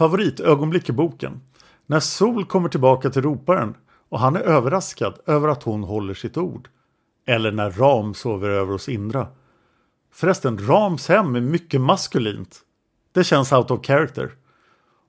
Favoritögonblick 0.00 0.88
i 0.88 0.92
boken. 0.92 1.40
När 1.86 2.00
Sol 2.00 2.44
kommer 2.44 2.68
tillbaka 2.68 3.10
till 3.10 3.22
roparen 3.22 3.74
och 4.08 4.20
han 4.20 4.36
är 4.36 4.40
överraskad 4.40 5.18
över 5.26 5.48
att 5.48 5.62
hon 5.62 5.84
håller 5.84 6.14
sitt 6.14 6.36
ord. 6.36 6.68
Eller 7.26 7.52
när 7.52 7.70
Ram 7.70 8.14
sover 8.14 8.48
över 8.48 8.72
hos 8.72 8.88
Indra. 8.88 9.28
Förresten, 10.12 10.68
Rams 10.68 11.08
hem 11.08 11.36
är 11.36 11.40
mycket 11.40 11.80
maskulint. 11.80 12.60
Det 13.12 13.24
känns 13.24 13.52
out 13.52 13.70
of 13.70 13.86
character. 13.86 14.32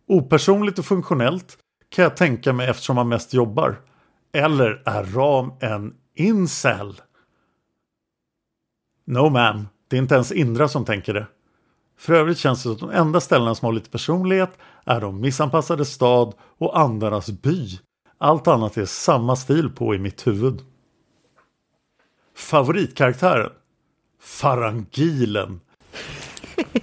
Opersonligt 0.07 0.80
och 0.80 0.85
funktionellt 0.85 1.57
kan 1.89 2.03
jag 2.03 2.18
tänka 2.18 2.53
mig 2.53 2.69
eftersom 2.69 2.97
han 2.97 3.09
mest 3.09 3.34
jobbar. 3.34 3.81
Eller 4.34 4.84
är 4.85 5.03
Ram 5.03 5.51
en 5.59 5.93
incel? 6.15 7.01
No 9.05 9.30
ma'am, 9.30 9.65
det 9.88 9.95
är 9.95 10.01
inte 10.01 10.15
ens 10.15 10.31
Indra 10.31 10.68
som 10.68 10.85
tänker 10.85 11.13
det. 11.13 11.27
För 12.02 12.14
övrigt 12.14 12.38
känns 12.38 12.60
det 12.60 12.64
som 12.64 12.73
att 12.73 12.80
de 12.80 12.90
enda 12.90 13.22
ställena 13.22 13.56
som 13.56 13.65
har 13.65 13.73
lite 13.73 13.90
personlighet 13.90 14.57
är 14.86 15.02
de 15.02 15.22
missanpassade 15.22 15.86
stad 15.86 16.34
och 16.57 16.80
andarnas 16.80 17.30
by. 17.30 17.80
Allt 18.18 18.48
annat 18.48 18.78
är 18.78 18.86
samma 18.86 19.36
stil 19.36 19.69
på 19.69 19.95
i 19.95 19.99
mitt 19.99 20.28
huvud. 20.28 20.61
Favoritkaraktären? 22.36 23.52
Farangilen. 24.22 25.60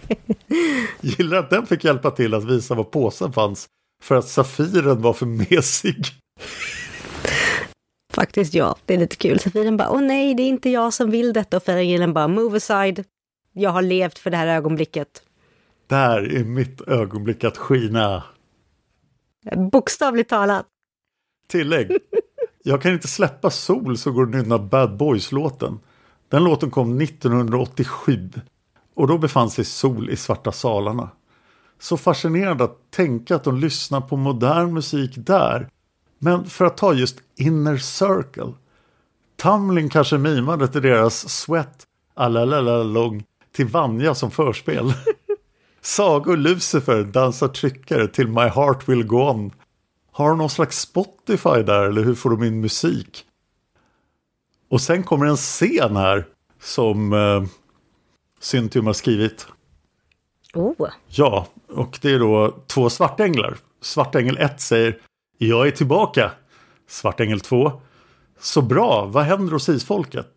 Gillar 1.01 1.39
att 1.39 1.51
den 1.51 1.67
fick 1.67 1.85
hjälpa 1.85 2.11
till 2.11 2.35
att 2.35 2.45
visa 2.45 2.75
var 2.75 2.85
påsen 2.85 3.33
fanns 3.33 3.67
för 4.03 4.15
att 4.15 4.29
Safiren 4.29 5.03
var 5.03 5.13
för 5.13 5.27
mesig. 5.27 6.07
Faktiskt 8.13 8.55
ja, 8.55 8.77
det 8.87 8.95
är 8.95 8.99
lite 8.99 9.17
kul. 9.17 9.41
Safiren 9.41 9.77
bara, 9.77 9.91
åh 9.91 10.01
nej, 10.01 10.35
det 10.35 10.43
är 10.43 10.49
inte 10.49 10.71
jag 10.71 10.95
som 10.95 11.11
vill 11.11 11.33
detta. 11.33 11.57
Och 11.57 11.63
Farangilen 11.63 12.13
bara, 12.13 12.29
move 12.29 12.57
aside. 12.57 13.05
Jag 13.59 13.71
har 13.71 13.83
levt 13.83 14.19
för 14.19 14.31
det 14.31 14.37
här 14.37 14.47
ögonblicket. 14.47 15.23
Där 15.87 16.37
är 16.37 16.45
mitt 16.45 16.81
ögonblick 16.81 17.45
att 17.45 17.57
skina. 17.57 18.25
Bokstavligt 19.73 20.31
talat. 20.31 20.67
Tillägg. 21.49 21.91
Jag 22.63 22.83
kan 22.83 22.93
inte 22.93 23.09
släppa 23.09 23.51
Sol 23.51 23.99
så 23.99 24.13
går 24.13 24.27
det 24.27 24.39
nynna 24.39 24.59
Bad 24.59 24.97
Boys-låten. 24.97 25.81
Den 26.29 26.45
låten 26.45 26.71
kom 26.71 27.01
1987 27.01 28.31
och 28.95 29.09
då 29.09 29.19
befann 29.19 29.51
sig 29.51 29.65
Sol 29.65 30.11
i 30.11 30.17
Svarta 30.17 30.53
salarna. 30.53 31.11
Så 31.79 31.97
fascinerande 31.97 32.65
att 32.65 32.91
tänka 32.91 33.37
att 33.37 33.45
de 33.45 33.57
lyssnar 33.57 34.01
på 34.01 34.17
modern 34.17 34.73
musik 34.75 35.13
där. 35.17 35.69
Men 36.19 36.45
för 36.45 36.65
att 36.65 36.77
ta 36.77 36.95
just 36.95 37.19
Inner 37.37 37.77
Circle. 37.77 38.53
Tamlin 39.37 39.89
kanske 39.89 40.19
mimade 40.19 40.69
till 40.69 40.83
deras 40.83 41.29
Sweat 41.29 41.87
lång 42.85 43.25
till 43.59 43.67
Vanja 43.67 44.15
som 44.15 44.31
förspel. 44.31 44.93
Saga 45.81 46.33
och 46.33 46.39
Lucifer 46.39 47.05
dansar 47.05 47.49
tryckare 47.49 48.09
till 48.09 48.29
My 48.29 48.41
Heart 48.41 48.89
Will 48.89 49.05
Go 49.05 49.17
On. 49.17 49.53
Har 50.13 50.29
de 50.29 50.39
någon 50.39 50.51
slags 50.51 50.81
Spotify 50.81 51.63
där 51.63 51.83
eller 51.83 52.03
hur 52.03 52.15
får 52.15 52.31
de 52.31 52.45
in 52.45 52.61
musik? 52.61 53.25
Och 54.69 54.81
sen 54.81 55.03
kommer 55.03 55.27
en 55.27 55.37
scen 55.37 55.97
här 55.97 56.27
som 56.61 57.13
eh, 57.13 57.45
Syntium 58.41 58.87
har 58.87 58.93
skrivit. 58.93 59.47
Oh. 60.55 60.89
Ja, 61.07 61.47
och 61.69 61.99
det 62.03 62.11
är 62.11 62.19
då 62.19 62.57
två 62.67 62.91
svartänglar. 62.91 63.57
Svartängel 63.81 64.39
1 64.39 64.61
säger 64.61 65.01
Jag 65.39 65.67
är 65.67 65.71
tillbaka. 65.71 66.31
Svartängel 66.89 67.41
2 67.41 67.81
Så 68.41 68.63
bra, 68.63 69.05
vad 69.05 69.25
händer 69.25 69.53
hos 69.53 69.69
isfolket? 69.69 70.31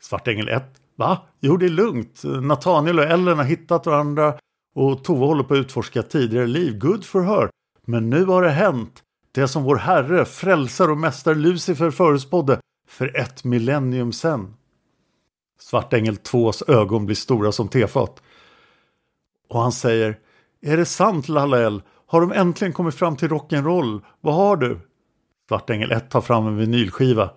Svartängel 0.00 0.48
1 0.48 0.85
Va? 0.96 1.18
Jo, 1.40 1.56
det 1.56 1.66
är 1.66 1.70
lugnt. 1.70 2.22
Nathaniel 2.24 2.98
och 2.98 3.04
Ellen 3.04 3.38
har 3.38 3.44
hittat 3.44 3.86
varandra 3.86 4.34
och 4.74 5.04
Tove 5.04 5.26
håller 5.26 5.42
på 5.42 5.54
att 5.54 5.58
utforska 5.58 6.02
tidigare 6.02 6.46
liv. 6.46 6.78
Good 6.78 7.04
for 7.04 7.22
her. 7.22 7.50
Men 7.84 8.10
nu 8.10 8.24
har 8.24 8.42
det 8.42 8.50
hänt. 8.50 9.02
Det 9.32 9.48
som 9.48 9.62
vår 9.62 9.76
Herre, 9.76 10.24
frälsare 10.24 10.90
och 10.90 10.98
mästare 10.98 11.34
Lucifer 11.34 11.90
förutspådde 11.90 12.60
för 12.88 13.16
ett 13.16 13.44
millennium 13.44 14.12
sen. 14.12 14.54
Svartängel 15.60 16.16
2s 16.16 16.70
ögon 16.70 17.06
blir 17.06 17.16
stora 17.16 17.52
som 17.52 17.68
tefat. 17.68 18.22
Och 19.48 19.60
han 19.60 19.72
säger 19.72 20.18
Är 20.62 20.76
det 20.76 20.84
sant 20.84 21.28
Lalael? 21.28 21.82
Har 22.06 22.20
de 22.20 22.32
äntligen 22.32 22.72
kommit 22.72 22.94
fram 22.94 23.16
till 23.16 23.28
rock'n'roll? 23.28 24.02
Vad 24.20 24.34
har 24.34 24.56
du? 24.56 24.80
Svartängel 25.48 25.92
1 25.92 26.10
tar 26.10 26.20
fram 26.20 26.46
en 26.46 26.56
vinylskiva. 26.56 27.30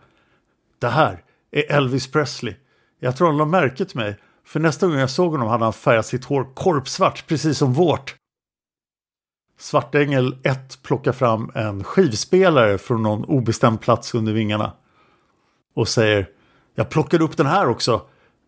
Det 0.80 0.88
här 0.88 1.24
är 1.52 1.72
Elvis 1.72 2.12
Presley. 2.12 2.56
Jag 3.00 3.18
tror 3.18 3.28
han 3.28 3.38
lade 3.38 3.52
märke 3.52 3.86
till 3.86 3.98
mig. 3.98 4.18
För 4.46 4.60
nästa 4.60 4.88
gång 4.88 4.96
jag 4.96 5.10
såg 5.10 5.32
honom 5.32 5.48
hade 5.48 5.64
han 5.64 5.74
färgat 5.74 6.06
sitt 6.06 6.26
hår 6.26 6.48
korpsvart, 6.54 7.28
precis 7.28 7.58
som 7.58 7.74
vårt. 7.74 8.16
Svartängel 9.60 10.38
1 10.44 10.84
plockar 10.84 11.12
fram 11.12 11.52
en 11.56 11.84
skivspelare 11.84 12.78
från 12.78 13.04
någon 13.04 13.24
obestämd 13.24 13.82
plats 13.82 14.14
under 14.16 14.34
vingarna. 14.34 14.74
Och 15.74 15.88
säger 15.88 16.30
Jag 16.76 16.90
plockade 16.90 17.24
upp 17.24 17.38
den 17.38 17.46
här 17.46 17.68
också. 17.68 18.02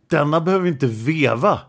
Denna 0.10 0.42
behöver 0.42 0.68
inte 0.68 0.88
veva. 0.88 1.60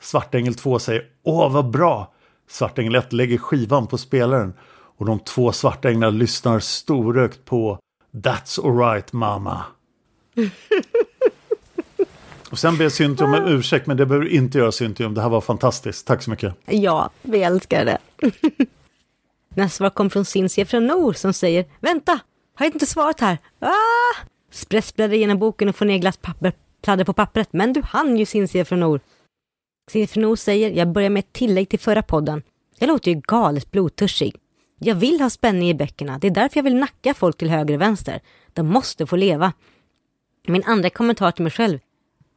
Svartängel 0.00 0.54
2 0.54 0.78
säger 0.78 1.04
Åh 1.22 1.52
vad 1.52 1.70
bra. 1.70 2.14
Svartängel 2.48 2.94
1 2.94 3.12
lägger 3.12 3.38
skivan 3.38 3.86
på 3.86 3.98
spelaren. 3.98 4.54
Och 4.96 5.06
de 5.06 5.18
två 5.18 5.52
svartänglarna 5.52 6.10
lyssnar 6.10 6.60
storögt 6.60 7.44
på 7.44 7.78
That's 8.12 8.66
alright 8.68 9.12
mamma. 9.12 9.64
Och 12.50 12.58
sen 12.58 12.78
ber 12.78 12.88
Syntium 12.88 13.34
om 13.34 13.44
ursäkt, 13.44 13.86
men 13.86 13.96
det 13.96 14.06
behöver 14.06 14.26
du 14.26 14.30
inte 14.30 14.58
göra 14.58 14.72
Syntium. 14.72 15.14
Det 15.14 15.22
här 15.22 15.28
var 15.28 15.40
fantastiskt. 15.40 16.06
Tack 16.06 16.22
så 16.22 16.30
mycket. 16.30 16.54
Ja, 16.66 17.10
vi 17.22 17.42
älskar 17.42 17.84
det. 17.84 17.98
Nästa 19.54 19.76
svar 19.76 19.90
kom 19.90 20.10
från 20.10 20.24
Cinzia 20.24 20.66
från 20.66 20.86
Nor 20.86 21.12
som 21.12 21.32
säger 21.32 21.64
Vänta, 21.80 22.12
har 22.54 22.66
jag 22.66 22.74
inte 22.74 22.86
svarat 22.86 23.20
här? 23.20 23.38
Ah! 23.58 24.26
Spress 24.50 24.94
bläddrar 24.94 25.14
igenom 25.14 25.38
boken 25.38 25.68
och 25.68 25.76
får 25.76 25.84
ner 25.84 25.98
glatt 25.98 26.22
papper, 26.22 26.52
pladder 26.82 27.04
på 27.04 27.12
pappret. 27.12 27.48
Men 27.52 27.72
du 27.72 27.82
hann 27.82 28.16
ju 28.16 28.26
Cinzia 28.26 28.64
från 28.64 28.80
Nor. 28.80 29.00
Cinzia 29.90 30.12
från 30.12 30.22
Nor 30.22 30.36
säger 30.36 30.70
Jag 30.70 30.88
börjar 30.88 31.10
med 31.10 31.20
ett 31.20 31.32
tillägg 31.32 31.68
till 31.68 31.78
förra 31.78 32.02
podden. 32.02 32.42
Jag 32.78 32.88
låter 32.88 33.10
ju 33.10 33.20
galet 33.26 33.70
blodtörstig. 33.70 34.36
Jag 34.78 34.94
vill 34.94 35.20
ha 35.20 35.30
spänning 35.30 35.68
i 35.68 35.74
bäckerna. 35.74 36.18
Det 36.18 36.26
är 36.26 36.30
därför 36.30 36.58
jag 36.58 36.64
vill 36.64 36.76
nacka 36.76 37.14
folk 37.14 37.38
till 37.38 37.50
höger 37.50 37.74
och 37.74 37.80
vänster. 37.80 38.20
De 38.52 38.66
måste 38.66 39.06
få 39.06 39.16
leva. 39.16 39.52
Min 40.46 40.64
andra 40.66 40.90
kommentar 40.90 41.30
till 41.30 41.42
mig 41.42 41.52
själv 41.52 41.78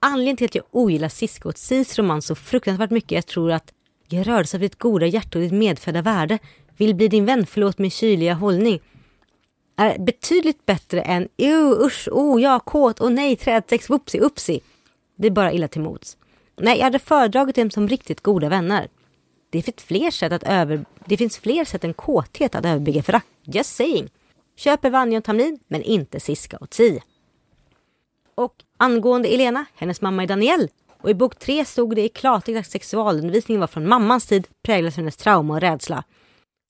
Anledningen 0.05 0.37
till 0.37 0.45
att 0.45 0.55
jag 0.55 0.65
ogillar 0.71 1.09
Cisco 1.09 1.49
och 1.49 1.57
Cis 1.57 1.97
roman 1.97 2.21
så 2.21 2.35
fruktansvärt 2.35 2.89
mycket 2.89 3.11
jag 3.11 3.25
tror 3.25 3.51
att 3.51 3.73
jag 4.07 4.27
rördes 4.27 4.53
av 4.53 4.59
ditt 4.59 4.79
goda 4.79 5.05
hjärta 5.05 5.37
och 5.37 5.43
ditt 5.43 5.53
medfödda 5.53 6.01
värde, 6.01 6.39
vill 6.77 6.95
bli 6.95 7.07
din 7.07 7.25
vän, 7.25 7.45
förlåt 7.45 7.77
min 7.77 7.91
kyliga 7.91 8.33
hållning, 8.33 8.79
är 9.75 9.99
betydligt 9.99 10.65
bättre 10.65 11.01
än 11.01 11.27
jo 11.37 11.85
usch, 11.85 12.07
oh 12.11 12.41
ja, 12.41 12.59
kåt, 12.59 12.99
och 12.99 13.07
oh, 13.07 13.13
nej, 13.13 13.35
trädsex, 13.35 13.89
whoopsie, 13.89 14.21
upsi. 14.21 14.61
Det 15.15 15.27
är 15.27 15.31
bara 15.31 15.53
illa 15.53 15.67
till 15.67 15.81
mods. 15.81 16.17
Nej, 16.55 16.77
jag 16.77 16.83
hade 16.83 16.99
föredragit 16.99 17.55
dem 17.55 17.71
som 17.71 17.87
riktigt 17.87 18.21
goda 18.21 18.49
vänner. 18.49 18.87
Det 19.49 19.61
finns 19.61 19.83
fler 19.83 20.11
sätt, 20.11 20.31
att 20.31 20.43
över, 20.43 20.85
det 21.05 21.17
finns 21.17 21.37
fler 21.37 21.65
sätt 21.65 21.83
än 21.83 21.93
kåthet 21.93 22.55
att 22.55 22.65
överbygga 22.65 23.03
förakt. 23.03 23.27
Just 23.43 23.75
saying. 23.75 24.09
Köper 24.55 24.89
Vanja 24.89 25.17
och 25.17 25.23
Tamlin, 25.23 25.59
men 25.67 25.81
inte 25.81 26.19
Siska 26.19 26.57
och 26.57 26.69
Ti. 26.69 27.01
Och 28.35 28.55
angående 28.83 29.29
Elena, 29.29 29.65
hennes 29.75 30.01
mamma 30.01 30.23
är 30.23 30.27
Danielle. 30.27 30.67
Och 31.01 31.09
i 31.09 31.13
bok 31.13 31.39
tre 31.39 31.65
stod 31.65 31.95
det 31.95 32.05
i 32.05 32.09
klartext 32.09 32.59
att 32.59 32.71
sexualundervisningen 32.71 33.59
var 33.59 33.67
från 33.67 33.87
mammans 33.87 34.25
tid 34.25 34.47
präglas 34.63 34.93
av 34.93 34.97
hennes 34.97 35.17
trauma 35.17 35.53
och 35.53 35.61
rädsla. 35.61 36.03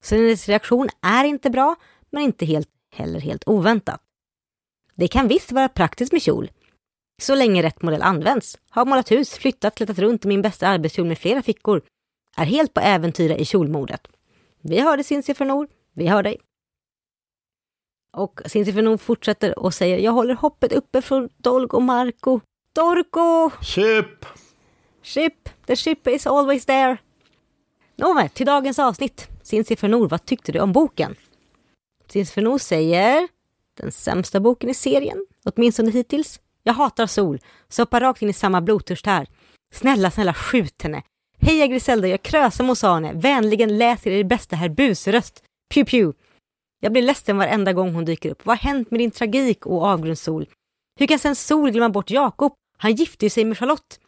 Så 0.04 0.16
hennes 0.16 0.50
reaktion 0.50 0.90
är 1.02 1.24
inte 1.24 1.50
bra, 1.50 1.76
men 2.12 2.24
inte 2.24 2.46
helt, 2.46 2.70
heller 2.92 3.20
helt 3.20 3.48
oväntat. 3.48 4.02
Det 4.96 5.08
kan 5.08 5.28
visst 5.28 5.52
vara 5.52 5.70
praktiskt 5.70 6.12
med 6.12 6.22
kjol. 6.22 6.50
Så 7.22 7.36
länge 7.36 7.64
rätt 7.64 7.82
modell 7.82 8.02
används. 8.02 8.58
Har 8.70 8.86
målat 8.86 9.12
hus, 9.12 9.34
flyttat, 9.34 9.76
klättrat 9.76 10.00
runt 10.00 10.26
i 10.26 10.28
min 10.28 10.42
bästa 10.42 10.68
arbetskjol 10.68 11.08
med 11.08 11.18
flera 11.18 11.42
fickor. 11.42 11.82
Är 12.38 12.46
helt 12.46 12.74
på 12.74 12.80
äventyra 12.80 13.38
i 13.38 13.46
kjolmodet. 13.46 14.08
Vi 14.62 14.80
hörde 14.80 15.04
Cinzia 15.04 15.36
från 15.36 15.48
Nord. 15.48 15.70
Vi 15.94 16.08
hör 16.08 16.24
dig. 16.24 16.38
Och 18.18 18.42
Sintifernon 18.46 18.98
fortsätter 18.98 19.60
och 19.60 19.74
säger 19.74 19.98
Jag 19.98 20.12
håller 20.12 20.36
hoppet 20.36 20.74
uppe 20.74 21.02
från 21.02 21.30
Dolg 21.38 21.68
och 21.68 21.82
Marco. 21.82 22.40
Dorko! 22.76 23.52
Ship! 23.62 24.26
Ship! 25.04 25.50
The 25.66 25.76
ship 25.76 26.08
is 26.08 26.28
always 26.28 26.66
there. 26.66 26.98
Nåväl, 27.96 28.30
till 28.30 28.46
dagens 28.46 28.80
avsnitt. 28.80 29.28
Sinsifernoor, 29.44 30.10
vad 30.10 30.26
tyckte 30.26 30.52
du 30.52 30.60
om 30.60 30.72
boken? 30.72 31.16
Sinsifernoor 32.10 32.58
säger 32.58 33.28
Den 33.82 33.92
sämsta 33.92 34.40
boken 34.40 34.70
i 34.70 34.74
serien, 34.74 35.26
åtminstone 35.46 35.92
hittills. 35.92 36.40
Jag 36.64 36.74
hatar 36.74 37.08
sol, 37.08 37.40
så 37.70 37.82
hoppa 37.82 38.00
rakt 38.00 38.22
in 38.22 38.30
i 38.30 38.34
samma 38.34 38.62
blodtörst 38.62 39.06
här. 39.06 39.28
Snälla, 39.74 40.12
snälla 40.12 40.34
skjut 40.34 40.82
henne. 40.84 41.04
Heja 41.42 41.68
Griselda, 41.68 42.08
jag 42.08 42.24
krösar 42.24 42.64
Mosane. 42.64 43.14
Vänligen 43.14 43.78
läs 43.78 44.08
er 44.08 44.24
bästa 44.24 44.56
herr 44.56 44.70
busröst. 44.70 45.44
Pew 45.74 45.92
pew. 45.92 46.14
Jag 46.84 46.92
blir 46.92 47.02
ledsen 47.02 47.38
varenda 47.38 47.74
gång 47.74 47.94
hon 47.94 48.06
dyker 48.06 48.32
upp. 48.32 48.46
Vad 48.46 48.58
har 48.58 48.64
hänt 48.70 48.92
med 48.92 49.00
din 49.00 49.12
tragik, 49.12 49.66
och 49.66 49.86
avgrundssol? 49.86 50.50
Hur 51.00 51.08
kan 51.08 51.20
sen 51.20 51.36
Sol 51.36 51.72
glömma 51.72 51.90
bort 51.90 52.10
Jakob? 52.10 52.54
Han 52.78 52.96
gifte 52.96 53.26
ju 53.26 53.30
sig 53.30 53.46
med 53.46 53.58
Charlotte. 53.58 54.00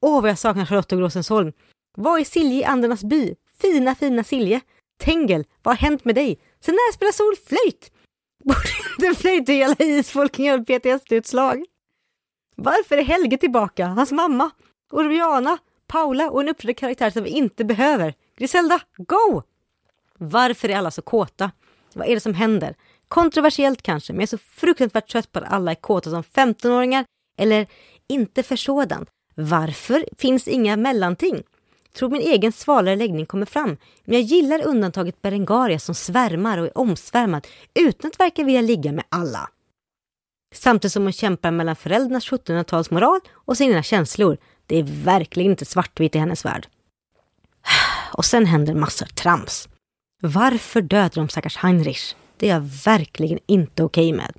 Åh, 0.00 0.20
vad 0.22 0.30
jag 0.30 0.38
saknar 0.38 0.66
Charlotte 0.66 0.92
och 0.92 0.98
Gråsensholm. 0.98 1.52
Vad 1.96 2.20
är 2.20 2.24
Silje 2.24 2.58
i 2.58 2.64
Andernas 2.64 3.04
by? 3.04 3.34
Fina, 3.60 3.94
fina 3.94 4.24
Silje. 4.24 4.60
Tengel, 5.00 5.44
vad 5.62 5.76
har 5.76 5.80
hänt 5.80 6.04
med 6.04 6.14
dig? 6.14 6.38
Sen 6.60 6.74
när 6.74 6.92
spelar 6.92 7.12
Sol 7.12 7.36
flöjt? 7.46 7.92
Borde 8.44 9.08
inte 9.08 9.20
flöjt 9.20 9.48
i 9.48 9.52
hela 9.52 9.76
isfolken 9.78 10.44
göra 10.44 10.64
PTSD-utslag? 10.64 11.64
Varför 12.56 12.98
är 12.98 13.04
Helge 13.04 13.38
tillbaka? 13.38 13.86
Hans 13.86 14.12
mamma? 14.12 14.50
Oriana? 14.90 15.58
Paula 15.86 16.30
och 16.30 16.40
en 16.40 16.48
upprörd 16.48 16.76
karaktär 16.76 17.10
som 17.10 17.22
vi 17.22 17.30
inte 17.30 17.64
behöver. 17.64 18.14
Griselda, 18.36 18.80
go! 18.96 19.42
Varför 20.18 20.68
är 20.68 20.76
alla 20.76 20.90
så 20.90 21.02
kåta? 21.02 21.50
Vad 21.92 22.08
är 22.08 22.14
det 22.14 22.20
som 22.20 22.34
händer? 22.34 22.74
Kontroversiellt 23.08 23.82
kanske, 23.82 24.12
men 24.12 24.20
jag 24.20 24.22
är 24.22 24.26
så 24.26 24.38
fruktansvärt 24.38 25.08
trött 25.08 25.32
på 25.32 25.38
att 25.38 25.52
alla 25.52 25.70
är 25.70 25.74
kåta 25.74 26.10
som 26.10 26.22
15-åringar 26.22 27.04
eller 27.38 27.66
inte 28.08 28.42
för 28.42 28.56
sådan. 28.56 29.06
Varför 29.34 30.04
finns 30.18 30.48
inga 30.48 30.76
mellanting? 30.76 31.42
Tror 31.92 32.10
min 32.10 32.22
egen 32.22 32.52
svalare 32.52 32.96
läggning 32.96 33.26
kommer 33.26 33.46
fram. 33.46 33.76
Men 34.04 34.14
jag 34.18 34.22
gillar 34.22 34.66
undantaget 34.66 35.22
Berengaria 35.22 35.78
som 35.78 35.94
svärmar 35.94 36.58
och 36.58 36.66
är 36.66 36.78
omsvärmad 36.78 37.46
utan 37.74 38.10
att 38.10 38.20
verka 38.20 38.44
vilja 38.44 38.60
ligga 38.60 38.92
med 38.92 39.04
alla. 39.08 39.50
Samtidigt 40.54 40.92
som 40.92 41.02
hon 41.02 41.12
kämpar 41.12 41.50
mellan 41.50 41.76
föräldrarnas 41.76 42.30
1700-talsmoral 42.30 43.20
och 43.32 43.56
sina 43.56 43.82
känslor. 43.82 44.36
Det 44.66 44.78
är 44.78 44.82
verkligen 45.04 45.50
inte 45.50 45.64
svartvitt 45.64 46.14
i 46.14 46.18
hennes 46.18 46.44
värld. 46.44 46.66
Och 48.12 48.24
sen 48.24 48.46
händer 48.46 48.74
massor 48.74 49.06
trams. 49.06 49.68
Varför 50.20 50.82
dödade 50.82 51.14
de 51.14 51.28
stackars 51.28 51.56
Heinrich? 51.56 52.14
Det 52.36 52.48
är 52.48 52.54
jag 52.54 52.60
verkligen 52.84 53.38
inte 53.46 53.82
okej 53.84 54.08
okay 54.08 54.16
med. 54.16 54.32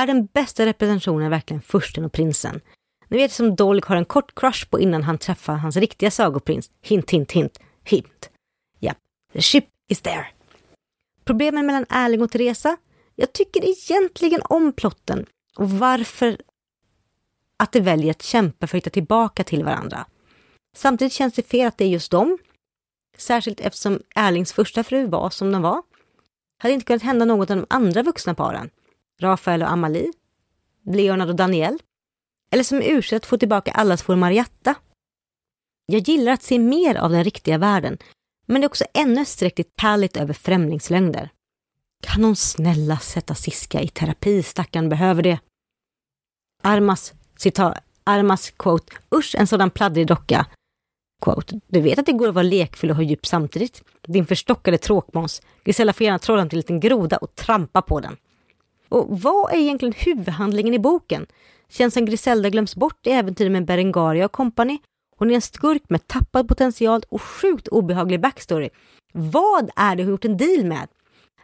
Är 0.00 0.06
den 0.06 0.26
bästa 0.26 0.66
representationen 0.66 1.30
verkligen 1.30 1.62
fursten 1.62 2.04
och 2.04 2.12
prinsen? 2.12 2.60
Ni 3.08 3.16
vet 3.16 3.32
som 3.32 3.56
Dolg 3.56 3.82
har 3.86 3.96
en 3.96 4.04
kort 4.04 4.34
crush 4.34 4.70
på 4.70 4.80
innan 4.80 5.02
han 5.02 5.18
träffar 5.18 5.54
hans 5.54 5.76
riktiga 5.76 6.10
sagoprins. 6.10 6.70
Hint, 6.82 7.10
hint, 7.10 7.32
hint, 7.32 7.60
hint. 7.84 8.30
Japp, 8.78 8.98
the 9.32 9.42
ship 9.42 9.64
is 9.88 10.00
there. 10.00 10.26
Problemen 11.24 11.66
mellan 11.66 11.86
Erling 11.88 12.22
och 12.22 12.30
Teresa? 12.30 12.76
Jag 13.14 13.32
tycker 13.32 13.64
egentligen 13.64 14.40
om 14.44 14.72
plotten 14.72 15.26
och 15.56 15.70
varför 15.70 16.40
att 17.56 17.72
de 17.72 17.80
väljer 17.80 18.10
att 18.10 18.22
kämpa 18.22 18.66
för 18.66 18.76
att 18.76 18.80
hitta 18.80 18.90
tillbaka 18.90 19.44
till 19.44 19.64
varandra. 19.64 20.06
Samtidigt 20.76 21.12
känns 21.12 21.34
det 21.34 21.42
fel 21.42 21.66
att 21.66 21.78
det 21.78 21.84
är 21.84 21.88
just 21.88 22.10
dem. 22.10 22.38
Särskilt 23.18 23.60
eftersom 23.60 24.02
Erlings 24.14 24.52
första 24.52 24.84
fru 24.84 25.06
var 25.06 25.30
som 25.30 25.52
den 25.52 25.62
var. 25.62 25.82
Hade 26.58 26.74
inte 26.74 26.86
kunnat 26.86 27.02
hända 27.02 27.24
något 27.24 27.50
av 27.50 27.56
de 27.56 27.66
andra 27.70 28.02
vuxna 28.02 28.34
paren. 28.34 28.70
Rafael 29.20 29.62
och 29.62 29.70
Amalie. 29.70 30.12
Leonard 30.86 31.28
och 31.28 31.36
Daniel. 31.36 31.78
Eller 32.50 32.64
som 32.64 32.82
ursäkt 32.82 33.24
att 33.24 33.26
få 33.26 33.38
tillbaka 33.38 33.70
allas 33.72 34.08
vår 34.08 34.16
Marietta. 34.16 34.74
Jag 35.86 36.08
gillar 36.08 36.32
att 36.32 36.42
se 36.42 36.58
mer 36.58 36.94
av 36.94 37.10
den 37.10 37.24
riktiga 37.24 37.58
världen, 37.58 37.98
men 38.46 38.60
det 38.60 38.64
är 38.64 38.68
också 38.68 38.84
ännu 38.94 39.24
sträckligt 39.24 39.80
härligt 39.80 40.16
över 40.16 40.34
främlingslögner. 40.34 41.30
Kan 42.02 42.24
hon 42.24 42.36
snälla 42.36 42.98
sätta 42.98 43.34
Siska 43.34 43.80
i 43.80 43.88
terapi, 43.88 44.42
stackarn 44.42 44.88
behöver 44.88 45.22
det. 45.22 45.38
Armas, 46.62 47.14
citat, 47.36 47.78
Armas 48.04 48.50
quote, 48.50 48.96
usch 49.14 49.34
en 49.34 49.46
sådan 49.46 49.70
pladdrig 49.70 50.06
docka. 50.06 50.46
Quote, 51.22 51.60
du 51.66 51.80
vet 51.80 51.98
att 51.98 52.06
det 52.06 52.12
går 52.12 52.28
att 52.28 52.34
vara 52.34 52.42
lekfull 52.42 52.90
och 52.90 52.96
ha 52.96 53.02
djup 53.02 53.26
samtidigt? 53.26 53.82
Din 54.06 54.26
förstockade 54.26 54.78
tråkmåns. 54.78 55.42
Gisella 55.64 55.92
får 55.92 56.04
gärna 56.04 56.18
trolla 56.18 56.46
till 56.46 56.56
en 56.56 56.60
liten 56.60 56.80
groda 56.80 57.16
och 57.16 57.34
trampa 57.34 57.82
på 57.82 58.00
den. 58.00 58.16
Och 58.88 59.20
vad 59.20 59.52
är 59.52 59.58
egentligen 59.58 59.94
huvudhandlingen 59.96 60.74
i 60.74 60.78
boken? 60.78 61.26
Känns 61.68 61.94
som 61.94 62.04
Griselda 62.04 62.50
glöms 62.50 62.76
bort 62.76 63.06
i 63.06 63.10
äventyret 63.10 63.52
med 63.52 63.64
Berengaria 63.64 64.24
och 64.24 64.32
kompani. 64.32 64.78
Hon 65.16 65.30
är 65.30 65.34
en 65.34 65.42
skurk 65.42 65.82
med 65.88 66.06
tappad 66.06 66.48
potential 66.48 67.02
och 67.08 67.22
sjukt 67.22 67.68
obehaglig 67.68 68.20
backstory. 68.20 68.68
Vad 69.12 69.70
är 69.76 69.96
det 69.96 70.02
hon 70.02 70.10
gjort 70.10 70.24
en 70.24 70.36
deal 70.36 70.64
med? 70.64 70.88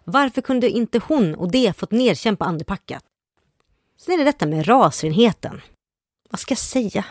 Varför 0.05 0.41
kunde 0.43 0.71
inte 0.71 1.01
hon 1.09 1.35
och 1.35 1.51
det 1.51 1.77
fått 1.77 1.91
nedkämpa 1.91 2.45
Andepackat? 2.45 3.05
Sen 3.97 4.15
är 4.15 4.19
det 4.19 4.25
detta 4.25 4.47
med 4.47 4.69
rasrenheten. 4.69 5.61
Vad 6.31 6.41
ska 6.41 6.53
jag 6.53 6.59
säga? 6.59 7.05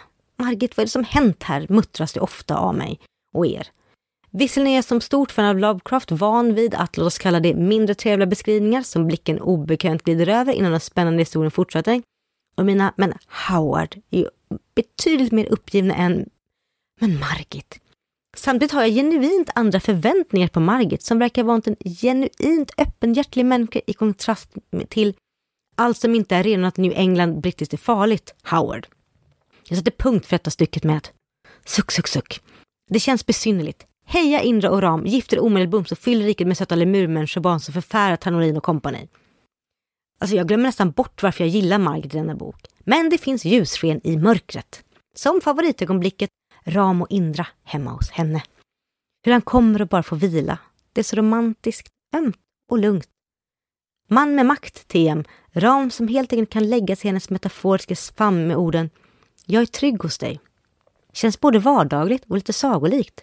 Margit, 0.45 0.77
vad 0.77 0.84
är 0.84 0.85
det 0.85 0.91
som 0.91 1.03
hänt 1.03 1.43
här? 1.43 1.65
muttras 1.69 2.13
det 2.13 2.19
ofta 2.19 2.57
av 2.57 2.76
mig 2.76 2.99
och 3.34 3.47
er. 3.47 3.68
Visserligen 4.31 4.72
är 4.72 4.76
jag 4.76 4.85
som 4.85 5.01
stort 5.01 5.31
fan 5.31 5.45
av 5.45 5.59
Lovecraft 5.59 6.11
van 6.11 6.53
vid 6.53 6.76
att 6.76 6.97
låt 6.97 7.07
oss 7.07 7.18
kalla 7.18 7.39
det 7.39 7.55
mindre 7.55 7.95
trevliga 7.95 8.27
beskrivningar 8.27 8.81
som 8.81 9.07
blicken 9.07 9.41
obekvämt 9.41 10.03
glider 10.03 10.27
över 10.27 10.53
innan 10.53 10.72
den 10.72 10.80
spännande 10.80 11.19
historien 11.19 11.51
fortsätter. 11.51 12.01
Och 12.55 12.65
mina, 12.65 12.93
men 12.97 13.13
Howard 13.49 13.95
är 14.09 14.19
ju 14.19 14.27
betydligt 14.76 15.31
mer 15.31 15.45
uppgivna 15.45 15.95
än, 15.95 16.30
men 16.99 17.19
Margit. 17.19 17.80
Samtidigt 18.38 18.72
har 18.72 18.81
jag 18.81 18.91
genuint 18.91 19.49
andra 19.55 19.80
förväntningar 19.80 20.47
på 20.47 20.59
Margit 20.59 21.01
som 21.01 21.19
verkar 21.19 21.43
vara 21.43 21.61
en 21.65 21.76
genuint 21.76 22.72
öppenhjärtig 22.77 23.45
människa 23.45 23.80
i 23.88 23.93
kontrast 23.93 24.49
till 24.89 25.13
allt 25.76 25.97
som 25.97 26.15
inte 26.15 26.35
är 26.35 26.43
redan 26.43 26.65
att 26.65 26.77
New 26.77 26.93
England 26.95 27.41
brittiskt 27.41 27.73
är 27.73 27.77
farligt, 27.77 28.34
Howard. 28.43 28.88
Jag 29.72 29.77
sätter 29.77 29.91
punkt 29.91 30.26
för 30.26 30.35
detta 30.35 30.52
stycket 30.52 30.84
med 30.84 30.98
att 30.98 31.11
suck, 31.65 31.91
suck, 31.91 32.07
suck. 32.07 32.41
Det 32.89 32.99
känns 32.99 33.26
besynnerligt. 33.26 33.85
Heja 34.06 34.41
Indra 34.41 34.69
och 34.69 34.81
Ram, 34.81 35.06
gifter 35.06 35.39
omedelbums 35.39 35.91
och 35.91 35.98
fyll 35.98 36.23
riket 36.23 36.48
med 36.48 36.57
söta 36.57 36.76
lemurmänniskor 36.76 37.41
barn 37.41 37.60
som 37.60 37.73
förfärar 37.73 38.15
Tanorin 38.15 38.57
och 38.57 38.64
kompani. 38.64 39.07
Alltså 40.19 40.35
jag 40.35 40.48
glömmer 40.48 40.64
nästan 40.64 40.91
bort 40.91 41.23
varför 41.23 41.43
jag 41.43 41.49
gillar 41.49 41.77
Margit 41.77 42.06
i 42.06 42.18
denna 42.18 42.35
bok. 42.35 42.65
Men 42.80 43.10
det 43.10 43.18
finns 43.18 43.45
ljussken 43.45 44.02
i 44.03 44.18
mörkret. 44.18 44.84
Som 45.15 45.41
favoritögonblicket 45.41 46.30
Ram 46.65 47.02
och 47.02 47.11
Indra 47.11 47.48
hemma 47.64 47.91
hos 47.91 48.10
henne. 48.11 48.43
Hur 49.26 49.31
han 49.31 49.41
kommer 49.41 49.81
och 49.81 49.88
bara 49.88 50.03
får 50.03 50.15
vila. 50.15 50.57
Det 50.93 51.02
är 51.02 51.06
så 51.06 51.15
romantiskt, 51.15 51.89
ömt 52.15 52.38
och 52.72 52.80
lugnt. 52.80 53.07
Man 54.10 54.35
med 54.35 54.45
makt, 54.45 54.88
TM. 54.88 55.23
Ram 55.53 55.91
som 55.91 56.07
helt 56.07 56.34
enkelt 56.34 56.49
kan 56.49 56.69
lägga 56.69 56.95
sig 56.95 57.07
i 57.07 57.10
hennes 57.10 57.30
metaforiska 57.30 57.95
famn 57.95 58.48
med 58.48 58.57
orden 58.57 58.89
jag 59.45 59.61
är 59.61 59.65
trygg 59.65 60.03
hos 60.03 60.18
dig. 60.18 60.39
Känns 61.13 61.39
både 61.39 61.59
vardagligt 61.59 62.26
och 62.27 62.35
lite 62.35 62.53
sagolikt. 62.53 63.22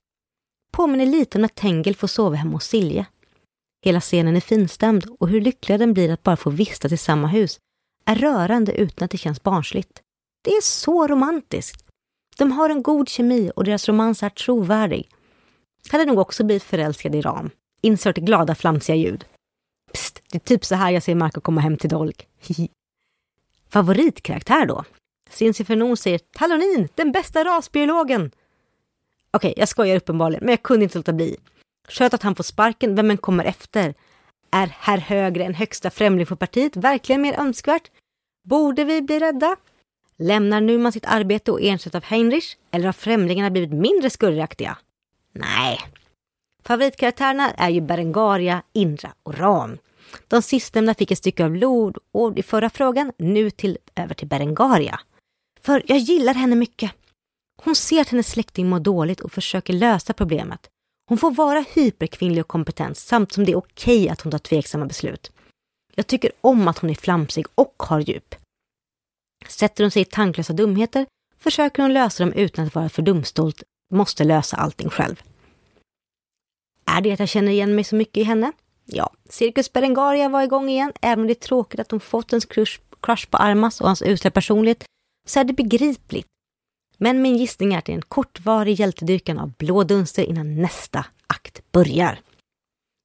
Påminner 0.72 1.06
lite 1.06 1.38
om 1.38 1.42
när 1.42 1.48
Tengel 1.48 1.96
får 1.96 2.08
sova 2.08 2.36
hemma 2.36 2.52
hos 2.52 2.64
Silje. 2.64 3.06
Hela 3.84 4.00
scenen 4.00 4.36
är 4.36 4.40
finstämd 4.40 5.06
och 5.20 5.28
hur 5.28 5.40
lyckliga 5.40 5.78
den 5.78 5.94
blir 5.94 6.10
att 6.12 6.22
bara 6.22 6.36
få 6.36 6.50
vistas 6.50 6.92
i 6.92 6.96
samma 6.96 7.28
hus 7.28 7.58
är 8.04 8.14
rörande 8.14 8.72
utan 8.72 9.04
att 9.04 9.10
det 9.10 9.18
känns 9.18 9.42
barnsligt. 9.42 10.00
Det 10.44 10.50
är 10.50 10.60
så 10.60 11.06
romantiskt. 11.06 11.84
De 12.38 12.52
har 12.52 12.70
en 12.70 12.82
god 12.82 13.08
kemi 13.08 13.50
och 13.56 13.64
deras 13.64 13.88
romans 13.88 14.22
är 14.22 14.30
trovärdig. 14.30 15.08
Hade 15.90 16.04
nog 16.04 16.18
också 16.18 16.44
blivit 16.44 16.62
förälskad 16.62 17.14
i 17.14 17.20
Ram. 17.20 17.50
Insert 17.80 18.16
glada 18.16 18.54
flamsiga 18.54 18.96
ljud. 18.96 19.24
Psst, 19.92 20.22
det 20.30 20.38
är 20.38 20.40
typ 20.40 20.64
så 20.64 20.74
här 20.74 20.90
jag 20.90 21.02
ser 21.02 21.14
Marco 21.14 21.40
komma 21.40 21.60
hem 21.60 21.76
till 21.76 21.90
Dolk. 21.90 22.26
Favoritkaraktär 23.68 24.66
då? 24.66 24.84
Cincy 25.30 25.64
Fernon 25.64 25.96
säger 25.96 26.18
Talonin, 26.18 26.88
den 26.94 27.12
bästa 27.12 27.44
rasbiologen. 27.44 28.30
Okej, 29.30 29.54
jag 29.56 29.68
skojar 29.68 29.96
uppenbarligen, 29.96 30.44
men 30.44 30.52
jag 30.52 30.62
kunde 30.62 30.84
inte 30.84 30.98
låta 30.98 31.12
bli. 31.12 31.36
Skönt 31.88 32.14
att 32.14 32.22
han 32.22 32.34
får 32.34 32.44
sparken, 32.44 32.94
vem 32.94 33.10
än 33.10 33.16
kommer 33.16 33.44
efter? 33.44 33.94
Är 34.50 34.66
herr 34.66 34.98
högre 34.98 35.44
än 35.44 35.54
högsta 35.54 35.90
främling 35.90 36.26
för 36.26 36.36
partiet 36.36 36.76
verkligen 36.76 37.22
mer 37.22 37.40
önskvärt? 37.40 37.90
Borde 38.44 38.84
vi 38.84 39.02
bli 39.02 39.18
rädda? 39.18 39.56
Lämnar 40.16 40.60
Numan 40.60 40.92
sitt 40.92 41.06
arbete 41.06 41.52
och 41.52 41.60
ersätts 41.60 41.96
av 41.96 42.04
Heinrich? 42.04 42.56
Eller 42.70 42.86
har 42.86 42.92
främlingarna 42.92 43.50
blivit 43.50 43.72
mindre 43.72 44.10
skurraktiga? 44.10 44.78
Nej. 45.32 45.80
Favoritkaraktärerna 46.64 47.50
är 47.50 47.70
ju 47.70 47.80
Berengaria, 47.80 48.62
Indra 48.72 49.12
och 49.22 49.38
Ram. 49.38 49.78
De 50.28 50.42
sistnämnda 50.42 50.94
fick 50.94 51.10
ett 51.10 51.18
stycke 51.18 51.44
av 51.44 51.56
lod 51.56 51.98
och 52.12 52.38
i 52.38 52.42
förra 52.42 52.70
frågan, 52.70 53.12
nu 53.18 53.50
till, 53.50 53.78
över 53.94 54.14
till 54.14 54.28
Berengaria. 54.28 55.00
För 55.60 55.82
jag 55.86 55.98
gillar 55.98 56.34
henne 56.34 56.56
mycket. 56.56 56.92
Hon 57.62 57.76
ser 57.76 58.00
att 58.00 58.08
hennes 58.08 58.30
släkting 58.30 58.68
mår 58.68 58.80
dåligt 58.80 59.20
och 59.20 59.32
försöker 59.32 59.72
lösa 59.72 60.12
problemet. 60.12 60.68
Hon 61.08 61.18
får 61.18 61.30
vara 61.30 61.64
hyperkvinnlig 61.74 62.40
och 62.40 62.48
kompetent 62.48 62.98
samt 62.98 63.32
som 63.32 63.44
det 63.44 63.52
är 63.52 63.56
okej 63.56 64.08
att 64.08 64.20
hon 64.20 64.30
tar 64.30 64.38
tveksamma 64.38 64.86
beslut. 64.86 65.32
Jag 65.94 66.06
tycker 66.06 66.32
om 66.40 66.68
att 66.68 66.78
hon 66.78 66.90
är 66.90 66.94
flamsig 66.94 67.46
och 67.54 67.74
har 67.78 68.00
djup. 68.00 68.34
Sätter 69.48 69.84
hon 69.84 69.90
sig 69.90 70.02
i 70.02 70.04
tanklösa 70.04 70.52
dumheter 70.52 71.06
försöker 71.38 71.82
hon 71.82 71.92
lösa 71.92 72.24
dem 72.24 72.32
utan 72.32 72.66
att 72.66 72.74
vara 72.74 72.88
för 72.88 73.02
dumstolt, 73.02 73.62
måste 73.94 74.24
lösa 74.24 74.56
allting 74.56 74.90
själv. 74.90 75.22
Är 76.86 77.00
det 77.00 77.12
att 77.12 77.18
jag 77.18 77.28
känner 77.28 77.52
igen 77.52 77.74
mig 77.74 77.84
så 77.84 77.96
mycket 77.96 78.16
i 78.16 78.22
henne? 78.22 78.52
Ja, 78.84 79.10
Cirkus 79.28 79.72
Berengaria 79.72 80.28
var 80.28 80.42
igång 80.42 80.68
igen, 80.68 80.92
även 81.02 81.20
om 81.20 81.26
det 81.26 81.32
är 81.32 81.48
tråkigt 81.48 81.80
att 81.80 81.90
hon 81.90 82.00
fått 82.00 82.32
en 82.32 82.40
crush, 82.40 82.80
crush 83.00 83.30
på 83.30 83.36
Armas 83.36 83.80
och 83.80 83.86
hans 83.86 84.02
usla 84.02 84.30
personlighet, 84.30 84.84
så 85.28 85.40
är 85.40 85.44
det 85.44 85.52
begripligt. 85.52 86.26
Men 86.98 87.22
min 87.22 87.36
gissning 87.36 87.74
är 87.74 87.78
att 87.78 87.84
det 87.84 87.92
är 87.92 87.96
en 87.96 88.02
kortvarig 88.02 88.80
hjältedyrkan 88.80 89.38
av 89.38 89.52
blå 89.52 89.84
dunster 89.84 90.22
innan 90.22 90.62
nästa 90.62 91.06
akt 91.26 91.72
börjar. 91.72 92.20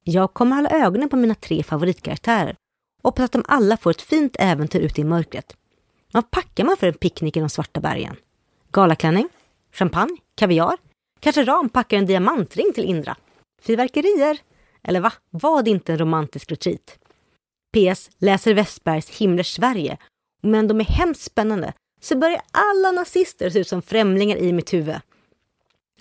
Jag 0.04 0.34
kommer 0.34 0.56
hålla 0.56 0.70
ögonen 0.70 1.10
på 1.10 1.16
mina 1.16 1.36
tre 1.36 1.64
favoritkaraktärer 1.64 2.56
och 3.04 3.10
hoppas 3.10 3.26
att 3.26 3.32
de 3.32 3.44
alla 3.48 3.78
får 3.78 3.92
ett 3.92 4.02
fint 4.02 4.36
äventyr 4.40 4.80
ute 4.80 5.02
i 5.02 5.04
mörkret. 5.04 5.56
Vad 6.12 6.32
packar 6.32 6.64
man 6.64 6.78
för 6.78 6.88
en 6.88 6.94
picknick 6.94 7.38
i 7.38 7.40
de 7.40 7.50
svarta 7.50 7.80
bergen? 7.80 8.16
Galaklänning? 8.72 9.30
Champagne? 9.72 10.18
Kaviar? 10.36 10.78
Kanske 11.20 11.44
Ram 11.44 11.70
packar 11.70 11.98
en 11.98 12.06
diamantring 12.06 12.74
till 12.74 12.84
Indra? 12.84 13.18
Fyrverkerier? 13.62 14.40
Eller 14.84 15.00
va? 15.00 15.14
Var 15.30 15.64
det 15.64 15.70
inte 15.70 15.92
en 15.92 16.00
romantisk 16.00 16.52
retreat? 16.52 16.98
PS. 17.74 18.10
Läser 18.18 18.54
Westbergs 18.54 19.10
Himmlers 19.10 19.56
Sverige. 19.56 19.98
Men 20.42 20.68
de 20.68 20.80
är 20.80 20.86
hemskt 20.86 21.22
spännande 21.22 21.74
så 22.04 22.18
börjar 22.18 22.42
alla 22.52 22.92
nazister 22.92 23.50
se 23.50 23.60
ut 23.60 23.68
som 23.68 23.82
främlingar 23.82 24.38
i 24.38 24.54
mitt 24.54 24.74
huvud. 24.74 24.96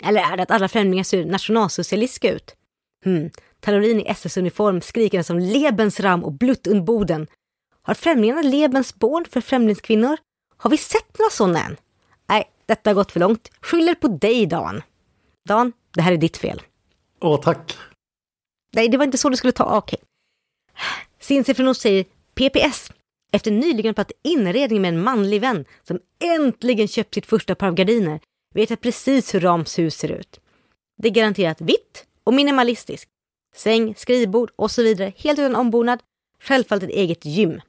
Eller 0.01 0.21
är 0.21 0.37
det 0.37 0.43
att 0.43 0.51
alla 0.51 0.67
främlingar 0.67 1.03
ser 1.03 1.25
nationalsocialistiska 1.25 2.31
ut? 2.31 2.55
Hmm, 3.03 3.29
Talorin 3.59 3.99
i 3.99 4.07
SS-uniform 4.07 4.81
skriker 4.81 5.23
som 5.23 5.39
Lebensram 5.39 6.23
och 6.23 6.31
Blut 6.31 6.67
und 6.67 6.83
Boden. 6.83 7.27
Har 7.83 7.93
främlingarna 7.93 8.41
Lebensborn 8.41 9.25
för 9.25 9.41
främlingskvinnor? 9.41 10.17
Har 10.57 10.69
vi 10.69 10.77
sett 10.77 11.19
några 11.19 11.29
sådana 11.29 11.65
än? 11.65 11.77
Nej, 12.29 12.51
detta 12.65 12.89
har 12.89 12.95
gått 12.95 13.11
för 13.11 13.19
långt. 13.19 13.51
Skyller 13.61 13.95
på 13.95 14.07
dig, 14.07 14.45
Dan. 14.45 14.81
Dan, 15.45 15.73
det 15.93 16.01
här 16.01 16.11
är 16.11 16.17
ditt 16.17 16.37
fel. 16.37 16.61
Åh, 17.21 17.41
tack. 17.41 17.77
Nej, 18.73 18.89
det 18.89 18.97
var 18.97 19.05
inte 19.05 19.17
så 19.17 19.29
du 19.29 19.37
skulle 19.37 19.53
ta. 19.53 19.77
Okej. 19.77 19.97
Okay. 19.97 20.07
Sinsifrenos 21.19 21.79
säger 21.79 22.05
PPS. 22.35 22.91
Efter 23.33 23.51
nyligen 23.51 23.93
pratat 23.93 24.17
inredning 24.23 24.81
med 24.81 24.89
en 24.89 25.03
manlig 25.03 25.41
vän 25.41 25.65
som 25.83 25.99
äntligen 26.23 26.87
köpt 26.87 27.13
sitt 27.13 27.25
första 27.25 27.55
par 27.55 27.67
av 27.67 27.73
gardiner 27.73 28.19
vet 28.53 28.69
jag 28.69 28.81
precis 28.81 29.35
hur 29.35 29.39
Rams 29.39 29.79
hus 29.79 29.95
ser 29.95 30.11
ut. 30.11 30.39
Det 30.97 31.07
är 31.07 31.11
garanterat 31.11 31.61
vitt 31.61 32.05
och 32.23 32.33
minimalistiskt. 32.33 33.09
Säng, 33.55 33.95
skrivbord 33.97 34.51
och 34.55 34.71
så 34.71 34.83
vidare 34.83 35.13
helt 35.17 35.39
utan 35.39 35.55
ombonad. 35.55 35.99
Självfallet 36.41 36.83
ett 36.83 36.89
eget 36.89 37.25
gym. 37.25 37.61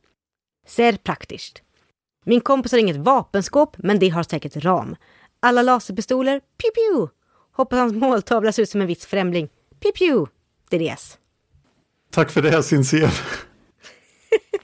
Ser 0.67 0.93
praktiskt. 0.93 1.63
Min 2.25 2.41
kompis 2.41 2.73
har 2.73 2.79
inget 2.79 2.97
vapenskåp, 2.97 3.77
men 3.79 3.99
det 3.99 4.09
har 4.09 4.23
säkert 4.23 4.57
ram. 4.57 4.97
Alla 5.41 5.63
laserpistoler, 5.63 6.41
pew 6.41 6.71
pew. 6.75 7.13
Hoppas 7.53 7.79
hans 7.79 7.95
måltavla 7.95 8.53
ser 8.53 8.63
ut 8.63 8.71
som 8.71 8.81
en 8.81 8.87
viss 8.87 9.07
främling. 9.07 9.49
Pew 9.81 9.99
pew. 9.99 10.31
Det 10.71 10.77
är 10.77 10.81
det. 10.81 11.19
Tack 12.11 12.31
för 12.31 12.43
det, 12.43 12.63
Sincere. 12.63 13.11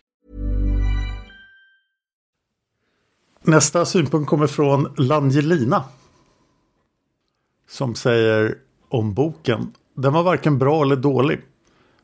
Nästa 3.43 3.85
synpunkt 3.85 4.29
kommer 4.29 4.47
från 4.47 4.93
Langelina. 4.97 5.83
Som 7.69 7.95
säger 7.95 8.57
om 8.89 9.13
boken. 9.13 9.73
Den 9.93 10.13
var 10.13 10.23
varken 10.23 10.57
bra 10.57 10.81
eller 10.81 10.95
dålig. 10.95 11.41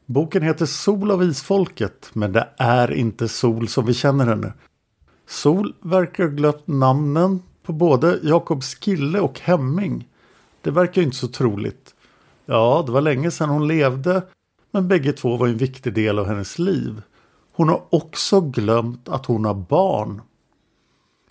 Boken 0.06 0.44
heter 0.44 0.66
Sol 0.66 1.12
av 1.12 1.24
isfolket 1.24 2.10
men 2.14 2.32
det 2.32 2.50
är 2.58 2.92
inte 2.92 3.28
Sol 3.28 3.68
som 3.68 3.86
vi 3.86 3.94
känner 3.94 4.26
henne. 4.26 4.54
Sol 5.28 5.76
verkar 5.82 6.24
ha 6.24 6.32
glömt 6.32 6.68
namnen 6.68 7.42
på 7.64 7.74
både 7.74 8.20
Jakob 8.24 8.64
Skille 8.64 9.20
och 9.20 9.40
Hemming. 9.40 10.08
Det 10.62 10.72
verkar 10.72 11.02
inte 11.02 11.18
så 11.18 11.28
troligt. 11.28 11.96
Ja, 12.46 12.84
det 12.86 12.92
var 12.92 13.02
länge 13.02 13.32
sedan 13.32 13.50
hon 13.50 13.68
levde 13.68 14.22
men 14.72 14.88
bägge 14.88 15.14
två 15.14 15.38
var 15.38 15.48
en 15.48 15.58
viktig 15.58 15.94
del 15.94 16.20
av 16.20 16.28
hennes 16.28 16.60
liv. 16.60 17.02
Hon 17.52 17.70
har 17.70 17.82
också 17.90 18.42
glömt 18.42 19.10
att 19.10 19.26
hon 19.26 19.46
har 19.46 19.54
barn. 19.54 20.22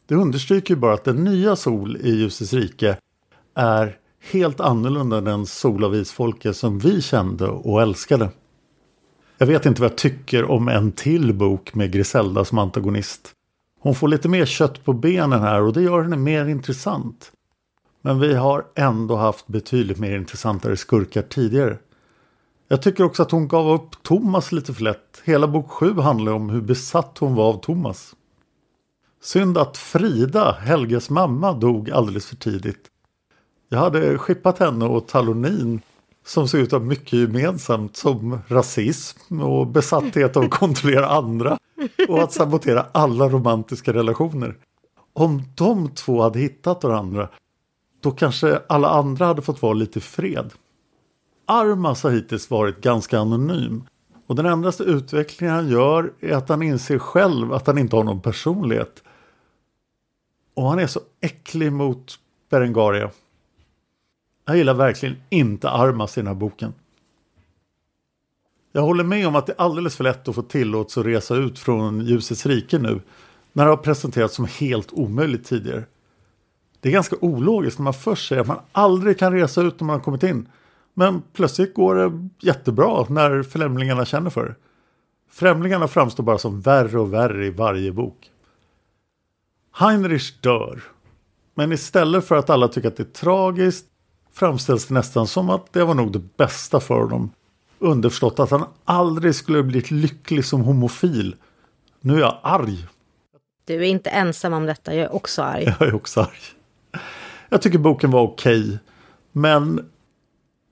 Det 0.07 0.15
understryker 0.15 0.75
ju 0.75 0.81
bara 0.81 0.95
att 0.95 1.05
den 1.05 1.25
nya 1.25 1.57
Sol 1.57 1.97
i 1.97 2.11
Ljusets 2.11 2.53
rike 2.53 2.97
är 3.55 3.99
helt 4.33 4.61
annorlunda 4.61 5.19
än 5.19 5.25
den 5.25 5.47
Sol 5.47 5.85
av 5.85 5.95
isfolket 5.95 6.57
som 6.57 6.79
vi 6.79 7.03
kände 7.03 7.49
och 7.49 7.83
älskade. 7.83 8.31
Jag 9.39 9.47
vet 9.47 9.67
inte 9.67 9.81
vad 9.81 9.91
jag 9.91 9.99
tycker 9.99 10.51
om 10.51 10.69
en 10.69 10.93
till 10.93 11.35
bok 11.35 11.75
med 11.75 11.93
Griselda 11.93 12.45
som 12.45 12.59
antagonist. 12.59 13.33
Hon 13.81 13.95
får 13.95 14.09
lite 14.09 14.29
mer 14.29 14.47
kött 14.47 14.85
på 14.85 14.93
benen 14.93 15.41
här 15.41 15.63
och 15.63 15.73
det 15.73 15.83
gör 15.83 16.03
henne 16.03 16.17
mer 16.17 16.47
intressant. 16.47 17.33
Men 18.03 18.21
vi 18.21 18.35
har 18.35 18.65
ändå 18.75 19.17
haft 19.17 19.47
betydligt 19.47 19.99
mer 19.99 20.17
intressantare 20.17 20.77
skurkar 20.77 21.23
tidigare. 21.23 21.79
Jag 22.69 22.83
tycker 22.83 23.05
också 23.05 23.23
att 23.23 23.31
hon 23.31 23.49
gav 23.49 23.71
upp 23.71 24.03
Thomas 24.03 24.53
lite 24.53 24.75
för 24.75 24.83
lätt. 24.83 25.23
Hela 25.25 25.49
bok 25.49 25.71
7 25.71 25.95
handlar 25.95 26.33
om 26.33 26.51
hur 26.51 26.61
besatt 26.61 27.19
hon 27.19 27.35
var 27.35 27.49
av 27.49 27.61
Thomas. 27.61 28.15
Synd 29.21 29.59
att 29.59 29.77
Frida, 29.77 30.53
Helges 30.53 31.11
mamma, 31.11 31.53
dog 31.53 31.91
alldeles 31.91 32.27
för 32.27 32.37
tidigt. 32.37 32.91
Jag 33.69 33.79
hade 33.79 34.19
skippat 34.19 34.59
henne 34.59 34.85
och 34.85 35.09
Talonin 35.09 35.81
som 36.27 36.49
såg 36.49 36.61
ut 36.61 36.73
att 36.73 36.81
ha 36.81 36.89
mycket 36.89 37.13
gemensamt 37.13 37.97
som 37.97 38.39
rasism 38.49 39.41
och 39.43 39.67
besatthet 39.67 40.37
av 40.37 40.45
att 40.45 40.51
kontrollera 40.51 41.09
andra 41.09 41.59
och 42.09 42.23
att 42.23 42.33
sabotera 42.33 42.87
alla 42.93 43.29
romantiska 43.29 43.93
relationer. 43.93 44.57
Om 45.13 45.43
de 45.55 45.91
två 45.91 46.23
hade 46.23 46.39
hittat 46.39 46.85
varandra 46.85 47.29
då 48.03 48.11
kanske 48.11 48.61
alla 48.69 48.89
andra 48.89 49.27
hade 49.27 49.43
fått 49.43 49.63
vara 49.63 49.73
lite 49.73 49.99
i 49.99 50.03
fred. 50.03 50.51
Armas 51.47 52.03
har 52.03 52.11
hittills 52.11 52.51
varit 52.51 52.81
ganska 52.81 53.19
anonym 53.19 53.85
och 54.27 54.35
den 54.35 54.47
endaste 54.47 54.83
utvecklingen 54.83 55.55
han 55.55 55.69
gör 55.69 56.13
är 56.21 56.33
att 56.33 56.49
han 56.49 56.63
inser 56.63 56.99
själv 56.99 57.53
att 57.53 57.67
han 57.67 57.79
inte 57.79 57.97
har 57.97 58.05
någon 58.05 58.21
personlighet. 58.21 59.03
Och 60.57 60.69
han 60.69 60.79
är 60.79 60.87
så 60.87 61.01
äcklig 61.21 61.73
mot 61.73 62.19
Berengaria. 62.51 63.11
Jag 64.45 64.57
gillar 64.57 64.75
verkligen 64.75 65.17
inte 65.29 65.71
Armas 65.71 66.19
i 66.19 66.21
den 66.21 66.27
här 66.27 66.35
boken. 66.35 66.75
Jag 68.73 68.83
håller 68.83 69.05
med 69.05 69.27
om 69.27 69.37
att 69.37 69.47
det 69.47 69.53
är 69.53 69.61
alldeles 69.61 69.97
för 69.97 70.05
lätt 70.05 70.29
att 70.29 70.35
få 70.35 70.43
tillåtelse 70.43 71.01
att 71.01 71.07
resa 71.07 71.35
ut 71.35 71.59
från 71.59 72.01
ljusets 72.01 72.47
rike 72.47 72.79
nu. 72.79 73.01
När 73.53 73.65
det 73.65 73.71
har 73.71 73.77
presenterats 73.77 74.35
som 74.35 74.45
helt 74.45 74.93
omöjligt 74.93 75.45
tidigare. 75.45 75.85
Det 76.81 76.89
är 76.89 76.93
ganska 76.93 77.17
ologiskt 77.21 77.79
när 77.79 77.85
man 77.85 77.95
först 77.95 78.29
säger 78.29 78.43
att 78.43 78.49
man 78.49 78.61
aldrig 78.73 79.19
kan 79.19 79.33
resa 79.33 79.63
ut 79.63 79.81
när 79.81 79.87
man 79.87 79.97
har 79.97 80.05
kommit 80.05 80.23
in. 80.23 80.49
Men 80.95 81.23
plötsligt 81.33 81.75
går 81.75 81.95
det 81.95 82.29
jättebra 82.41 83.07
när 83.09 83.43
främlingarna 83.43 84.05
känner 84.05 84.31
för 84.31 84.45
det. 84.45 84.55
Främlingarna 85.31 85.89
framstår 85.89 86.25
bara 86.25 86.39
som 86.39 86.61
värre 86.61 86.99
och 86.99 87.13
värre 87.13 87.47
i 87.47 87.51
varje 87.51 87.93
bok. 87.93 88.31
Heinrich 89.79 90.41
dör. 90.41 90.83
Men 91.55 91.73
istället 91.73 92.25
för 92.25 92.37
att 92.37 92.51
alla 92.51 92.69
tycker 92.69 92.89
att 92.89 92.97
det 92.97 93.03
är 93.03 93.13
tragiskt 93.13 93.87
framställs 94.33 94.87
det 94.87 94.95
nästan 94.95 95.27
som 95.27 95.51
att 95.51 95.73
det 95.73 95.85
var 95.85 95.95
nog 95.95 96.13
det 96.13 96.37
bästa 96.37 96.81
för 96.81 97.01
honom. 97.01 97.31
Underförstått 97.79 98.39
att 98.39 98.51
han 98.51 98.65
aldrig 98.85 99.35
skulle 99.35 99.63
blivit 99.63 99.91
lycklig 99.91 100.45
som 100.45 100.61
homofil. 100.61 101.37
Nu 102.01 102.15
är 102.15 102.19
jag 102.19 102.39
arg. 102.43 102.87
Du 103.65 103.75
är 103.75 103.83
inte 103.83 104.11
ensam 104.11 104.53
om 104.53 104.67
detta, 104.67 104.95
jag 104.95 105.05
är 105.05 105.15
också 105.15 105.43
arg. 105.43 105.65
Jag 105.79 105.89
är 105.89 105.95
också 105.95 106.21
arg. 106.21 106.41
Jag 107.49 107.63
tycker 107.63 107.79
boken 107.79 108.11
var 108.11 108.23
okej. 108.23 108.61
Okay, 108.61 108.79
men 109.33 109.91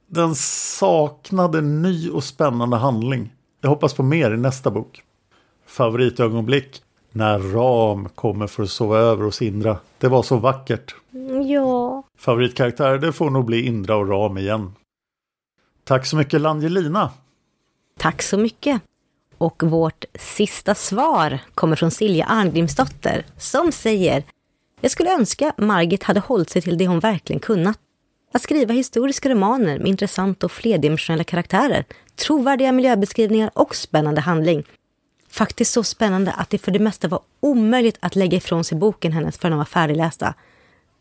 den 0.06 0.34
saknade 0.34 1.60
ny 1.60 2.10
och 2.10 2.24
spännande 2.24 2.76
handling. 2.76 3.34
Jag 3.60 3.68
hoppas 3.68 3.94
på 3.94 4.02
mer 4.02 4.34
i 4.34 4.36
nästa 4.36 4.70
bok. 4.70 5.02
Favoritögonblick 5.66 6.82
när 7.14 7.38
Ram 7.38 8.08
kommer 8.08 8.46
för 8.46 8.62
att 8.62 8.70
sova 8.70 8.98
över 8.98 9.24
hos 9.24 9.42
Indra. 9.42 9.78
Det 9.98 10.08
var 10.08 10.22
så 10.22 10.36
vackert. 10.36 10.94
Ja. 11.46 12.02
Favoritkaraktär, 12.18 12.98
det 12.98 13.12
får 13.12 13.30
nog 13.30 13.44
bli 13.44 13.66
Indra 13.66 13.96
och 13.96 14.08
Ram 14.08 14.38
igen. 14.38 14.74
Tack 15.84 16.06
så 16.06 16.16
mycket 16.16 16.40
Langelina. 16.40 17.10
Tack 17.98 18.22
så 18.22 18.38
mycket. 18.38 18.82
Och 19.38 19.62
vårt 19.62 20.04
sista 20.14 20.74
svar 20.74 21.38
kommer 21.54 21.76
från 21.76 21.90
Silja 21.90 22.24
Arngrimsdotter 22.24 23.26
som 23.38 23.72
säger 23.72 24.24
Jag 24.80 24.90
skulle 24.90 25.14
önska 25.14 25.52
Margit 25.56 26.02
hade 26.02 26.20
hållit 26.20 26.50
sig 26.50 26.62
till 26.62 26.78
det 26.78 26.86
hon 26.86 27.00
verkligen 27.00 27.40
kunnat. 27.40 27.78
Att 28.32 28.42
skriva 28.42 28.74
historiska 28.74 29.28
romaner 29.28 29.78
med 29.78 29.88
intressanta 29.88 30.46
och 30.46 30.52
flerdimensionella 30.52 31.24
karaktärer, 31.24 31.84
trovärdiga 32.16 32.72
miljöbeskrivningar 32.72 33.50
och 33.54 33.76
spännande 33.76 34.20
handling. 34.20 34.64
Faktiskt 35.34 35.72
så 35.72 35.84
spännande 35.84 36.32
att 36.32 36.50
det 36.50 36.58
för 36.58 36.72
det 36.72 36.78
mesta 36.78 37.08
var 37.08 37.20
omöjligt 37.40 37.98
att 38.00 38.16
lägga 38.16 38.36
ifrån 38.36 38.64
sig 38.64 38.78
boken 38.78 39.12
hennes 39.12 39.38
förrän 39.38 39.52
de 39.52 39.58
var 39.58 39.64
färdiglästa. 39.64 40.34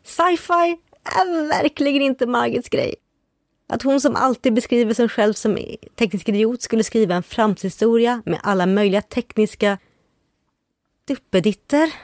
Sci-fi 0.04 0.78
är 1.04 1.48
verkligen 1.48 2.02
inte 2.02 2.26
Margits 2.26 2.68
grej. 2.68 2.94
Att 3.68 3.82
hon 3.82 4.00
som 4.00 4.16
alltid 4.16 4.54
beskriver 4.54 4.94
sig 4.94 5.08
själv 5.08 5.32
som 5.32 5.58
teknisk 5.94 6.28
idiot 6.28 6.62
skulle 6.62 6.84
skriva 6.84 7.14
en 7.14 7.22
framtidshistoria 7.22 8.22
med 8.24 8.40
alla 8.42 8.66
möjliga 8.66 9.02
tekniska 9.02 9.78
duppeditter, 11.08 11.94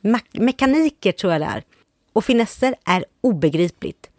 me 0.00 0.18
mekaniker 0.32 1.12
tror 1.12 1.32
jag 1.32 1.42
det 1.42 1.46
är, 1.46 1.62
och 2.12 2.24
finesser 2.24 2.74
är 2.84 3.04
obegripligt. 3.20 4.10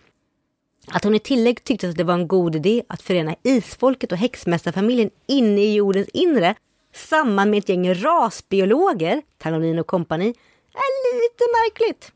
Att 0.87 1.03
hon 1.03 1.15
i 1.15 1.19
tillägg 1.19 1.63
tyckte 1.63 1.89
att 1.89 1.97
det 1.97 2.03
var 2.03 2.13
en 2.13 2.27
god 2.27 2.55
idé 2.55 2.83
att 2.87 3.01
förena 3.01 3.35
isfolket 3.43 4.11
och 4.11 4.17
häxmästarfamiljen 4.17 5.09
inne 5.27 5.61
i 5.61 5.73
jordens 5.73 6.09
inre 6.09 6.55
samman 6.95 7.49
med 7.49 7.59
ett 7.59 7.69
gäng 7.69 7.93
rasbiologer, 7.93 9.21
Talonin 9.37 9.79
och 9.79 9.87
kompani, 9.87 10.29
är 10.73 11.15
lite 11.15 11.43
märkligt. 11.51 12.11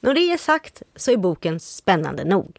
När 0.00 0.14
det 0.14 0.20
är 0.20 0.36
sagt 0.36 0.82
så 0.96 1.10
är 1.10 1.16
boken 1.16 1.60
spännande 1.60 2.24
nog. 2.24 2.58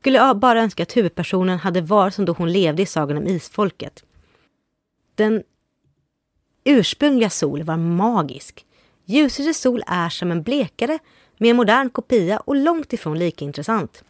Skulle 0.00 0.18
jag 0.18 0.38
bara 0.38 0.62
önska 0.62 0.82
att 0.82 0.96
huvudpersonen 0.96 1.58
hade 1.58 1.80
varit 1.80 2.14
som 2.14 2.24
då 2.24 2.32
hon 2.32 2.52
levde 2.52 2.82
i 2.82 2.86
sagan 2.86 3.16
om 3.16 3.26
isfolket. 3.26 4.04
Den 5.14 5.42
ursprungliga 6.64 7.30
Sol 7.30 7.62
var 7.62 7.76
magisk. 7.76 8.66
Ljusets 9.04 9.60
Sol 9.60 9.82
är 9.86 10.08
som 10.08 10.30
en 10.30 10.42
blekare 10.42 10.98
med 11.38 11.50
en 11.50 11.56
modern 11.56 11.90
kopia 11.90 12.40
och 12.40 12.56
långt 12.56 12.92
ifrån 12.92 13.18
lika 13.18 13.44
intressant. 13.44 14.04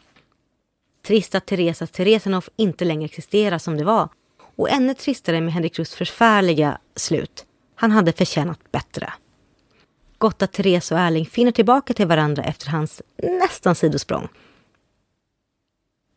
Trist 1.07 1.35
att 1.35 1.47
Teresa 1.47 1.87
Teresenoff 1.87 2.49
inte 2.57 2.85
längre 2.85 3.05
existerar 3.05 3.59
som 3.59 3.77
det 3.77 3.85
var. 3.85 4.09
Och 4.61 4.71
ännu 4.71 4.95
tristare 4.95 5.41
med 5.41 5.53
Henrik 5.53 5.79
Rusts 5.79 5.95
förfärliga 5.95 6.79
slut. 6.97 7.45
Han 7.75 7.91
hade 7.91 8.13
förtjänat 8.13 8.73
bättre. 8.73 9.13
Gott 10.19 10.43
att 10.43 10.53
Therese 10.53 10.93
och 10.93 10.99
Erling 10.99 11.27
finner 11.27 11.53
tillbaka 11.53 11.95
till 11.95 12.07
varandra 12.07 12.43
efter 12.43 12.69
hans 12.69 13.03
nästan 13.23 13.75
sidosprång. 13.75 14.29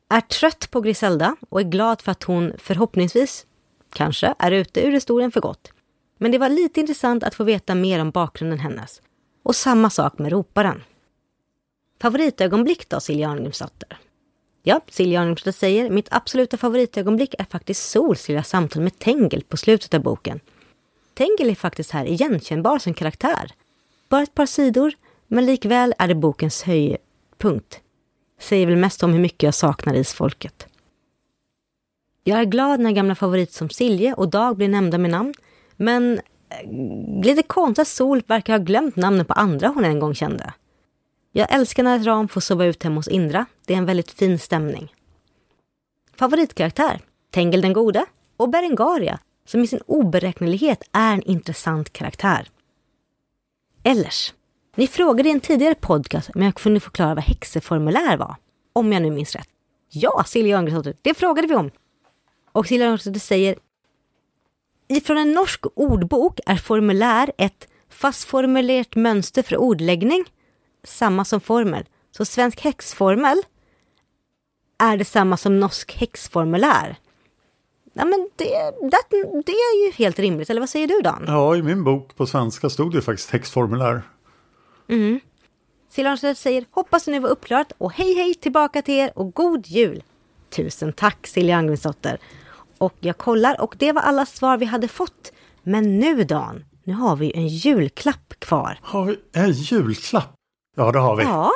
Är 0.09 0.21
trött 0.21 0.71
på 0.71 0.81
Griselda 0.81 1.35
och 1.49 1.59
är 1.59 1.63
glad 1.63 2.01
för 2.01 2.11
att 2.11 2.23
hon 2.23 2.53
förhoppningsvis, 2.57 3.45
kanske, 3.93 4.35
är 4.39 4.51
ute 4.51 4.87
ur 4.87 4.91
historien 4.91 5.31
för 5.31 5.41
gott. 5.41 5.71
Men 6.17 6.31
det 6.31 6.37
var 6.37 6.49
lite 6.49 6.79
intressant 6.79 7.23
att 7.23 7.35
få 7.35 7.43
veta 7.43 7.75
mer 7.75 7.99
om 7.99 8.11
bakgrunden 8.11 8.59
hennes. 8.59 9.01
Och 9.43 9.55
samma 9.55 9.89
sak 9.89 10.19
med 10.19 10.31
roparen. 10.31 10.83
Favoritögonblick 12.01 12.89
då, 12.89 12.99
Silja 12.99 13.29
Arngrimsdotter? 13.29 13.97
Ja, 14.65 14.81
Silja 14.89 15.21
Arngrimsdotter 15.21 15.51
säger 15.51 15.89
mitt 15.89 16.07
absoluta 16.11 16.57
favoritögonblick 16.57 17.35
är 17.39 17.43
faktiskt 17.43 17.89
Sols 17.89 18.27
lilla 18.27 18.43
samtal 18.43 18.83
med 18.83 18.99
Tengel 18.99 19.43
på 19.43 19.57
slutet 19.57 19.93
av 19.93 20.01
boken. 20.01 20.39
Tengel 21.13 21.49
är 21.49 21.55
faktiskt 21.55 21.91
här 21.91 22.05
igenkännbar 22.05 22.79
som 22.79 22.93
karaktär. 22.93 23.51
Bara 24.09 24.23
ett 24.23 24.33
par 24.33 24.45
sidor, 24.45 24.93
men 25.27 25.45
likväl 25.45 25.93
är 25.97 26.07
det 26.07 26.15
bokens 26.15 26.63
höjdpunkt. 26.63 27.79
Säger 28.39 28.67
väl 28.67 28.75
mest 28.75 29.03
om 29.03 29.13
hur 29.13 29.19
mycket 29.19 29.43
jag 29.43 29.53
saknar 29.53 29.93
isfolket. 29.93 30.67
Jag 32.23 32.39
är 32.39 32.45
glad 32.45 32.79
när 32.79 32.91
gamla 32.91 33.15
favoriter 33.15 33.53
som 33.53 33.69
Silje 33.69 34.13
och 34.13 34.29
Dag 34.29 34.57
blir 34.57 34.67
nämnda 34.67 34.97
med 34.97 35.11
namn, 35.11 35.33
men 35.75 36.19
eh, 36.49 37.23
lite 37.23 37.43
konstigt 37.43 37.81
att 37.81 37.87
Sol 37.87 38.21
verkar 38.27 38.53
ha 38.53 38.63
glömt 38.63 38.95
namnen 38.95 39.25
på 39.25 39.33
andra 39.33 39.67
hon 39.67 39.85
en 39.85 39.99
gång 39.99 40.15
kände. 40.15 40.53
Jag 41.35 41.53
älskar 41.53 41.83
när 41.83 41.99
Ram 41.99 42.27
får 42.27 42.41
sova 42.41 42.65
ut 42.65 42.83
hemma 42.83 42.95
hos 42.95 43.07
Indra. 43.07 43.45
Det 43.65 43.73
är 43.73 43.77
en 43.77 43.85
väldigt 43.85 44.11
fin 44.11 44.39
stämning. 44.39 44.93
Favoritkaraktär? 46.15 47.01
Tengel 47.31 47.61
den 47.61 47.73
gode 47.73 48.05
och 48.37 48.49
Berengaria, 48.49 49.19
som 49.45 49.63
i 49.63 49.67
sin 49.67 49.81
oberäknelighet 49.85 50.83
är 50.91 51.13
en 51.13 51.21
intressant 51.21 51.93
karaktär. 51.93 52.47
Ellers, 53.83 54.33
ni 54.75 54.87
frågade 54.87 55.29
i 55.29 55.31
en 55.31 55.39
tidigare 55.39 55.75
podcast 55.75 56.29
om 56.35 56.41
jag 56.41 56.55
kunde 56.55 56.79
förklara 56.79 57.15
vad 57.15 57.23
häxeformulär 57.23 58.17
var. 58.17 58.35
Om 58.73 58.93
jag 58.93 59.01
nu 59.01 59.11
minns 59.11 59.35
rätt. 59.35 59.49
Ja, 59.89 60.23
Silja 60.27 60.57
Örngren 60.57 60.93
det 61.01 61.13
frågade 61.13 61.47
vi 61.47 61.55
om. 61.55 61.71
Och 62.51 62.67
Silja 62.67 62.87
Örngren 62.87 63.19
säger 63.19 63.55
Ifrån 64.87 65.17
en 65.17 65.31
norsk 65.31 65.65
ordbok 65.75 66.39
är 66.45 66.55
formulär 66.55 67.31
ett 67.37 67.67
fastformulerat 67.89 68.95
mönster 68.95 69.43
för 69.43 69.57
ordläggning 69.57 70.25
samma 70.83 71.25
som 71.25 71.41
formel. 71.41 71.85
Så 72.11 72.25
svensk 72.25 72.61
häxformel 72.61 73.37
är 74.79 74.97
detsamma 74.97 75.37
som 75.37 75.59
norsk 75.59 75.93
häxformulär. 75.93 76.95
Ja, 77.93 78.05
men 78.05 78.29
det, 78.35 78.45
det, 78.81 79.43
det 79.45 79.51
är 79.51 79.85
ju 79.85 79.91
helt 79.91 80.19
rimligt, 80.19 80.49
eller 80.49 80.61
vad 80.61 80.69
säger 80.69 80.87
du 80.87 81.01
Dan? 81.03 81.23
Ja, 81.27 81.55
i 81.55 81.61
min 81.61 81.83
bok 81.83 82.15
på 82.15 82.25
svenska 82.27 82.69
stod 82.69 82.93
det 82.93 83.01
faktiskt 83.01 83.29
häxformulär. 83.29 84.01
Mm. 84.89 85.19
Silja 85.89 86.17
säger 86.17 86.65
hoppas 86.71 87.07
ni 87.07 87.19
var 87.19 87.29
uppklarat 87.29 87.73
och 87.77 87.93
hej 87.93 88.13
hej 88.13 88.33
tillbaka 88.33 88.81
till 88.81 88.93
er 88.93 89.11
och 89.15 89.33
god 89.33 89.67
jul! 89.67 90.03
Tusen 90.49 90.93
tack 90.93 91.27
Silja 91.27 91.57
Angvinsdotter. 91.57 92.17
Och 92.77 92.93
jag 92.99 93.17
kollar 93.17 93.61
och 93.61 93.75
det 93.79 93.91
var 93.91 94.01
alla 94.01 94.25
svar 94.25 94.57
vi 94.57 94.65
hade 94.65 94.87
fått. 94.87 95.31
Men 95.63 95.99
nu 95.99 96.23
Dan, 96.23 96.65
nu 96.83 96.93
har 96.93 97.15
vi 97.15 97.31
en 97.35 97.47
julklapp 97.47 98.33
kvar. 98.39 98.79
Har 98.81 99.05
vi 99.05 99.19
en 99.33 99.51
julklapp? 99.51 100.35
Ja, 100.75 100.91
det 100.91 100.99
har 100.99 101.15
vi. 101.15 101.23
Ja. 101.23 101.51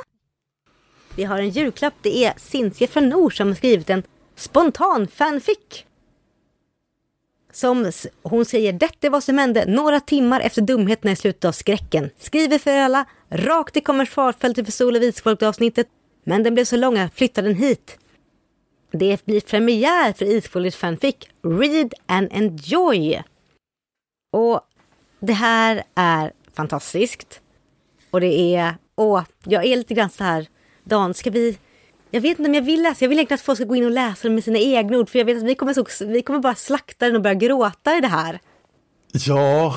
Vi 1.16 1.24
har 1.24 1.40
en 1.40 1.50
julklapp. 1.50 1.94
Det 2.02 2.26
är 2.26 2.34
Cynthia 2.38 2.88
från 2.88 3.10
Nor 3.10 3.30
som 3.30 3.48
har 3.48 3.56
skrivit 3.56 3.90
en 3.90 4.04
spontan 4.36 5.08
fanfic. 5.08 5.86
Som 7.52 7.92
hon 8.24 8.46
säger, 8.46 8.74
detta 8.74 9.08
är 9.08 9.12
vad 9.12 9.24
som 9.24 9.38
hände 9.38 9.66
några 9.66 10.00
timmar 10.00 10.42
efter 10.42 10.62
dumheterna 10.62 11.12
i 11.12 11.16
slutet 11.16 11.46
av 11.46 11.52
skräcken. 11.52 12.10
Skriver 12.18 12.58
för 12.58 12.78
alla, 12.78 13.06
rakt 13.30 13.78
i 13.78 13.82
kommentarfältet 13.82 14.66
för 14.66 14.72
Sol 14.72 14.96
och 14.96 15.04
Isfolk-avsnittet. 15.04 15.88
Men 16.24 16.44
den 16.44 16.54
blev 16.54 16.66
så 16.66 16.78
lång 16.78 16.98
att 16.98 17.14
flytta 17.14 17.42
den 17.42 17.56
hit. 17.56 17.98
Det 18.92 19.26
blir 19.26 19.42
premiär 19.42 20.14
för 20.14 20.26
Isfolket 20.26 20.76
fanfic. 20.76 21.16
Read 21.44 21.94
and 22.06 22.34
enjoy! 22.34 23.24
Och 24.32 24.62
det 25.20 25.34
här 25.34 25.84
är 25.96 26.34
fantastiskt. 26.54 27.42
Och 28.12 28.22
det 28.22 28.56
är 28.56 28.76
och 28.98 29.24
jag 29.44 29.66
är 29.66 29.78
lite 29.78 29.94
grann 29.94 30.10
så 30.10 30.24
här, 30.24 30.48
Dan, 30.84 31.14
ska 31.14 31.30
vi... 31.30 31.58
Jag 32.12 32.22
vet 32.22 32.40
inte 32.40 32.50
om 32.50 32.56
jag 32.56 32.62
vill 32.62 32.84
läsa, 32.84 33.06
jag 33.06 33.10
vill 33.10 33.18
egentligen 33.18 33.36
att 33.36 33.42
folk 33.42 33.58
ska 33.58 33.66
gå 33.66 33.76
in 33.76 33.86
och 33.86 33.92
läsa 33.92 34.28
den 34.28 34.36
med 34.36 34.44
sina 34.44 34.60
egna 34.60 34.98
ord. 34.98 35.10
För 35.10 35.20
jag 35.20 35.26
vet 35.26 35.38
att 35.38 35.44
vi 35.44 35.56
kommer, 35.56 35.74
så, 35.74 36.06
vi 36.06 36.22
kommer 36.22 36.40
bara 36.40 36.56
slakta 36.56 37.06
den 37.06 37.16
och 37.16 37.22
börja 37.22 37.34
gråta 37.34 37.98
i 37.98 38.02
det 38.02 38.08
här. 38.08 38.40
Ja... 39.12 39.76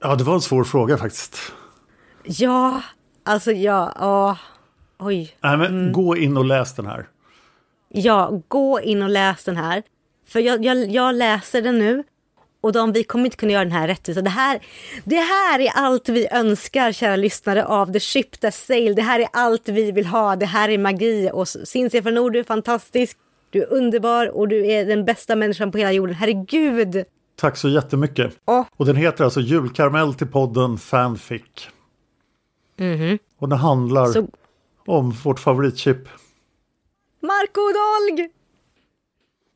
Ja, 0.00 0.14
det 0.14 0.24
var 0.24 0.34
en 0.34 0.40
svår 0.40 0.64
fråga 0.64 0.98
faktiskt. 0.98 1.52
Ja, 2.24 2.82
alltså 3.24 3.52
ja, 3.52 3.92
åh, 4.00 4.36
oj. 4.98 5.36
Nej, 5.40 5.56
men 5.56 5.66
mm. 5.66 5.92
gå 5.92 6.16
in 6.16 6.36
och 6.36 6.44
läs 6.44 6.74
den 6.74 6.86
här. 6.86 7.08
Ja, 7.88 8.42
gå 8.48 8.80
in 8.80 9.02
och 9.02 9.08
läs 9.08 9.44
den 9.44 9.56
här. 9.56 9.82
För 10.28 10.40
jag, 10.40 10.64
jag, 10.64 10.90
jag 10.90 11.14
läser 11.14 11.62
den 11.62 11.78
nu 11.78 12.04
och 12.62 12.72
de, 12.72 12.92
vi 12.92 13.04
kommer 13.04 13.24
inte 13.24 13.36
kunna 13.36 13.52
göra 13.52 13.64
den 13.64 13.72
här 13.72 13.88
rättvisa. 13.88 14.22
Det 14.22 14.30
här, 14.30 14.60
det 15.04 15.16
här 15.16 15.60
är 15.60 15.70
allt 15.74 16.08
vi 16.08 16.28
önskar, 16.30 16.92
kära 16.92 17.16
lyssnare, 17.16 17.64
av 17.64 17.92
The 17.92 18.00
Ship 18.00 18.40
That 18.40 18.54
Sail. 18.54 18.94
Det 18.94 19.02
här 19.02 19.20
är 19.20 19.28
allt 19.32 19.68
vi 19.68 19.92
vill 19.92 20.06
ha. 20.06 20.36
Det 20.36 20.46
här 20.46 20.68
är 20.68 20.78
magi. 20.78 21.30
Och 21.32 21.48
Cinzia 21.48 22.02
från 22.02 22.14
Nord, 22.14 22.32
du 22.32 22.38
är 22.38 22.44
fantastisk. 22.44 23.18
Du 23.50 23.62
är 23.62 23.72
underbar 23.72 24.26
och 24.36 24.48
du 24.48 24.66
är 24.66 24.86
den 24.86 25.04
bästa 25.04 25.36
människan 25.36 25.72
på 25.72 25.78
hela 25.78 25.92
jorden. 25.92 26.14
Herregud! 26.14 27.04
Tack 27.36 27.56
så 27.56 27.68
jättemycket. 27.68 28.32
Oh. 28.44 28.64
Och 28.76 28.86
den 28.86 28.96
heter 28.96 29.24
alltså 29.24 29.40
Julkaramell 29.40 30.14
till 30.14 30.26
podden 30.26 30.78
Fanfic. 30.78 31.42
Mm 32.76 33.00
-hmm. 33.00 33.18
Och 33.38 33.48
den 33.48 33.58
handlar 33.58 34.06
så... 34.06 34.28
om 34.86 35.10
vårt 35.10 35.40
favoritchip. 35.40 36.08
Marco 37.20 37.60
Dolg! 37.60 38.28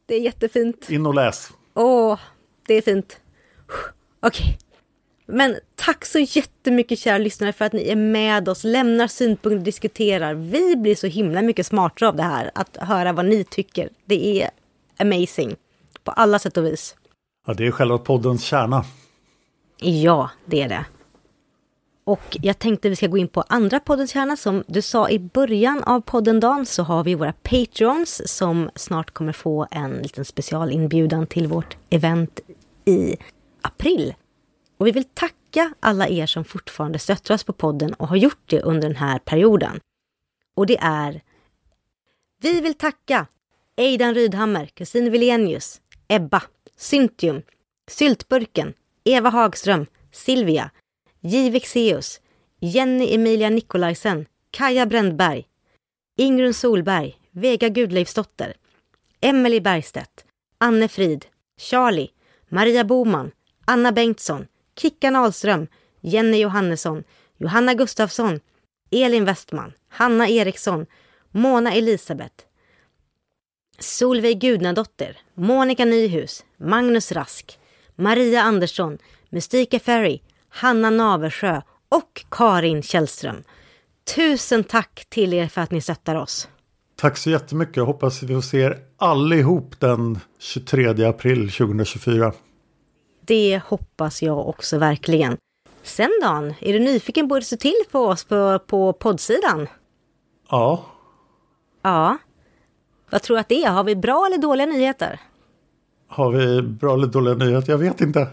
Det 0.07 0.15
är 0.15 0.21
jättefint. 0.21 0.91
In 0.91 1.07
och 1.07 1.15
läs. 1.15 1.53
Åh, 1.75 2.13
oh 2.13 2.19
det 2.67 2.75
är 2.75 2.83
fint. 2.83 3.21
Okej. 4.21 4.45
Okay. 4.45 4.57
Men 5.27 5.57
tack 5.75 6.05
så 6.05 6.19
jättemycket 6.19 6.99
kära 6.99 7.19
lyssnare 7.19 7.53
för 7.53 7.65
att 7.65 7.73
ni 7.73 7.89
är 7.89 7.97
med 7.97 8.49
oss, 8.49 8.65
lämnar 8.65 9.07
synpunkter, 9.07 9.65
diskuterar. 9.65 10.35
Vi 10.35 10.77
blir 10.77 10.95
så 10.95 11.07
himla 11.07 11.43
mycket 11.43 11.67
smartare 11.67 12.09
av 12.09 12.17
det 12.17 12.23
här, 12.23 12.51
att 12.55 12.77
höra 12.77 13.13
vad 13.13 13.25
ni 13.25 13.45
tycker. 13.45 13.89
Det 14.05 14.43
är 14.43 14.51
amazing 14.99 15.57
på 16.05 16.11
alla 16.11 16.39
sätt 16.39 16.57
och 16.57 16.67
vis. 16.67 16.97
Ja, 17.47 17.55
det 17.55 17.67
är 17.67 17.71
själva 17.71 17.99
poddens 17.99 18.45
kärna. 18.45 18.85
Ja, 19.77 20.31
det 20.45 20.63
är 20.63 20.69
det. 20.69 20.85
Och 22.07 22.37
jag 22.43 22.59
tänkte 22.59 22.89
vi 22.89 22.97
ska 22.97 23.07
gå 23.07 23.19
in 23.19 23.29
på 23.29 23.45
andra 23.49 23.81
poddens 23.81 24.11
kärna. 24.11 24.37
Som 24.37 24.65
du 24.67 24.83
sa 24.83 25.11
i 25.11 25.19
början 25.19 25.83
av 25.83 26.01
podden 26.01 26.41
Dan 26.41 26.67
så 26.67 26.83
har 26.83 27.05
vi 27.05 27.15
våra 27.15 27.33
Patreons 27.33 28.37
som 28.37 28.71
snart 28.75 29.11
kommer 29.11 29.33
få 29.33 29.67
en 29.71 29.93
liten 29.93 30.25
specialinbjudan 30.25 31.27
till 31.27 31.47
vårt 31.47 31.77
event 31.91 32.41
i 32.85 33.17
april. 33.63 34.15
Och 34.79 34.87
vi 34.87 34.91
vill 34.91 35.05
tacka 35.05 35.75
alla 35.81 36.09
er 36.09 36.27
som 36.27 36.45
fortfarande 36.45 36.99
stöttar 36.99 37.35
oss 37.35 37.45
på 37.45 37.53
podden 37.53 37.95
och 37.95 38.09
har 38.09 38.17
gjort 38.17 38.43
det 38.47 38.61
under 38.63 38.89
den 38.89 38.97
här 38.97 39.19
perioden. 39.19 39.81
Och 40.57 40.67
det 40.67 40.79
är 40.81 41.21
Vi 42.43 42.61
vill 42.61 42.75
tacka 42.75 43.27
Eidan 43.77 44.15
Rydhammer, 44.15 44.67
Kristin 44.67 45.13
Vilenius, 45.13 45.81
Ebba, 46.09 46.43
Syntium, 46.77 47.43
Syltburken, 47.91 48.75
Eva 49.05 49.31
Hagström, 49.31 49.87
Silvia, 50.13 50.71
J. 51.27 51.51
Vexeus, 51.51 52.21
Jenny 52.63 53.15
Emilia 53.15 53.51
Nikolajsen, 53.51 54.27
Kaja 54.51 54.87
Brändberg, 54.87 55.45
Ingrun 56.17 56.55
Solberg, 56.55 57.15
Vega 57.33 57.69
Gudleifsdotter, 57.69 58.55
Emelie 59.21 59.61
Bergstedt, 59.61 60.25
Anne 60.61 60.89
Frid, 60.89 61.27
Charlie, 61.59 62.13
Maria 62.51 62.85
Boman, 62.85 63.33
Anna 63.67 63.93
Bengtsson, 63.93 64.47
Kickan 64.75 65.17
Ahlström, 65.17 65.67
Jenny 66.05 66.43
Johannesson, 66.43 67.05
Johanna 67.41 67.75
Gustafsson, 67.75 68.41
Elin 68.93 69.25
Westman, 69.27 69.75
Hanna 69.89 70.29
Eriksson, 70.29 70.87
Mona 71.33 71.71
Elisabeth, 71.75 72.47
Solveig 73.81 74.39
Gudnadotter, 74.39 75.17
Monica 75.35 75.85
Nyhus, 75.85 76.45
Magnus 76.59 77.13
Rask, 77.13 77.57
Maria 77.97 78.43
Andersson, 78.43 78.99
Mystika 79.33 79.81
Ferry, 79.81 80.23
Hanna 80.57 80.91
Naversjö 80.91 81.63
och 81.89 82.25
Karin 82.31 82.83
Källström. 82.83 83.37
Tusen 84.17 84.65
tack 84.65 85.07
till 85.09 85.33
er 85.33 85.47
för 85.47 85.61
att 85.61 85.71
ni 85.71 85.81
stöttar 85.81 86.15
oss. 86.15 86.49
Tack 86.97 87.17
så 87.17 87.31
jättemycket. 87.31 87.77
Jag 87.77 87.87
hoppas 87.87 88.23
vi 88.23 88.35
får 88.35 88.41
se 88.41 88.61
er 88.61 88.79
allihop 88.97 89.81
den 89.81 90.19
23 90.39 91.05
april 91.05 91.51
2024. 91.51 92.33
Det 93.21 93.63
hoppas 93.67 94.23
jag 94.23 94.49
också 94.49 94.79
verkligen. 94.79 95.37
Sen 95.83 96.11
Dan, 96.23 96.55
är 96.61 96.73
du 96.73 96.79
nyfiken 96.79 97.29
på 97.29 97.35
hur 97.35 97.41
det 97.41 97.47
ser 97.47 97.57
till 97.57 97.83
på 97.91 97.99
oss 97.99 98.25
på, 98.25 98.59
på 98.59 98.93
poddsidan? 98.93 99.69
Ja. 100.51 100.85
Ja. 101.83 102.19
Vad 103.11 103.23
tror 103.23 103.37
du 103.37 103.41
att 103.41 103.49
det 103.49 103.65
är? 103.65 103.71
Har 103.71 103.85
vi 103.85 103.97
bra 103.97 104.27
eller 104.27 104.39
dåliga 104.39 104.67
nyheter? 104.67 105.21
Har 106.09 106.31
vi 106.31 106.63
bra 106.63 106.95
eller 106.95 107.07
dåliga 107.07 107.35
nyheter? 107.35 107.73
Jag 107.73 107.79
vet 107.79 108.01
inte. 108.01 108.29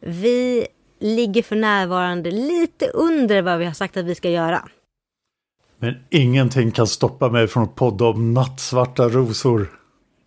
Vi 0.00 0.66
ligger 1.00 1.42
för 1.42 1.56
närvarande 1.56 2.30
lite 2.30 2.86
under 2.86 3.42
vad 3.42 3.58
vi 3.58 3.64
har 3.64 3.72
sagt 3.72 3.96
att 3.96 4.04
vi 4.04 4.14
ska 4.14 4.30
göra. 4.30 4.68
Men 5.78 5.94
ingenting 6.10 6.70
kan 6.70 6.86
stoppa 6.86 7.28
mig 7.28 7.48
från 7.48 7.62
att 7.62 7.74
podda 7.74 8.04
om 8.04 8.34
nattsvarta 8.34 9.08
rosor. 9.08 9.80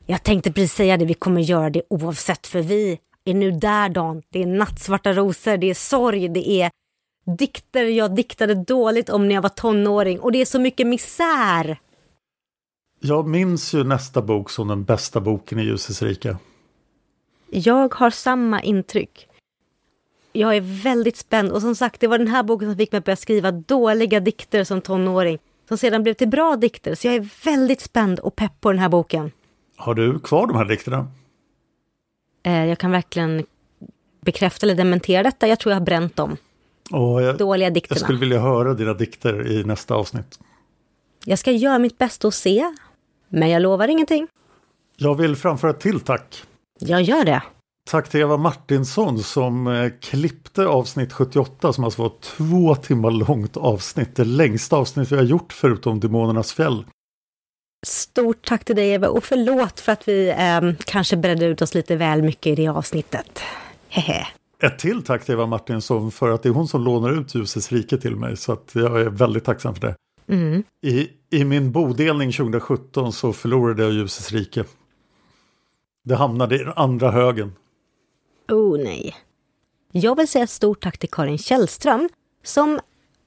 Jag 0.06 0.24
tänkte 0.24 0.52
precis 0.52 0.74
säga 0.74 0.98
det, 0.98 1.06
vi 1.06 1.14
kommer 1.14 1.42
göra 1.42 1.70
det 1.70 1.82
oavsett 1.90 2.48
för 2.48 2.62
vi 2.62 3.00
är 3.26 3.34
nu 3.34 3.52
där 3.52 3.90
Dan. 3.90 4.22
Det 4.30 4.44
är 4.44 4.48
nattsvarta 4.48 5.14
rosor, 5.14 5.58
det 5.58 5.70
är 5.70 5.74
sorg, 5.74 6.30
det 6.30 6.50
är 6.50 6.72
dikter 7.38 7.84
jag 7.84 8.16
diktade 8.16 8.56
dåligt 8.56 9.10
om 9.10 9.28
när 9.28 9.36
jag 9.36 9.42
var 9.42 9.50
tonåring 9.50 10.20
och 10.20 10.32
det 10.32 10.42
är 10.42 10.46
så 10.46 10.60
mycket 10.60 10.88
misär. 10.88 11.78
Jag 13.00 13.28
minns 13.28 13.74
ju 13.74 13.84
nästa 13.84 14.22
bok 14.22 14.50
som 14.50 14.68
den 14.68 14.84
bästa 14.84 15.20
boken 15.22 15.60
i 15.60 15.64
Ljusets 15.64 16.02
rike. 16.02 16.38
Jag 17.50 17.94
har 17.94 18.10
samma 18.10 18.62
intryck. 18.62 19.28
Jag 20.36 20.56
är 20.56 20.62
väldigt 20.62 21.18
spänd 21.18 21.52
och 21.52 21.62
som 21.62 21.76
sagt 21.76 22.02
det 22.02 22.08
var 22.08 22.18
den 22.18 22.28
här 22.28 22.44
boken 22.44 22.70
som 22.70 22.78
fick 22.78 22.92
mig 22.92 23.00
att 23.00 23.06
börja 23.06 23.16
skriva 23.16 23.52
dåliga 23.52 24.20
dikter 24.20 24.64
som 24.64 24.82
tonåring. 24.82 25.40
Som 25.68 25.78
sedan 25.78 26.04
blev 26.04 26.14
till 26.14 26.28
bra 26.28 26.56
dikter 26.56 26.96
så 26.96 27.08
jag 27.08 27.16
är 27.16 27.30
väldigt 27.46 27.82
spänd 27.82 28.20
och 28.20 28.36
pepp 28.36 28.62
på 28.62 28.72
den 28.72 28.80
här 28.80 28.90
boken. 28.90 29.32
Har 29.78 29.94
du 29.96 30.20
kvar 30.20 30.48
de 30.48 30.56
här 30.56 30.66
dikterna? 30.66 31.08
Eh, 32.44 32.66
jag 32.66 32.78
kan 32.78 32.92
verkligen 32.92 33.46
bekräfta 34.22 34.66
eller 34.66 34.76
dementera 34.76 35.24
detta. 35.24 35.48
Jag 35.48 35.60
tror 35.60 35.72
jag 35.72 35.80
har 35.80 35.86
bränt 35.86 36.16
dem. 36.16 36.38
Och 36.92 37.22
jag, 37.22 37.38
Dåliga 37.38 37.70
dikterna. 37.70 37.98
Jag 37.98 38.04
skulle 38.04 38.20
vilja 38.20 38.40
höra 38.40 38.74
dina 38.74 38.94
dikter 38.94 39.52
i 39.52 39.64
nästa 39.64 39.96
avsnitt. 39.96 40.40
Jag 41.26 41.40
ska 41.40 41.52
göra 41.52 41.80
mitt 41.80 41.98
bästa 41.98 42.28
att 42.28 42.34
se. 42.34 42.74
Men 43.30 43.50
jag 43.50 43.62
lovar 43.62 43.88
ingenting. 43.88 44.28
Jag 44.98 45.16
vill 45.16 45.36
framföra 45.36 45.72
ett 45.72 45.80
till 45.80 46.00
tack. 46.00 46.44
Jag 46.80 47.02
gör 47.02 47.26
det. 47.26 47.44
Tack 47.90 48.10
till 48.10 48.20
Eva 48.20 48.38
Martinsson 48.38 49.20
som 49.20 49.68
eh, 49.68 49.92
klippte 50.02 50.66
avsnitt 50.66 51.14
78 51.14 51.74
som 51.74 51.84
alltså 51.84 52.02
var 52.02 52.12
två 52.22 52.76
timmar 52.76 53.12
långt 53.12 53.58
avsnitt. 53.58 54.16
Det 54.16 54.24
längsta 54.24 54.76
avsnitt 54.76 55.12
vi 55.12 55.16
har 55.16 55.24
gjort 55.24 55.54
förutom 55.54 56.00
Demonernas 56.00 56.54
fjäll. 56.54 56.86
Stort 57.86 58.46
tack 58.46 58.66
till 58.66 58.76
dig 58.76 58.90
Eva 58.90 59.08
och 59.08 59.24
förlåt 59.24 59.80
för 59.80 59.92
att 59.92 60.08
vi 60.08 60.30
eh, 60.30 60.86
kanske 60.86 61.18
bredde 61.18 61.46
ut 61.46 61.62
oss 61.62 61.74
lite 61.74 61.96
väl 61.96 62.22
mycket 62.22 62.48
i 62.48 62.56
det 62.56 62.68
avsnittet. 62.68 63.40
Hehe. 63.90 64.28
Ett 64.64 64.80
till 64.80 65.04
tack 65.04 65.26
till 65.26 65.34
Eva 65.34 65.46
Martinsson 65.46 66.12
för 66.12 66.30
att 66.30 66.44
det 66.44 66.50
är 66.50 66.54
hon 66.54 66.68
som 66.68 66.84
lånar 66.84 67.20
ut 67.20 67.36
Ljusets 67.36 67.72
rike 67.72 67.98
till 67.98 68.16
mig 68.16 68.38
så 68.38 68.52
att 68.52 68.72
jag 68.74 69.02
är 69.02 69.10
väldigt 69.10 69.44
tacksam 69.44 69.76
för 69.76 69.82
det. 69.82 69.96
Mm. 70.28 70.64
I, 70.86 71.10
I 71.30 71.46
min 71.46 71.72
bodelning 71.72 72.32
2017 72.32 73.14
så 73.14 73.34
förlorade 73.34 73.84
jag 73.84 73.92
Ljusets 73.92 74.32
rike. 74.32 74.64
Det 76.04 76.16
hamnade 76.16 76.56
i 76.56 76.58
den 76.58 76.74
andra 76.76 77.12
högen. 77.12 77.52
Oh 78.48 78.84
nej. 78.84 79.16
Jag 79.92 80.16
vill 80.16 80.28
säga 80.28 80.48
stort 80.48 80.84
tack 80.84 80.98
till 80.98 81.10
Karin 81.10 81.38
Källström 81.38 82.10
som 82.44 82.80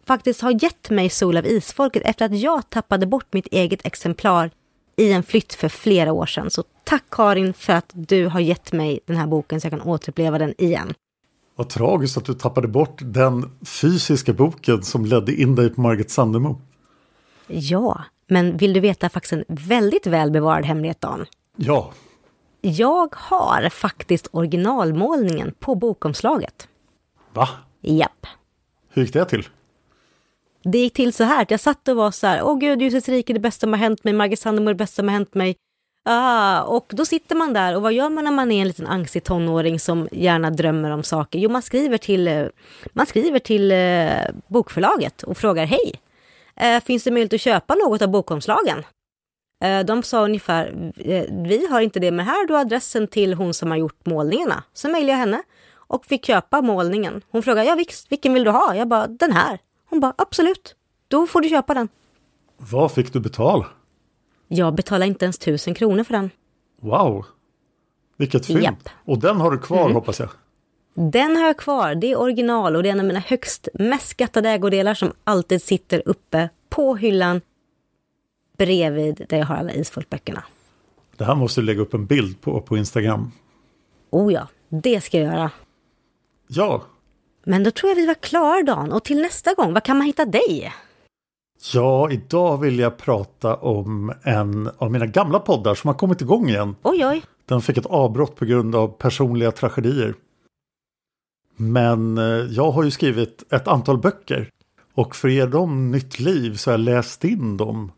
faktiskt 0.07 0.41
har 0.41 0.63
gett 0.63 0.91
mig 0.91 1.11
Sol 1.11 1.37
av 1.37 1.47
Isfolket 1.47 2.03
efter 2.03 2.25
att 2.25 2.39
jag 2.39 2.71
tappade 2.71 3.07
bort 3.07 3.33
mitt 3.33 3.47
eget 3.47 3.87
exemplar 3.87 4.51
i 4.97 5.13
en 5.13 5.23
flytt 5.23 5.55
för 5.55 5.69
flera 5.69 6.13
år 6.13 6.27
sedan. 6.27 6.51
Så 6.51 6.65
tack 6.85 7.05
Karin 7.11 7.55
för 7.55 7.73
att 7.73 7.91
du 7.93 8.27
har 8.27 8.41
gett 8.41 8.73
mig 8.73 9.01
den 9.07 9.17
här 9.17 9.27
boken 9.27 9.61
så 9.61 9.65
jag 9.65 9.73
kan 9.73 9.83
återuppleva 9.83 10.39
den 10.39 10.55
igen. 10.59 10.95
Vad 11.57 11.69
tragiskt 11.69 12.17
att 12.17 12.25
du 12.25 12.35
tappade 12.35 12.69
bort 12.69 12.99
den 13.03 13.51
fysiska 13.65 14.33
boken 14.33 14.83
som 14.83 15.07
ledde 15.07 15.35
in 15.35 15.55
dig 15.55 15.71
på 15.71 15.81
Margit 15.81 16.11
Sandemo. 16.11 16.61
Ja, 17.47 18.05
men 18.27 18.57
vill 18.57 18.73
du 18.73 18.81
veta 18.81 19.09
faktiskt 19.09 19.33
en 19.33 19.45
väldigt 19.49 20.07
välbevarad 20.07 20.65
hemlighet 20.65 21.01
Dan? 21.01 21.27
Ja. 21.57 21.93
Jag 22.69 23.15
har 23.17 23.69
faktiskt 23.69 24.29
originalmålningen 24.33 25.55
på 25.59 25.75
bokomslaget. 25.75 26.69
Va? 27.33 27.49
Japp. 27.81 28.27
Hur 28.89 29.03
gick 29.03 29.13
det 29.13 29.25
till? 29.25 29.49
Det 30.63 30.79
gick 30.79 30.95
till 30.95 31.13
så 31.13 31.25
här 31.25 31.43
att 31.43 31.51
jag 31.51 31.61
satt 31.61 31.89
och 31.89 31.97
var 31.97 32.11
så 32.11 32.27
här, 32.27 32.43
åh 32.43 32.59
gud, 32.59 32.83
Ljusets 32.83 33.09
rike 33.09 33.33
är 33.33 33.35
det 33.35 33.41
bästa 33.41 33.61
som 33.61 33.73
har 33.73 33.79
hänt 33.79 34.05
mig, 34.05 34.13
Margit 34.13 34.39
Sandemo 34.39 34.69
är 34.69 34.75
det 34.75 34.79
bästa 34.79 34.95
som 34.95 35.09
har 35.09 35.13
hänt 35.13 35.35
mig. 35.35 35.57
Ah, 36.05 36.63
och 36.63 36.87
då 36.89 37.05
sitter 37.05 37.37
man 37.37 37.53
där 37.53 37.77
och 37.77 37.83
vad 37.83 37.93
gör 37.93 38.11
man 38.11 38.25
när 38.25 38.31
man 38.31 38.53
är 38.53 38.61
en 38.61 38.69
liten 38.69 38.87
angstig 38.87 39.25
tonåring 39.25 39.81
som 39.81 40.09
gärna 40.13 40.51
drömmer 40.51 40.91
om 40.91 41.03
saker? 41.03 41.39
Jo, 41.39 41.51
man 41.51 41.63
skriver 41.63 41.99
till, 41.99 42.29
eh, 42.29 42.47
man 42.93 43.07
skriver 43.07 43.39
till 43.39 43.73
eh, 43.73 44.35
bokförlaget 44.47 45.23
och 45.23 45.37
frågar 45.37 45.67
hej, 45.67 45.93
eh, 46.57 46.81
finns 46.81 47.05
det 47.05 47.11
möjlighet 47.11 47.35
att 47.35 47.41
köpa 47.41 47.75
något 47.75 48.03
av 48.03 48.09
bokomslagen? 48.09 48.85
Eh, 49.65 49.81
de 49.85 50.03
sa 50.03 50.25
ungefär, 50.25 50.93
eh, 50.97 51.25
vi 51.31 51.67
har 51.71 51.81
inte 51.81 52.01
det, 52.01 52.11
men 52.11 52.27
här 52.27 52.37
har 52.37 52.47
du 52.47 52.57
adressen 52.57 53.07
till 53.09 53.35
hon 53.35 53.55
som 53.55 53.71
har 53.71 53.79
gjort 53.79 54.07
målningarna. 54.07 54.63
Så 54.73 54.89
mejlade 54.89 55.13
jag 55.13 55.19
henne 55.19 55.43
och 55.77 56.07
fick 56.07 56.27
köpa 56.27 56.63
målningen. 56.63 57.23
Hon 57.31 57.43
frågade, 57.43 57.67
ja 57.69 57.77
vilken 58.11 58.35
vill 58.35 58.45
du 58.45 58.51
ha? 58.51 58.75
Jag 58.75 58.89
bara, 58.89 59.07
den 59.07 59.33
här. 59.33 59.59
Hon 59.91 60.01
bara, 60.01 60.15
absolut, 60.19 60.75
då 61.09 61.27
får 61.27 61.41
du 61.41 61.49
köpa 61.49 61.75
den. 61.75 61.89
Vad 62.59 62.93
fick 62.93 63.13
du 63.13 63.21
betala? 63.21 63.67
Jag 64.49 64.75
betalar 64.75 65.07
inte 65.07 65.25
ens 65.25 65.39
tusen 65.39 65.75
kronor 65.75 66.05
för 66.05 66.13
den. 66.15 66.31
Wow! 66.83 67.27
Vilket 68.17 68.47
fynd! 68.47 68.63
Japp. 68.63 68.89
Och 69.05 69.19
den 69.19 69.41
har 69.41 69.51
du 69.51 69.59
kvar 69.59 69.81
Mm. 69.81 69.93
hoppas 69.95 70.21
jag? 70.21 70.29
Den 70.95 71.37
har 71.37 71.47
jag 71.47 71.57
kvar, 71.57 71.95
det 71.95 72.13
är 72.13 72.19
original 72.21 72.77
och 72.77 72.83
det 72.83 72.89
är 72.89 72.93
en 72.93 73.01
av 73.01 73.07
mina 73.07 73.21
högst 73.21 73.69
mest 73.75 74.09
skattade 74.09 74.51
ägodelar 74.51 74.95
som 74.95 75.13
alltid 75.25 75.63
sitter 75.63 76.03
uppe 76.07 76.49
på 76.69 76.97
hyllan 76.97 77.41
bredvid 78.57 79.27
där 79.29 79.39
jag 79.39 79.47
har 79.47 79.57
alla 79.57 79.73
isfolkböckerna. 79.73 80.45
Det 81.17 81.25
här 81.25 81.35
måste 81.35 81.61
du 81.61 81.65
lägga 81.67 81.81
upp 81.81 81.95
en 81.95 82.07
bild 82.07 82.41
på 82.41 82.61
på 82.61 82.77
Instagram. 82.77 83.33
Oh 84.11 84.33
ja, 84.33 84.49
det 84.69 85.01
ska 85.01 85.19
jag 85.19 85.27
göra. 85.35 85.51
Ja, 86.49 86.83
Men 87.45 87.63
då 87.65 87.71
tror 87.71 87.91
jag 87.91 87.97
vi 87.97 88.07
var 88.07 88.15
klara 88.15 88.63
Dan 88.63 88.93
och 88.93 89.05
till 89.05 89.23
nästa 89.23 89.55
gång, 89.55 89.73
var 89.73 89.81
kan 89.81 89.97
man 89.99 90.07
hitta 90.07 90.25
dig? 90.25 90.73
ja, 91.75 92.11
idag 92.11 92.59
vill 92.61 92.79
jag 92.79 92.97
prata 92.97 93.55
om 93.57 94.13
en 94.23 94.71
av 94.79 94.91
mina 94.93 95.07
gamla 95.07 95.39
poddar 95.39 95.75
som 95.75 95.89
har 95.89 95.95
kommit 95.95 96.21
igång 96.21 96.49
igen. 96.49 96.77
Oj 96.83 97.07
oj, 97.07 97.23
Den 97.47 97.63
fick 97.63 97.77
ett 97.77 97.87
avbrott 97.87 98.37
på 98.37 98.45
grund 98.45 98.75
av 98.75 98.89
personliga 98.89 99.51
tragedier. 99.53 100.15
Men 101.57 102.19
eh, 102.19 102.25
jag 102.51 102.71
har 102.71 102.83
ju 102.83 102.91
skrivit 102.91 103.53
ett 103.53 103.69
antal 103.69 103.99
böcker. 103.99 104.51
Och 104.95 105.17
för 105.17 105.29
att 105.29 105.35
ge 105.35 105.47
dem 105.47 105.91
nytt 105.91 106.19
liv 106.21 106.55
så 106.57 106.71
har 106.71 106.73
jag 106.79 106.85
läst 106.85 107.25
in 107.25 107.57
dem 107.57 107.93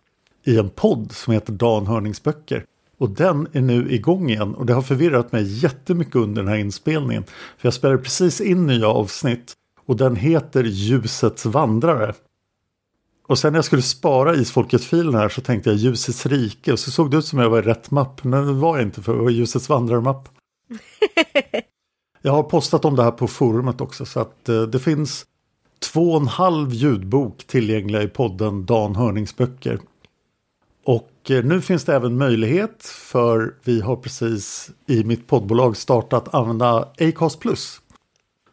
i 0.44 0.58
en 0.58 0.70
podd 0.70 1.12
som 1.12 1.32
heter 1.32 1.52
Dan 1.52 1.86
Hörningsböcker. 1.86 2.64
Och 2.98 3.10
den 3.10 3.48
är 3.52 3.60
nu 3.60 3.92
igång 3.92 4.30
igen 4.30 4.54
och 4.54 4.66
det 4.66 4.72
har 4.72 4.82
förvirrat 4.82 5.32
mig 5.32 5.62
jättemycket 5.62 6.16
under 6.16 6.42
den 6.42 6.52
här 6.52 6.58
inspelningen. 6.58 7.24
För 7.24 7.66
jag 7.66 7.74
spelade 7.74 8.02
precis 8.02 8.40
in 8.40 8.66
nya 8.66 8.88
avsnitt 8.88 9.54
och 9.86 9.96
den 9.96 10.16
heter 10.16 10.64
Ljusets 10.64 11.46
vandrare. 11.46 12.14
Och 13.26 13.38
sen 13.38 13.52
när 13.52 13.58
jag 13.58 13.64
skulle 13.64 13.82
spara 13.82 14.34
Isfolket-filen 14.34 15.14
här 15.14 15.28
så 15.28 15.40
tänkte 15.40 15.70
jag 15.70 15.76
Ljusets 15.76 16.26
rike 16.26 16.72
och 16.72 16.78
så 16.78 16.90
såg 16.90 17.10
det 17.10 17.16
ut 17.16 17.24
som 17.24 17.38
jag 17.38 17.50
var 17.50 17.58
i 17.58 17.62
rätt 17.62 17.90
mapp. 17.90 18.24
Men 18.24 18.46
det 18.46 18.52
var 18.52 18.76
jag 18.76 18.86
inte 18.86 19.02
för 19.02 19.16
det 19.16 19.22
var 19.22 19.30
Ljusets 19.30 19.68
vandrarmapp. 19.68 20.28
jag 22.22 22.32
har 22.32 22.42
postat 22.42 22.84
om 22.84 22.96
det 22.96 23.02
här 23.02 23.10
på 23.10 23.28
forumet 23.28 23.80
också 23.80 24.06
så 24.06 24.20
att 24.20 24.48
eh, 24.48 24.62
det 24.62 24.78
finns 24.78 25.26
två 25.92 26.12
och 26.12 26.20
en 26.20 26.28
halv 26.28 26.72
ljudbok 26.72 27.44
tillgängliga 27.46 28.02
i 28.02 28.08
podden 28.08 28.66
Dan 28.66 28.96
Hörningsböcker. 28.96 29.78
Och 31.28 31.34
eh, 31.34 31.44
nu 31.44 31.60
finns 31.60 31.84
det 31.84 31.94
även 31.94 32.18
möjlighet 32.18 32.86
för 32.86 33.54
vi 33.64 33.80
har 33.80 33.96
precis 33.96 34.70
i 34.86 35.04
mitt 35.04 35.26
poddbolag 35.26 35.76
startat 35.76 36.34
använda 36.34 36.88
Acast 36.98 37.40
Plus. 37.40 37.80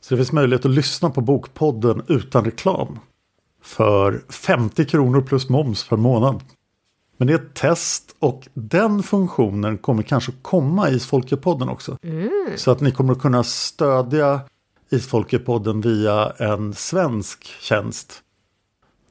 Så 0.02 0.14
det 0.14 0.18
finns 0.18 0.32
möjlighet 0.32 0.66
att 0.66 0.72
lyssna 0.72 1.10
på 1.10 1.22
Bokpodden 1.22 2.04
utan 2.08 2.46
reklam. 2.46 3.00
För 3.62 4.24
50 4.30 4.86
kronor 4.86 5.22
plus 5.22 5.50
moms 5.50 5.88
per 5.88 5.98
månad. 5.98 6.44
Men 7.18 7.28
det 7.28 7.34
är 7.34 7.38
ett 7.38 7.54
test 7.54 8.16
och 8.20 8.48
den 8.54 9.04
funktionen 9.04 9.78
kommer 9.78 10.04
kanske 10.04 10.32
komma 10.42 10.90
i 10.90 10.96
Isfolkepodden 10.96 11.70
också. 11.70 11.98
Så 12.56 12.72
att 12.72 12.82
ni 12.82 12.92
kommer 12.92 13.14
att 13.14 13.22
kunna 13.22 13.44
stödja 13.44 14.42
Isfolkepodden 14.90 15.82
via 15.82 16.30
en 16.38 16.74
svensk 16.74 17.44
tjänst. 17.44 18.22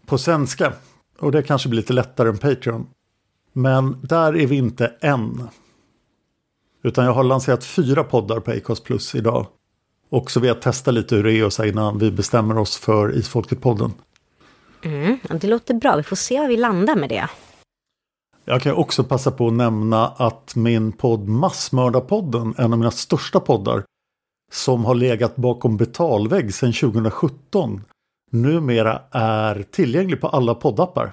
På 0.06 0.18
svenska. 0.18 0.72
Och 1.18 1.32
det 1.32 1.42
kanske 1.42 1.68
blir 1.68 1.80
lite 1.80 1.92
lättare 1.92 2.28
än 2.28 2.38
Patreon. 2.38 2.86
Men 3.56 3.96
där 4.02 4.36
är 4.36 4.46
vi 4.46 4.56
inte 4.56 4.92
än. 5.00 5.48
Utan 6.82 7.04
jag 7.04 7.12
har 7.12 7.24
lanserat 7.24 7.64
fyra 7.64 8.04
poddar 8.04 8.40
på 8.40 8.50
Acast 8.50 8.84
Plus 8.84 9.14
idag. 9.14 9.46
Och 10.08 10.30
så 10.30 10.40
vill 10.40 10.48
jag 10.48 10.62
testa 10.62 10.90
lite 10.90 11.16
hur 11.16 11.24
det 11.24 11.32
är 11.32 11.44
och 11.46 11.52
så 11.52 11.64
innan 11.64 11.98
vi 11.98 12.10
bestämmer 12.10 12.58
oss 12.58 12.76
för 12.76 13.12
Isfolket-podden. 13.12 13.90
Mm, 14.82 15.18
det 15.40 15.46
låter 15.46 15.74
bra, 15.74 15.96
vi 15.96 16.02
får 16.02 16.16
se 16.16 16.40
var 16.40 16.48
vi 16.48 16.56
landar 16.56 16.96
med 16.96 17.08
det. 17.08 17.28
Jag 18.44 18.62
kan 18.62 18.74
också 18.74 19.04
passa 19.04 19.30
på 19.30 19.46
att 19.46 19.52
nämna 19.52 20.08
att 20.08 20.56
min 20.56 20.92
podd 20.92 21.28
Massmördarpodden, 21.28 22.54
en 22.58 22.72
av 22.72 22.78
mina 22.78 22.90
största 22.90 23.40
poddar, 23.40 23.84
som 24.52 24.84
har 24.84 24.94
legat 24.94 25.36
bakom 25.36 25.76
betalvägg 25.76 26.54
sedan 26.54 26.72
2017, 26.72 27.84
numera 28.30 29.02
är 29.10 29.62
tillgänglig 29.70 30.20
på 30.20 30.28
alla 30.28 30.54
poddappar. 30.54 31.12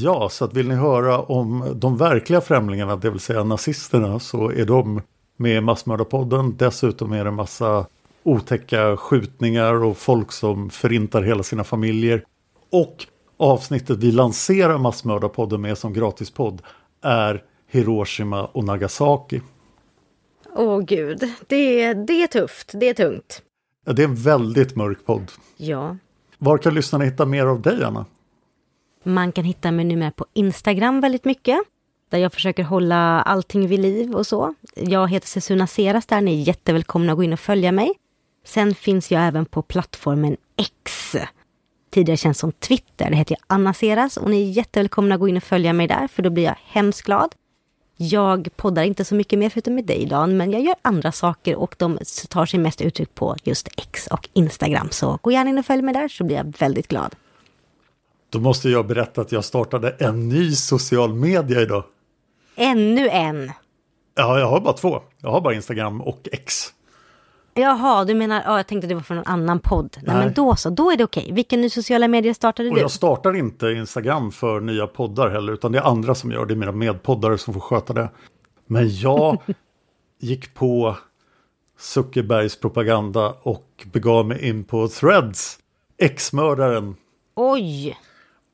Ja, 0.00 0.28
så 0.28 0.44
att 0.44 0.54
vill 0.54 0.68
ni 0.68 0.74
höra 0.74 1.18
om 1.20 1.72
de 1.74 1.96
verkliga 1.96 2.40
främlingarna, 2.40 2.96
det 2.96 3.10
vill 3.10 3.20
säga 3.20 3.44
nazisterna, 3.44 4.18
så 4.18 4.50
är 4.50 4.64
de 4.64 5.02
med 5.36 5.56
i 5.56 5.60
Massmördarpodden. 5.60 6.56
Dessutom 6.56 7.12
är 7.12 7.24
det 7.24 7.30
massa 7.30 7.86
otäcka 8.22 8.96
skjutningar 8.96 9.74
och 9.74 9.96
folk 9.96 10.32
som 10.32 10.70
förintar 10.70 11.22
hela 11.22 11.42
sina 11.42 11.64
familjer. 11.64 12.24
Och 12.70 13.06
avsnittet 13.36 13.98
vi 13.98 14.12
lanserar 14.12 14.78
Massmördarpodden 14.78 15.60
med 15.60 15.78
som 15.78 15.92
gratispodd 15.92 16.62
är 17.02 17.42
Hiroshima 17.70 18.44
och 18.44 18.64
Nagasaki. 18.64 19.40
Åh 20.56 20.80
gud, 20.80 21.18
det, 21.46 21.94
det 21.94 22.22
är 22.22 22.26
tufft, 22.26 22.72
det 22.74 22.88
är 22.88 22.94
tungt. 22.94 23.42
Ja, 23.86 23.92
det 23.92 24.02
är 24.02 24.08
en 24.08 24.14
väldigt 24.14 24.76
mörk 24.76 25.06
podd. 25.06 25.32
Ja. 25.56 25.96
Var 26.38 26.58
kan 26.58 26.74
lyssnarna 26.74 27.04
hitta 27.04 27.26
mer 27.26 27.46
av 27.46 27.62
dig, 27.62 27.84
Anna? 27.84 28.06
Man 29.02 29.32
kan 29.32 29.44
hitta 29.44 29.70
mig 29.70 29.84
numera 29.84 30.10
på 30.10 30.26
Instagram 30.34 31.00
väldigt 31.00 31.24
mycket. 31.24 31.58
Där 32.10 32.18
jag 32.18 32.32
försöker 32.32 32.62
hålla 32.62 33.22
allting 33.22 33.68
vid 33.68 33.80
liv 33.80 34.14
och 34.14 34.26
så. 34.26 34.54
Jag 34.76 35.08
heter 35.10 35.28
Sesuna 35.28 35.66
Seras 35.66 36.06
där, 36.06 36.20
ni 36.20 36.40
är 36.40 36.44
jättevälkomna 36.44 37.12
att 37.12 37.18
gå 37.18 37.24
in 37.24 37.32
och 37.32 37.40
följa 37.40 37.72
mig. 37.72 37.92
Sen 38.44 38.74
finns 38.74 39.10
jag 39.10 39.22
även 39.22 39.46
på 39.46 39.62
plattformen 39.62 40.36
X. 40.56 41.16
Tidigare 41.90 42.16
känns 42.16 42.38
som 42.38 42.52
Twitter, 42.52 43.10
det 43.10 43.16
heter 43.16 43.32
jag 43.32 43.44
Anna 43.46 43.74
Seras 43.74 44.16
och 44.16 44.30
ni 44.30 44.42
är 44.42 44.50
jättevälkomna 44.50 45.14
att 45.14 45.20
gå 45.20 45.28
in 45.28 45.36
och 45.36 45.42
följa 45.42 45.72
mig 45.72 45.86
där 45.86 46.08
för 46.08 46.22
då 46.22 46.30
blir 46.30 46.44
jag 46.44 46.56
hemskt 46.64 47.02
glad. 47.02 47.34
Jag 47.96 48.48
poddar 48.56 48.82
inte 48.82 49.04
så 49.04 49.14
mycket 49.14 49.38
mer 49.38 49.50
förutom 49.50 49.74
med 49.74 49.84
dig 49.84 50.06
Dan, 50.06 50.36
men 50.36 50.52
jag 50.52 50.62
gör 50.62 50.74
andra 50.82 51.12
saker 51.12 51.56
och 51.56 51.74
de 51.78 51.98
tar 52.28 52.46
sig 52.46 52.60
mest 52.60 52.80
uttryck 52.80 53.14
på 53.14 53.36
just 53.44 53.68
X 53.76 54.06
och 54.06 54.28
Instagram. 54.32 54.88
Så 54.90 55.18
gå 55.22 55.32
gärna 55.32 55.50
in 55.50 55.58
och 55.58 55.66
följ 55.66 55.82
mig 55.82 55.94
där 55.94 56.08
så 56.08 56.24
blir 56.24 56.36
jag 56.36 56.54
väldigt 56.58 56.88
glad. 56.88 57.14
Då 58.30 58.40
måste 58.40 58.68
jag 58.68 58.86
berätta 58.86 59.20
att 59.20 59.32
jag 59.32 59.44
startade 59.44 59.90
en 59.90 60.28
ny 60.28 60.52
social 60.52 61.14
media 61.14 61.60
idag. 61.60 61.84
Ännu 62.56 63.08
en! 63.08 63.52
Ja, 64.14 64.38
jag 64.38 64.46
har 64.46 64.60
bara 64.60 64.72
två. 64.74 65.02
Jag 65.18 65.30
har 65.30 65.40
bara 65.40 65.54
Instagram 65.54 66.00
och 66.00 66.28
X. 66.32 66.74
Jaha, 67.54 68.04
du 68.04 68.14
menar, 68.14 68.42
ja, 68.46 68.56
jag 68.56 68.66
tänkte 68.66 68.88
det 68.88 68.94
var 68.94 69.02
från 69.02 69.18
en 69.18 69.26
annan 69.26 69.60
podd. 69.60 69.96
Nej, 69.96 70.04
Nej. 70.16 70.24
men 70.24 70.34
då 70.34 70.56
så, 70.56 70.70
då 70.70 70.90
är 70.90 70.96
det 70.96 71.04
okej. 71.04 71.32
Vilken 71.32 71.60
ny 71.60 71.70
sociala 71.70 72.08
medier 72.08 72.34
startade 72.34 72.68
Och 72.68 72.74
du? 72.74 72.80
jag 72.80 72.90
startar 72.90 73.36
inte 73.36 73.66
Instagram 73.66 74.32
för 74.32 74.60
nya 74.60 74.86
poddar 74.86 75.30
heller, 75.30 75.52
utan 75.52 75.72
det 75.72 75.78
är 75.78 75.82
andra 75.82 76.14
som 76.14 76.32
gör 76.32 76.40
det. 76.40 76.46
Det 76.46 76.54
är 76.54 76.56
mina 76.56 76.72
medpoddare 76.72 77.38
som 77.38 77.54
får 77.54 77.60
sköta 77.60 77.92
det. 77.92 78.08
Men 78.66 78.96
jag 78.96 79.38
gick 80.20 80.54
på 80.54 80.96
Zuckerbergs 81.78 82.60
propaganda 82.60 83.34
och 83.42 83.86
begav 83.92 84.26
mig 84.26 84.48
in 84.48 84.64
på 84.64 84.88
Threads, 84.88 85.58
X-mördaren. 85.98 86.96
Oj! 87.34 87.96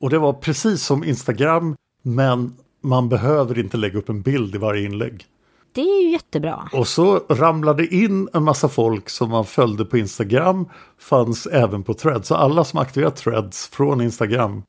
Och 0.05 0.11
det 0.11 0.19
var 0.19 0.33
precis 0.33 0.83
som 0.83 1.05
Instagram, 1.05 1.77
men 2.03 2.55
man 2.81 3.09
behöver 3.09 3.59
inte 3.59 3.77
lägga 3.77 3.99
upp 3.99 4.09
en 4.09 4.23
bild 4.23 4.55
i 4.55 4.59
varje 4.59 4.85
inlägg. 4.85 5.27
Det 5.73 5.81
är 5.81 6.03
ju 6.03 6.11
jättebra. 6.11 6.69
Och 6.73 6.89
så 6.89 7.19
ramlade 7.29 7.95
in 7.95 8.29
en 8.33 8.43
massa 8.43 8.69
folk 8.69 9.09
som 9.09 9.31
man 9.31 9.45
följde 9.45 9.85
på 9.85 9.99
Instagram, 9.99 10.69
fanns 10.99 11.47
även 11.47 11.83
på 11.83 11.95
Threads. 11.95 12.29
Så 12.29 12.35
alla 12.35 12.65
som 12.65 12.79
aktiverat 12.79 13.17
Threads 13.17 13.69
från 13.69 14.01
Instagram 14.01 14.63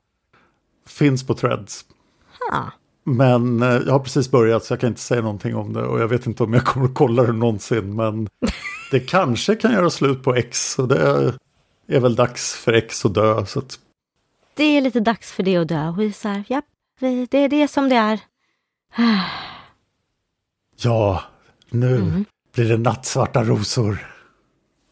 finns 0.87 1.27
på 1.27 1.33
Threads. 1.33 1.85
Ha. 2.51 2.71
Men 3.03 3.61
eh, 3.61 3.69
jag 3.69 3.91
har 3.91 3.99
precis 3.99 4.31
börjat 4.31 4.65
så 4.65 4.73
jag 4.73 4.79
kan 4.79 4.89
inte 4.89 5.01
säga 5.01 5.21
någonting 5.21 5.55
om 5.55 5.73
det 5.73 5.83
och 5.83 5.99
jag 5.99 6.07
vet 6.07 6.27
inte 6.27 6.43
om 6.43 6.53
jag 6.53 6.65
kommer 6.65 6.85
att 6.85 6.95
kolla 6.95 7.23
det 7.23 7.33
någonsin. 7.33 7.95
Men 7.95 8.27
det 8.91 8.99
kanske 8.99 9.55
kan 9.55 9.71
göra 9.71 9.89
slut 9.89 10.23
på 10.23 10.35
X 10.35 10.79
och 10.79 10.87
det 10.87 11.33
är 11.87 11.99
väl 11.99 12.15
dags 12.15 12.55
för 12.55 12.73
X 12.73 13.05
att 13.05 13.13
dö. 13.13 13.45
Så 13.45 13.59
att, 13.59 13.79
Det 14.55 14.63
är 14.63 14.81
lite 14.81 14.99
dags 14.99 15.31
för 15.31 15.43
det 15.43 15.57
att 15.57 15.67
dö. 15.67 15.87
Och 15.89 15.99
vi 16.01 16.11
så 16.13 16.27
här, 16.29 16.43
vi- 16.99 17.27
det 17.31 17.37
är 17.37 17.49
det 17.49 17.67
som 17.67 17.89
det 17.89 17.95
är. 17.95 18.19
ja, 20.81 21.21
nu 21.69 22.25
blir 22.55 22.69
det 22.69 22.77
nattsvarta 22.77 23.43
rosor. 23.43 23.97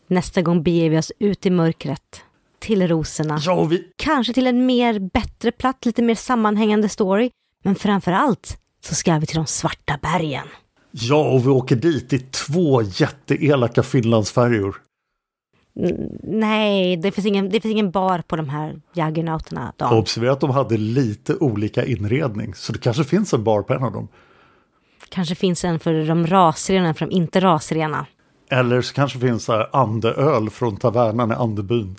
Nästa 0.07 0.41
gång 0.41 0.63
beger 0.63 0.89
vi 0.89 0.97
oss 0.97 1.11
ut 1.19 1.45
i 1.45 1.49
mörkret. 1.49 2.21
Till 2.59 2.87
rosorna. 2.87 3.37
Ja, 3.41 3.63
vi, 3.63 3.91
Kanske 3.95 4.33
till 4.33 4.47
en 4.47 4.65
mer 4.65 4.99
bättre 4.99 5.51
plats, 5.51 5.85
lite 5.85 6.01
mer 6.01 6.15
sammanhängande 6.15 6.89
story. 6.89 7.29
Men 7.63 7.75
framför 7.75 8.11
allt 8.11 8.57
så 8.81 8.95
ska 8.95 9.17
vi 9.19 9.25
till 9.25 9.35
de 9.35 9.45
svarta 9.45 9.99
bergen. 10.01 10.47
ja, 10.91 11.29
och 11.29 11.45
vi 11.45 11.49
åker 11.49 11.75
dit 11.75 12.13
i 12.13 12.19
två 12.19 12.81
jätteelaka 12.81 13.83
Finlandsfärjor. 13.83 14.81
Nej, 16.23 16.97
det 16.97 17.11
finns 17.11 17.27
ingen, 17.27 17.49
det 17.49 17.61
finns 17.61 17.71
ingen 17.71 17.91
bar 17.91 18.23
på 18.27 18.35
de 18.35 18.49
här 18.49 18.81
jaggernauterna. 18.93 19.73
Observera 19.79 20.31
att 20.31 20.39
de 20.39 20.49
hade 20.49 20.77
lite 20.77 21.35
olika 21.35 21.85
inredning, 21.85 22.53
så 22.55 22.73
det 22.73 22.79
kanske 22.79 23.03
finns 23.03 23.33
en 23.33 23.43
bar 23.43 23.61
på 23.61 23.73
en 23.73 23.83
av 23.83 23.91
dem. 23.91 24.07
Kanske 25.09 25.35
finns 25.35 25.65
en 25.65 25.79
för 25.79 26.07
de 26.07 26.27
rasrena, 26.27 26.87
en 26.87 26.95
för 26.95 27.05
de 27.05 27.15
inte 27.15 27.39
rasrena. 27.39 28.05
Eller 28.49 28.81
så 28.81 28.93
kanske 28.93 29.19
finns 29.19 29.45
så 29.45 29.53
här 29.53 29.69
andeöl 29.73 30.49
från 30.49 30.77
tavernan 30.77 31.31
i 31.31 31.35
Andebyn. 31.35 31.95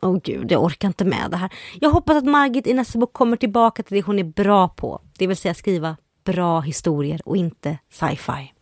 Åh 0.00 0.18
gud, 0.24 0.52
jag 0.52 0.64
orkar 0.64 0.88
inte 0.88 1.04
med 1.04 1.30
det 1.30 1.36
här. 1.36 1.52
Jag 1.80 1.90
hoppas 1.90 2.16
att 2.16 2.24
Margit 2.24 2.66
i 2.66 2.74
nästa 2.74 2.98
bok 2.98 3.12
kommer 3.12 3.36
tillbaka 3.36 3.82
till 3.82 3.96
det 3.96 4.02
hon 4.02 4.18
är 4.18 4.24
bra 4.24 4.68
på. 4.68 5.00
Det 5.18 5.26
vill 5.26 5.36
säga 5.36 5.54
skriva 5.54 5.96
bra 6.24 6.60
historier 6.60 7.20
och 7.24 7.36
inte 7.36 7.78
sci-fi. 7.90 8.52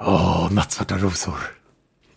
Åh, 0.00 0.52
nattsvarta 0.52 0.98
rosor. 0.98 1.57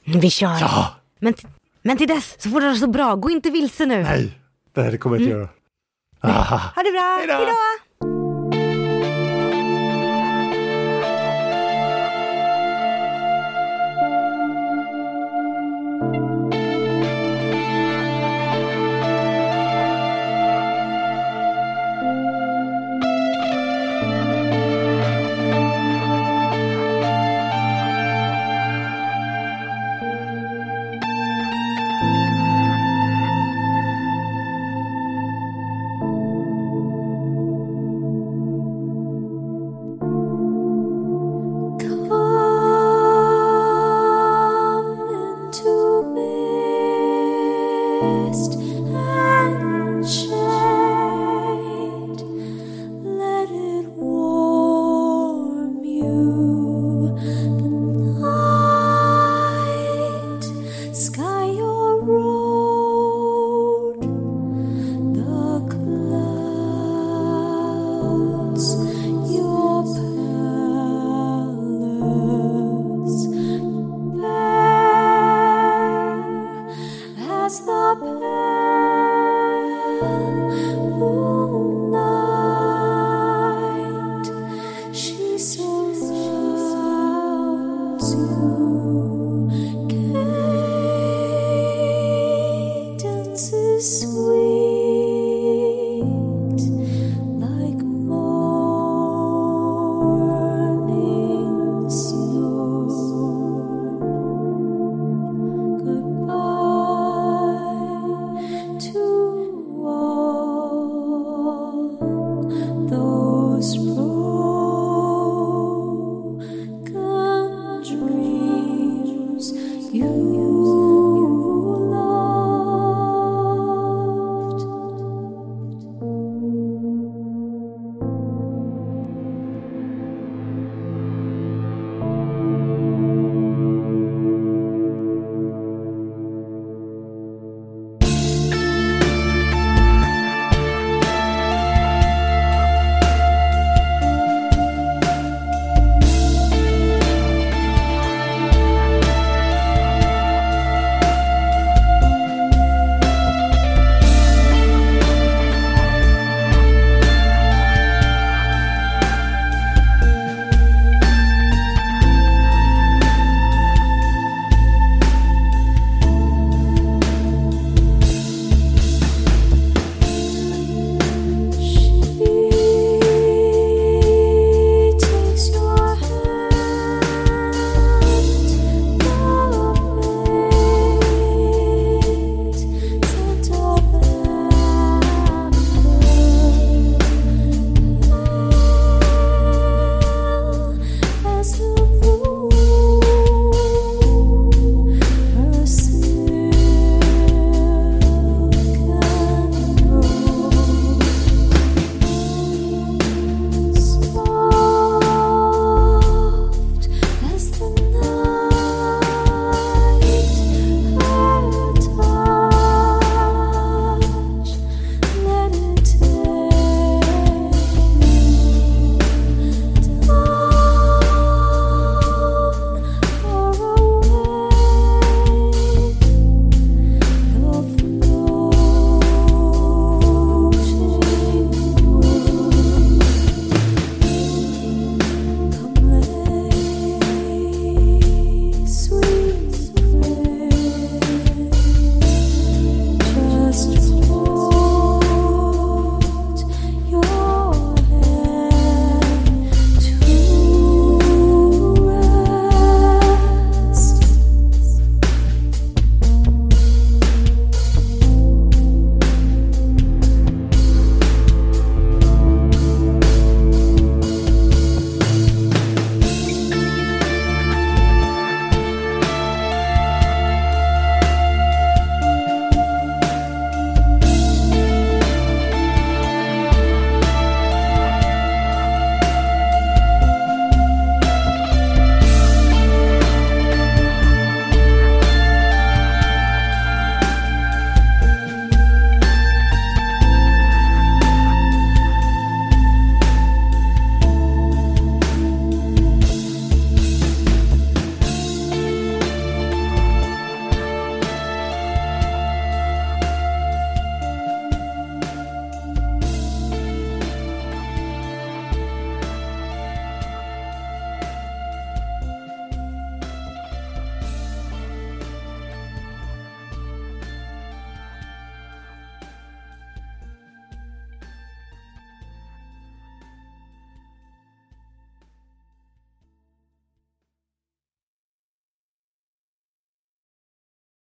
Vi 0.03 0.29
kör! 0.29 0.57
Ja, 0.59 0.95
Men, 1.19 1.33
men 1.81 1.97
till 1.97 2.07
dess 2.07 2.41
så 2.41 2.49
får 2.49 2.61
det 2.61 2.67
vara 2.67 2.77
så 2.77 2.87
bra. 2.87 3.15
Gå 3.15 3.29
inte 3.29 3.49
vilse 3.49 3.85
nu. 3.85 4.03
nej, 4.03 4.39
det 4.73 4.81
här 4.81 4.97
kommer 4.97 5.15
jag 5.15 5.21
inte 5.23 5.31
göra. 5.37 5.49
Aha. 6.23 6.57
Ha 6.75 6.83
det 6.83 6.91
bra! 6.91 7.17
Hejdå. 7.19 7.33
Hejdå! 7.33 7.51